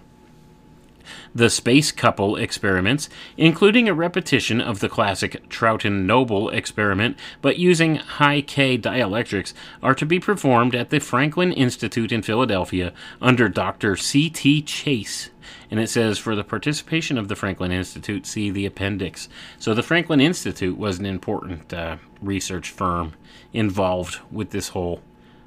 the 1.34 1.50
Space 1.50 1.92
Couple 1.92 2.36
experiments, 2.36 3.08
including 3.36 3.88
a 3.88 3.94
repetition 3.94 4.60
of 4.60 4.80
the 4.80 4.88
classic 4.88 5.48
Trouton 5.48 6.04
Noble 6.04 6.50
experiment, 6.50 7.18
but 7.42 7.58
using 7.58 7.96
high 7.96 8.40
K 8.40 8.78
dielectrics, 8.78 9.52
are 9.82 9.94
to 9.94 10.06
be 10.06 10.20
performed 10.20 10.74
at 10.74 10.90
the 10.90 10.98
Franklin 10.98 11.52
Institute 11.52 12.12
in 12.12 12.22
Philadelphia 12.22 12.92
under 13.20 13.48
Dr. 13.48 13.96
C.T. 13.96 14.62
Chase. 14.62 15.30
And 15.70 15.80
it 15.80 15.88
says, 15.88 16.18
for 16.18 16.34
the 16.34 16.44
participation 16.44 17.18
of 17.18 17.28
the 17.28 17.36
Franklin 17.36 17.72
Institute, 17.72 18.26
see 18.26 18.50
the 18.50 18.66
appendix. 18.66 19.28
So 19.58 19.74
the 19.74 19.82
Franklin 19.82 20.20
Institute 20.20 20.78
was 20.78 20.98
an 20.98 21.06
important 21.06 21.72
uh, 21.72 21.96
research 22.20 22.70
firm 22.70 23.14
involved 23.52 24.20
with 24.30 24.50
this 24.50 24.68
whole 24.68 25.02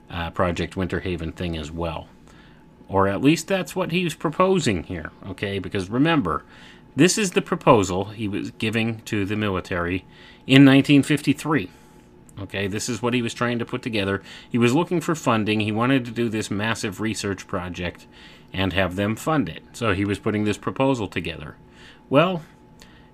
uh, 0.10 0.30
Project 0.32 0.76
Winterhaven 0.76 1.34
thing 1.34 1.58
as 1.58 1.72
well. 1.72 2.08
Or 2.88 3.08
at 3.08 3.22
least 3.22 3.48
that's 3.48 3.76
what 3.76 3.92
he 3.92 4.04
was 4.04 4.16
proposing 4.16 4.84
here, 4.84 5.12
okay? 5.26 5.60
Because 5.60 5.90
remember, 5.90 6.44
this 6.96 7.18
is 7.18 7.32
the 7.32 7.42
proposal 7.42 8.06
he 8.06 8.28
was 8.28 8.52
giving 8.52 9.00
to 9.02 9.26
the 9.26 9.38
military 9.38 10.00
in 10.46 10.66
1953. 10.66 11.70
Okay, 12.40 12.68
this 12.68 12.90
is 12.90 13.02
what 13.02 13.14
he 13.14 13.22
was 13.22 13.34
trying 13.34 13.60
to 13.60 13.66
put 13.66 13.82
together. 13.82 14.22
He 14.50 14.58
was 14.58 14.74
looking 14.74 15.00
for 15.02 15.16
funding. 15.16 15.60
He 15.60 15.72
wanted 15.72 16.06
to 16.06 16.12
do 16.12 16.28
this 16.28 16.50
massive 16.50 17.00
research 17.00 17.46
project 17.46 18.08
and 18.54 18.74
have 18.74 18.96
them 18.96 19.16
fund 19.16 19.48
it. 19.48 19.64
So 19.74 19.94
he 19.94 20.06
was 20.06 20.20
putting 20.20 20.44
this 20.44 20.58
proposal 20.58 21.08
together. 21.08 21.56
Well, 22.10 22.44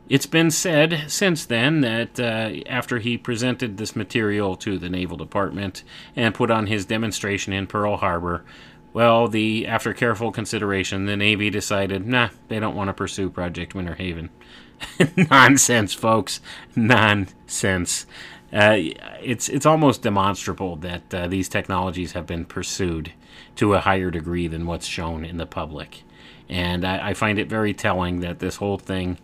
it's 0.09 0.25
been 0.25 0.51
said 0.51 1.05
since 1.07 1.45
then 1.45 1.81
that 1.81 2.19
uh, 2.19 2.63
after 2.69 2.99
he 2.99 3.17
presented 3.17 3.77
this 3.77 3.95
material 3.95 4.55
to 4.57 4.77
the 4.77 4.89
Naval 4.89 5.17
Department 5.17 5.83
and 6.15 6.33
put 6.33 6.51
on 6.51 6.67
his 6.67 6.85
demonstration 6.85 7.53
in 7.53 7.67
Pearl 7.67 7.97
Harbor, 7.97 8.45
well, 8.93 9.27
the 9.27 9.67
after 9.67 9.93
careful 9.93 10.31
consideration, 10.31 11.05
the 11.05 11.17
Navy 11.17 11.49
decided, 11.49 12.07
nah, 12.07 12.29
they 12.47 12.59
don't 12.59 12.75
want 12.75 12.87
to 12.87 12.93
pursue 12.93 13.29
Project 13.29 13.73
Winterhaven. 13.73 14.29
Nonsense, 15.29 15.93
folks. 15.93 16.39
Nonsense. 16.75 18.05
Uh, 18.51 18.77
it's 19.21 19.49
it's 19.49 19.65
almost 19.65 20.01
demonstrable 20.01 20.77
that 20.77 21.13
uh, 21.13 21.27
these 21.27 21.49
technologies 21.49 22.13
have 22.13 22.25
been 22.25 22.45
pursued 22.45 23.11
to 23.57 23.73
a 23.73 23.81
higher 23.81 24.09
degree 24.09 24.47
than 24.47 24.65
what's 24.65 24.87
shown 24.87 25.25
in 25.25 25.37
the 25.37 25.45
public, 25.45 26.03
and 26.47 26.85
I, 26.85 27.09
I 27.09 27.13
find 27.13 27.37
it 27.37 27.49
very 27.49 27.73
telling 27.73 28.21
that 28.21 28.39
this 28.39 28.55
whole 28.55 28.77
thing 28.77 29.17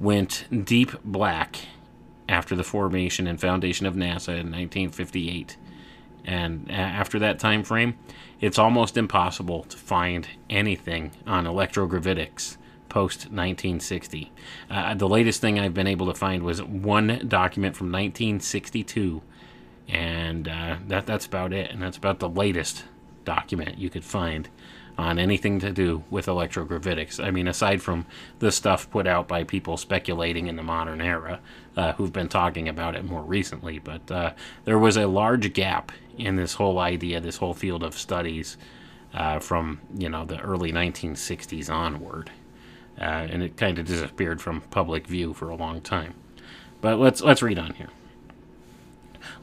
went 0.00 0.46
deep 0.64 0.92
black 1.04 1.56
after 2.28 2.56
the 2.56 2.64
formation 2.64 3.26
and 3.26 3.40
foundation 3.40 3.86
of 3.86 3.94
NASA 3.94 4.30
in 4.30 4.50
1958. 4.50 5.56
And 6.24 6.70
after 6.70 7.18
that 7.18 7.38
time 7.38 7.62
frame, 7.62 7.98
it's 8.40 8.58
almost 8.58 8.96
impossible 8.96 9.64
to 9.64 9.76
find 9.76 10.26
anything 10.48 11.12
on 11.26 11.44
electrogravitics 11.44 12.56
post 12.88 13.30
1960. 13.30 14.32
Uh, 14.68 14.94
the 14.94 15.08
latest 15.08 15.40
thing 15.40 15.58
I've 15.58 15.74
been 15.74 15.86
able 15.86 16.06
to 16.06 16.14
find 16.14 16.42
was 16.42 16.62
one 16.62 17.22
document 17.28 17.76
from 17.76 17.86
1962, 17.88 19.22
and 19.88 20.48
uh, 20.48 20.76
that 20.88 21.06
that's 21.06 21.26
about 21.26 21.52
it. 21.52 21.70
And 21.70 21.82
that's 21.82 21.96
about 21.96 22.18
the 22.18 22.28
latest 22.28 22.84
document 23.24 23.78
you 23.78 23.90
could 23.90 24.04
find 24.04 24.48
on 25.00 25.18
anything 25.18 25.58
to 25.58 25.72
do 25.72 26.04
with 26.10 26.26
electrogravitics. 26.26 27.22
I 27.22 27.30
mean, 27.30 27.48
aside 27.48 27.80
from 27.80 28.04
the 28.38 28.52
stuff 28.52 28.90
put 28.90 29.06
out 29.06 29.26
by 29.26 29.44
people 29.44 29.76
speculating 29.78 30.46
in 30.46 30.56
the 30.56 30.62
modern 30.62 31.00
era, 31.00 31.40
uh, 31.76 31.92
who've 31.94 32.12
been 32.12 32.28
talking 32.28 32.68
about 32.68 32.94
it 32.94 33.04
more 33.04 33.22
recently, 33.22 33.78
but 33.78 34.10
uh, 34.10 34.32
there 34.64 34.78
was 34.78 34.98
a 34.98 35.06
large 35.06 35.52
gap 35.54 35.90
in 36.18 36.36
this 36.36 36.54
whole 36.54 36.78
idea, 36.78 37.18
this 37.18 37.38
whole 37.38 37.54
field 37.54 37.82
of 37.82 37.96
studies 37.96 38.58
uh, 39.14 39.38
from 39.38 39.80
you 39.96 40.08
know 40.08 40.24
the 40.24 40.38
early 40.40 40.70
1960s 40.70 41.70
onward, 41.70 42.30
uh, 43.00 43.04
and 43.04 43.42
it 43.42 43.56
kind 43.56 43.78
of 43.78 43.86
disappeared 43.86 44.40
from 44.42 44.60
public 44.60 45.06
view 45.06 45.32
for 45.32 45.48
a 45.48 45.56
long 45.56 45.80
time. 45.80 46.14
But 46.82 46.98
let's 46.98 47.22
let's 47.22 47.42
read 47.42 47.58
on 47.58 47.74
here. 47.74 47.88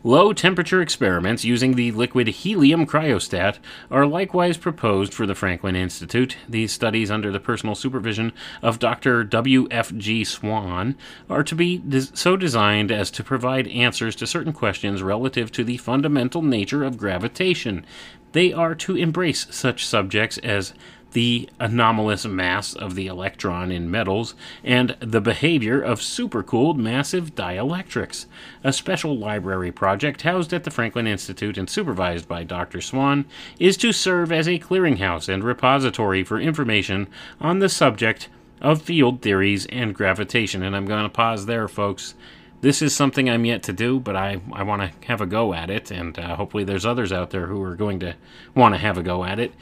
Low 0.04 0.34
temperature 0.34 0.82
experiments 0.82 1.44
using 1.46 1.76
the 1.76 1.92
liquid 1.92 2.28
helium 2.28 2.86
cryostat 2.86 3.58
are 3.92 4.06
likewise 4.06 4.58
proposed 4.58 5.14
for 5.14 5.26
the 5.26 5.36
Franklin 5.36 5.76
Institute. 5.76 6.38
These 6.48 6.72
studies, 6.72 7.12
under 7.12 7.32
the 7.32 7.40
personal 7.40 7.76
supervision 7.76 8.34
of 8.62 8.80
Dr. 8.80 9.24
W.F.G. 9.24 10.24
Swan, 10.24 10.96
are 11.30 11.44
to 11.44 11.56
be 11.56 11.78
des- 11.78 12.16
so 12.16 12.38
designed 12.38 12.92
as 12.92 13.12
to 13.12 13.24
provide 13.24 13.68
answers 13.68 14.16
to 14.18 14.28
certain 14.28 14.54
questions 14.54 15.04
relative 15.04 15.52
to 15.54 15.64
the 15.64 15.78
fundamental 15.78 16.42
nature 16.42 16.84
of 16.84 16.98
gravitation. 16.98 17.86
They 18.34 18.52
are 18.54 18.76
to 18.76 18.96
embrace 18.96 19.48
such 19.50 19.86
subjects 19.86 20.38
as 20.40 20.74
the 21.18 21.50
anomalous 21.60 22.28
mass 22.28 22.76
of 22.76 22.94
the 22.94 23.08
electron 23.08 23.72
in 23.72 23.90
metals, 23.90 24.36
and 24.64 24.96
the 25.00 25.20
behavior 25.20 25.82
of 25.82 26.00
supercooled 26.00 26.78
massive 26.78 27.34
dielectrics. 27.34 28.28
A 28.64 28.72
special 28.72 29.18
library 29.18 29.72
project 29.72 30.22
housed 30.22 30.54
at 30.54 30.64
the 30.64 30.70
Franklin 30.70 31.08
Institute 31.08 31.58
and 31.58 31.68
supervised 31.68 32.28
by 32.28 32.44
Dr. 32.44 32.82
Swan 32.82 33.26
is 33.58 33.78
to 33.78 33.92
serve 33.92 34.32
as 34.32 34.48
a 34.48 34.60
clearinghouse 34.60 35.28
and 35.28 35.44
repository 35.44 36.24
for 36.24 36.40
information 36.40 37.08
on 37.42 37.58
the 37.58 37.68
subject 37.68 38.30
of 38.62 38.84
field 38.84 39.24
theories 39.24 39.66
and 39.72 39.96
gravitation. 39.96 40.62
And 40.62 40.76
I'm 40.76 40.86
going 40.86 41.02
to 41.02 41.10
pause 41.10 41.48
there, 41.48 41.68
folks. 41.68 42.14
This 42.62 42.80
is 42.80 42.96
something 42.96 43.28
I'm 43.28 43.44
yet 43.44 43.64
to 43.64 43.74
do, 43.74 44.00
but 44.00 44.16
I, 44.16 44.40
I 44.54 44.62
want 44.62 44.84
to 44.84 45.08
have 45.08 45.22
a 45.22 45.26
go 45.26 45.56
at 45.56 45.72
it, 45.72 45.90
and 45.90 46.18
uh, 46.20 46.36
hopefully 46.36 46.64
there's 46.64 46.86
others 46.86 47.12
out 47.12 47.32
there 47.32 47.48
who 47.48 47.64
are 47.64 47.76
going 47.76 48.00
to 48.02 48.14
want 48.54 48.76
to 48.76 48.80
have 48.80 49.00
a 49.00 49.04
go 49.04 49.24
at 49.24 49.40
it 49.40 49.54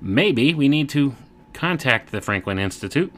maybe 0.00 0.54
we 0.54 0.68
need 0.68 0.88
to 0.90 1.14
contact 1.52 2.10
the 2.10 2.20
Franklin 2.20 2.58
Institute 2.58 3.12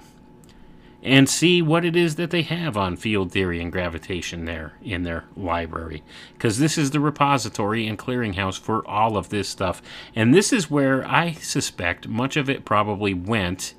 and 1.03 1.29
see 1.29 1.61
what 1.61 1.85
it 1.85 1.97
is 1.97 2.15
that 2.15 2.31
they 2.31 2.43
have 2.43 2.77
on 2.77 2.97
field 2.97 3.33
theory 3.33 3.61
and 3.61 3.73
gravitation 3.73 4.45
there 4.45 4.75
in 4.83 5.03
their 5.03 5.25
library. 5.37 6.03
Because 6.35 6.59
this 6.59 6.79
is 6.79 6.93
the 6.93 7.01
repository 7.01 7.89
and 7.89 7.99
clearinghouse 7.99 8.59
for 8.59 8.87
all 8.89 9.17
of 9.17 9.29
this 9.31 9.49
stuff. 9.49 9.83
And 10.15 10.33
this 10.33 10.53
is 10.53 10.71
where 10.71 11.07
I 11.09 11.33
suspect 11.33 12.07
much 12.07 12.37
of 12.37 12.49
it 12.49 12.65
probably 12.65 13.15
went 13.15 13.75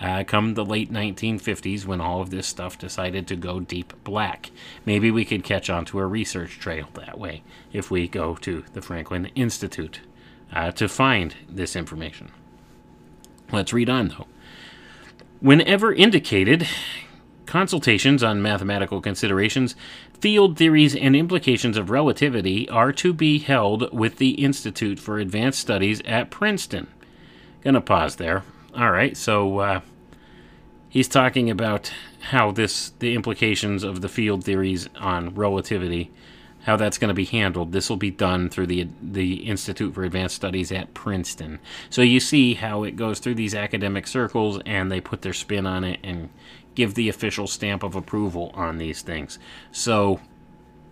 uh, 0.00 0.22
come 0.24 0.54
the 0.54 0.64
late 0.64 0.92
1950s 0.92 1.84
when 1.84 2.00
all 2.00 2.20
of 2.20 2.30
this 2.30 2.46
stuff 2.46 2.78
decided 2.78 3.26
to 3.26 3.34
go 3.34 3.58
deep 3.58 3.92
black. 4.04 4.50
Maybe 4.84 5.10
we 5.10 5.24
could 5.24 5.42
catch 5.42 5.68
on 5.68 5.84
to 5.86 5.98
a 5.98 6.06
research 6.06 6.60
trail 6.60 6.88
that 6.94 7.18
way 7.18 7.42
if 7.72 7.90
we 7.90 8.06
go 8.06 8.36
to 8.36 8.64
the 8.74 8.82
Franklin 8.82 9.26
Institute 9.34 10.00
uh, 10.52 10.70
to 10.72 10.88
find 10.88 11.34
this 11.48 11.76
information. 11.76 12.30
Let's 13.52 13.72
read 13.72 13.88
on, 13.88 14.08
though. 14.08 14.26
Whenever 15.40 15.92
indicated, 15.92 16.66
consultations 17.46 18.22
on 18.22 18.42
mathematical 18.42 19.00
considerations, 19.00 19.74
field 20.20 20.56
theories, 20.56 20.94
and 20.94 21.14
implications 21.14 21.76
of 21.76 21.90
relativity 21.90 22.68
are 22.68 22.92
to 22.92 23.12
be 23.12 23.38
held 23.38 23.92
with 23.92 24.18
the 24.18 24.30
Institute 24.30 24.98
for 24.98 25.18
Advanced 25.18 25.58
Studies 25.58 26.02
at 26.04 26.30
Princeton. 26.30 26.88
Gonna 27.62 27.80
pause 27.80 28.16
there. 28.16 28.44
All 28.76 28.90
right, 28.90 29.16
so 29.16 29.58
uh, 29.58 29.80
he's 30.88 31.08
talking 31.08 31.50
about 31.50 31.92
how 32.20 32.50
this, 32.50 32.90
the 32.98 33.14
implications 33.14 33.82
of 33.82 34.00
the 34.00 34.08
field 34.08 34.44
theories 34.44 34.88
on 34.98 35.34
relativity 35.34 36.10
how 36.68 36.76
that's 36.76 36.98
going 36.98 37.08
to 37.08 37.14
be 37.14 37.24
handled. 37.24 37.72
This 37.72 37.88
will 37.88 37.96
be 37.96 38.10
done 38.10 38.50
through 38.50 38.66
the 38.66 38.86
the 39.00 39.36
Institute 39.48 39.94
for 39.94 40.04
Advanced 40.04 40.36
Studies 40.36 40.70
at 40.70 40.92
Princeton. 40.92 41.60
So 41.88 42.02
you 42.02 42.20
see 42.20 42.52
how 42.52 42.84
it 42.84 42.94
goes 42.94 43.20
through 43.20 43.36
these 43.36 43.54
academic 43.54 44.06
circles, 44.06 44.60
and 44.66 44.92
they 44.92 45.00
put 45.00 45.22
their 45.22 45.32
spin 45.32 45.66
on 45.66 45.82
it 45.82 45.98
and 46.04 46.28
give 46.74 46.94
the 46.94 47.08
official 47.08 47.46
stamp 47.46 47.82
of 47.82 47.94
approval 47.94 48.50
on 48.52 48.76
these 48.76 49.00
things. 49.00 49.38
So 49.72 50.20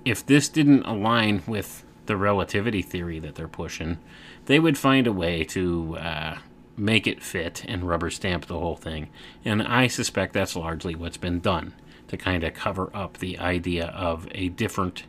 if 0.07 0.25
this 0.25 0.49
didn't 0.49 0.85
align 0.85 1.43
with 1.47 1.85
the 2.07 2.17
relativity 2.17 2.81
theory 2.81 3.19
that 3.19 3.35
they're 3.35 3.47
pushing, 3.47 3.99
they 4.47 4.59
would 4.59 4.79
find 4.79 5.07
a 5.07 5.13
way 5.13 5.45
to 5.45 5.99
uh, 5.99 6.39
make 6.79 7.07
it 7.07 7.23
fit 7.23 7.67
and 7.69 7.87
rubber 7.87 8.09
stamp 8.09 8.47
the 8.47 8.59
whole 8.59 8.77
thing. 8.77 9.11
And 9.45 9.63
I 9.63 9.89
suspect 9.89 10.33
that's 10.33 10.57
largely 10.57 10.95
what's 10.95 11.19
been 11.19 11.41
done 11.41 11.75
to 12.09 12.17
kind 12.17 12.45
of 12.45 12.55
cover 12.55 12.91
up 12.95 13.19
the 13.19 13.39
idea 13.39 13.89
of 13.89 14.27
a 14.31 14.49
different 14.49 15.03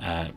uh, 0.00 0.28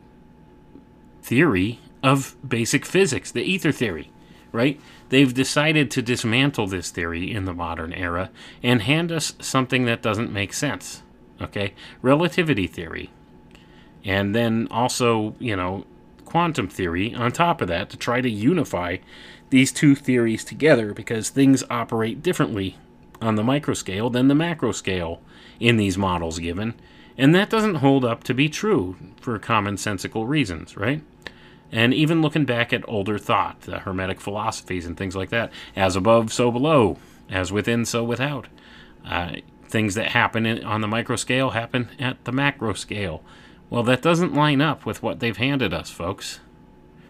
theory 1.22 1.80
of 2.02 2.36
basic 2.46 2.84
physics, 2.84 3.30
the 3.30 3.42
ether 3.42 3.72
theory, 3.72 4.10
right? 4.52 4.80
They've 5.08 5.32
decided 5.32 5.90
to 5.92 6.02
dismantle 6.02 6.66
this 6.66 6.90
theory 6.90 7.32
in 7.32 7.44
the 7.44 7.54
modern 7.54 7.92
era 7.92 8.30
and 8.62 8.82
hand 8.82 9.10
us 9.10 9.34
something 9.40 9.84
that 9.86 10.02
doesn't 10.02 10.32
make 10.32 10.52
sense, 10.52 11.02
okay? 11.40 11.74
Relativity 12.02 12.66
theory. 12.66 13.10
And 14.04 14.34
then 14.34 14.68
also, 14.70 15.34
you 15.38 15.56
know, 15.56 15.86
quantum 16.24 16.68
theory 16.68 17.14
on 17.14 17.32
top 17.32 17.60
of 17.60 17.68
that 17.68 17.88
to 17.90 17.96
try 17.96 18.20
to 18.20 18.28
unify 18.28 18.96
these 19.50 19.72
two 19.72 19.94
theories 19.94 20.44
together 20.44 20.92
because 20.92 21.30
things 21.30 21.62
operate 21.70 22.22
differently 22.22 22.76
on 23.20 23.36
the 23.36 23.44
micro 23.44 23.72
scale 23.72 24.10
than 24.10 24.28
the 24.28 24.34
macro 24.34 24.72
scale 24.72 25.22
in 25.60 25.76
these 25.76 25.96
models 25.96 26.38
given. 26.38 26.74
And 27.16 27.34
that 27.34 27.50
doesn't 27.50 27.76
hold 27.76 28.04
up 28.04 28.24
to 28.24 28.34
be 28.34 28.48
true 28.48 28.96
for 29.20 29.38
commonsensical 29.38 30.26
reasons, 30.26 30.76
right? 30.76 31.02
And 31.70 31.94
even 31.94 32.22
looking 32.22 32.44
back 32.44 32.72
at 32.72 32.88
older 32.88 33.18
thought, 33.18 33.62
the 33.62 33.80
Hermetic 33.80 34.20
philosophies 34.20 34.86
and 34.86 34.96
things 34.96 35.16
like 35.16 35.30
that, 35.30 35.52
as 35.74 35.96
above, 35.96 36.32
so 36.32 36.50
below, 36.50 36.98
as 37.30 37.52
within, 37.52 37.84
so 37.84 38.04
without. 38.04 38.48
Uh, 39.04 39.36
things 39.68 39.94
that 39.94 40.12
happen 40.12 40.46
in, 40.46 40.62
on 40.64 40.80
the 40.80 40.88
micro 40.88 41.16
scale 41.16 41.50
happen 41.50 41.88
at 41.98 42.24
the 42.24 42.32
macro 42.32 42.74
scale. 42.74 43.22
Well, 43.70 43.82
that 43.84 44.02
doesn't 44.02 44.34
line 44.34 44.60
up 44.60 44.86
with 44.86 45.02
what 45.02 45.20
they've 45.20 45.36
handed 45.36 45.74
us, 45.74 45.90
folks. 45.90 46.40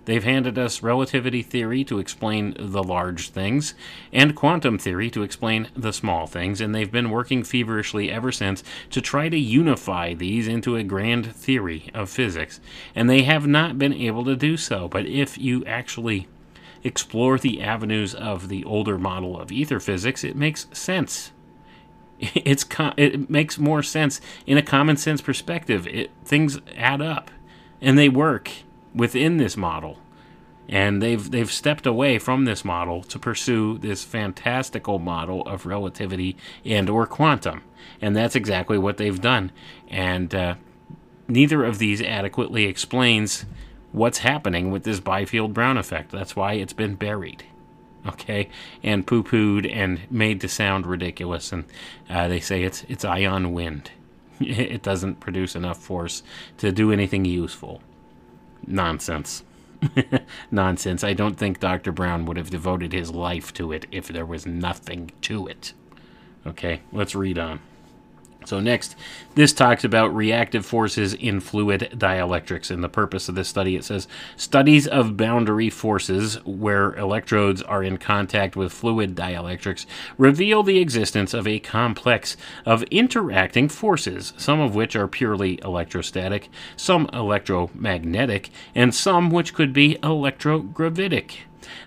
They've 0.04 0.22
handed 0.22 0.58
us 0.58 0.82
relativity 0.82 1.42
theory 1.42 1.84
to 1.84 1.98
explain 1.98 2.54
the 2.58 2.82
large 2.82 3.30
things, 3.30 3.74
and 4.12 4.36
quantum 4.36 4.78
theory 4.78 5.10
to 5.10 5.22
explain 5.22 5.68
the 5.74 5.92
small 5.92 6.26
things, 6.26 6.60
and 6.60 6.74
they've 6.74 6.90
been 6.90 7.10
working 7.10 7.42
feverishly 7.42 8.10
ever 8.10 8.30
since 8.30 8.62
to 8.90 9.00
try 9.00 9.28
to 9.28 9.38
unify 9.38 10.12
these 10.12 10.46
into 10.46 10.76
a 10.76 10.82
grand 10.82 11.34
theory 11.34 11.90
of 11.94 12.10
physics. 12.10 12.60
And 12.94 13.08
they 13.08 13.22
have 13.22 13.46
not 13.46 13.78
been 13.78 13.94
able 13.94 14.24
to 14.24 14.36
do 14.36 14.56
so. 14.56 14.88
But 14.88 15.06
if 15.06 15.38
you 15.38 15.64
actually 15.64 16.28
explore 16.82 17.38
the 17.38 17.62
avenues 17.62 18.14
of 18.14 18.48
the 18.48 18.62
older 18.64 18.98
model 18.98 19.40
of 19.40 19.50
ether 19.50 19.80
physics, 19.80 20.22
it 20.22 20.36
makes 20.36 20.66
sense. 20.72 21.32
It's 22.20 22.64
it 22.96 23.28
makes 23.28 23.58
more 23.58 23.82
sense 23.82 24.20
in 24.46 24.56
a 24.56 24.62
common 24.62 24.96
sense 24.96 25.20
perspective. 25.20 25.86
It, 25.88 26.10
things 26.24 26.60
add 26.76 27.02
up, 27.02 27.30
and 27.80 27.98
they 27.98 28.08
work 28.08 28.50
within 28.94 29.36
this 29.36 29.56
model. 29.56 29.98
And 30.68 31.02
they've 31.02 31.30
they've 31.30 31.50
stepped 31.52 31.86
away 31.86 32.18
from 32.18 32.46
this 32.46 32.64
model 32.64 33.02
to 33.04 33.18
pursue 33.18 33.76
this 33.76 34.02
fantastical 34.02 34.98
model 34.98 35.42
of 35.46 35.66
relativity 35.66 36.36
and 36.64 36.88
or 36.88 37.06
quantum, 37.06 37.62
and 38.00 38.16
that's 38.16 38.34
exactly 38.34 38.78
what 38.78 38.96
they've 38.96 39.20
done. 39.20 39.52
And 39.88 40.34
uh, 40.34 40.54
neither 41.28 41.64
of 41.64 41.78
these 41.78 42.00
adequately 42.00 42.64
explains 42.64 43.44
what's 43.92 44.18
happening 44.18 44.70
with 44.70 44.84
this 44.84 45.00
Biefeld 45.00 45.52
Brown 45.52 45.76
effect. 45.76 46.10
That's 46.10 46.34
why 46.34 46.54
it's 46.54 46.72
been 46.72 46.94
buried, 46.94 47.44
okay, 48.06 48.48
and 48.82 49.06
poo-pooed 49.06 49.70
and 49.70 50.00
made 50.10 50.40
to 50.40 50.48
sound 50.48 50.86
ridiculous. 50.86 51.52
And 51.52 51.64
uh, 52.08 52.26
they 52.28 52.40
say 52.40 52.62
it's 52.62 52.84
it's 52.88 53.04
ion 53.04 53.52
wind. 53.52 53.90
It 54.40 54.82
doesn't 54.82 55.20
produce 55.20 55.54
enough 55.54 55.78
force 55.78 56.22
to 56.56 56.72
do 56.72 56.90
anything 56.90 57.24
useful 57.24 57.82
nonsense. 58.66 59.44
nonsense. 60.50 61.04
I 61.04 61.12
don't 61.12 61.36
think 61.36 61.60
Dr. 61.60 61.92
Brown 61.92 62.26
would 62.26 62.36
have 62.36 62.50
devoted 62.50 62.92
his 62.92 63.10
life 63.10 63.52
to 63.54 63.72
it 63.72 63.86
if 63.90 64.08
there 64.08 64.26
was 64.26 64.46
nothing 64.46 65.10
to 65.22 65.46
it. 65.46 65.72
Okay, 66.46 66.80
let's 66.92 67.14
read 67.14 67.38
on. 67.38 67.60
So, 68.44 68.60
next, 68.60 68.96
this 69.34 69.52
talks 69.52 69.84
about 69.84 70.14
reactive 70.14 70.64
forces 70.66 71.14
in 71.14 71.40
fluid 71.40 71.94
dielectrics. 71.96 72.70
And 72.70 72.84
the 72.84 72.88
purpose 72.88 73.28
of 73.28 73.34
this 73.34 73.48
study 73.48 73.76
it 73.76 73.84
says 73.84 74.06
studies 74.36 74.86
of 74.86 75.16
boundary 75.16 75.70
forces 75.70 76.36
where 76.44 76.94
electrodes 76.94 77.62
are 77.62 77.82
in 77.82 77.96
contact 77.96 78.56
with 78.56 78.72
fluid 78.72 79.14
dielectrics 79.14 79.86
reveal 80.18 80.62
the 80.62 80.78
existence 80.78 81.34
of 81.34 81.46
a 81.46 81.58
complex 81.58 82.36
of 82.64 82.82
interacting 82.84 83.68
forces, 83.68 84.32
some 84.36 84.60
of 84.60 84.74
which 84.74 84.94
are 84.94 85.08
purely 85.08 85.58
electrostatic, 85.62 86.48
some 86.76 87.08
electromagnetic, 87.12 88.50
and 88.74 88.94
some 88.94 89.30
which 89.30 89.54
could 89.54 89.72
be 89.72 89.96
electrogravitic. 90.02 91.38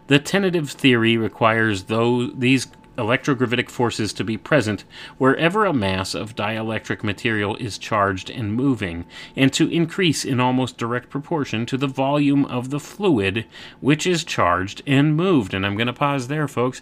The 0.08 0.20
tentative 0.20 0.72
theory 0.72 1.18
requires 1.18 1.84
those, 1.84 2.32
these 2.36 2.68
electrogravitic 2.98 3.70
forces 3.70 4.12
to 4.14 4.24
be 4.24 4.38
present 4.38 4.84
wherever 5.18 5.66
a 5.66 5.74
mass 5.74 6.14
of 6.14 6.36
dielectric 6.36 7.04
material 7.04 7.56
is 7.58 7.78
charged 7.78 8.30
and 8.30 8.54
moving, 8.54 9.06
and 9.36 9.54
to 9.54 9.70
increase 9.70 10.26
in 10.26 10.40
almost 10.40 10.78
direct 10.78 11.10
proportion 11.10 11.66
to 11.66 11.78
the 11.78 11.88
volume 11.88 12.46
of 12.46 12.70
the 12.70 12.80
fluid 12.80 13.46
which 13.80 14.06
is 14.08 14.24
charged 14.24 14.82
and 14.86 15.16
moved. 15.16 15.54
And 15.54 15.66
I'm 15.66 15.78
going 15.78 15.88
to 15.88 15.94
pause 15.94 16.28
there, 16.28 16.48
folks. 16.48 16.82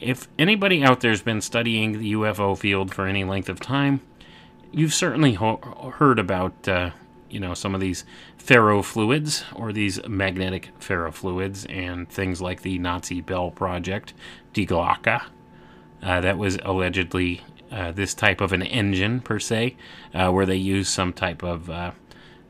If 0.00 0.28
anybody 0.38 0.82
out 0.82 1.00
there 1.00 1.10
has 1.10 1.22
been 1.22 1.40
studying 1.40 1.98
the 1.98 2.12
UFO 2.12 2.56
field 2.56 2.94
for 2.94 3.06
any 3.06 3.24
length 3.24 3.48
of 3.48 3.58
time, 3.58 4.00
you've 4.70 4.94
certainly 4.94 5.34
ho- 5.34 5.92
heard 5.96 6.18
about 6.18 6.68
uh, 6.68 6.90
you 7.28 7.40
know 7.40 7.54
some 7.54 7.74
of 7.74 7.80
these 7.80 8.04
ferrofluids 8.48 9.44
or 9.54 9.74
these 9.74 10.00
magnetic 10.08 10.70
ferrofluids 10.80 11.66
and 11.68 12.08
things 12.08 12.40
like 12.40 12.62
the 12.62 12.78
Nazi 12.78 13.20
Bell 13.20 13.50
project, 13.50 14.14
Die 14.54 14.64
Glocke. 14.64 15.20
Uh, 16.02 16.20
that 16.22 16.38
was 16.38 16.58
allegedly 16.62 17.42
uh, 17.70 17.92
this 17.92 18.14
type 18.14 18.40
of 18.40 18.54
an 18.54 18.62
engine 18.62 19.20
per 19.20 19.38
se, 19.38 19.76
uh, 20.14 20.30
where 20.30 20.46
they 20.46 20.56
use 20.56 20.88
some 20.88 21.12
type 21.12 21.42
of 21.42 21.68
uh, 21.68 21.90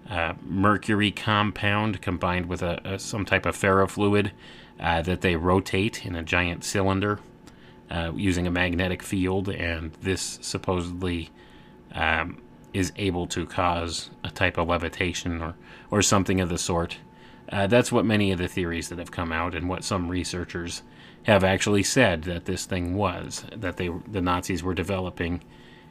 uh, 0.08 0.34
mercury 0.40 1.10
compound 1.10 2.00
combined 2.00 2.46
with 2.46 2.62
a, 2.62 2.80
a, 2.84 2.98
some 3.00 3.24
type 3.24 3.44
of 3.44 3.56
ferrofluid 3.56 4.30
uh, 4.78 5.02
that 5.02 5.20
they 5.20 5.34
rotate 5.34 6.06
in 6.06 6.14
a 6.14 6.22
giant 6.22 6.62
cylinder 6.62 7.18
using 8.14 8.46
a 8.46 8.50
magnetic 8.50 9.02
field, 9.02 9.48
and 9.48 9.94
this 9.94 10.38
supposedly 10.42 11.30
um, 11.92 12.40
is 12.78 12.92
able 12.96 13.26
to 13.26 13.44
cause 13.44 14.10
a 14.22 14.30
type 14.30 14.56
of 14.56 14.68
levitation 14.68 15.42
or, 15.42 15.54
or 15.90 16.00
something 16.00 16.40
of 16.40 16.48
the 16.48 16.58
sort. 16.58 16.98
Uh, 17.50 17.66
that's 17.66 17.90
what 17.90 18.04
many 18.04 18.30
of 18.30 18.38
the 18.38 18.48
theories 18.48 18.88
that 18.88 18.98
have 18.98 19.10
come 19.10 19.32
out 19.32 19.54
and 19.54 19.68
what 19.68 19.82
some 19.82 20.08
researchers 20.08 20.82
have 21.24 21.42
actually 21.42 21.82
said 21.82 22.22
that 22.22 22.44
this 22.44 22.66
thing 22.66 22.94
was 22.94 23.44
that 23.54 23.76
they 23.76 23.88
the 24.06 24.20
Nazis 24.20 24.62
were 24.62 24.74
developing, 24.74 25.42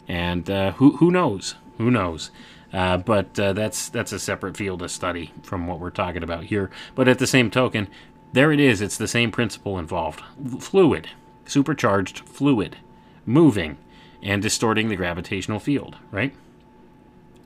and 0.07 0.49
uh, 0.49 0.71
who 0.73 0.97
who 0.97 1.11
knows 1.11 1.55
who 1.77 1.91
knows. 1.91 2.31
Uh, 2.71 2.97
but 2.97 3.39
uh, 3.39 3.53
that's 3.53 3.89
that's 3.89 4.11
a 4.11 4.19
separate 4.19 4.55
field 4.55 4.81
of 4.81 4.91
study 4.91 5.31
from 5.43 5.67
what 5.67 5.79
we're 5.79 5.89
talking 5.89 6.23
about 6.23 6.45
here. 6.45 6.69
But 6.95 7.07
at 7.07 7.19
the 7.19 7.27
same 7.27 7.51
token, 7.51 7.87
there 8.33 8.51
it 8.51 8.59
is. 8.59 8.81
It's 8.81 8.97
the 8.97 9.07
same 9.07 9.31
principle 9.31 9.77
involved: 9.77 10.21
fluid, 10.59 11.09
supercharged 11.45 12.19
fluid, 12.19 12.77
moving 13.25 13.77
and 14.23 14.41
distorting 14.41 14.89
the 14.89 14.95
gravitational 14.95 15.59
field. 15.59 15.97
Right. 16.11 16.33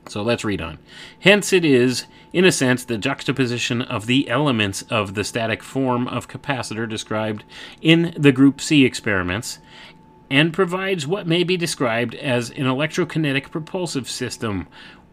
So 0.07 0.21
let's 0.21 0.43
read 0.43 0.61
on. 0.61 0.79
Hence, 1.19 1.53
it 1.53 1.63
is, 1.63 2.05
in 2.33 2.43
a 2.43 2.51
sense, 2.51 2.83
the 2.83 2.97
juxtaposition 2.97 3.81
of 3.81 4.07
the 4.07 4.29
elements 4.29 4.81
of 4.83 5.13
the 5.13 5.23
static 5.23 5.63
form 5.63 6.07
of 6.07 6.27
capacitor 6.27 6.89
described 6.89 7.43
in 7.81 8.13
the 8.17 8.31
Group 8.31 8.59
C 8.59 8.83
experiments, 8.83 9.59
and 10.29 10.53
provides 10.53 11.05
what 11.05 11.27
may 11.27 11.43
be 11.43 11.57
described 11.57 12.15
as 12.15 12.49
an 12.51 12.63
electrokinetic 12.63 13.51
propulsive 13.51 14.09
system 14.09 14.67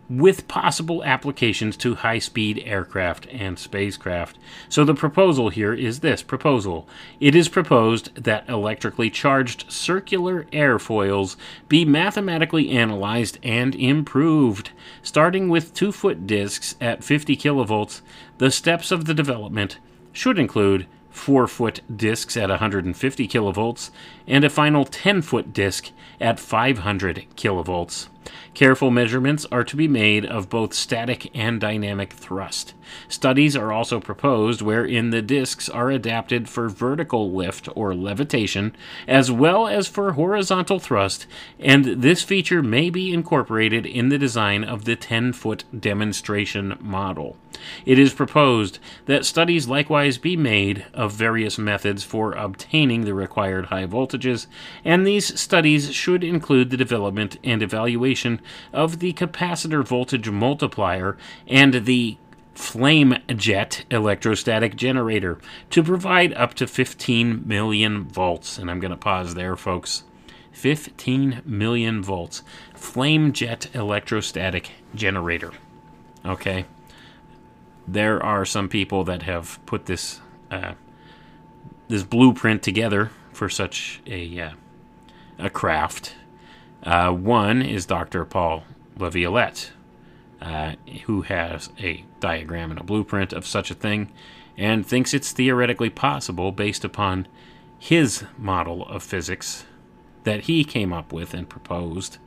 with 0.09 0.49
possible 0.49 1.05
applications 1.05 1.77
to 1.77 1.97
high 1.97 2.19
speed 2.19 2.63
aircraft 2.65 3.27
and 3.27 3.59
spacecraft. 3.59 4.39
So 4.69 4.85
the 4.85 4.95
proposal 4.95 5.51
here 5.51 5.75
is 5.75 6.01
this 6.01 6.23
proposal. 6.23 6.89
It 7.21 7.35
is 7.35 7.49
proposed 7.49 8.15
that 8.15 8.49
electrically 8.49 9.11
charged 9.11 9.71
circular 9.71 10.45
airfoils 10.45 11.37
be 11.69 11.85
mathematically 11.85 12.71
analyzed 12.71 13.39
and 13.43 13.75
improved. 13.75 14.71
Starting 15.03 15.49
with 15.49 15.75
2 15.75 15.93
foot 15.93 16.27
disks 16.27 16.75
at 16.81 17.05
50 17.05 17.37
kilovolts, 17.37 18.01
the 18.39 18.51
steps 18.51 18.91
of 18.91 19.05
the 19.05 19.15
development 19.15 19.79
should 20.13 20.39
include 20.39 20.87
4 21.11 21.47
foot 21.49 21.81
disks 21.95 22.37
at 22.37 22.49
150 22.49 23.29
kilovolts 23.29 23.91
and 24.27 24.45
a 24.45 24.51
final 24.51 24.85
10 24.85 25.21
foot 25.23 25.53
disk 25.53 25.91
at 26.21 26.41
500 26.41 27.27
kilovolts. 27.37 28.09
Careful 28.55 28.91
measurements 28.91 29.47
are 29.53 29.65
to 29.65 29.77
be 29.77 29.87
made 29.87 30.25
of 30.25 30.49
both 30.49 30.75
static 30.75 31.31
and 31.35 31.61
dynamic 31.61 32.13
thrust. 32.13 32.75
Studies 33.09 33.55
are 33.57 33.73
also 33.73 34.01
proposed 34.01 34.63
wherein 34.63 35.11
the 35.11 35.23
disks 35.23 35.69
are 35.69 35.91
adapted 35.91 36.49
for 36.49 36.69
vertical 36.69 37.31
lift 37.31 37.69
or 37.77 37.95
levitation, 37.95 38.75
as 39.07 39.31
well 39.31 39.69
as 39.69 39.87
for 39.87 40.13
horizontal 40.13 40.79
thrust, 40.79 41.27
and 41.59 41.85
this 41.85 42.23
feature 42.23 42.63
may 42.63 42.91
be 42.91 43.13
incorporated 43.13 43.87
in 43.87 44.09
the 44.09 44.19
design 44.19 44.65
of 44.65 44.85
the 44.85 44.97
10 44.97 45.33
foot 45.33 45.65
demonstration 45.79 46.77
model. 46.81 47.37
It 47.85 47.99
is 47.99 48.15
proposed 48.15 48.79
that 49.07 49.27
studies 49.27 49.69
likewise 49.69 50.17
be 50.17 50.37
made 50.37 50.87
of 50.95 51.13
various 51.13 51.59
methods 51.59 52.05
for 52.05 52.33
obtaining 52.33 53.05
the 53.05 53.15
required 53.15 53.67
high 53.67 53.87
voltages, 53.87 54.47
and 54.85 55.07
these 55.07 55.39
studies 55.39 55.93
should 55.93 56.23
include 56.23 56.71
the 56.71 56.77
development 56.77 57.37
and 57.43 57.63
evaluation 57.63 58.18
of 58.73 58.99
the 58.99 59.13
capacitor 59.13 59.85
voltage 59.85 60.31
multiplier 60.31 61.17
and 61.47 61.75
the 61.87 62.17
flame 62.55 63.17
jet 63.37 63.85
electrostatic 63.91 64.75
generator 64.75 65.39
to 65.71 65.83
provide 65.83 66.35
up 66.35 66.55
to 66.55 66.67
15 66.67 67.47
million 67.47 68.05
volts. 68.05 68.59
And 68.59 68.71
I'm 68.71 68.81
going 68.81 68.91
to 68.91 68.97
pause 68.97 69.35
there, 69.35 69.57
folks. 69.57 70.03
15 70.53 71.43
million 71.45 72.03
volts. 72.03 72.43
Flame 72.75 73.33
jet 73.33 73.69
electrostatic 73.75 74.73
generator. 74.93 75.53
Okay. 76.27 76.65
There 77.87 78.21
are 78.23 78.45
some 78.45 78.69
people 78.69 79.05
that 79.05 79.23
have 79.23 79.65
put 79.65 79.87
this 79.87 80.21
uh, 80.51 80.73
this 81.87 82.03
blueprint 82.03 82.63
together 82.63 83.11
for 83.33 83.49
such 83.49 84.01
a 84.07 84.41
uh, 84.41 84.51
a 85.39 85.49
craft. 85.49 86.15
Uh, 86.83 87.11
one 87.11 87.63
is 87.63 87.87
Dr. 87.87 88.25
Paul 88.25 88.65
LaViolette, 88.99 89.71
uh, 90.41 90.75
who 91.05 91.23
has 91.23 91.71
a 91.79 92.05
diagram 92.21 92.71
and 92.71 92.81
a 92.81 92.85
blueprint 92.85 93.33
of 93.33 93.47
such 93.47 93.71
a 93.71 93.75
thing 93.75 94.11
and 94.57 94.85
thinks 94.85 95.15
it's 95.15 95.33
theoretically 95.33 95.91
possible 95.91 96.53
based 96.53 96.85
upon 96.85 97.27
his 97.79 98.25
model 98.37 98.87
of 98.87 99.03
physics 99.03 99.65
that 100.25 100.43
he 100.43 100.65
came 100.65 100.93
up 100.93 101.13
with 101.13 101.33
and 101.33 101.49
proposed, 101.49 102.19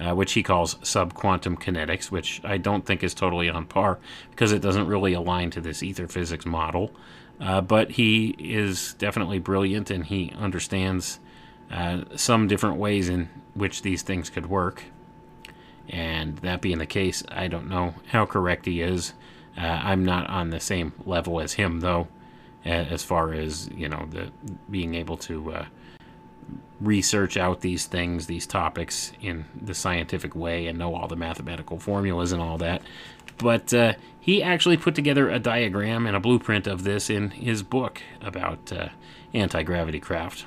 uh, 0.00 0.14
which 0.14 0.32
he 0.32 0.42
calls 0.42 0.76
subquantum 0.76 1.56
kinetics, 1.56 2.10
which 2.10 2.40
I 2.42 2.56
don't 2.56 2.86
think 2.86 3.04
is 3.04 3.14
totally 3.14 3.50
on 3.50 3.66
par 3.66 3.98
because 4.30 4.52
it 4.52 4.62
doesn't 4.62 4.86
really 4.86 5.12
align 5.12 5.50
to 5.50 5.60
this 5.60 5.82
ether 5.82 6.08
physics 6.08 6.46
model. 6.46 6.90
Uh, 7.38 7.60
but 7.60 7.92
he 7.92 8.34
is 8.38 8.94
definitely 8.94 9.38
brilliant 9.38 9.90
and 9.90 10.06
he 10.06 10.32
understands 10.38 11.20
uh, 11.70 12.02
some 12.14 12.46
different 12.46 12.76
ways 12.76 13.08
in 13.08 13.28
which 13.54 13.82
these 13.82 14.02
things 14.02 14.30
could 14.30 14.46
work. 14.46 14.84
And 15.88 16.36
that 16.38 16.60
being 16.60 16.78
the 16.78 16.86
case, 16.86 17.22
I 17.30 17.48
don't 17.48 17.68
know 17.68 17.94
how 18.08 18.26
correct 18.26 18.66
he 18.66 18.82
is. 18.82 19.14
Uh, 19.56 19.62
I'm 19.62 20.04
not 20.04 20.28
on 20.28 20.50
the 20.50 20.60
same 20.60 20.92
level 21.04 21.40
as 21.40 21.54
him, 21.54 21.80
though, 21.80 22.08
as 22.64 23.02
far 23.04 23.32
as 23.32 23.70
you 23.74 23.88
know, 23.88 24.06
the 24.10 24.30
being 24.68 24.94
able 24.94 25.16
to 25.18 25.52
uh, 25.52 25.66
research 26.80 27.36
out 27.36 27.60
these 27.60 27.86
things, 27.86 28.26
these 28.26 28.46
topics 28.46 29.12
in 29.20 29.46
the 29.60 29.74
scientific 29.74 30.34
way, 30.34 30.66
and 30.66 30.78
know 30.78 30.94
all 30.94 31.08
the 31.08 31.16
mathematical 31.16 31.78
formulas 31.78 32.32
and 32.32 32.42
all 32.42 32.58
that. 32.58 32.82
But 33.38 33.72
uh, 33.72 33.94
he 34.18 34.42
actually 34.42 34.76
put 34.76 34.94
together 34.94 35.30
a 35.30 35.38
diagram 35.38 36.06
and 36.06 36.16
a 36.16 36.20
blueprint 36.20 36.66
of 36.66 36.84
this 36.84 37.08
in 37.08 37.30
his 37.30 37.62
book 37.62 38.02
about 38.20 38.72
uh, 38.72 38.88
anti 39.32 39.62
gravity 39.62 40.00
craft 40.00 40.46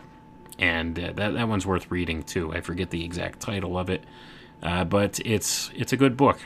and 0.60 1.00
uh, 1.00 1.14
that 1.14 1.34
that 1.34 1.48
one's 1.48 1.66
worth 1.66 1.90
reading 1.90 2.22
too. 2.22 2.54
I 2.54 2.62
forget 2.62 2.92
the 2.92 3.04
exact 3.04 3.40
title 3.40 3.78
of 3.78 3.90
it, 3.90 4.04
uh, 4.62 4.84
but 4.84 5.20
it's 5.26 5.72
it's 5.74 5.94
a 5.94 5.98
good 5.98 6.16
book. 6.16 6.40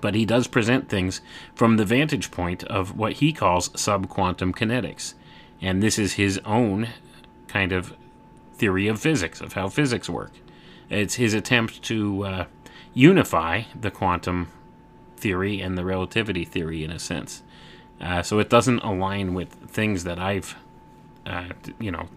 But 0.00 0.14
he 0.14 0.24
does 0.24 0.46
present 0.46 0.88
things 0.88 1.20
from 1.54 1.76
the 1.76 1.84
vantage 1.84 2.30
point 2.30 2.64
of 2.64 2.96
what 2.96 3.14
he 3.14 3.32
calls 3.32 3.70
subquantum 3.70 4.52
kinetics, 4.52 5.14
and 5.60 5.82
this 5.82 5.98
is 5.98 6.14
his 6.14 6.38
own 6.44 6.88
kind 7.48 7.72
of 7.72 7.94
theory 8.54 8.86
of 8.86 9.00
physics 9.00 9.40
of 9.40 9.54
how 9.54 9.68
physics 9.68 10.08
work. 10.08 10.32
It's 10.88 11.14
his 11.14 11.34
attempt 11.34 11.82
to 11.84 12.24
uh, 12.24 12.44
unify 12.94 13.62
the 13.78 13.90
quantum 13.90 14.48
theory 15.16 15.60
and 15.60 15.78
the 15.78 15.84
relativity 15.84 16.44
theory 16.44 16.84
in 16.84 16.90
a 16.90 16.98
sense. 16.98 17.42
Uh, 18.00 18.22
so 18.22 18.38
it 18.40 18.50
doesn't 18.50 18.80
align 18.80 19.32
with 19.32 19.52
things 19.70 20.04
that 20.04 20.18
I've, 20.18 20.56
uh, 21.24 21.50
you 21.78 21.90
know, 21.90 22.08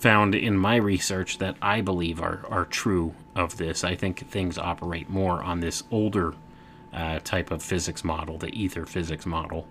found 0.00 0.34
in 0.34 0.56
my 0.56 0.76
research 0.76 1.38
that 1.38 1.56
I 1.60 1.82
believe 1.82 2.20
are, 2.22 2.44
are 2.48 2.64
true 2.64 3.14
of 3.36 3.58
this. 3.58 3.84
I 3.84 3.94
think 3.94 4.26
things 4.28 4.56
operate 4.56 5.10
more 5.10 5.42
on 5.42 5.60
this 5.60 5.82
older 5.90 6.34
uh, 6.92 7.20
type 7.20 7.50
of 7.50 7.62
physics 7.62 8.02
model, 8.02 8.38
the 8.38 8.48
ether 8.48 8.86
physics 8.86 9.26
model, 9.26 9.68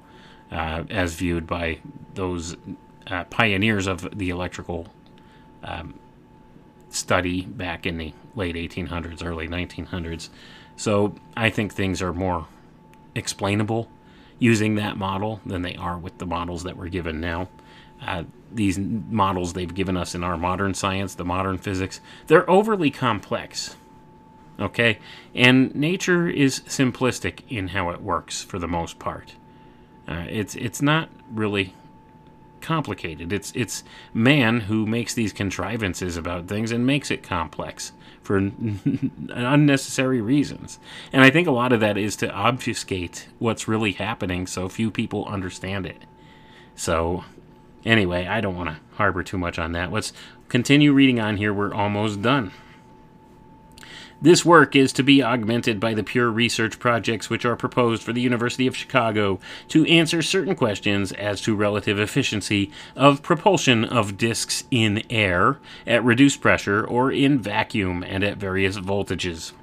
uh, 0.51 0.83
as 0.89 1.15
viewed 1.15 1.47
by 1.47 1.79
those 2.13 2.55
uh, 3.07 3.23
pioneers 3.25 3.87
of 3.87 4.17
the 4.17 4.29
electrical 4.29 4.87
um, 5.63 5.99
study 6.89 7.41
back 7.41 7.87
in 7.87 7.97
the 7.97 8.13
late 8.35 8.55
1800s, 8.55 9.25
early 9.25 9.47
1900s. 9.47 10.29
So 10.75 11.15
I 11.35 11.49
think 11.49 11.73
things 11.73 12.01
are 12.03 12.13
more 12.13 12.47
explainable 13.15 13.89
using 14.37 14.75
that 14.75 14.95
model 14.95 15.41
than 15.45 15.63
they 15.63 15.75
are 15.75 15.97
with 15.97 16.19
the 16.19 16.25
models 16.25 16.63
that 16.63 16.77
we're 16.77 16.87
given 16.87 17.19
now. 17.19 17.49
Uh, 18.01 18.23
these 18.51 18.77
models 18.77 19.53
they've 19.53 19.73
given 19.73 19.97
us 19.97 20.15
in 20.15 20.23
our 20.23 20.37
modern 20.37 20.73
science, 20.73 21.15
the 21.15 21.25
modern 21.25 21.57
physics, 21.57 22.01
they're 22.27 22.49
overly 22.49 22.91
complex. 22.91 23.75
Okay? 24.59 24.99
And 25.33 25.73
nature 25.75 26.27
is 26.27 26.61
simplistic 26.61 27.41
in 27.49 27.69
how 27.69 27.89
it 27.89 28.01
works 28.01 28.43
for 28.43 28.59
the 28.59 28.67
most 28.67 28.99
part. 28.99 29.35
Uh, 30.07 30.25
it's 30.27 30.55
it's 30.55 30.81
not 30.81 31.09
really 31.31 31.75
complicated. 32.61 33.31
It's 33.31 33.51
it's 33.55 33.83
man 34.13 34.61
who 34.61 34.85
makes 34.85 35.13
these 35.13 35.31
contrivances 35.31 36.17
about 36.17 36.47
things 36.47 36.71
and 36.71 36.85
makes 36.85 37.11
it 37.11 37.23
complex 37.23 37.93
for 38.21 38.37
unnecessary 39.29 40.21
reasons. 40.21 40.79
And 41.13 41.23
I 41.23 41.29
think 41.29 41.47
a 41.47 41.51
lot 41.51 41.71
of 41.71 41.79
that 41.79 41.97
is 41.97 42.15
to 42.17 42.31
obfuscate 42.31 43.27
what's 43.39 43.67
really 43.67 43.93
happening 43.93 44.45
so 44.47 44.67
few 44.67 44.91
people 44.91 45.25
understand 45.25 45.85
it. 45.85 46.03
So 46.75 47.23
anyway, 47.85 48.27
I 48.27 48.41
don't 48.41 48.55
want 48.55 48.69
to 48.69 48.77
harbor 48.95 49.23
too 49.23 49.37
much 49.37 49.57
on 49.59 49.71
that. 49.73 49.91
Let's 49.91 50.13
continue 50.49 50.93
reading 50.93 51.19
on 51.19 51.37
here. 51.37 51.53
We're 51.53 51.73
almost 51.73 52.21
done. 52.21 52.51
This 54.21 54.43
work 54.43 54.75
is 54.75 54.91
to 54.93 55.03
be 55.03 55.23
augmented 55.23 55.79
by 55.79 55.93
the 55.93 56.03
pure 56.03 56.29
research 56.29 56.77
projects 56.77 57.29
which 57.29 57.45
are 57.45 57.55
proposed 57.55 58.03
for 58.03 58.11
the 58.11 58.19
University 58.19 58.67
of 58.67 58.75
Chicago 58.75 59.39
to 59.69 59.85
answer 59.85 60.21
certain 60.21 60.55
questions 60.55 61.13
as 61.13 61.39
to 61.41 61.55
relative 61.55 61.97
efficiency 61.97 62.69
of 62.97 63.23
propulsion 63.23 63.85
of 63.85 64.17
disks 64.17 64.65
in 64.71 65.03
air 65.09 65.59
at 65.87 66.03
reduced 66.03 66.41
pressure 66.41 66.85
or 66.85 67.13
in 67.13 67.39
vacuum 67.39 68.03
and 68.03 68.25
at 68.25 68.35
various 68.35 68.77
voltages. 68.77 69.53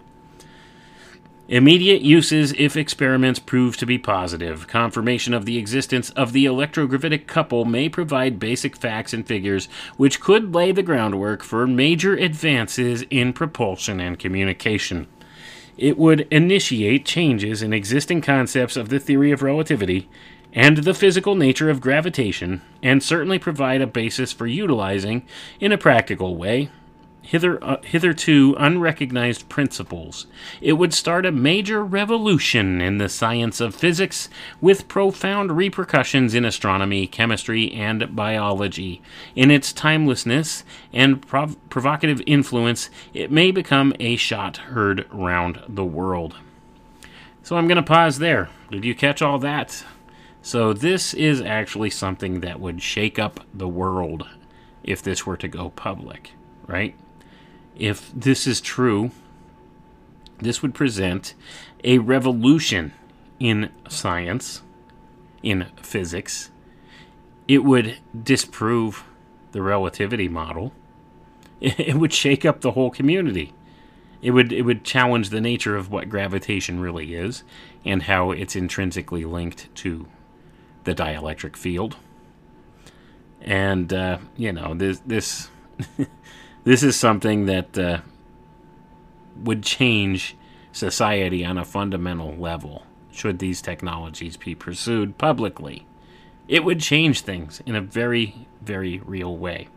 Immediate 1.49 2.03
uses 2.03 2.53
if 2.55 2.77
experiments 2.77 3.39
prove 3.39 3.77
to 3.77 3.87
be 3.87 3.99
positive. 3.99 4.67
Confirmation 4.67 5.33
of 5.33 5.45
the 5.45 5.59
existence 5.59 6.11
of 6.11 6.33
the 6.33 6.45
electrogravitic 6.45 7.29
couple 7.29 7.65
may 7.65 7.89
provide 7.89 8.41
basic 8.41 8.77
facts 8.77 9.13
and 9.13 9.25
figures 9.25 9.69
which 9.97 10.21
could 10.21 10.53
lay 10.53 10.73
the 10.73 10.83
groundwork 10.83 11.45
for 11.45 11.65
major 11.69 12.15
advances 12.15 13.03
in 13.11 13.33
propulsion 13.33 14.01
and 14.01 14.19
communication. 14.19 15.07
It 15.79 15.97
would 15.97 16.27
initiate 16.33 17.07
changes 17.07 17.63
in 17.63 17.73
existing 17.73 18.23
concepts 18.23 18.77
of 18.77 18.89
the 18.89 18.99
theory 18.99 19.31
of 19.31 19.43
relativity 19.43 20.09
and 20.53 20.79
the 20.79 20.95
physical 20.95 21.37
nature 21.37 21.71
of 21.71 21.81
gravitation, 21.81 22.63
and 22.83 23.03
certainly 23.03 23.39
provide 23.39 23.83
a 23.83 23.87
basis 23.87 24.33
for 24.33 24.47
utilizing, 24.47 25.25
in 25.61 25.71
a 25.71 25.79
practical 25.79 26.35
way, 26.35 26.71
hither, 27.27 27.63
uh, 27.63 27.77
hitherto 27.83 28.55
unrecognized 28.59 29.49
principles. 29.49 30.27
It 30.61 30.75
would 30.75 30.95
start 30.95 31.27
a 31.27 31.33
major 31.33 31.85
revolution 31.85 32.81
in 32.81 32.99
the 32.99 33.09
science 33.09 33.61
of 33.61 33.75
physics 33.75 34.29
with 34.61 34.89
profound 34.89 35.57
repercussions 35.57 36.35
in 36.35 36.45
astronomy, 36.45 37.07
chemistry, 37.07 37.73
and 37.73 38.15
biology. 38.15 39.03
In 39.35 39.51
its 39.51 39.73
timelessness 39.73 40.63
and 40.93 41.27
prov- 41.27 41.57
provocative 41.69 42.23
influence, 42.27 42.91
it 43.13 43.31
may 43.31 43.51
become 43.51 43.93
a 43.99 44.17
shot 44.17 44.59
heard 44.59 45.07
round 45.11 45.61
the 45.69 45.85
world. 45.85 46.37
So 47.43 47.57
I'm 47.57 47.67
going 47.67 47.77
to 47.77 47.83
pause 47.83 48.19
there. 48.19 48.49
Did 48.71 48.85
you 48.85 48.95
catch 48.95 49.21
all 49.21 49.39
that? 49.41 49.85
So, 50.43 50.73
this 50.73 51.13
is 51.13 51.41
actually 51.41 51.91
something 51.91 52.39
that 52.39 52.61
would 52.61 52.81
shake 52.81 53.19
up 53.19 53.41
the 53.53 53.67
world 53.67 54.29
if 54.85 55.03
this 55.03 55.27
were 55.27 55.37
to 55.39 55.49
go 55.49 55.71
public, 55.71 56.35
right? 56.69 56.95
If 57.79 58.11
this 58.15 58.47
is 58.47 58.61
true, 58.61 59.11
this 60.39 60.63
would 60.63 60.75
present 60.75 61.35
a 61.85 61.99
revolution 61.99 62.93
in 63.39 63.71
science, 63.89 64.63
in 65.43 65.67
physics. 65.83 66.51
It 67.47 67.65
would 67.65 67.99
disprove 68.21 69.05
the 69.53 69.63
relativity 69.63 70.29
model. 70.29 70.73
It 71.59 71.95
would 71.95 72.13
shake 72.13 72.45
up 72.45 72.61
the 72.61 72.73
whole 72.73 72.91
community. 72.91 73.55
It 74.21 74.33
would 74.33 74.53
it 74.53 74.63
would 74.63 74.85
challenge 74.85 75.31
the 75.31 75.41
nature 75.41 75.75
of 75.75 75.91
what 75.91 76.11
gravitation 76.11 76.81
really 76.81 77.15
is 77.15 77.45
and 77.83 78.03
how 78.03 78.31
it's 78.31 78.55
intrinsically 78.55 79.25
linked 79.25 79.75
to 79.77 80.07
the 80.85 80.95
dielectric 80.95 81.57
field. 81.57 81.97
And 83.41 83.91
uh, 83.93 84.19
you 84.37 84.53
know 84.53 84.75
this 84.75 85.01
this 85.07 85.49
this 86.67 86.83
is 86.83 86.97
something 86.97 87.47
that 87.47 87.79
uh, 87.79 88.01
would 89.45 89.63
change 89.63 90.37
society 90.73 91.45
on 91.45 91.57
a 91.57 91.65
fundamental 91.65 92.35
level 92.35 92.85
should 93.13 93.39
these 93.39 93.63
technologies 93.63 94.37
be 94.37 94.53
pursued 94.53 95.17
publicly. 95.17 95.87
It 96.49 96.65
would 96.65 96.81
change 96.81 97.21
things 97.21 97.63
in 97.67 97.77
a 97.77 97.81
very, 97.81 98.49
very 98.61 98.99
real 98.99 99.37
way. 99.37 99.69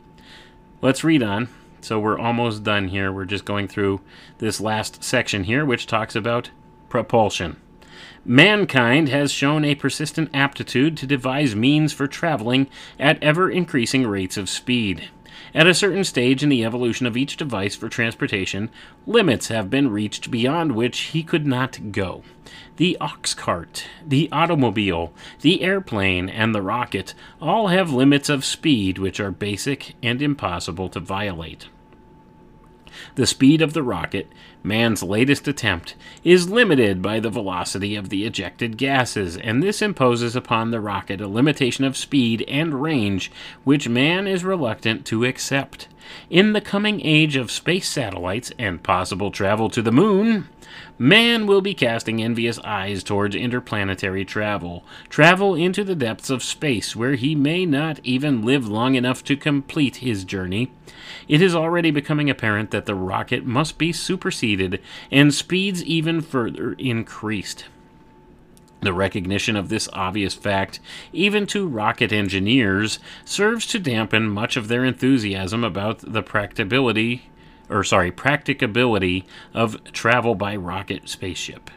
Let's 0.82 1.04
read 1.04 1.22
on. 1.22 1.50
So 1.82 2.00
we're 2.00 2.18
almost 2.18 2.64
done 2.64 2.88
here. 2.88 3.12
We're 3.12 3.26
just 3.26 3.46
going 3.46 3.68
through 3.68 4.02
this 4.40 4.60
last 4.60 5.04
section 5.04 5.44
here, 5.44 5.66
which 5.66 5.86
talks 5.86 6.16
about 6.16 6.50
propulsion. 6.90 7.62
Mankind 8.26 9.10
has 9.10 9.32
shown 9.32 9.64
a 9.64 9.76
persistent 9.76 10.32
aptitude 10.34 10.98
to 10.98 11.08
devise 11.08 11.56
means 11.56 11.94
for 11.94 12.08
traveling 12.08 12.68
at 13.00 13.22
ever 13.24 13.50
increasing 13.50 14.08
rates 14.08 14.38
of 14.38 14.50
speed. 14.50 15.10
At 15.54 15.68
a 15.68 15.74
certain 15.74 16.04
stage 16.04 16.44
in 16.44 16.50
the 16.50 16.64
evolution 16.64 17.06
of 17.06 17.18
each 17.18 17.38
device 17.38 17.76
for 17.76 17.90
transportation, 17.90 18.70
limits 19.08 19.48
have 19.48 19.70
been 19.70 19.90
reached 19.90 20.30
beyond 20.30 20.74
which 20.74 21.00
he 21.00 21.24
could 21.24 21.48
not 21.48 21.92
go. 21.92 22.24
The 22.78 22.98
ox 23.02 23.34
cart, 23.34 23.86
the 24.06 24.30
automobile, 24.32 25.14
the 25.42 25.62
airplane, 25.62 26.30
and 26.30 26.54
the 26.54 26.62
rocket 26.62 27.14
all 27.42 27.68
have 27.68 27.92
limits 27.92 28.30
of 28.30 28.46
speed 28.46 28.98
which 28.98 29.20
are 29.20 29.32
basic 29.32 29.96
and 30.02 30.22
impossible 30.22 30.90
to 30.90 31.00
violate. 31.00 31.68
The 33.16 33.28
speed 33.28 33.62
of 33.62 33.74
the 33.74 33.84
rocket, 33.84 34.28
man's 34.64 35.02
latest 35.02 35.48
attempt, 35.48 35.96
is 36.24 36.50
limited 36.50 37.02
by 37.02 37.20
the 37.20 37.30
velocity 37.30 37.96
of 37.96 38.10
the 38.10 38.26
ejected 38.26 38.78
gases, 38.78 39.38
and 39.38 39.64
this 39.64 39.82
imposes 39.82 40.36
upon 40.36 40.72
the 40.72 40.82
rocket 40.82 41.22
a 41.22 41.28
limitation 41.28 41.86
of 41.86 41.96
speed 41.98 42.44
and 42.48 42.82
range 42.82 43.32
which 43.64 43.88
man 43.88 44.28
is 44.28 44.44
reluctant 44.44 45.06
to 45.06 45.24
accept. 45.24 45.88
In 46.30 46.54
the 46.54 46.62
coming 46.62 47.00
age 47.06 47.36
of 47.36 47.52
space 47.52 47.88
satellites 47.88 48.52
and 48.58 48.84
possible 48.84 49.32
travel 49.32 49.70
to 49.70 49.82
the 49.82 49.92
moon, 49.92 50.50
man 50.98 51.48
will 51.48 51.62
be 51.62 51.74
casting 51.74 52.22
envious 52.22 52.60
eyes 52.60 53.04
towards 53.04 53.36
interplanetary 53.36 54.26
travel, 54.26 54.84
travel 55.10 55.56
into 55.56 55.84
the 55.84 55.96
depths 55.96 56.30
of 56.30 56.44
space 56.44 56.96
where 56.96 57.16
he 57.16 57.36
may 57.36 57.66
not 57.66 58.00
even 58.04 58.44
live 58.44 58.68
long 58.68 58.96
enough 58.96 59.24
to 59.24 59.36
complete 59.36 59.98
his 59.98 60.24
journey. 60.24 60.72
It 61.28 61.42
is 61.42 61.56
already 61.56 61.92
becoming 61.92 62.30
apparent 62.30 62.72
that 62.72 62.86
the 62.86 62.96
rocket 62.96 63.46
must 63.46 63.78
be 63.78 63.92
superseded 63.92 64.82
and 65.12 65.34
speeds 65.34 65.84
even 65.84 66.22
further 66.22 66.74
increased. 66.74 67.66
The 68.82 68.94
recognition 68.94 69.58
of 69.58 69.68
this 69.68 69.90
obvious 69.92 70.34
fact, 70.34 70.80
even 71.12 71.46
to 71.48 71.68
rocket 71.68 72.14
engineers, 72.14 73.00
serves 73.26 73.66
to 73.68 73.80
dampen 73.80 74.30
much 74.30 74.56
of 74.56 74.70
their 74.70 74.86
enthusiasm 74.86 75.64
about 75.66 76.00
the 76.00 76.24
practicability 76.24 77.30
or 77.70 77.84
sorry, 77.84 78.12
practicability 78.12 79.26
of 79.54 79.84
travel 79.92 80.36
by 80.36 80.56
rocket 80.56 81.08
spaceship. 81.08 81.70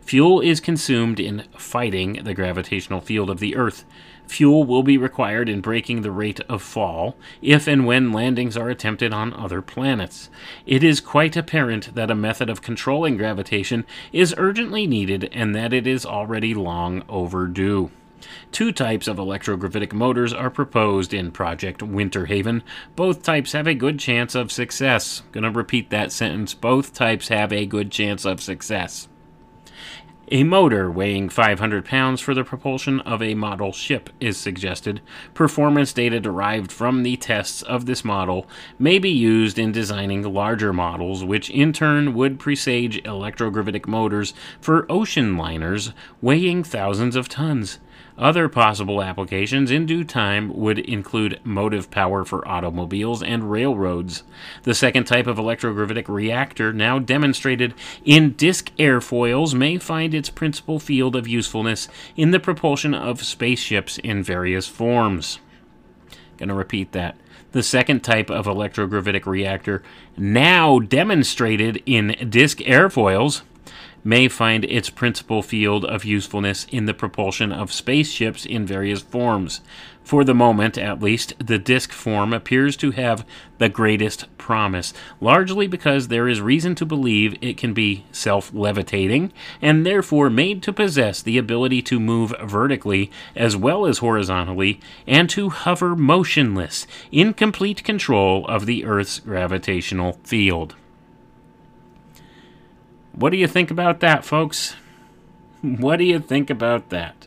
Fuel 0.00 0.40
is 0.40 0.60
consumed 0.60 1.20
in 1.20 1.44
fighting 1.56 2.24
the 2.24 2.34
gravitational 2.34 3.00
field 3.00 3.28
of 3.28 3.40
the 3.40 3.56
Earth. 3.56 3.84
Fuel 4.26 4.64
will 4.64 4.82
be 4.82 4.98
required 4.98 5.48
in 5.48 5.60
breaking 5.60 6.02
the 6.02 6.10
rate 6.10 6.40
of 6.48 6.62
fall 6.62 7.16
if 7.42 7.68
and 7.68 7.86
when 7.86 8.12
landings 8.12 8.56
are 8.56 8.68
attempted 8.70 9.12
on 9.12 9.32
other 9.32 9.62
planets. 9.62 10.30
It 10.64 10.82
is 10.82 11.00
quite 11.00 11.36
apparent 11.36 11.94
that 11.94 12.10
a 12.10 12.14
method 12.14 12.50
of 12.50 12.62
controlling 12.62 13.16
gravitation 13.16 13.84
is 14.12 14.34
urgently 14.36 14.86
needed 14.86 15.28
and 15.32 15.54
that 15.54 15.72
it 15.72 15.86
is 15.86 16.04
already 16.04 16.54
long 16.54 17.04
overdue. 17.08 17.90
Two 18.52 18.72
types 18.72 19.08
of 19.08 19.16
electrogravitic 19.16 19.92
motors 19.92 20.32
are 20.32 20.50
proposed 20.50 21.12
in 21.12 21.30
Project 21.30 21.80
Winterhaven. 21.80 22.62
Both 22.94 23.22
types 23.22 23.52
have 23.52 23.66
a 23.66 23.74
good 23.74 23.98
chance 23.98 24.34
of 24.34 24.52
success. 24.52 25.22
Gonna 25.32 25.50
repeat 25.50 25.90
that 25.90 26.12
sentence. 26.12 26.54
Both 26.54 26.94
types 26.94 27.28
have 27.28 27.52
a 27.52 27.66
good 27.66 27.90
chance 27.90 28.24
of 28.24 28.40
success. 28.40 29.08
A 30.32 30.42
motor 30.42 30.90
weighing 30.90 31.28
500 31.28 31.84
pounds 31.84 32.20
for 32.20 32.34
the 32.34 32.42
propulsion 32.42 32.98
of 33.02 33.22
a 33.22 33.34
model 33.34 33.70
ship 33.70 34.10
is 34.18 34.36
suggested. 34.36 35.00
Performance 35.34 35.92
data 35.92 36.18
derived 36.18 36.72
from 36.72 37.04
the 37.04 37.16
tests 37.16 37.62
of 37.62 37.86
this 37.86 38.04
model 38.04 38.44
may 38.76 38.98
be 38.98 39.10
used 39.10 39.56
in 39.56 39.70
designing 39.70 40.22
larger 40.22 40.72
models, 40.72 41.22
which 41.22 41.48
in 41.50 41.72
turn 41.72 42.12
would 42.12 42.40
presage 42.40 43.00
electrogravitic 43.04 43.86
motors 43.86 44.34
for 44.60 44.90
ocean 44.90 45.36
liners 45.36 45.92
weighing 46.20 46.64
thousands 46.64 47.14
of 47.14 47.28
tons. 47.28 47.78
Other 48.18 48.48
possible 48.48 49.02
applications 49.02 49.70
in 49.70 49.84
due 49.84 50.02
time 50.02 50.50
would 50.56 50.78
include 50.78 51.38
motive 51.44 51.90
power 51.90 52.24
for 52.24 52.46
automobiles 52.48 53.22
and 53.22 53.50
railroads. 53.50 54.22
The 54.62 54.74
second 54.74 55.04
type 55.04 55.26
of 55.26 55.36
electrogravitic 55.36 56.08
reactor, 56.08 56.72
now 56.72 56.98
demonstrated 56.98 57.74
in 58.06 58.32
disk 58.32 58.72
airfoils, 58.78 59.52
may 59.52 59.76
find 59.76 60.14
its 60.14 60.30
principal 60.30 60.78
field 60.78 61.14
of 61.14 61.28
usefulness 61.28 61.88
in 62.16 62.30
the 62.30 62.40
propulsion 62.40 62.94
of 62.94 63.22
spaceships 63.22 63.98
in 63.98 64.22
various 64.22 64.66
forms. 64.66 65.40
Going 66.38 66.48
to 66.48 66.54
repeat 66.54 66.92
that. 66.92 67.16
The 67.52 67.62
second 67.62 68.00
type 68.00 68.30
of 68.30 68.46
electrogravitic 68.46 69.26
reactor, 69.26 69.82
now 70.16 70.78
demonstrated 70.78 71.82
in 71.84 72.16
disk 72.30 72.58
airfoils, 72.58 73.42
may 74.06 74.28
find 74.28 74.64
its 74.66 74.88
principal 74.88 75.42
field 75.42 75.84
of 75.84 76.04
usefulness 76.04 76.64
in 76.70 76.86
the 76.86 76.94
propulsion 76.94 77.50
of 77.50 77.72
spaceships 77.72 78.46
in 78.46 78.64
various 78.64 79.02
forms. 79.02 79.60
For 80.04 80.22
the 80.22 80.34
moment, 80.34 80.78
at 80.78 81.02
least, 81.02 81.34
the 81.44 81.58
disk 81.58 81.90
form 81.90 82.32
appears 82.32 82.76
to 82.76 82.92
have 82.92 83.26
the 83.58 83.68
greatest 83.68 84.26
promise, 84.38 84.94
largely 85.20 85.66
because 85.66 86.06
there 86.06 86.28
is 86.28 86.40
reason 86.40 86.76
to 86.76 86.86
believe 86.86 87.36
it 87.40 87.56
can 87.56 87.74
be 87.74 88.04
self 88.12 88.54
levitating 88.54 89.32
and 89.60 89.84
therefore 89.84 90.30
made 90.30 90.62
to 90.62 90.72
possess 90.72 91.20
the 91.20 91.38
ability 91.38 91.82
to 91.82 91.98
move 91.98 92.32
vertically 92.44 93.10
as 93.34 93.56
well 93.56 93.84
as 93.84 93.98
horizontally 93.98 94.78
and 95.08 95.28
to 95.30 95.50
hover 95.50 95.96
motionless 95.96 96.86
in 97.10 97.34
complete 97.34 97.82
control 97.82 98.46
of 98.46 98.66
the 98.66 98.84
Earth's 98.84 99.18
gravitational 99.18 100.20
field. 100.22 100.76
What 103.16 103.30
do 103.30 103.38
you 103.38 103.48
think 103.48 103.70
about 103.70 104.00
that, 104.00 104.24
folks? 104.24 104.76
What 105.62 105.96
do 105.96 106.04
you 106.04 106.20
think 106.20 106.48
about 106.50 106.90
that? 106.90 107.26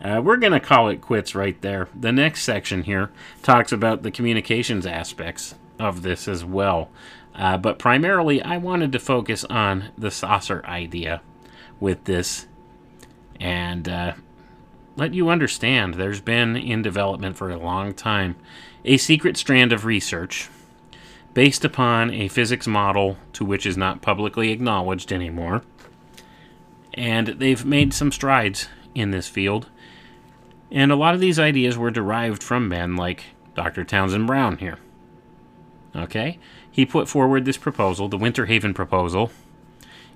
Uh, 0.00 0.20
we're 0.22 0.36
going 0.36 0.52
to 0.52 0.60
call 0.60 0.88
it 0.88 1.00
quits 1.00 1.34
right 1.34 1.60
there. 1.60 1.88
The 1.98 2.12
next 2.12 2.42
section 2.42 2.82
here 2.82 3.10
talks 3.42 3.72
about 3.72 4.02
the 4.02 4.12
communications 4.12 4.86
aspects 4.86 5.56
of 5.76 6.02
this 6.02 6.28
as 6.28 6.44
well. 6.44 6.90
Uh, 7.34 7.56
but 7.56 7.78
primarily, 7.78 8.40
I 8.42 8.58
wanted 8.58 8.92
to 8.92 9.00
focus 9.00 9.44
on 9.44 9.90
the 9.96 10.10
saucer 10.10 10.62
idea 10.66 11.22
with 11.80 12.04
this 12.04 12.46
and 13.40 13.88
uh, 13.88 14.12
let 14.96 15.14
you 15.14 15.30
understand 15.30 15.94
there's 15.94 16.20
been 16.20 16.54
in 16.54 16.82
development 16.82 17.36
for 17.36 17.50
a 17.50 17.56
long 17.56 17.94
time 17.94 18.36
a 18.84 18.98
secret 18.98 19.36
strand 19.36 19.72
of 19.72 19.84
research 19.84 20.48
based 21.38 21.64
upon 21.64 22.10
a 22.10 22.26
physics 22.26 22.66
model 22.66 23.16
to 23.32 23.44
which 23.44 23.64
is 23.64 23.76
not 23.76 24.02
publicly 24.02 24.50
acknowledged 24.50 25.12
anymore. 25.12 25.62
And 26.94 27.28
they've 27.28 27.64
made 27.64 27.94
some 27.94 28.10
strides 28.10 28.66
in 28.92 29.12
this 29.12 29.28
field. 29.28 29.68
And 30.72 30.90
a 30.90 30.96
lot 30.96 31.14
of 31.14 31.20
these 31.20 31.38
ideas 31.38 31.78
were 31.78 31.92
derived 31.92 32.42
from 32.42 32.68
men 32.68 32.96
like 32.96 33.26
Dr. 33.54 33.84
Townsend 33.84 34.26
Brown 34.26 34.58
here. 34.58 34.78
Okay? 35.94 36.40
He 36.68 36.84
put 36.84 37.08
forward 37.08 37.44
this 37.44 37.56
proposal, 37.56 38.08
the 38.08 38.18
Winterhaven 38.18 38.74
proposal, 38.74 39.30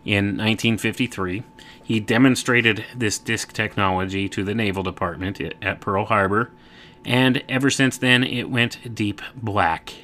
in 0.05 0.37
1953. 0.37 1.45
He 1.85 2.01
demonstrated 2.01 2.85
this 2.97 3.21
disk 3.21 3.53
technology 3.53 4.29
to 4.29 4.43
the 4.43 4.57
Naval 4.57 4.83
Department 4.83 5.41
at 5.63 5.81
Pearl 5.81 6.07
Harbor, 6.07 6.51
and 7.05 7.45
ever 7.49 7.71
since 7.71 7.97
then 7.97 8.25
it 8.25 8.51
went 8.51 8.93
deep 8.93 9.23
black. 9.37 9.95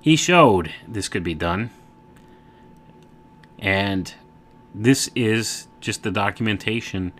He 0.00 0.16
showed 0.16 0.72
this 0.88 1.08
could 1.08 1.24
be 1.24 1.34
done. 1.34 1.70
And 3.58 4.12
this 4.74 5.10
is 5.14 5.68
just 5.80 6.02
the 6.02 6.10
documentation 6.10 7.12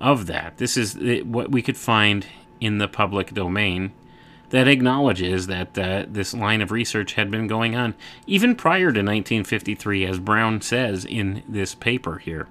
of 0.00 0.26
that. 0.26 0.56
This 0.58 0.76
is 0.76 1.24
what 1.24 1.50
we 1.50 1.62
could 1.62 1.76
find 1.76 2.26
in 2.60 2.78
the 2.78 2.88
public 2.88 3.34
domain 3.34 3.92
that 4.50 4.68
acknowledges 4.68 5.48
that 5.48 5.76
uh, 5.76 6.04
this 6.08 6.32
line 6.32 6.62
of 6.62 6.70
research 6.70 7.14
had 7.14 7.30
been 7.30 7.46
going 7.46 7.74
on 7.74 7.94
even 8.26 8.54
prior 8.54 8.92
to 8.92 9.00
1953, 9.00 10.06
as 10.06 10.18
Brown 10.18 10.60
says 10.60 11.04
in 11.04 11.42
this 11.48 11.74
paper 11.74 12.18
here. 12.18 12.46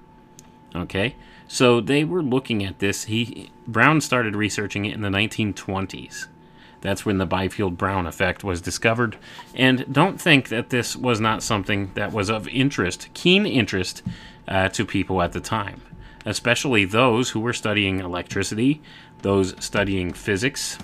Okay, 0.74 1.16
so 1.48 1.80
they 1.80 2.04
were 2.04 2.22
looking 2.22 2.62
at 2.62 2.80
this. 2.80 3.04
He 3.04 3.50
Brown 3.66 4.00
started 4.00 4.36
researching 4.36 4.84
it 4.84 4.94
in 4.94 5.00
the 5.00 5.08
1920s. 5.08 6.26
That's 6.86 7.04
when 7.04 7.18
the 7.18 7.26
Biefeld 7.26 7.76
Brown 7.76 8.06
effect 8.06 8.44
was 8.44 8.60
discovered. 8.60 9.16
And 9.56 9.92
don't 9.92 10.20
think 10.20 10.50
that 10.50 10.70
this 10.70 10.94
was 10.94 11.20
not 11.20 11.42
something 11.42 11.90
that 11.94 12.12
was 12.12 12.30
of 12.30 12.46
interest, 12.46 13.08
keen 13.12 13.44
interest, 13.44 14.04
uh, 14.46 14.68
to 14.68 14.86
people 14.86 15.20
at 15.20 15.32
the 15.32 15.40
time, 15.40 15.82
especially 16.24 16.84
those 16.84 17.30
who 17.30 17.40
were 17.40 17.52
studying 17.52 17.98
electricity, 17.98 18.80
those 19.22 19.56
studying 19.58 20.12
physics, 20.12 20.78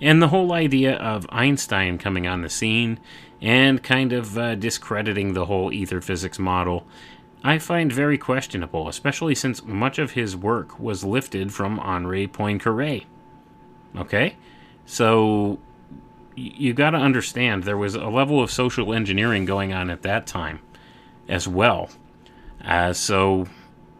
and 0.00 0.22
the 0.22 0.28
whole 0.28 0.52
idea 0.52 0.94
of 0.98 1.26
Einstein 1.30 1.98
coming 1.98 2.28
on 2.28 2.42
the 2.42 2.48
scene 2.48 3.00
and 3.40 3.82
kind 3.82 4.12
of 4.12 4.38
uh, 4.38 4.54
discrediting 4.54 5.32
the 5.32 5.46
whole 5.46 5.72
ether 5.72 6.00
physics 6.00 6.38
model. 6.38 6.86
I 7.42 7.58
find 7.58 7.92
very 7.92 8.18
questionable, 8.18 8.88
especially 8.88 9.34
since 9.34 9.64
much 9.64 9.98
of 9.98 10.12
his 10.12 10.36
work 10.36 10.78
was 10.78 11.02
lifted 11.02 11.52
from 11.52 11.80
Henri 11.80 12.28
Poincaré. 12.28 13.06
Okay? 13.96 14.36
So 14.92 15.58
you 16.36 16.74
got 16.74 16.90
to 16.90 16.98
understand 16.98 17.64
there 17.64 17.78
was 17.78 17.94
a 17.94 18.08
level 18.08 18.42
of 18.42 18.50
social 18.50 18.92
engineering 18.92 19.46
going 19.46 19.72
on 19.72 19.88
at 19.88 20.02
that 20.02 20.26
time 20.26 20.60
as 21.30 21.48
well. 21.48 21.88
Uh, 22.62 22.92
so, 22.92 23.46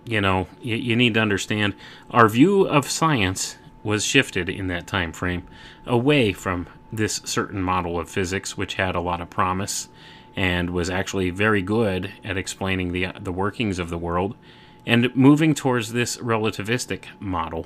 you 0.05 0.21
know, 0.21 0.49
you, 0.61 0.77
you 0.77 0.95
need 0.95 1.15
to 1.15 1.21
understand 1.21 1.73
our 2.11 2.29
view 2.29 2.69
of 2.69 2.91
science 2.91 3.57
was 3.83 4.05
shifted 4.05 4.51
in 4.51 4.67
that 4.67 4.87
time 4.87 5.13
frame 5.13 5.47
away 5.87 6.35
from 6.35 6.67
this 6.93 7.23
certain 7.25 7.63
model 7.63 7.99
of 7.99 8.11
physics, 8.11 8.59
which 8.59 8.75
had 8.75 8.95
a 8.95 9.01
lot 9.01 9.23
of 9.23 9.31
promise 9.31 9.89
and 10.37 10.69
was 10.69 10.91
actually 10.91 11.31
very 11.31 11.63
good 11.63 12.13
at 12.23 12.37
explaining 12.37 12.93
the 12.93 13.07
the 13.19 13.33
workings 13.33 13.79
of 13.79 13.89
the 13.89 13.97
world, 13.97 14.37
and 14.85 15.17
moving 15.17 15.55
towards 15.55 15.95
this 15.95 16.19
relativistic 16.19 17.05
model, 17.19 17.65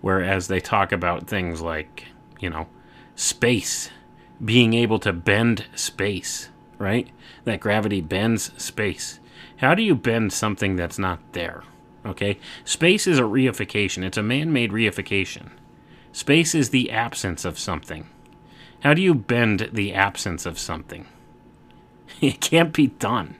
whereas 0.00 0.48
they 0.48 0.58
talk 0.58 0.90
about 0.90 1.28
things 1.28 1.60
like 1.60 2.08
you 2.42 2.50
know, 2.50 2.66
space, 3.14 3.90
being 4.44 4.74
able 4.74 4.98
to 4.98 5.12
bend 5.12 5.66
space, 5.74 6.50
right? 6.78 7.08
That 7.44 7.60
gravity 7.60 8.00
bends 8.00 8.52
space. 8.62 9.20
How 9.58 9.74
do 9.74 9.82
you 9.82 9.94
bend 9.94 10.32
something 10.32 10.76
that's 10.76 10.98
not 10.98 11.20
there? 11.32 11.62
Okay? 12.04 12.38
Space 12.64 13.06
is 13.06 13.18
a 13.18 13.22
reification, 13.22 14.04
it's 14.04 14.18
a 14.18 14.22
man 14.22 14.52
made 14.52 14.72
reification. 14.72 15.50
Space 16.12 16.54
is 16.54 16.70
the 16.70 16.90
absence 16.90 17.44
of 17.44 17.58
something. 17.58 18.08
How 18.80 18.94
do 18.94 19.00
you 19.00 19.14
bend 19.14 19.70
the 19.72 19.94
absence 19.94 20.44
of 20.46 20.58
something? 20.58 21.06
It 22.20 22.40
can't 22.40 22.72
be 22.72 22.88
done. 22.88 23.36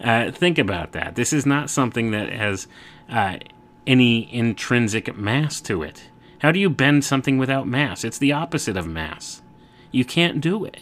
Uh, 0.00 0.30
think 0.30 0.58
about 0.58 0.92
that. 0.92 1.14
This 1.14 1.32
is 1.32 1.44
not 1.44 1.70
something 1.70 2.10
that 2.12 2.30
has 2.30 2.66
uh, 3.08 3.38
any 3.86 4.32
intrinsic 4.34 5.16
mass 5.16 5.60
to 5.62 5.82
it. 5.82 6.08
How 6.40 6.52
do 6.52 6.60
you 6.60 6.70
bend 6.70 7.04
something 7.04 7.38
without 7.38 7.66
mass? 7.66 8.04
It's 8.04 8.18
the 8.18 8.32
opposite 8.32 8.76
of 8.76 8.86
mass. 8.86 9.42
You 9.90 10.04
can't 10.04 10.40
do 10.40 10.64
it. 10.64 10.80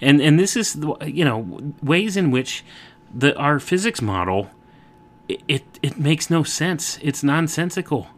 And 0.00 0.20
and 0.20 0.38
this 0.38 0.56
is 0.56 0.76
you 1.06 1.24
know 1.24 1.72
ways 1.82 2.16
in 2.16 2.30
which 2.30 2.64
the 3.14 3.36
our 3.36 3.58
physics 3.58 4.02
model 4.02 4.50
it 5.28 5.42
it, 5.48 5.78
it 5.82 5.98
makes 5.98 6.30
no 6.30 6.42
sense. 6.42 6.98
It's 7.02 7.22
nonsensical 7.22 8.08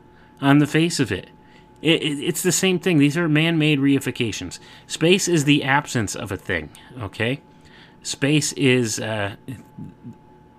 on 0.40 0.58
the 0.58 0.66
face 0.66 1.00
of 1.00 1.12
it. 1.12 1.28
It, 1.80 2.02
it. 2.02 2.18
It's 2.24 2.42
the 2.42 2.52
same 2.52 2.78
thing. 2.78 2.98
These 2.98 3.16
are 3.16 3.28
man-made 3.28 3.78
reifications. 3.78 4.58
Space 4.86 5.28
is 5.28 5.44
the 5.44 5.62
absence 5.62 6.16
of 6.16 6.32
a 6.32 6.36
thing. 6.36 6.70
Okay, 7.00 7.40
space 8.02 8.52
is 8.54 8.98
uh, 8.98 9.36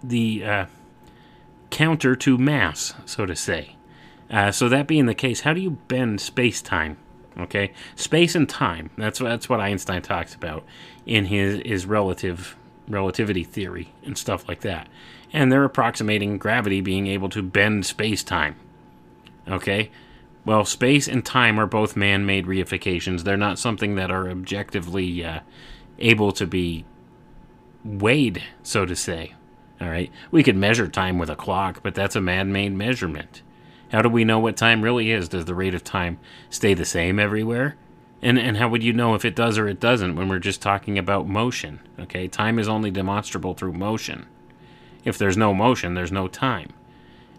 the 0.02 0.44
uh, 0.45 0.66
counter 1.70 2.16
to 2.16 2.38
mass, 2.38 2.94
so 3.06 3.26
to 3.26 3.36
say. 3.36 3.76
Uh, 4.30 4.51
so 4.51 4.69
that 4.69 4.88
being 4.88 5.06
the 5.06 5.15
case, 5.15 5.41
how 5.41 5.53
do 5.53 5.61
you 5.61 5.72
bend 5.72 6.22
space 6.22 6.61
time? 6.61 6.97
Okay, 7.38 7.72
space 7.95 8.35
and 8.35 8.49
time. 8.49 8.89
That's 8.97 9.19
that's 9.19 9.47
what 9.47 9.61
Einstein 9.61 10.01
talks 10.01 10.35
about 10.35 10.64
in 11.06 11.26
his 11.26 11.61
his 11.65 11.85
relative 11.85 12.57
relativity 12.88 13.43
theory 13.43 13.93
and 14.03 14.18
stuff 14.18 14.47
like 14.47 14.61
that. 14.61 14.88
And 15.31 15.51
they're 15.51 15.64
approximating 15.64 16.38
gravity 16.38 16.81
being 16.81 17.07
able 17.07 17.30
to 17.30 17.41
bend 17.41 17.85
space 17.85 18.23
time. 18.23 18.56
Okay, 19.47 19.89
well, 20.45 20.65
space 20.65 21.07
and 21.07 21.26
time 21.26 21.60
are 21.60 21.68
both 21.68 21.95
man-made 21.95 22.45
reifications. 22.45 23.23
They're 23.23 23.38
not 23.38 23.60
something 23.60 23.95
that 23.95 24.11
are 24.11 24.30
objectively 24.30 25.23
uh, 25.23 25.41
able 25.99 26.31
to 26.34 26.47
be 26.47 26.85
weighed, 27.84 28.43
so 28.64 28.85
to 28.85 28.95
say. 28.95 29.34
All 29.81 29.89
right. 29.89 30.11
We 30.31 30.43
could 30.43 30.57
measure 30.57 30.88
time 30.88 31.18
with 31.19 31.30
a 31.30 31.35
clock, 31.35 31.81
but 31.84 31.95
that's 31.95 32.15
a 32.15 32.22
man 32.22 32.51
made 32.51 32.73
measurement. 32.73 33.41
How 33.91 34.02
do 34.02 34.10
we 34.10 34.24
know 34.24 34.40
what 34.40 34.56
time 34.56 34.82
really 34.82 35.11
is? 35.11 35.30
Does 35.30 35.45
the 35.45 35.56
rate 35.56 35.74
of 35.74 35.84
time 35.84 36.20
stay 36.49 36.74
the 36.74 36.86
same 36.86 37.20
everywhere? 37.20 37.76
And, 38.22 38.38
and 38.38 38.57
how 38.57 38.70
would 38.70 38.84
you 38.84 38.94
know 38.94 39.16
if 39.16 39.24
it 39.24 39.36
does 39.36 39.57
or 39.57 39.68
it 39.68 39.80
doesn't 39.80 40.16
when 40.16 40.28
we're 40.28 40.40
just 40.40 40.61
talking 40.61 40.98
about 40.98 41.28
motion? 41.28 41.80
Okay, 41.99 42.28
time 42.28 42.60
is 42.60 42.68
only 42.68 42.91
demonstrable 42.91 43.53
through 43.53 43.74
motion. 43.74 44.28
If 45.06 45.18
there's 45.18 45.38
no 45.38 45.53
motion, 45.53 45.94
there's 45.94 46.11
no 46.11 46.28
time. 46.28 46.74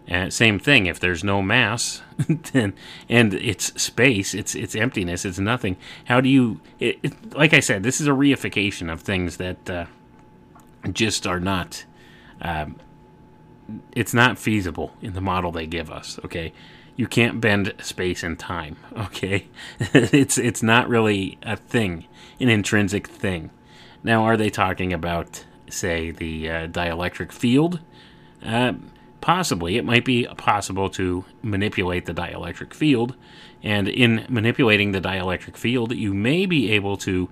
And 0.07 0.33
same 0.33 0.59
thing. 0.59 0.87
If 0.87 0.99
there's 0.99 1.23
no 1.23 1.41
mass, 1.41 2.01
then 2.53 2.73
and 3.07 3.33
it's 3.35 3.81
space, 3.81 4.33
it's 4.33 4.55
it's 4.55 4.75
emptiness, 4.75 5.23
it's 5.25 5.39
nothing. 5.39 5.77
How 6.05 6.19
do 6.19 6.27
you? 6.27 6.59
It, 6.79 6.99
it, 7.03 7.33
like 7.35 7.53
I 7.53 7.59
said, 7.59 7.83
this 7.83 8.01
is 8.01 8.07
a 8.07 8.11
reification 8.11 8.91
of 8.91 9.01
things 9.01 9.37
that 9.37 9.69
uh, 9.69 9.85
just 10.91 11.27
are 11.27 11.39
not. 11.39 11.85
Um, 12.41 12.77
it's 13.93 14.13
not 14.13 14.37
feasible 14.37 14.95
in 15.01 15.13
the 15.13 15.21
model 15.21 15.51
they 15.51 15.67
give 15.67 15.91
us. 15.91 16.19
Okay, 16.25 16.53
you 16.95 17.07
can't 17.07 17.41
bend 17.41 17.73
space 17.81 18.23
and 18.23 18.37
time. 18.37 18.77
Okay, 18.95 19.47
it's 19.79 20.37
it's 20.37 20.63
not 20.63 20.87
really 20.87 21.37
a 21.43 21.55
thing, 21.55 22.05
an 22.39 22.49
intrinsic 22.49 23.07
thing. 23.07 23.49
Now, 24.03 24.23
are 24.23 24.37
they 24.37 24.49
talking 24.49 24.93
about, 24.93 25.45
say, 25.69 26.11
the 26.11 26.49
uh, 26.49 26.67
dielectric 26.67 27.31
field? 27.31 27.79
Uh, 28.43 28.73
possibly, 29.21 29.77
it 29.77 29.85
might 29.85 30.05
be 30.05 30.25
possible 30.37 30.89
to 30.91 31.25
manipulate 31.43 32.05
the 32.05 32.13
dielectric 32.13 32.73
field, 32.73 33.15
and 33.61 33.87
in 33.87 34.25
manipulating 34.27 34.91
the 34.91 35.01
dielectric 35.01 35.55
field, 35.55 35.93
you 35.93 36.13
may 36.13 36.45
be 36.45 36.71
able 36.71 36.97
to 36.97 37.29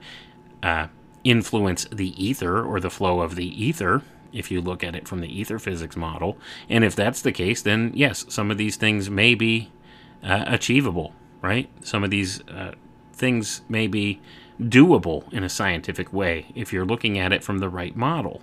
uh, 0.61 0.87
influence 1.23 1.85
the 1.85 2.23
ether 2.23 2.63
or 2.63 2.79
the 2.79 2.89
flow 2.89 3.21
of 3.21 3.35
the 3.35 3.65
ether 3.65 4.03
if 4.33 4.51
you 4.51 4.61
look 4.61 4.83
at 4.83 4.95
it 4.95 5.07
from 5.07 5.21
the 5.21 5.39
ether 5.39 5.59
physics 5.59 5.95
model. 5.95 6.37
And 6.69 6.83
if 6.83 6.95
that's 6.95 7.21
the 7.21 7.31
case, 7.31 7.61
then 7.61 7.91
yes, 7.95 8.25
some 8.29 8.51
of 8.51 8.57
these 8.57 8.75
things 8.75 9.09
may 9.09 9.35
be 9.35 9.71
uh, 10.23 10.45
achievable, 10.47 11.13
right? 11.41 11.69
Some 11.83 12.03
of 12.03 12.09
these 12.09 12.41
uh, 12.47 12.73
things 13.13 13.61
may 13.69 13.87
be 13.87 14.21
doable 14.59 15.31
in 15.31 15.43
a 15.43 15.49
scientific 15.49 16.11
way 16.11 16.47
if 16.55 16.73
you're 16.73 16.85
looking 16.85 17.17
at 17.17 17.31
it 17.31 17.43
from 17.43 17.59
the 17.59 17.69
right 17.69 17.95
model. 17.95 18.41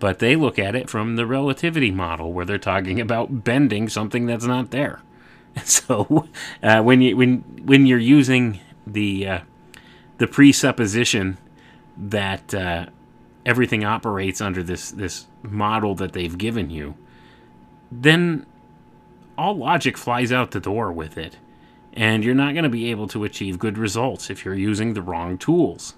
But 0.00 0.20
they 0.20 0.36
look 0.36 0.58
at 0.58 0.76
it 0.76 0.88
from 0.88 1.16
the 1.16 1.26
relativity 1.26 1.90
model, 1.90 2.32
where 2.32 2.44
they're 2.44 2.58
talking 2.58 3.00
about 3.00 3.42
bending 3.42 3.88
something 3.88 4.26
that's 4.26 4.44
not 4.44 4.70
there. 4.70 5.02
So 5.64 6.28
uh, 6.62 6.82
when 6.82 7.00
you 7.02 7.16
when 7.16 7.38
when 7.64 7.84
you're 7.84 7.98
using 7.98 8.60
the 8.86 9.26
uh, 9.26 9.40
the 10.18 10.28
presupposition 10.28 11.38
that 11.96 12.54
uh, 12.54 12.86
everything 13.44 13.84
operates 13.84 14.40
under 14.40 14.62
this 14.62 14.90
this 14.90 15.26
model 15.42 15.94
that 15.96 16.12
they've 16.12 16.38
given 16.38 16.70
you, 16.70 16.94
then 17.90 18.46
all 19.36 19.56
logic 19.56 19.96
flies 19.96 20.32
out 20.32 20.50
the 20.50 20.60
door 20.60 20.92
with 20.92 21.16
it, 21.16 21.38
and 21.92 22.24
you're 22.24 22.34
not 22.34 22.52
going 22.52 22.64
to 22.64 22.68
be 22.70 22.90
able 22.90 23.08
to 23.08 23.24
achieve 23.24 23.58
good 23.58 23.78
results 23.78 24.30
if 24.30 24.44
you're 24.44 24.54
using 24.54 24.94
the 24.94 25.02
wrong 25.02 25.38
tools, 25.38 25.94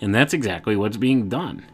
and 0.00 0.14
that's 0.14 0.34
exactly 0.34 0.76
what's 0.76 0.96
being 0.96 1.28
done. 1.28 1.66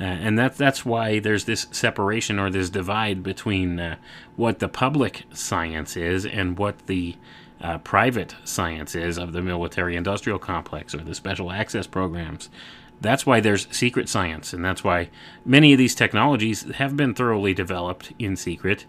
Uh, 0.00 0.04
and 0.04 0.38
that's 0.38 0.56
that's 0.56 0.84
why 0.84 1.18
there's 1.18 1.44
this 1.44 1.66
separation 1.70 2.38
or 2.38 2.48
this 2.48 2.70
divide 2.70 3.22
between 3.22 3.78
uh, 3.78 3.96
what 4.34 4.58
the 4.58 4.68
public 4.68 5.24
science 5.34 5.94
is 5.94 6.24
and 6.24 6.58
what 6.58 6.86
the 6.86 7.16
uh, 7.60 7.76
private 7.78 8.34
science 8.42 8.94
is 8.94 9.18
of 9.18 9.32
the 9.32 9.42
military 9.42 9.96
industrial 9.96 10.38
complex 10.38 10.94
or 10.94 10.98
the 10.98 11.14
special 11.14 11.52
access 11.52 11.86
programs. 11.86 12.48
That's 13.00 13.24
why 13.24 13.40
there's 13.40 13.66
secret 13.70 14.08
science, 14.08 14.52
and 14.52 14.64
that's 14.64 14.84
why 14.84 15.08
many 15.44 15.72
of 15.72 15.78
these 15.78 15.94
technologies 15.94 16.70
have 16.72 16.96
been 16.96 17.14
thoroughly 17.14 17.54
developed 17.54 18.12
in 18.18 18.36
secret, 18.36 18.84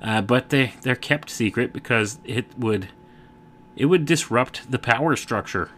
uh, 0.00 0.22
but 0.22 0.50
they 0.50 0.74
they're 0.82 0.94
kept 0.94 1.30
secret 1.30 1.72
because 1.72 2.18
it 2.24 2.46
would 2.56 2.88
it 3.76 3.86
would 3.86 4.06
disrupt 4.06 4.70
the 4.70 4.78
power 4.78 5.16
structure 5.16 5.70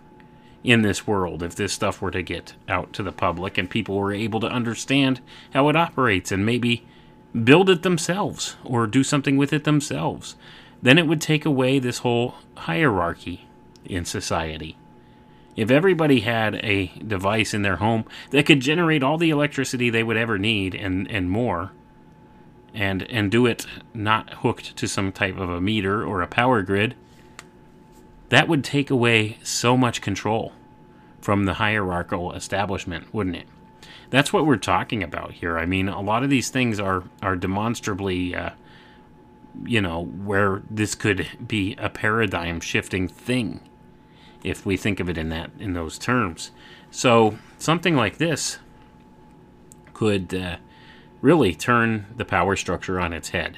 in 0.63 0.83
this 0.83 1.07
world 1.07 1.43
if 1.43 1.55
this 1.55 1.73
stuff 1.73 2.03
were 2.03 2.11
to 2.11 2.23
get 2.23 2.55
out 2.69 2.93
to 2.93 3.03
the 3.03 3.13
public 3.13 3.57
and 3.57 3.71
people 3.71 3.97
were 3.97 4.13
able 4.13 4.41
to 4.41 4.47
understand 4.47 5.21
how 5.55 5.69
it 5.69 5.77
operates 5.77 6.31
and 6.33 6.45
maybe 6.45 6.87
build 7.45 7.71
it 7.71 7.83
themselves 7.83 8.57
or 8.65 8.87
do 8.87 9.05
something 9.05 9.37
with 9.37 9.53
it 9.53 9.65
themselves. 9.65 10.37
Then 10.83 10.99
it 10.99 11.07
would 11.07 11.21
take 11.21 11.45
away 11.45 11.79
this 11.79 11.99
whole 11.99 12.37
hierarchy 12.57 13.47
in 13.85 14.05
society. 14.05 14.77
If 15.59 15.73
everybody 15.73 16.21
had 16.21 16.55
a 16.65 16.87
device 17.05 17.53
in 17.53 17.63
their 17.63 17.79
home 17.79 18.05
that 18.31 18.47
could 18.47 18.61
generate 18.61 19.03
all 19.03 19.19
the 19.19 19.31
electricity 19.31 19.91
they 19.91 20.05
would 20.05 20.17
ever 20.17 20.39
need 20.39 20.73
and, 20.73 21.11
and 21.11 21.29
more, 21.29 21.73
and 22.73 23.03
and 23.11 23.29
do 23.29 23.45
it 23.45 23.67
not 23.93 24.35
hooked 24.35 24.77
to 24.77 24.87
some 24.87 25.11
type 25.11 25.37
of 25.37 25.51
a 25.51 25.61
meter 25.61 26.05
or 26.05 26.23
a 26.23 26.29
power 26.29 26.63
grid, 26.63 26.95
that 28.29 28.47
would 28.47 28.63
take 28.63 28.89
away 28.89 29.39
so 29.43 29.77
much 29.77 30.01
control 30.01 30.53
from 31.21 31.45
the 31.45 31.55
hierarchical 31.55 32.33
establishment, 32.35 33.13
wouldn't 33.13 33.35
it? 33.35 33.49
That's 34.11 34.33
what 34.33 34.47
we're 34.47 34.59
talking 34.59 35.03
about 35.03 35.33
here. 35.33 35.59
I 35.59 35.67
mean, 35.67 35.89
a 35.89 36.01
lot 36.01 36.23
of 36.23 36.31
these 36.31 36.51
things 36.51 36.79
are 36.79 37.03
are 37.21 37.35
demonstrably, 37.35 38.33
uh, 38.33 38.51
you 39.65 39.81
know, 39.81 40.05
where 40.05 40.63
this 40.71 40.95
could 40.95 41.27
be 41.49 41.75
a 41.79 41.89
paradigm 41.89 42.61
shifting 42.61 43.09
thing, 43.09 43.68
if 44.45 44.65
we 44.65 44.77
think 44.77 45.01
of 45.01 45.09
it 45.09 45.19
in 45.19 45.29
that 45.31 45.51
in 45.59 45.73
those 45.73 45.99
terms. 45.99 46.51
So 46.91 47.39
something 47.59 47.97
like 47.97 48.19
this 48.19 48.59
could 49.93 50.35
uh, 50.35 50.57
really 51.21 51.55
turn 51.55 52.07
the 52.17 52.25
power 52.25 52.57
structure 52.57 53.01
on 53.01 53.13
its 53.13 53.31
head. 53.31 53.57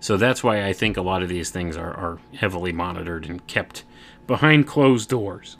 So 0.00 0.16
that's 0.16 0.44
why 0.44 0.64
I 0.64 0.72
think 0.72 0.96
a 0.96 1.02
lot 1.02 1.22
of 1.22 1.28
these 1.28 1.50
things 1.50 1.76
are, 1.76 1.94
are 1.94 2.18
heavily 2.34 2.72
monitored 2.72 3.26
and 3.26 3.46
kept 3.46 3.84
behind 4.26 4.66
closed 4.66 5.08
doors. 5.08 5.56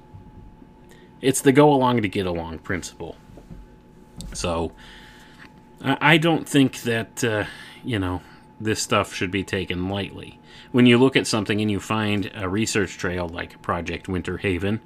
It's 1.20 1.40
the 1.40 1.52
go 1.52 1.72
along 1.72 2.02
to 2.02 2.08
get 2.08 2.26
along 2.26 2.58
principle. 2.58 3.16
So 4.34 4.72
I 5.82 6.18
don't 6.18 6.48
think 6.48 6.82
that, 6.82 7.24
uh, 7.24 7.44
you 7.84 7.98
know, 7.98 8.22
this 8.60 8.82
stuff 8.82 9.12
should 9.12 9.30
be 9.30 9.44
taken 9.44 9.88
lightly. 9.88 10.38
When 10.76 10.84
you 10.84 10.98
look 10.98 11.16
at 11.16 11.26
something 11.26 11.62
and 11.62 11.70
you 11.70 11.80
find 11.80 12.30
a 12.34 12.50
research 12.50 12.98
trail 12.98 13.26
like 13.26 13.62
Project 13.62 14.08
Winterhaven, 14.08 14.80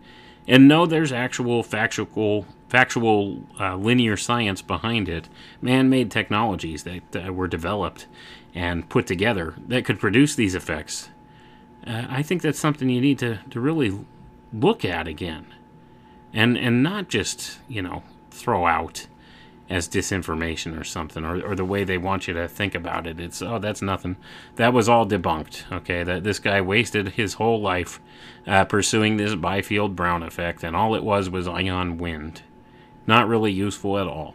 and 0.46 0.68
know 0.68 0.86
there's 0.86 1.10
actual 1.10 1.64
factual, 1.64 2.46
factual 2.68 3.42
uh, 3.58 3.74
linear 3.74 4.16
science 4.16 4.62
behind 4.62 5.08
it, 5.08 5.28
man-made 5.60 6.08
technologies 6.08 6.84
that 6.84 7.34
were 7.34 7.48
developed 7.48 8.06
and 8.54 8.88
put 8.88 9.08
together 9.08 9.56
that 9.66 9.84
could 9.84 9.98
produce 9.98 10.36
these 10.36 10.54
effects. 10.54 11.08
Uh, 11.84 12.06
I 12.08 12.22
think 12.22 12.42
that's 12.42 12.60
something 12.60 12.88
you 12.88 13.00
need 13.00 13.18
to, 13.18 13.40
to 13.50 13.58
really 13.58 13.98
look 14.52 14.84
at 14.84 15.08
again, 15.08 15.46
and 16.32 16.56
and 16.56 16.84
not 16.84 17.08
just 17.08 17.58
you 17.68 17.82
know 17.82 18.04
throw 18.30 18.64
out 18.64 19.08
as 19.70 19.88
disinformation 19.88 20.78
or 20.78 20.84
something, 20.84 21.24
or, 21.24 21.40
or 21.40 21.54
the 21.54 21.64
way 21.64 21.84
they 21.84 21.96
want 21.96 22.26
you 22.28 22.34
to 22.34 22.48
think 22.48 22.74
about 22.74 23.06
it. 23.06 23.20
It's 23.20 23.40
oh, 23.40 23.58
that's 23.58 23.80
nothing. 23.80 24.16
That 24.56 24.72
was 24.72 24.88
all 24.88 25.06
debunked. 25.06 25.72
Okay, 25.72 26.02
that 26.02 26.24
this 26.24 26.38
guy 26.38 26.60
wasted 26.60 27.10
his 27.10 27.34
whole 27.34 27.60
life 27.60 28.00
uh, 28.46 28.64
pursuing 28.64 29.16
this 29.16 29.34
Biefeld 29.34 29.94
Brown 29.94 30.22
effect, 30.22 30.64
and 30.64 30.76
all 30.76 30.94
it 30.94 31.04
was 31.04 31.30
was 31.30 31.48
ion 31.48 31.96
wind. 31.96 32.42
Not 33.06 33.28
really 33.28 33.52
useful 33.52 33.98
at 33.98 34.06
all. 34.06 34.34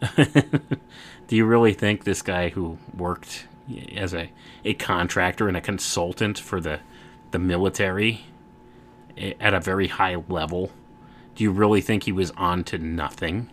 Do 0.16 1.36
you 1.36 1.44
really 1.44 1.74
think 1.74 2.04
this 2.04 2.22
guy 2.22 2.50
who 2.50 2.78
worked 2.96 3.46
as 3.94 4.14
a, 4.14 4.30
a 4.64 4.72
contractor 4.74 5.48
and 5.48 5.56
a 5.56 5.60
consultant 5.60 6.38
for 6.38 6.60
the 6.60 6.80
the 7.30 7.38
military 7.38 8.24
eh, 9.16 9.34
at 9.40 9.54
a 9.54 9.60
very 9.60 9.88
high 9.88 10.16
level, 10.28 10.70
do 11.34 11.44
you 11.44 11.50
really 11.50 11.80
think 11.80 12.04
he 12.04 12.12
was 12.12 12.30
on 12.32 12.64
to 12.64 12.78
nothing? 12.78 13.50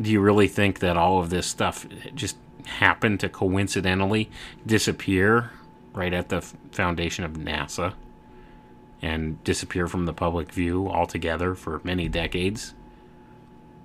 Do 0.00 0.10
you 0.10 0.20
really 0.20 0.48
think 0.48 0.78
that 0.78 0.96
all 0.96 1.20
of 1.20 1.30
this 1.30 1.46
stuff 1.46 1.86
just 2.14 2.36
happened 2.64 3.20
to 3.20 3.28
coincidentally 3.28 4.30
disappear 4.66 5.50
right 5.92 6.12
at 6.12 6.28
the 6.28 6.40
foundation 6.40 7.24
of 7.24 7.32
NASA 7.32 7.94
and 9.02 9.42
disappear 9.44 9.86
from 9.88 10.06
the 10.06 10.12
public 10.12 10.52
view 10.52 10.88
altogether 10.88 11.54
for 11.54 11.80
many 11.84 12.08
decades? 12.08 12.74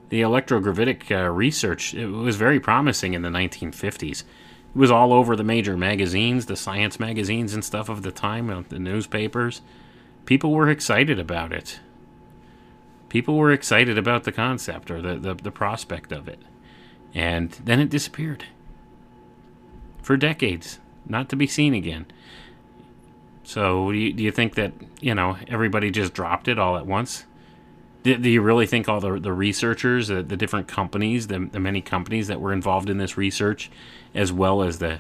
The 0.10 0.22
electrogravitic 0.22 1.12
uh, 1.12 1.30
research 1.32 1.94
it 1.94 2.08
was 2.08 2.36
very 2.36 2.60
promising 2.60 3.14
in 3.14 3.22
the 3.22 3.30
1950s. 3.30 4.22
It 4.22 4.26
was 4.74 4.92
all 4.92 5.12
over 5.12 5.36
the 5.36 5.44
major 5.44 5.76
magazines, 5.76 6.46
the 6.46 6.56
science 6.56 7.00
magazines 7.00 7.54
and 7.54 7.66
stuff 7.66 7.90
of 7.90 8.04
the 8.04 8.12
time, 8.12 8.50
uh, 8.50 8.64
the 8.70 8.80
newspapers. 8.80 9.62
People 10.26 10.52
were 10.52 10.70
excited 10.70 11.20
about 11.20 11.52
it 11.52 11.80
people 13.16 13.38
were 13.38 13.54
excited 13.54 13.98
about 13.98 14.26
the 14.26 14.32
concept 14.34 14.92
or 14.92 15.02
the, 15.02 15.16
the, 15.16 15.34
the 15.36 15.50
prospect 15.50 16.12
of 16.12 16.28
it. 16.28 16.38
And 17.14 17.50
then 17.64 17.80
it 17.80 17.90
disappeared 17.90 18.44
for 20.02 20.18
decades, 20.18 20.80
not 21.06 21.30
to 21.30 21.38
be 21.38 21.48
seen 21.48 21.74
again. 21.74 22.08
So, 23.46 23.94
do 23.94 23.98
you, 23.98 24.12
do 24.12 24.22
you 24.22 24.34
think 24.34 24.56
that, 24.56 24.74
you 25.00 25.16
know, 25.16 25.38
everybody 25.48 25.92
just 25.92 26.14
dropped 26.14 26.50
it 26.50 26.60
all 26.60 26.76
at 26.76 26.86
once? 26.86 27.24
Do, 28.04 28.18
do 28.18 28.30
you 28.30 28.42
really 28.42 28.68
think 28.68 28.90
all 28.90 29.00
the, 29.00 29.18
the 29.18 29.32
researchers, 29.32 30.10
the, 30.10 30.22
the 30.22 30.36
different 30.36 30.68
companies, 30.68 31.28
the, 31.28 31.48
the 31.50 31.62
many 31.62 31.80
companies 31.80 32.28
that 32.28 32.42
were 32.42 32.52
involved 32.52 32.90
in 32.90 32.98
this 32.98 33.16
research, 33.16 33.72
as 34.14 34.34
well 34.34 34.62
as 34.62 34.80
the 34.80 35.00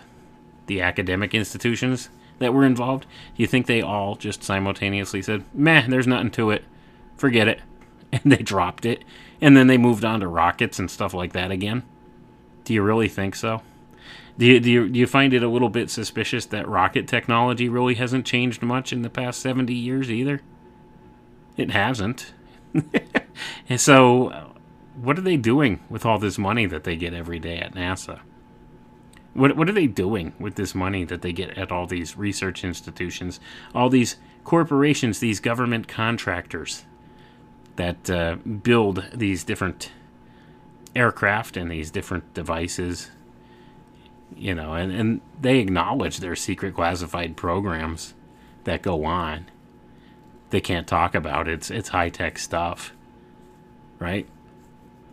the 0.67 0.79
academic 0.79 1.33
institutions 1.35 2.09
that 2.39 2.53
were 2.53 2.65
involved, 2.65 3.05
do 3.35 3.43
you 3.43 3.47
think 3.47 3.65
they 3.65 3.81
all 3.81 4.15
just 4.15 4.41
simultaneously 4.41 5.21
said, 5.21 5.43
"Meh, 5.53 5.85
there's 5.89 6.07
nothing 6.07 6.31
to 6.31 6.51
it, 6.51 6.63
forget 7.17 7.49
it," 7.49 7.59
and 8.23 8.31
they 8.31 8.37
dropped 8.37 8.85
it, 8.85 9.03
and 9.41 9.55
then 9.57 9.67
they 9.67 9.77
moved 9.77 10.05
on 10.05 10.21
to 10.21 10.27
rockets 10.27 10.79
and 10.79 10.89
stuff 10.89 11.13
like 11.13 11.33
that 11.33 11.51
again? 11.51 11.83
Do 12.63 12.73
you 12.73 12.81
really 12.81 13.09
think 13.09 13.35
so? 13.35 13.61
Do 14.37 14.45
you, 14.45 14.59
do 14.59 14.71
you, 14.71 14.89
do 14.89 14.99
you 14.99 15.07
find 15.07 15.33
it 15.33 15.43
a 15.43 15.47
little 15.47 15.69
bit 15.69 15.89
suspicious 15.89 16.45
that 16.47 16.67
rocket 16.67 17.07
technology 17.07 17.69
really 17.69 17.95
hasn't 17.95 18.25
changed 18.25 18.61
much 18.61 18.91
in 18.91 19.01
the 19.01 19.09
past 19.09 19.39
70 19.41 19.73
years 19.73 20.11
either? 20.11 20.41
It 21.55 21.71
hasn't. 21.71 22.33
and 23.69 23.79
so, 23.79 24.53
what 24.95 25.17
are 25.17 25.21
they 25.21 25.37
doing 25.37 25.81
with 25.89 26.05
all 26.05 26.19
this 26.19 26.37
money 26.37 26.65
that 26.65 26.83
they 26.83 26.97
get 26.97 27.13
every 27.13 27.39
day 27.39 27.59
at 27.59 27.75
NASA? 27.75 28.19
What, 29.33 29.55
what 29.55 29.69
are 29.69 29.73
they 29.73 29.87
doing 29.87 30.33
with 30.39 30.55
this 30.55 30.75
money 30.75 31.05
that 31.05 31.21
they 31.21 31.31
get 31.31 31.57
at 31.57 31.71
all 31.71 31.85
these 31.87 32.17
research 32.17 32.63
institutions, 32.63 33.39
all 33.73 33.89
these 33.89 34.17
corporations, 34.43 35.19
these 35.19 35.39
government 35.39 35.87
contractors 35.87 36.85
that 37.75 38.09
uh, 38.09 38.35
build 38.35 39.05
these 39.13 39.43
different 39.43 39.91
aircraft 40.95 41.57
and 41.57 41.69
these 41.69 41.91
different 41.91 42.33
devices? 42.33 43.11
You 44.35 44.55
know, 44.55 44.73
and, 44.73 44.91
and 44.91 45.21
they 45.39 45.59
acknowledge 45.59 46.17
their 46.17 46.35
secret 46.35 46.75
classified 46.75 47.37
programs 47.37 48.13
that 48.63 48.81
go 48.81 49.05
on. 49.05 49.45
They 50.49 50.61
can't 50.61 50.87
talk 50.87 51.15
about 51.15 51.47
it. 51.47 51.53
It's, 51.53 51.71
it's 51.71 51.89
high 51.89 52.09
tech 52.09 52.37
stuff, 52.37 52.93
right? 53.99 54.27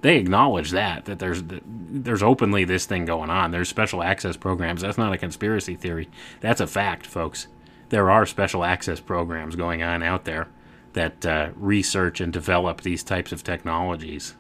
they 0.03 0.17
acknowledge 0.17 0.73
that 0.73 1.05
that 1.07 1.19
there's 1.21 1.43
there's 1.47 2.23
openly 2.23 2.65
this 2.65 2.87
thing 2.87 3.05
going 3.05 3.31
on. 3.31 3.51
There's 3.53 3.69
special 3.69 4.03
access 4.03 4.37
programs. 4.37 4.83
That's 4.83 4.99
not 4.99 5.13
a 5.13 5.19
conspiracy 5.19 5.77
theory. 5.77 6.09
That's 6.41 6.61
a 6.61 6.67
fact, 6.67 7.07
folks. 7.07 7.47
There 7.89 8.11
are 8.11 8.27
special 8.27 8.65
access 8.65 9.01
programs 9.01 9.57
going 9.57 9.83
on 9.83 10.03
out 10.03 10.25
there 10.25 10.49
that 10.93 11.25
uh, 11.25 11.51
research 11.57 12.21
and 12.21 12.33
develop 12.33 12.83
these 12.83 13.03
types 13.03 13.33
of 13.33 13.43
technologies. 13.43 14.35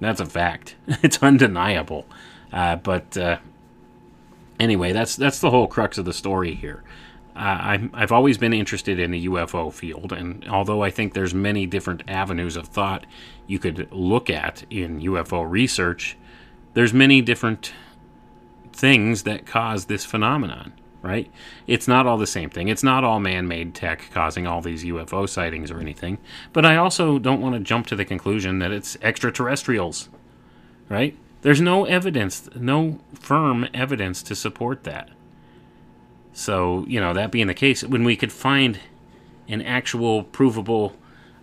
That's 0.00 0.20
a 0.20 0.26
fact. 0.26 0.76
It's 1.02 1.22
undeniable. 1.22 2.06
Uh, 2.52 2.76
but 2.76 3.16
uh, 3.16 3.38
anyway, 4.60 4.92
that's 4.92 5.16
that's 5.16 5.40
the 5.40 5.50
whole 5.50 5.66
crux 5.66 5.98
of 5.98 6.04
the 6.04 6.12
story 6.12 6.54
here. 6.54 6.82
Uh, 7.34 7.38
I'm, 7.38 7.90
I've 7.94 8.12
always 8.12 8.36
been 8.36 8.52
interested 8.52 8.98
in 8.98 9.10
the 9.10 9.26
UFO 9.26 9.72
field, 9.72 10.12
and 10.12 10.46
although 10.48 10.82
I 10.82 10.90
think 10.90 11.14
there's 11.14 11.32
many 11.32 11.64
different 11.64 12.02
avenues 12.06 12.56
of 12.56 12.68
thought 12.68 13.06
you 13.46 13.58
could 13.58 13.90
look 13.90 14.28
at 14.28 14.64
in 14.68 15.00
UFO 15.00 15.48
research, 15.48 16.18
there's 16.74 16.92
many 16.92 17.22
different 17.22 17.72
things 18.72 19.22
that 19.22 19.46
cause 19.46 19.86
this 19.86 20.04
phenomenon, 20.04 20.74
right? 21.02 21.30
It's 21.66 21.88
not 21.88 22.06
all 22.06 22.16
the 22.16 22.26
same 22.26 22.48
thing. 22.48 22.68
It's 22.68 22.82
not 22.82 23.04
all 23.04 23.20
man 23.20 23.48
made 23.48 23.74
tech 23.74 24.08
causing 24.12 24.46
all 24.46 24.60
these 24.60 24.84
UFO 24.84 25.28
sightings 25.28 25.70
or 25.70 25.80
anything. 25.80 26.18
But 26.52 26.64
I 26.64 26.76
also 26.76 27.18
don't 27.18 27.40
want 27.40 27.54
to 27.54 27.60
jump 27.60 27.86
to 27.88 27.96
the 27.96 28.04
conclusion 28.04 28.60
that 28.60 28.70
it's 28.70 28.96
extraterrestrials, 29.02 30.08
right? 30.88 31.16
There's 31.42 31.60
no 31.60 31.84
evidence, 31.84 32.48
no 32.54 33.00
firm 33.14 33.68
evidence 33.74 34.22
to 34.22 34.36
support 34.36 34.84
that. 34.84 35.10
So, 36.32 36.86
you 36.86 37.00
know, 37.00 37.12
that 37.12 37.32
being 37.32 37.48
the 37.48 37.54
case, 37.54 37.82
when 37.82 38.04
we 38.04 38.16
could 38.16 38.32
find 38.32 38.78
an 39.48 39.60
actual 39.60 40.22
provable 40.22 40.96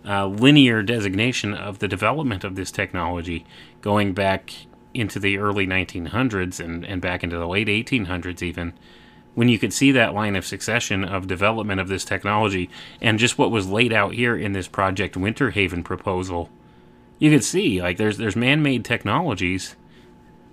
uh, 0.06 0.26
linear 0.26 0.82
designation 0.82 1.52
of 1.52 1.78
the 1.78 1.86
development 1.86 2.44
of 2.44 2.56
this 2.56 2.70
technology 2.70 3.44
going 3.82 4.14
back 4.14 4.52
into 4.94 5.20
the 5.20 5.38
early 5.38 5.66
1900s 5.66 6.58
and, 6.58 6.84
and 6.84 7.00
back 7.02 7.22
into 7.22 7.36
the 7.36 7.46
late 7.46 7.68
1800s, 7.68 8.42
even, 8.42 8.72
when 9.34 9.48
you 9.48 9.58
could 9.58 9.72
see 9.72 9.92
that 9.92 10.14
line 10.14 10.36
of 10.36 10.44
succession 10.44 11.04
of 11.04 11.26
development 11.26 11.80
of 11.80 11.88
this 11.88 12.04
technology 12.04 12.68
and 13.00 13.18
just 13.18 13.38
what 13.38 13.50
was 13.50 13.68
laid 13.68 13.92
out 13.92 14.14
here 14.14 14.36
in 14.36 14.52
this 14.52 14.68
Project 14.68 15.14
Winterhaven 15.14 15.84
proposal, 15.84 16.50
you 17.18 17.30
could 17.30 17.44
see 17.44 17.80
like 17.80 17.96
there's 17.96 18.16
there's 18.16 18.36
man-made 18.36 18.84
technologies 18.84 19.76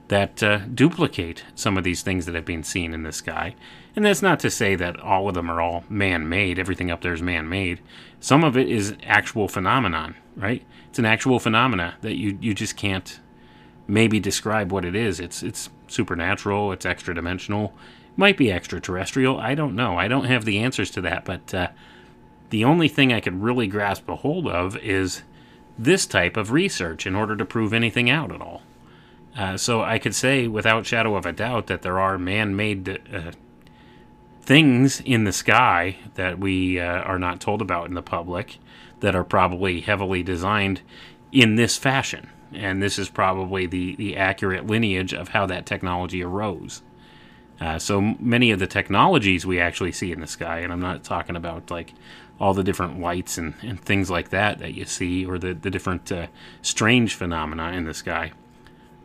that 0.09 0.41
uh, 0.41 0.59
duplicate 0.73 1.43
some 1.53 1.77
of 1.77 1.83
these 1.83 2.01
things 2.01 2.25
that 2.25 2.35
have 2.35 2.45
been 2.45 2.63
seen 2.63 2.93
in 2.93 3.03
the 3.03 3.11
sky. 3.11 3.55
And 3.95 4.05
that's 4.05 4.21
not 4.21 4.39
to 4.41 4.49
say 4.49 4.75
that 4.75 4.99
all 4.99 5.27
of 5.27 5.33
them 5.33 5.49
are 5.49 5.59
all 5.59 5.83
man 5.89 6.29
made, 6.29 6.59
everything 6.59 6.91
up 6.91 7.01
there 7.01 7.13
is 7.13 7.21
man 7.21 7.49
made. 7.49 7.81
Some 8.19 8.43
of 8.43 8.55
it 8.55 8.69
is 8.69 8.95
actual 9.03 9.47
phenomenon, 9.47 10.15
right? 10.35 10.63
It's 10.89 10.99
an 10.99 11.05
actual 11.05 11.39
phenomena 11.39 11.95
that 12.01 12.15
you, 12.15 12.37
you 12.39 12.53
just 12.53 12.77
can't 12.77 13.19
maybe 13.87 14.19
describe 14.19 14.71
what 14.71 14.85
it 14.85 14.95
is. 14.95 15.19
It's 15.19 15.41
it's 15.43 15.69
supernatural, 15.87 16.71
it's 16.71 16.85
extra 16.85 17.15
dimensional, 17.15 17.73
might 18.17 18.35
be 18.35 18.51
extraterrestrial. 18.51 19.37
I 19.37 19.55
don't 19.55 19.75
know. 19.75 19.97
I 19.97 20.07
don't 20.07 20.25
have 20.25 20.43
the 20.43 20.59
answers 20.59 20.89
to 20.91 21.01
that, 21.01 21.23
but 21.23 21.53
uh, 21.53 21.67
the 22.49 22.65
only 22.65 22.87
thing 22.87 23.13
I 23.13 23.21
could 23.21 23.41
really 23.41 23.67
grasp 23.67 24.09
a 24.09 24.15
hold 24.15 24.47
of 24.47 24.75
is 24.77 25.21
this 25.77 26.05
type 26.05 26.35
of 26.35 26.51
research 26.51 27.05
in 27.05 27.15
order 27.15 27.35
to 27.35 27.45
prove 27.45 27.73
anything 27.73 28.09
out 28.09 28.31
at 28.31 28.41
all. 28.41 28.63
Uh, 29.37 29.55
so 29.55 29.83
I 29.83 29.99
could 29.99 30.15
say 30.15 30.47
without 30.47 30.87
shadow 30.87 31.15
of 31.15 31.25
a 31.25 31.31
doubt 31.31 31.67
that 31.67 31.83
there 31.83 31.99
are 31.99 32.17
man-made 32.17 32.99
uh, 33.13 33.31
things 34.41 34.99
in 35.01 35.25
the 35.25 35.31
sky 35.31 35.97
that 36.15 36.39
we 36.39 36.79
uh, 36.79 36.85
are 36.85 37.19
not 37.19 37.39
told 37.39 37.61
about 37.61 37.87
in 37.87 37.93
the 37.93 38.01
public 38.01 38.57
that 39.01 39.15
are 39.15 39.23
probably 39.23 39.81
heavily 39.81 40.23
designed 40.23 40.81
in 41.31 41.55
this 41.55 41.77
fashion. 41.77 42.29
And 42.51 42.81
this 42.81 42.97
is 42.97 43.09
probably 43.09 43.67
the, 43.67 43.95
the 43.97 44.17
accurate 44.17 44.65
lineage 44.65 45.13
of 45.13 45.29
how 45.29 45.45
that 45.47 45.67
technology 45.67 46.23
arose. 46.23 46.81
Uh, 47.59 47.79
so 47.79 47.99
many 48.01 48.51
of 48.51 48.59
the 48.59 48.67
technologies 48.67 49.45
we 49.45 49.59
actually 49.59 49.91
see 49.91 50.11
in 50.11 50.19
the 50.19 50.27
sky, 50.27 50.59
and 50.59 50.71
I'm 50.71 50.79
not 50.79 51.03
talking 51.03 51.35
about 51.35 51.71
like 51.71 51.93
all 52.39 52.53
the 52.53 52.63
different 52.63 52.99
lights 52.99 53.37
and, 53.37 53.55
and 53.61 53.81
things 53.81 54.11
like 54.11 54.29
that 54.29 54.59
that 54.59 54.75
you 54.75 54.85
see, 54.85 55.25
or 55.25 55.39
the, 55.39 55.53
the 55.53 55.71
different 55.71 56.11
uh, 56.11 56.27
strange 56.61 57.15
phenomena 57.15 57.71
in 57.71 57.85
the 57.85 57.93
sky. 57.93 58.31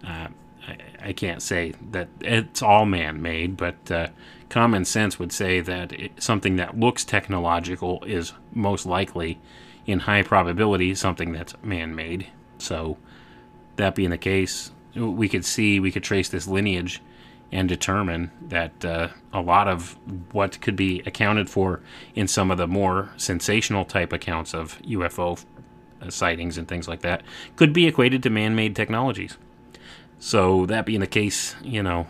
Uh, 0.07 0.29
I, 0.69 0.77
I, 1.01 1.13
can't 1.13 1.41
say 1.41 1.73
that 1.93 2.09
it's 2.21 2.61
all 2.61 2.85
man 2.85 3.23
made, 3.23 3.57
but 3.57 3.91
uh, 3.91 4.09
common 4.51 4.85
sense 4.85 5.19
would 5.19 5.33
say 5.33 5.61
that 5.61 5.93
it, 5.93 6.23
something 6.23 6.57
that 6.57 6.79
looks 6.79 7.05
technological 7.05 8.05
is 8.05 8.35
most 8.53 8.85
likely, 8.85 9.41
in 9.87 10.01
high 10.01 10.23
probability, 10.23 10.95
something 10.95 11.33
that's 11.33 11.55
man 11.63 11.95
made. 11.95 12.27
So, 12.59 12.99
that 13.77 13.95
being 13.95 14.11
the 14.11 14.19
case, 14.19 14.73
we 14.95 15.29
could 15.29 15.45
see, 15.45 15.81
we 15.81 15.91
could 15.91 16.05
trace 16.05 16.29
this 16.29 16.47
lineage 16.47 17.01
and 17.53 17.69
determine 17.69 18.31
that 18.49 18.85
uh, 18.85 19.09
a 19.33 19.41
lot 19.41 19.69
of 19.69 19.97
what 20.33 20.61
could 20.63 20.75
be 20.75 21.03
accounted 21.05 21.51
for 21.51 21.81
in 22.15 22.27
some 22.27 22.51
of 22.51 22.57
the 22.57 22.67
more 22.67 23.11
sensational 23.19 23.85
type 23.85 24.13
accounts 24.13 24.55
of 24.55 24.81
UFO 24.83 25.45
uh, 26.01 26.11
sightings 26.11 26.57
and 26.57 26.67
things 26.67 26.89
like 26.89 27.03
that 27.03 27.23
could 27.55 27.73
be 27.73 27.87
equated 27.87 28.23
to 28.23 28.31
man 28.31 28.55
made 28.55 28.75
technologies. 28.75 29.37
So 30.19 30.67
that 30.67 30.87
being 30.87 31.01
the 31.01 31.07
case, 31.07 31.57
you 31.63 31.83
know, 31.83 32.07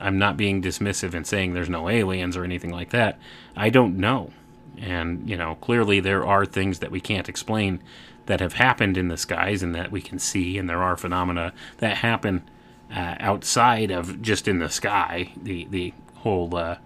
I'm 0.00 0.18
not 0.18 0.36
being 0.36 0.62
dismissive 0.62 1.12
and 1.12 1.26
saying 1.26 1.52
there's 1.52 1.68
no 1.68 1.90
aliens 1.90 2.36
or 2.36 2.44
anything 2.44 2.70
like 2.70 2.90
that. 2.90 3.18
I 3.54 3.68
don't 3.68 3.98
know, 3.98 4.32
and 4.78 5.28
you 5.28 5.36
know, 5.36 5.56
clearly 5.56 6.00
there 6.00 6.24
are 6.24 6.46
things 6.46 6.78
that 6.78 6.90
we 6.90 7.00
can't 7.00 7.28
explain 7.28 7.82
that 8.26 8.40
have 8.40 8.54
happened 8.54 8.96
in 8.96 9.08
the 9.08 9.18
skies 9.18 9.62
and 9.62 9.74
that 9.74 9.92
we 9.92 10.00
can 10.00 10.18
see, 10.18 10.56
and 10.56 10.70
there 10.70 10.82
are 10.82 10.96
phenomena 10.96 11.52
that 11.78 11.98
happen 11.98 12.48
uh, 12.92 13.16
outside 13.20 13.90
of 13.90 14.20
just 14.22 14.48
in 14.48 14.58
the 14.58 14.68
sky. 14.68 15.32
The 15.42 15.66
the 15.70 15.92
whole 16.16 16.54
uh, 16.56 16.78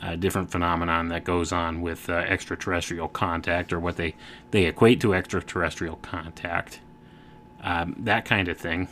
uh, 0.00 0.16
different 0.16 0.50
phenomenon 0.50 1.08
that 1.08 1.24
goes 1.24 1.52
on 1.52 1.80
with 1.82 2.08
uh, 2.08 2.14
extraterrestrial 2.14 3.08
contact, 3.08 3.72
or 3.72 3.80
what 3.80 3.96
they 3.96 4.14
they 4.50 4.64
equate 4.64 5.00
to 5.00 5.14
extraterrestrial 5.14 5.96
contact, 5.96 6.80
um, 7.62 7.96
that 7.98 8.24
kind 8.24 8.48
of 8.48 8.58
thing 8.58 8.88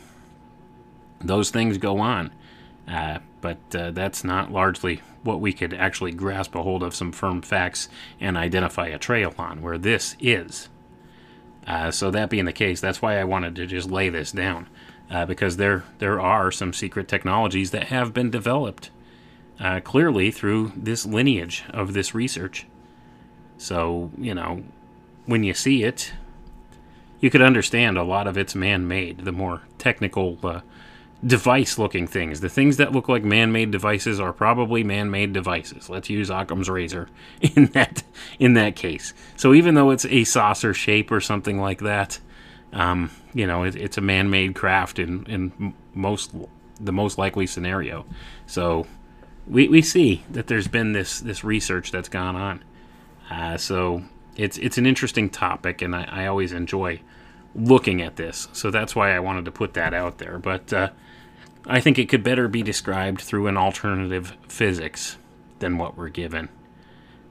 those 1.19 1.49
things 1.49 1.77
go 1.77 1.99
on. 1.99 2.31
Uh, 2.87 3.19
but 3.41 3.57
uh, 3.75 3.91
that's 3.91 4.23
not 4.23 4.51
largely 4.51 5.01
what 5.23 5.41
we 5.41 5.51
could 5.51 5.73
actually 5.73 6.11
grasp 6.11 6.55
a 6.55 6.63
hold 6.63 6.83
of 6.83 6.95
some 6.95 7.11
firm 7.11 7.41
facts 7.41 7.89
and 8.19 8.37
identify 8.37 8.87
a 8.87 8.99
trail 8.99 9.33
on, 9.37 9.61
where 9.61 9.77
this 9.77 10.15
is. 10.19 10.69
So 11.91 12.11
that 12.11 12.29
being 12.29 12.45
the 12.45 12.53
case, 12.53 12.79
that's 12.79 13.01
why 13.01 13.19
I 13.19 13.25
wanted 13.25 13.55
to 13.55 13.65
just 13.65 13.89
lay 13.89 14.09
this 14.09 14.31
down, 14.31 14.67
uh, 15.09 15.25
because 15.25 15.57
there 15.57 15.83
there 15.99 16.19
are 16.19 16.51
some 16.51 16.73
secret 16.73 17.07
technologies 17.07 17.71
that 17.71 17.85
have 17.85 18.13
been 18.13 18.29
developed 18.29 18.89
uh, 19.59 19.79
clearly 19.79 20.31
through 20.31 20.71
this 20.75 21.05
lineage 21.05 21.63
of 21.71 21.93
this 21.93 22.13
research. 22.13 22.65
So 23.57 24.11
you 24.17 24.33
know, 24.33 24.63
when 25.25 25.43
you 25.43 25.53
see 25.53 25.83
it, 25.83 26.13
you 27.19 27.29
could 27.29 27.41
understand 27.41 27.97
a 27.97 28.03
lot 28.03 28.27
of 28.27 28.37
it's 28.37 28.55
man-made. 28.55 29.19
The 29.19 29.31
more 29.31 29.63
technical 29.77 30.37
uh, 30.43 30.61
device 31.25 31.77
looking 31.77 32.05
things. 32.05 32.41
The 32.41 32.49
things 32.49 32.77
that 32.77 32.91
look 32.91 33.09
like 33.09 33.23
man 33.23 33.51
made 33.51 33.71
devices 33.71 34.19
are 34.19 34.33
probably 34.33 34.83
man 34.83 35.09
made 35.09 35.33
devices. 35.33 35.89
Let's 35.89 36.09
use 36.09 36.29
Occam's 36.29 36.69
razor 36.69 37.09
in 37.41 37.67
that 37.67 38.03
in 38.39 38.53
that 38.53 38.75
case. 38.75 39.13
So 39.35 39.53
even 39.53 39.75
though 39.75 39.89
it's 39.89 40.05
a 40.05 40.23
saucer 40.23 40.73
shape 40.73 41.11
or 41.11 41.21
something 41.21 41.59
like 41.59 41.79
that, 41.79 42.19
um, 42.73 43.11
you 43.33 43.47
know, 43.47 43.63
it, 43.63 43.75
it's 43.75 43.97
a 43.97 44.01
man 44.01 44.29
made 44.29 44.55
craft 44.55 44.99
in, 44.99 45.25
in 45.25 45.73
most 45.93 46.33
the 46.79 46.91
most 46.91 47.17
likely 47.17 47.47
scenario. 47.47 48.05
So 48.45 48.85
we, 49.47 49.67
we 49.67 49.81
see 49.81 50.23
that 50.29 50.47
there's 50.47 50.67
been 50.67 50.91
this 50.91 51.19
this 51.19 51.43
research 51.43 51.91
that's 51.91 52.09
gone 52.09 52.35
on. 52.35 52.63
Uh, 53.29 53.57
so 53.57 54.03
it's 54.35 54.57
it's 54.57 54.77
an 54.77 54.85
interesting 54.85 55.29
topic, 55.29 55.81
and 55.81 55.95
I, 55.95 56.03
I 56.09 56.27
always 56.27 56.51
enjoy 56.51 57.01
looking 57.55 58.01
at 58.01 58.17
this. 58.17 58.47
So 58.53 58.69
that's 58.69 58.95
why 58.95 59.15
I 59.15 59.19
wanted 59.19 59.45
to 59.45 59.51
put 59.51 59.73
that 59.73 59.93
out 59.93 60.17
there. 60.17 60.37
But 60.37 60.71
uh, 60.71 60.89
I 61.65 61.79
think 61.79 61.97
it 61.97 62.09
could 62.09 62.23
better 62.23 62.47
be 62.47 62.61
described 62.61 63.21
through 63.21 63.47
an 63.47 63.57
alternative 63.57 64.37
physics 64.47 65.17
than 65.59 65.77
what 65.77 65.97
we're 65.97 66.09
given. 66.09 66.49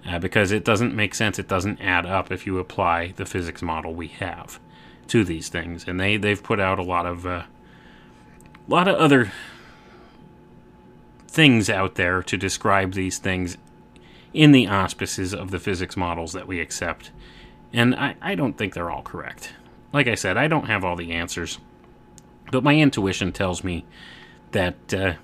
Uh, 0.08 0.18
because 0.20 0.52
it 0.52 0.64
doesn't 0.64 0.94
make 0.94 1.14
sense, 1.14 1.38
it 1.38 1.48
doesn't 1.48 1.80
add 1.80 2.06
up 2.06 2.30
if 2.30 2.46
you 2.46 2.58
apply 2.58 3.12
the 3.16 3.26
physics 3.26 3.60
model 3.60 3.92
we 3.92 4.06
have 4.06 4.60
to 5.09 5.24
these 5.24 5.49
things. 5.49 5.85
And 5.87 5.99
they, 5.99 6.16
they've 6.16 6.43
put 6.43 6.61
out 6.61 6.78
a 6.78 6.83
lot 6.83 7.07
of 7.07 7.27
uh, 7.27 7.45
a 8.66 8.70
lot 8.70 8.89
of 8.89 8.97
other 8.97 9.33
things 11.28 11.69
out 11.69 11.95
there 11.95 12.23
to 12.23 12.37
describe 12.37 12.95
these 12.95 13.19
things 13.19 13.57
in 14.33 14.53
the 14.53 14.66
auspices 14.66 15.35
of 15.35 15.51
the 15.51 15.59
physics 15.59 15.97
models 15.97 16.33
that 16.33 16.47
we 16.47 16.61
accept. 16.61 17.11
And 17.73 17.95
I, 17.95 18.16
I 18.20 18.35
don't 18.35 18.57
think 18.57 18.74
they're 18.74 18.91
all 18.91 19.03
correct. 19.03 19.53
Like 19.93 20.09
I 20.09 20.15
said, 20.15 20.37
I 20.37 20.49
don't 20.49 20.66
have 20.66 20.85
all 20.85 20.97
the 20.97 21.12
answers. 21.12 21.59
But 22.51 22.65
my 22.65 22.77
intuition 22.77 23.33
tells 23.33 23.65
me 23.65 23.85
that 24.53 24.95
uh, 24.95 25.15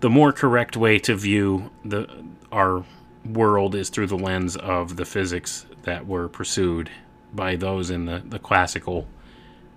the 0.00 0.10
more 0.10 0.32
correct 0.32 0.76
way 0.76 0.98
to 1.00 1.14
view 1.14 1.70
the 1.84 2.08
our 2.52 2.84
world 3.24 3.74
is 3.74 3.88
through 3.88 4.06
the 4.06 4.18
lens 4.18 4.56
of 4.56 4.96
the 4.96 5.04
physics 5.04 5.66
that 5.82 6.06
were 6.06 6.28
pursued 6.28 6.90
by 7.34 7.56
those 7.56 7.90
in 7.90 8.06
the, 8.06 8.22
the 8.24 8.38
classical 8.38 9.06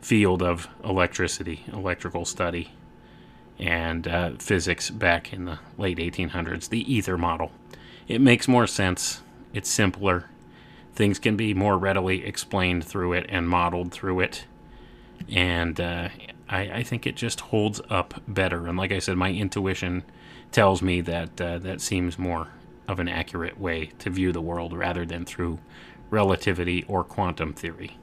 field 0.02 0.42
of 0.42 0.68
electricity, 0.84 1.64
electrical 1.72 2.26
study, 2.26 2.72
and 3.60 4.08
uh, 4.08 4.32
physics 4.40 4.90
back 4.90 5.34
in 5.34 5.46
the 5.46 5.60
late 5.78 5.98
1800s, 5.98 6.70
the 6.70 6.92
ether 6.94 7.18
model. 7.18 7.52
It 8.08 8.22
makes 8.22 8.48
more 8.48 8.68
sense, 8.68 9.22
it's 9.54 9.70
simpler, 9.70 10.26
things 10.94 11.20
can 11.20 11.36
be 11.36 11.54
more 11.54 11.78
readily 11.78 12.26
explained 12.26 12.84
through 12.84 13.14
it 13.14 13.26
and 13.30 13.48
modeled 13.48 13.92
through 13.92 14.20
it. 14.22 14.46
And 15.30 15.80
uh, 15.80 16.10
I, 16.50 16.60
I, 16.60 16.84
think 16.84 17.06
it 17.06 17.16
just 17.16 17.40
holds 17.40 17.82
up 17.90 18.22
better. 18.28 18.68
And 18.68 18.78
like 18.78 18.92
I 18.92 19.00
said, 19.00 19.18
my 19.18 19.32
intuition 19.32 20.04
tells 20.52 20.82
me 20.82 21.02
that 21.02 21.42
uh, 21.42 21.60
that 21.60 21.82
seems 21.82 22.18
more 22.18 22.48
of 22.88 23.00
an 23.00 23.08
accurate 23.08 23.60
way 23.60 23.92
to 24.00 24.10
view 24.10 24.32
the 24.32 24.42
world 24.42 24.74
rather 24.74 25.06
than 25.06 25.26
through 25.26 25.60
relativity 26.10 26.84
or 26.88 27.04
quantum 27.04 27.54
theory. 27.54 27.98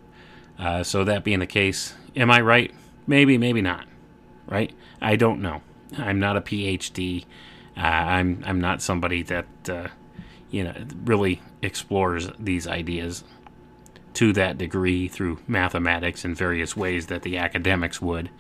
Uh, 0.58 0.82
so 0.82 1.04
that 1.04 1.24
being 1.24 1.40
the 1.40 1.46
case, 1.46 1.94
am 2.14 2.30
I 2.30 2.40
right? 2.40 2.72
Maybe, 3.06 3.38
maybe 3.38 3.60
not. 3.60 3.86
Right? 4.46 4.72
I 5.00 5.16
don't 5.16 5.40
know. 5.40 5.62
I'm 5.96 6.18
not 6.18 6.36
a 6.36 6.40
PhD. 6.40 7.24
Uh, 7.76 7.80
I'm 7.80 8.42
I'm 8.46 8.60
not 8.60 8.82
somebody 8.82 9.22
that 9.24 9.46
uh, 9.68 9.88
you 10.50 10.64
know 10.64 10.74
really 11.04 11.42
explores 11.62 12.30
these 12.38 12.66
ideas 12.66 13.24
to 14.14 14.32
that 14.32 14.58
degree 14.58 15.08
through 15.08 15.40
mathematics 15.48 16.24
in 16.24 16.34
various 16.34 16.76
ways 16.76 17.06
that 17.06 17.22
the 17.22 17.36
academics 17.36 18.00
would. 18.00 18.30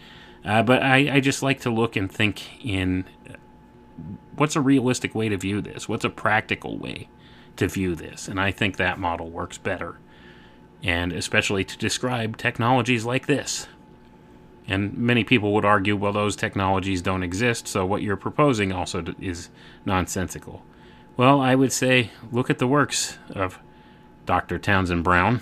Uh, 0.44 0.62
but 0.62 0.82
I, 0.82 1.16
I 1.16 1.20
just 1.20 1.42
like 1.42 1.60
to 1.62 1.70
look 1.70 1.96
and 1.96 2.10
think 2.10 2.64
in 2.64 3.04
what's 4.36 4.56
a 4.56 4.60
realistic 4.60 5.14
way 5.14 5.28
to 5.28 5.36
view 5.36 5.60
this? 5.60 5.88
What's 5.88 6.04
a 6.04 6.10
practical 6.10 6.78
way 6.78 7.08
to 7.56 7.68
view 7.68 7.94
this? 7.94 8.28
And 8.28 8.40
I 8.40 8.50
think 8.50 8.76
that 8.76 8.98
model 8.98 9.30
works 9.30 9.58
better 9.58 9.98
and 10.84 11.12
especially 11.12 11.64
to 11.64 11.78
describe 11.78 12.36
technologies 12.36 13.06
like 13.06 13.26
this. 13.26 13.66
And 14.68 14.96
many 14.96 15.24
people 15.24 15.52
would 15.54 15.64
argue, 15.64 15.96
well, 15.96 16.12
those 16.12 16.36
technologies 16.36 17.02
don't 17.02 17.22
exist, 17.22 17.66
so 17.66 17.84
what 17.84 18.02
you're 18.02 18.16
proposing 18.16 18.70
also 18.70 19.02
is 19.18 19.48
nonsensical. 19.84 20.62
Well, 21.16 21.40
I 21.40 21.54
would 21.54 21.72
say 21.72 22.10
look 22.30 22.50
at 22.50 22.58
the 22.58 22.66
works 22.66 23.18
of 23.30 23.58
Dr. 24.26 24.58
Townsend 24.58 25.04
Brown. 25.04 25.40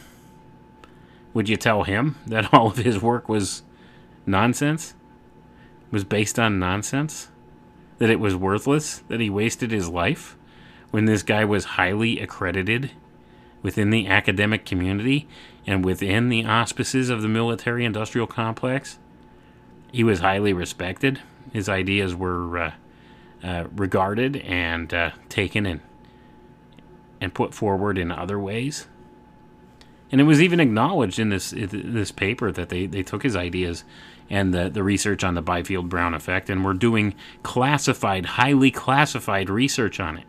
Would 1.35 1.49
you 1.49 1.57
tell 1.57 1.83
him 1.83 2.17
that 2.27 2.55
all 2.55 2.69
of 2.69 2.77
his 2.77 3.03
work 3.03 3.29
was 3.29 3.63
nonsense? 4.27 4.95
Was 5.91 6.05
based 6.05 6.39
on 6.39 6.59
nonsense? 6.59 7.29
That 7.99 8.11
it 8.11 8.21
was 8.21 8.35
worthless? 8.35 9.03
That 9.09 9.21
he 9.21 9.29
wasted 9.29 9.71
his 9.71 9.89
life? 9.89 10.37
When 10.93 11.07
this 11.07 11.25
guy 11.25 11.45
was 11.45 11.65
highly 11.65 12.21
accredited 12.21 12.93
within 13.63 13.91
the 13.91 14.09
academic 14.09 14.67
community 14.67 15.29
and 15.67 15.85
within 15.85 16.29
the 16.29 16.45
auspices 16.45 17.09
of 17.09 17.23
the 17.23 17.29
military 17.29 17.85
industrial 17.85 18.27
complex. 18.27 18.99
He 19.93 20.05
was 20.05 20.21
highly 20.21 20.53
respected. 20.53 21.21
His 21.53 21.69
ideas 21.69 22.15
were 22.15 22.59
uh, 22.59 22.73
uh, 23.43 23.65
regarded 23.75 24.37
and 24.37 24.93
uh, 24.93 25.11
taken 25.29 25.67
and, 25.67 25.81
and 27.21 27.33
put 27.33 27.55
forward 27.55 27.99
in 27.99 28.11
other 28.11 28.39
ways. 28.39 28.89
And 30.11 30.21
it 30.21 30.25
was 30.25 30.43
even 30.43 30.61
acknowledged 30.61 31.19
in 31.19 31.31
this 31.31 31.55
this 31.57 32.13
paper 32.13 32.53
that 32.53 32.69
they, 32.69 32.85
they 32.85 33.03
took 33.03 33.23
his 33.23 33.35
ideas 33.35 33.83
and 34.29 34.53
the, 34.53 34.69
the 34.69 34.83
research 34.83 35.25
on 35.25 35.35
the 35.35 35.43
Biefeld 35.43 35.89
Brown 35.89 36.13
effect 36.13 36.51
and 36.51 36.65
were 36.65 36.75
doing 36.75 37.15
classified, 37.43 38.27
highly 38.27 38.71
classified 38.71 39.49
research 39.49 40.01
on 40.01 40.19
it 40.19 40.27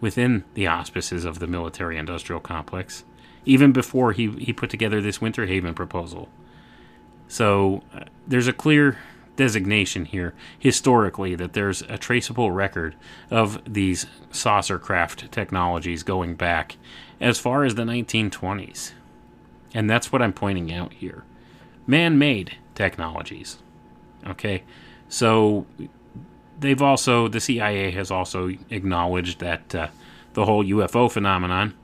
within 0.00 0.44
the 0.54 0.66
auspices 0.66 1.24
of 1.24 1.38
the 1.38 1.46
military 1.46 1.96
industrial 1.96 2.40
complex, 2.40 3.04
even 3.44 3.72
before 3.72 4.12
he, 4.12 4.30
he 4.32 4.52
put 4.52 4.70
together 4.70 5.00
this 5.00 5.18
Winterhaven 5.18 5.74
proposal. 5.74 6.28
So 7.26 7.82
uh, 7.94 8.04
there's 8.26 8.48
a 8.48 8.52
clear 8.52 8.98
designation 9.36 10.04
here 10.04 10.34
historically 10.58 11.36
that 11.36 11.52
there's 11.52 11.82
a 11.82 11.96
traceable 11.96 12.50
record 12.50 12.96
of 13.30 13.62
these 13.72 14.06
saucer 14.32 14.78
craft 14.78 15.30
technologies 15.30 16.02
going 16.02 16.34
back 16.34 16.76
as 17.20 17.38
far 17.38 17.64
as 17.64 17.76
the 17.76 17.84
1920s. 17.84 18.92
And 19.72 19.88
that's 19.88 20.10
what 20.10 20.22
I'm 20.22 20.32
pointing 20.32 20.72
out 20.72 20.92
here. 20.92 21.24
Man 21.86 22.18
made 22.18 22.56
technologies. 22.74 23.58
Okay? 24.26 24.64
So 25.08 25.66
they've 26.58 26.82
also 26.82 27.28
the 27.28 27.40
CIA 27.40 27.90
has 27.92 28.10
also 28.10 28.50
acknowledged 28.70 29.40
that 29.40 29.74
uh, 29.74 29.88
the 30.34 30.44
whole 30.44 30.64
UFO 30.64 31.10
phenomenon 31.10 31.74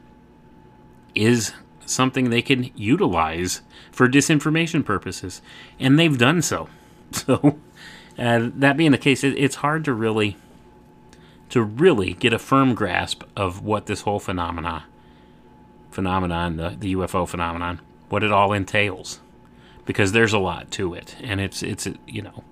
is 1.15 1.53
something 1.87 2.31
they 2.31 2.43
can 2.43 2.71
utilize 2.75 3.63
for 3.93 4.09
disinformation 4.09 4.85
purposes, 4.85 5.43
and 5.79 5.99
they've 5.99 6.19
done 6.19 6.43
so. 6.43 6.69
So, 7.13 7.61
uh, 8.19 8.51
that 8.57 8.77
being 8.77 8.91
the 8.91 8.99
case, 8.99 9.23
it, 9.23 9.39
it's 9.39 9.57
hard 9.57 9.85
to 9.85 9.93
really 9.93 10.37
to 11.51 11.63
really 11.63 12.15
get 12.15 12.33
a 12.33 12.41
firm 12.41 12.75
grasp 12.75 13.23
of 13.37 13.63
what 13.63 13.87
this 13.87 14.01
whole 14.01 14.19
phenomena 14.19 14.87
phenomenon, 15.93 16.57
the, 16.57 16.77
the 16.77 16.95
UFO 16.95 17.29
phenomenon, 17.29 17.81
what 18.09 18.25
it 18.25 18.33
all 18.33 18.53
entails, 18.53 19.21
because 19.85 20.11
there's 20.11 20.33
a 20.33 20.39
lot 20.39 20.73
to 20.73 20.93
it, 20.95 21.15
and 21.23 21.41
it's 21.41 21.63
it's 21.63 21.87
you 22.07 22.23
know 22.23 22.43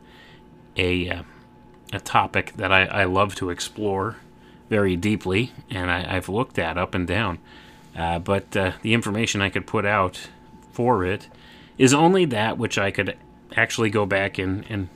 a 0.77 1.09
uh, 1.11 1.23
a 1.93 2.01
topic 2.01 2.55
that 2.56 2.73
I, 2.73 2.85
I 2.85 3.05
love 3.05 3.35
to 3.36 3.51
explore 3.51 4.16
very 4.69 4.97
deeply, 4.97 5.52
and 5.70 5.90
I, 5.90 6.14
have 6.14 6.28
looked 6.28 6.59
at 6.59 6.78
up 6.78 6.94
and 6.94 7.06
down. 7.06 7.39
Uh, 7.94 8.19
but 8.19 8.56
uh, 8.56 8.73
the 8.81 8.94
information 8.94 9.43
I 9.43 9.51
could 9.51 9.66
put 9.66 9.85
out 9.85 10.28
for 10.73 11.05
it 11.05 11.28
is 11.77 11.93
only 11.93 12.24
that 12.24 12.56
which 12.56 12.78
I 12.78 12.90
could 12.90 13.16
actually 13.55 13.90
go 13.90 14.06
back 14.06 14.39
and 14.39 14.64
and 14.70 14.89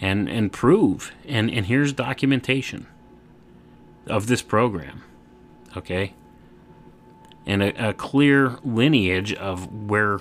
and, 0.00 0.28
and 0.28 0.52
prove. 0.52 1.12
And 1.26 1.50
and 1.50 1.66
here's 1.66 1.92
documentation 1.92 2.86
of 4.06 4.28
this 4.28 4.42
program. 4.42 5.02
Okay. 5.76 6.14
And 7.44 7.62
a, 7.62 7.90
a 7.90 7.92
clear 7.92 8.58
lineage 8.64 9.32
of 9.32 9.88
where 9.88 10.20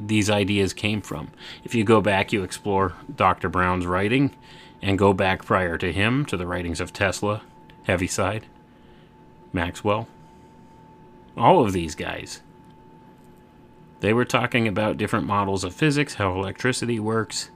these 0.00 0.30
ideas 0.30 0.72
came 0.72 1.00
from. 1.00 1.30
If 1.64 1.74
you 1.74 1.84
go 1.84 2.00
back, 2.00 2.32
you 2.32 2.42
explore 2.42 2.94
Dr. 3.14 3.48
Brown's 3.48 3.86
writing, 3.86 4.34
and 4.80 4.98
go 4.98 5.12
back 5.12 5.44
prior 5.44 5.76
to 5.78 5.92
him 5.92 6.24
to 6.26 6.36
the 6.36 6.46
writings 6.46 6.80
of 6.80 6.92
Tesla, 6.92 7.42
Heaviside, 7.84 8.46
Maxwell, 9.52 10.08
all 11.36 11.64
of 11.64 11.72
these 11.72 11.94
guys. 11.94 12.40
They 14.00 14.12
were 14.12 14.24
talking 14.24 14.68
about 14.68 14.96
different 14.96 15.26
models 15.26 15.64
of 15.64 15.74
physics, 15.74 16.14
how 16.14 16.34
electricity 16.34 17.00
works. 17.00 17.50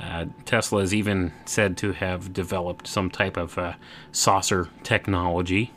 Uh, 0.00 0.26
Tesla 0.44 0.80
is 0.80 0.92
even 0.92 1.32
said 1.44 1.76
to 1.76 1.92
have 1.92 2.32
developed 2.32 2.88
some 2.88 3.10
type 3.10 3.36
of 3.36 3.56
uh, 3.56 3.74
saucer 4.10 4.68
technology 4.82 5.72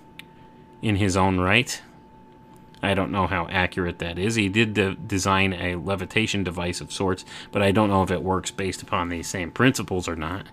in 0.81 0.95
his 0.95 1.15
own 1.15 1.39
right. 1.39 1.81
I 2.81 2.93
don't 2.93 3.11
know 3.11 3.27
how 3.27 3.47
accurate 3.47 3.99
that 3.99 4.17
is. 4.17 4.35
He 4.35 4.49
did 4.49 4.73
de- 4.73 4.95
design 4.95 5.53
a 5.53 5.75
levitation 5.75 6.43
device 6.43 6.81
of 6.81 6.91
sorts, 6.91 7.25
but 7.51 7.61
I 7.61 7.71
don't 7.71 7.89
know 7.89 8.03
if 8.03 8.11
it 8.11 8.23
works 8.23 8.51
based 8.51 8.81
upon 8.81 9.09
these 9.09 9.27
same 9.27 9.51
principles 9.51 10.07
or 10.07 10.15
not. 10.15 10.47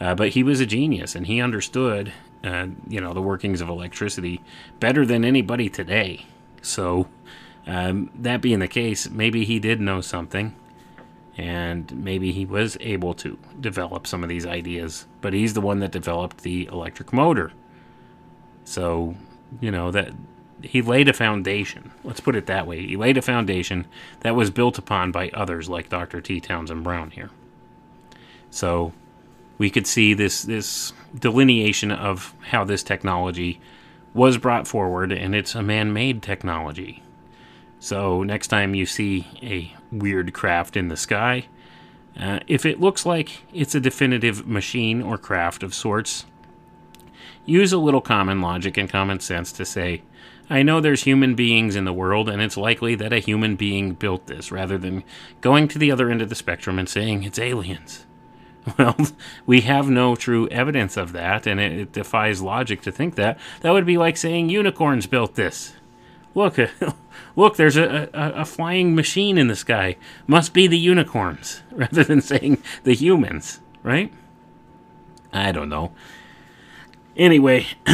Uh, 0.00 0.14
but 0.14 0.30
he 0.30 0.42
was 0.42 0.60
a 0.60 0.66
genius, 0.66 1.14
and 1.14 1.26
he 1.26 1.40
understood, 1.40 2.12
uh, 2.42 2.66
you 2.88 3.00
know, 3.00 3.14
the 3.14 3.22
workings 3.22 3.60
of 3.60 3.68
electricity 3.68 4.40
better 4.80 5.06
than 5.06 5.24
anybody 5.24 5.68
today. 5.68 6.26
So, 6.62 7.06
um, 7.66 8.10
that 8.16 8.40
being 8.40 8.58
the 8.58 8.68
case, 8.68 9.08
maybe 9.08 9.44
he 9.44 9.58
did 9.58 9.80
know 9.80 10.00
something, 10.00 10.54
and 11.36 11.90
maybe 11.92 12.32
he 12.32 12.44
was 12.44 12.76
able 12.80 13.14
to 13.14 13.38
develop 13.60 14.06
some 14.06 14.22
of 14.22 14.28
these 14.28 14.46
ideas. 14.46 15.06
But 15.20 15.32
he's 15.32 15.54
the 15.54 15.60
one 15.60 15.78
that 15.80 15.92
developed 15.92 16.38
the 16.38 16.66
electric 16.66 17.12
motor. 17.12 17.52
So, 18.64 19.14
you 19.60 19.70
know 19.70 19.90
that 19.90 20.12
he 20.62 20.82
laid 20.82 21.08
a 21.08 21.12
foundation. 21.12 21.92
Let's 22.02 22.20
put 22.20 22.36
it 22.36 22.46
that 22.46 22.66
way. 22.66 22.86
He 22.86 22.96
laid 22.96 23.16
a 23.16 23.22
foundation 23.22 23.86
that 24.20 24.34
was 24.34 24.50
built 24.50 24.78
upon 24.78 25.12
by 25.12 25.30
others 25.30 25.68
like 25.68 25.88
Dr. 25.88 26.20
T. 26.20 26.40
Townsend 26.40 26.82
Brown 26.82 27.10
here. 27.10 27.30
So 28.50 28.92
we 29.58 29.70
could 29.70 29.86
see 29.86 30.14
this 30.14 30.42
this 30.42 30.92
delineation 31.18 31.90
of 31.90 32.34
how 32.50 32.64
this 32.64 32.82
technology 32.82 33.60
was 34.12 34.38
brought 34.38 34.68
forward, 34.68 35.12
and 35.12 35.34
it's 35.34 35.54
a 35.54 35.62
man-made 35.62 36.22
technology. 36.22 37.02
So 37.80 38.22
next 38.22 38.48
time 38.48 38.74
you 38.74 38.86
see 38.86 39.26
a 39.42 39.74
weird 39.92 40.32
craft 40.32 40.76
in 40.76 40.88
the 40.88 40.96
sky, 40.96 41.46
uh, 42.18 42.40
if 42.46 42.64
it 42.64 42.80
looks 42.80 43.04
like 43.04 43.42
it's 43.52 43.74
a 43.74 43.80
definitive 43.80 44.46
machine 44.46 45.02
or 45.02 45.18
craft 45.18 45.62
of 45.62 45.74
sorts, 45.74 46.26
use 47.44 47.72
a 47.72 47.78
little 47.78 48.00
common 48.00 48.40
logic 48.40 48.76
and 48.76 48.88
common 48.88 49.20
sense 49.20 49.52
to 49.52 49.64
say, 49.64 50.02
I 50.48 50.62
know 50.62 50.80
there's 50.80 51.04
human 51.04 51.34
beings 51.34 51.74
in 51.74 51.84
the 51.84 51.92
world, 51.92 52.28
and 52.28 52.40
it's 52.40 52.56
likely 52.56 52.94
that 52.94 53.12
a 53.12 53.18
human 53.18 53.56
being 53.56 53.94
built 53.94 54.26
this, 54.26 54.52
rather 54.52 54.78
than 54.78 55.02
going 55.40 55.68
to 55.68 55.78
the 55.78 55.90
other 55.90 56.10
end 56.10 56.22
of 56.22 56.28
the 56.28 56.34
spectrum 56.34 56.78
and 56.78 56.88
saying 56.88 57.24
it's 57.24 57.38
aliens. 57.38 58.06
Well, 58.78 58.96
we 59.46 59.60
have 59.62 59.88
no 59.88 60.16
true 60.16 60.48
evidence 60.48 60.96
of 60.96 61.12
that, 61.12 61.46
and 61.46 61.60
it, 61.60 61.72
it 61.72 61.92
defies 61.92 62.40
logic 62.40 62.80
to 62.82 62.92
think 62.92 63.14
that. 63.16 63.38
That 63.60 63.72
would 63.72 63.86
be 63.86 63.98
like 63.98 64.16
saying 64.16 64.48
unicorns 64.48 65.06
built 65.06 65.34
this. 65.34 65.74
Look, 66.34 66.58
look, 67.36 67.56
there's 67.56 67.76
a, 67.76 68.08
a, 68.12 68.30
a 68.40 68.44
flying 68.44 68.94
machine 68.94 69.38
in 69.38 69.48
the 69.48 69.56
sky. 69.56 69.96
Must 70.26 70.52
be 70.52 70.66
the 70.66 70.78
unicorns, 70.78 71.62
rather 71.70 72.04
than 72.04 72.20
saying 72.20 72.62
the 72.84 72.94
humans, 72.94 73.60
right? 73.82 74.12
I 75.32 75.52
don't 75.52 75.68
know. 75.68 75.92
Anyway, 77.16 77.66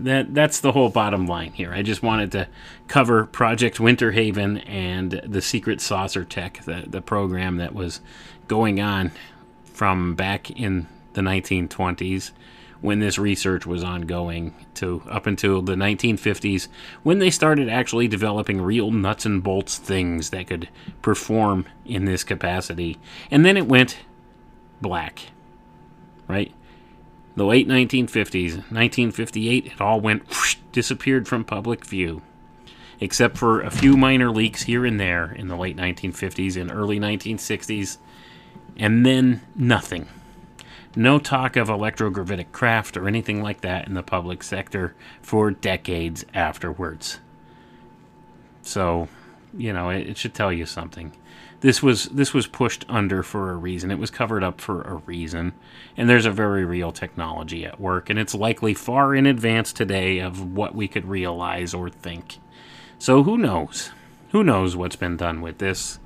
that 0.00 0.34
that's 0.34 0.60
the 0.60 0.72
whole 0.72 0.88
bottom 0.88 1.26
line 1.26 1.52
here. 1.52 1.72
I 1.72 1.82
just 1.82 2.02
wanted 2.02 2.32
to 2.32 2.48
cover 2.88 3.26
Project 3.26 3.78
Winterhaven 3.78 4.66
and 4.68 5.20
the 5.24 5.42
Secret 5.42 5.80
Saucer 5.80 6.24
Tech, 6.24 6.62
the, 6.64 6.84
the 6.86 7.02
program 7.02 7.56
that 7.56 7.74
was 7.74 8.00
going 8.48 8.80
on 8.80 9.10
from 9.76 10.14
back 10.14 10.50
in 10.50 10.88
the 11.12 11.20
1920s 11.20 12.32
when 12.80 12.98
this 12.98 13.18
research 13.18 13.66
was 13.66 13.84
ongoing 13.84 14.54
to 14.72 15.02
up 15.10 15.26
until 15.26 15.60
the 15.60 15.74
1950s 15.74 16.68
when 17.02 17.18
they 17.18 17.28
started 17.28 17.68
actually 17.68 18.08
developing 18.08 18.58
real 18.58 18.90
nuts 18.90 19.26
and 19.26 19.42
bolts 19.42 19.76
things 19.76 20.30
that 20.30 20.46
could 20.46 20.70
perform 21.02 21.66
in 21.84 22.06
this 22.06 22.24
capacity. 22.24 22.98
And 23.30 23.44
then 23.44 23.58
it 23.58 23.68
went 23.68 23.98
black. 24.80 25.20
Right? 26.26 26.54
The 27.36 27.44
late 27.44 27.68
1950s, 27.68 28.54
1958, 28.72 29.66
it 29.66 29.80
all 29.80 30.00
went 30.00 30.26
whoosh, 30.26 30.56
disappeared 30.72 31.28
from 31.28 31.44
public 31.44 31.84
view. 31.84 32.22
Except 32.98 33.36
for 33.36 33.60
a 33.60 33.70
few 33.70 33.94
minor 33.94 34.30
leaks 34.30 34.62
here 34.62 34.86
and 34.86 34.98
there 34.98 35.32
in 35.32 35.48
the 35.48 35.56
late 35.56 35.76
1950s 35.76 36.58
and 36.58 36.72
early 36.72 36.98
1960s, 36.98 37.98
and 38.76 39.04
then 39.04 39.42
nothing. 39.54 40.08
No 40.94 41.18
talk 41.18 41.56
of 41.56 41.68
electrogravitic 41.68 42.52
craft 42.52 42.96
or 42.96 43.06
anything 43.06 43.42
like 43.42 43.60
that 43.60 43.86
in 43.86 43.94
the 43.94 44.02
public 44.02 44.42
sector 44.42 44.94
for 45.20 45.50
decades 45.50 46.24
afterwards. 46.32 47.20
So, 48.62 49.08
you 49.56 49.72
know, 49.72 49.90
it, 49.90 50.08
it 50.08 50.16
should 50.16 50.34
tell 50.34 50.52
you 50.52 50.64
something. 50.64 51.12
This 51.60 51.82
was 51.82 52.06
this 52.06 52.34
was 52.34 52.46
pushed 52.46 52.84
under 52.88 53.22
for 53.22 53.50
a 53.50 53.56
reason. 53.56 53.90
It 53.90 53.98
was 53.98 54.10
covered 54.10 54.42
up 54.42 54.60
for 54.60 54.82
a 54.82 54.96
reason, 55.06 55.52
and 55.96 56.08
there's 56.08 56.26
a 56.26 56.30
very 56.30 56.64
real 56.64 56.92
technology 56.92 57.64
at 57.64 57.80
work, 57.80 58.10
and 58.10 58.18
it's 58.18 58.34
likely 58.34 58.74
far 58.74 59.14
in 59.14 59.26
advance 59.26 59.72
today 59.72 60.18
of 60.18 60.52
what 60.54 60.74
we 60.74 60.86
could 60.86 61.06
realize 61.06 61.72
or 61.72 61.88
think. 61.88 62.38
So 62.98 63.22
who 63.22 63.38
knows? 63.38 63.90
Who 64.32 64.44
knows 64.44 64.76
what's 64.76 64.96
been 64.96 65.16
done 65.16 65.40
with 65.40 65.58
this? 65.58 65.98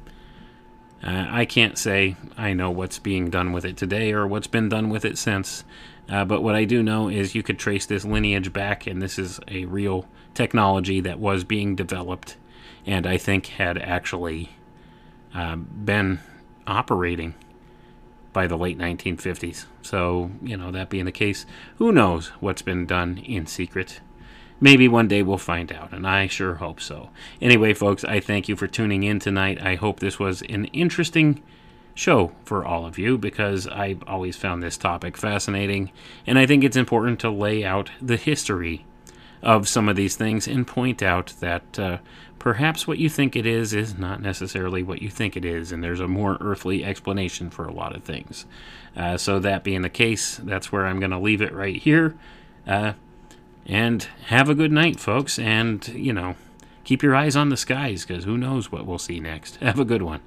Uh, 1.02 1.26
I 1.30 1.44
can't 1.46 1.78
say 1.78 2.16
I 2.36 2.52
know 2.52 2.70
what's 2.70 2.98
being 2.98 3.30
done 3.30 3.52
with 3.52 3.64
it 3.64 3.76
today 3.76 4.12
or 4.12 4.26
what's 4.26 4.46
been 4.46 4.68
done 4.68 4.90
with 4.90 5.04
it 5.04 5.16
since, 5.16 5.64
uh, 6.08 6.24
but 6.24 6.42
what 6.42 6.54
I 6.54 6.64
do 6.64 6.82
know 6.82 7.08
is 7.08 7.34
you 7.34 7.42
could 7.42 7.58
trace 7.58 7.86
this 7.86 8.04
lineage 8.04 8.52
back, 8.52 8.86
and 8.86 9.00
this 9.00 9.18
is 9.18 9.40
a 9.48 9.64
real 9.64 10.06
technology 10.34 11.00
that 11.00 11.18
was 11.18 11.44
being 11.44 11.74
developed, 11.74 12.36
and 12.84 13.06
I 13.06 13.16
think 13.16 13.46
had 13.46 13.78
actually 13.78 14.50
um, 15.32 15.68
been 15.84 16.20
operating 16.66 17.34
by 18.32 18.46
the 18.46 18.58
late 18.58 18.78
1950s. 18.78 19.66
So, 19.82 20.30
you 20.42 20.56
know, 20.56 20.70
that 20.70 20.90
being 20.90 21.04
the 21.04 21.12
case, 21.12 21.46
who 21.76 21.92
knows 21.92 22.28
what's 22.40 22.62
been 22.62 22.86
done 22.86 23.18
in 23.18 23.46
secret? 23.46 24.00
Maybe 24.60 24.88
one 24.88 25.08
day 25.08 25.22
we'll 25.22 25.38
find 25.38 25.72
out, 25.72 25.92
and 25.92 26.06
I 26.06 26.26
sure 26.26 26.56
hope 26.56 26.80
so. 26.80 27.08
Anyway, 27.40 27.72
folks, 27.72 28.04
I 28.04 28.20
thank 28.20 28.48
you 28.48 28.56
for 28.56 28.66
tuning 28.66 29.02
in 29.02 29.18
tonight. 29.18 29.60
I 29.60 29.76
hope 29.76 30.00
this 30.00 30.18
was 30.18 30.42
an 30.42 30.66
interesting 30.66 31.42
show 31.94 32.32
for 32.44 32.64
all 32.64 32.84
of 32.84 32.98
you 32.98 33.16
because 33.16 33.66
I've 33.66 34.02
always 34.06 34.36
found 34.36 34.62
this 34.62 34.76
topic 34.76 35.16
fascinating, 35.16 35.90
and 36.26 36.38
I 36.38 36.44
think 36.44 36.62
it's 36.62 36.76
important 36.76 37.20
to 37.20 37.30
lay 37.30 37.64
out 37.64 37.90
the 38.02 38.18
history 38.18 38.84
of 39.42 39.66
some 39.66 39.88
of 39.88 39.96
these 39.96 40.16
things 40.16 40.46
and 40.46 40.66
point 40.66 41.02
out 41.02 41.32
that 41.40 41.78
uh, 41.78 41.98
perhaps 42.38 42.86
what 42.86 42.98
you 42.98 43.08
think 43.08 43.36
it 43.36 43.46
is 43.46 43.72
is 43.72 43.96
not 43.96 44.20
necessarily 44.20 44.82
what 44.82 45.00
you 45.00 45.08
think 45.08 45.36
it 45.36 45.44
is, 45.44 45.72
and 45.72 45.82
there's 45.82 46.00
a 46.00 46.08
more 46.08 46.36
earthly 46.40 46.84
explanation 46.84 47.48
for 47.48 47.64
a 47.64 47.72
lot 47.72 47.96
of 47.96 48.04
things. 48.04 48.44
Uh, 48.94 49.16
so, 49.16 49.38
that 49.38 49.64
being 49.64 49.80
the 49.80 49.88
case, 49.88 50.36
that's 50.36 50.70
where 50.70 50.84
I'm 50.84 51.00
going 51.00 51.12
to 51.12 51.18
leave 51.18 51.40
it 51.40 51.54
right 51.54 51.76
here. 51.76 52.14
Uh, 52.66 52.92
and 53.70 54.02
have 54.26 54.48
a 54.48 54.54
good 54.54 54.72
night, 54.72 54.98
folks. 54.98 55.38
And, 55.38 55.86
you 55.88 56.12
know, 56.12 56.34
keep 56.82 57.04
your 57.04 57.14
eyes 57.14 57.36
on 57.36 57.50
the 57.50 57.56
skies 57.56 58.04
because 58.04 58.24
who 58.24 58.36
knows 58.36 58.72
what 58.72 58.84
we'll 58.84 58.98
see 58.98 59.20
next. 59.20 59.56
Have 59.62 59.78
a 59.78 59.84
good 59.84 60.02
one. 60.02 60.20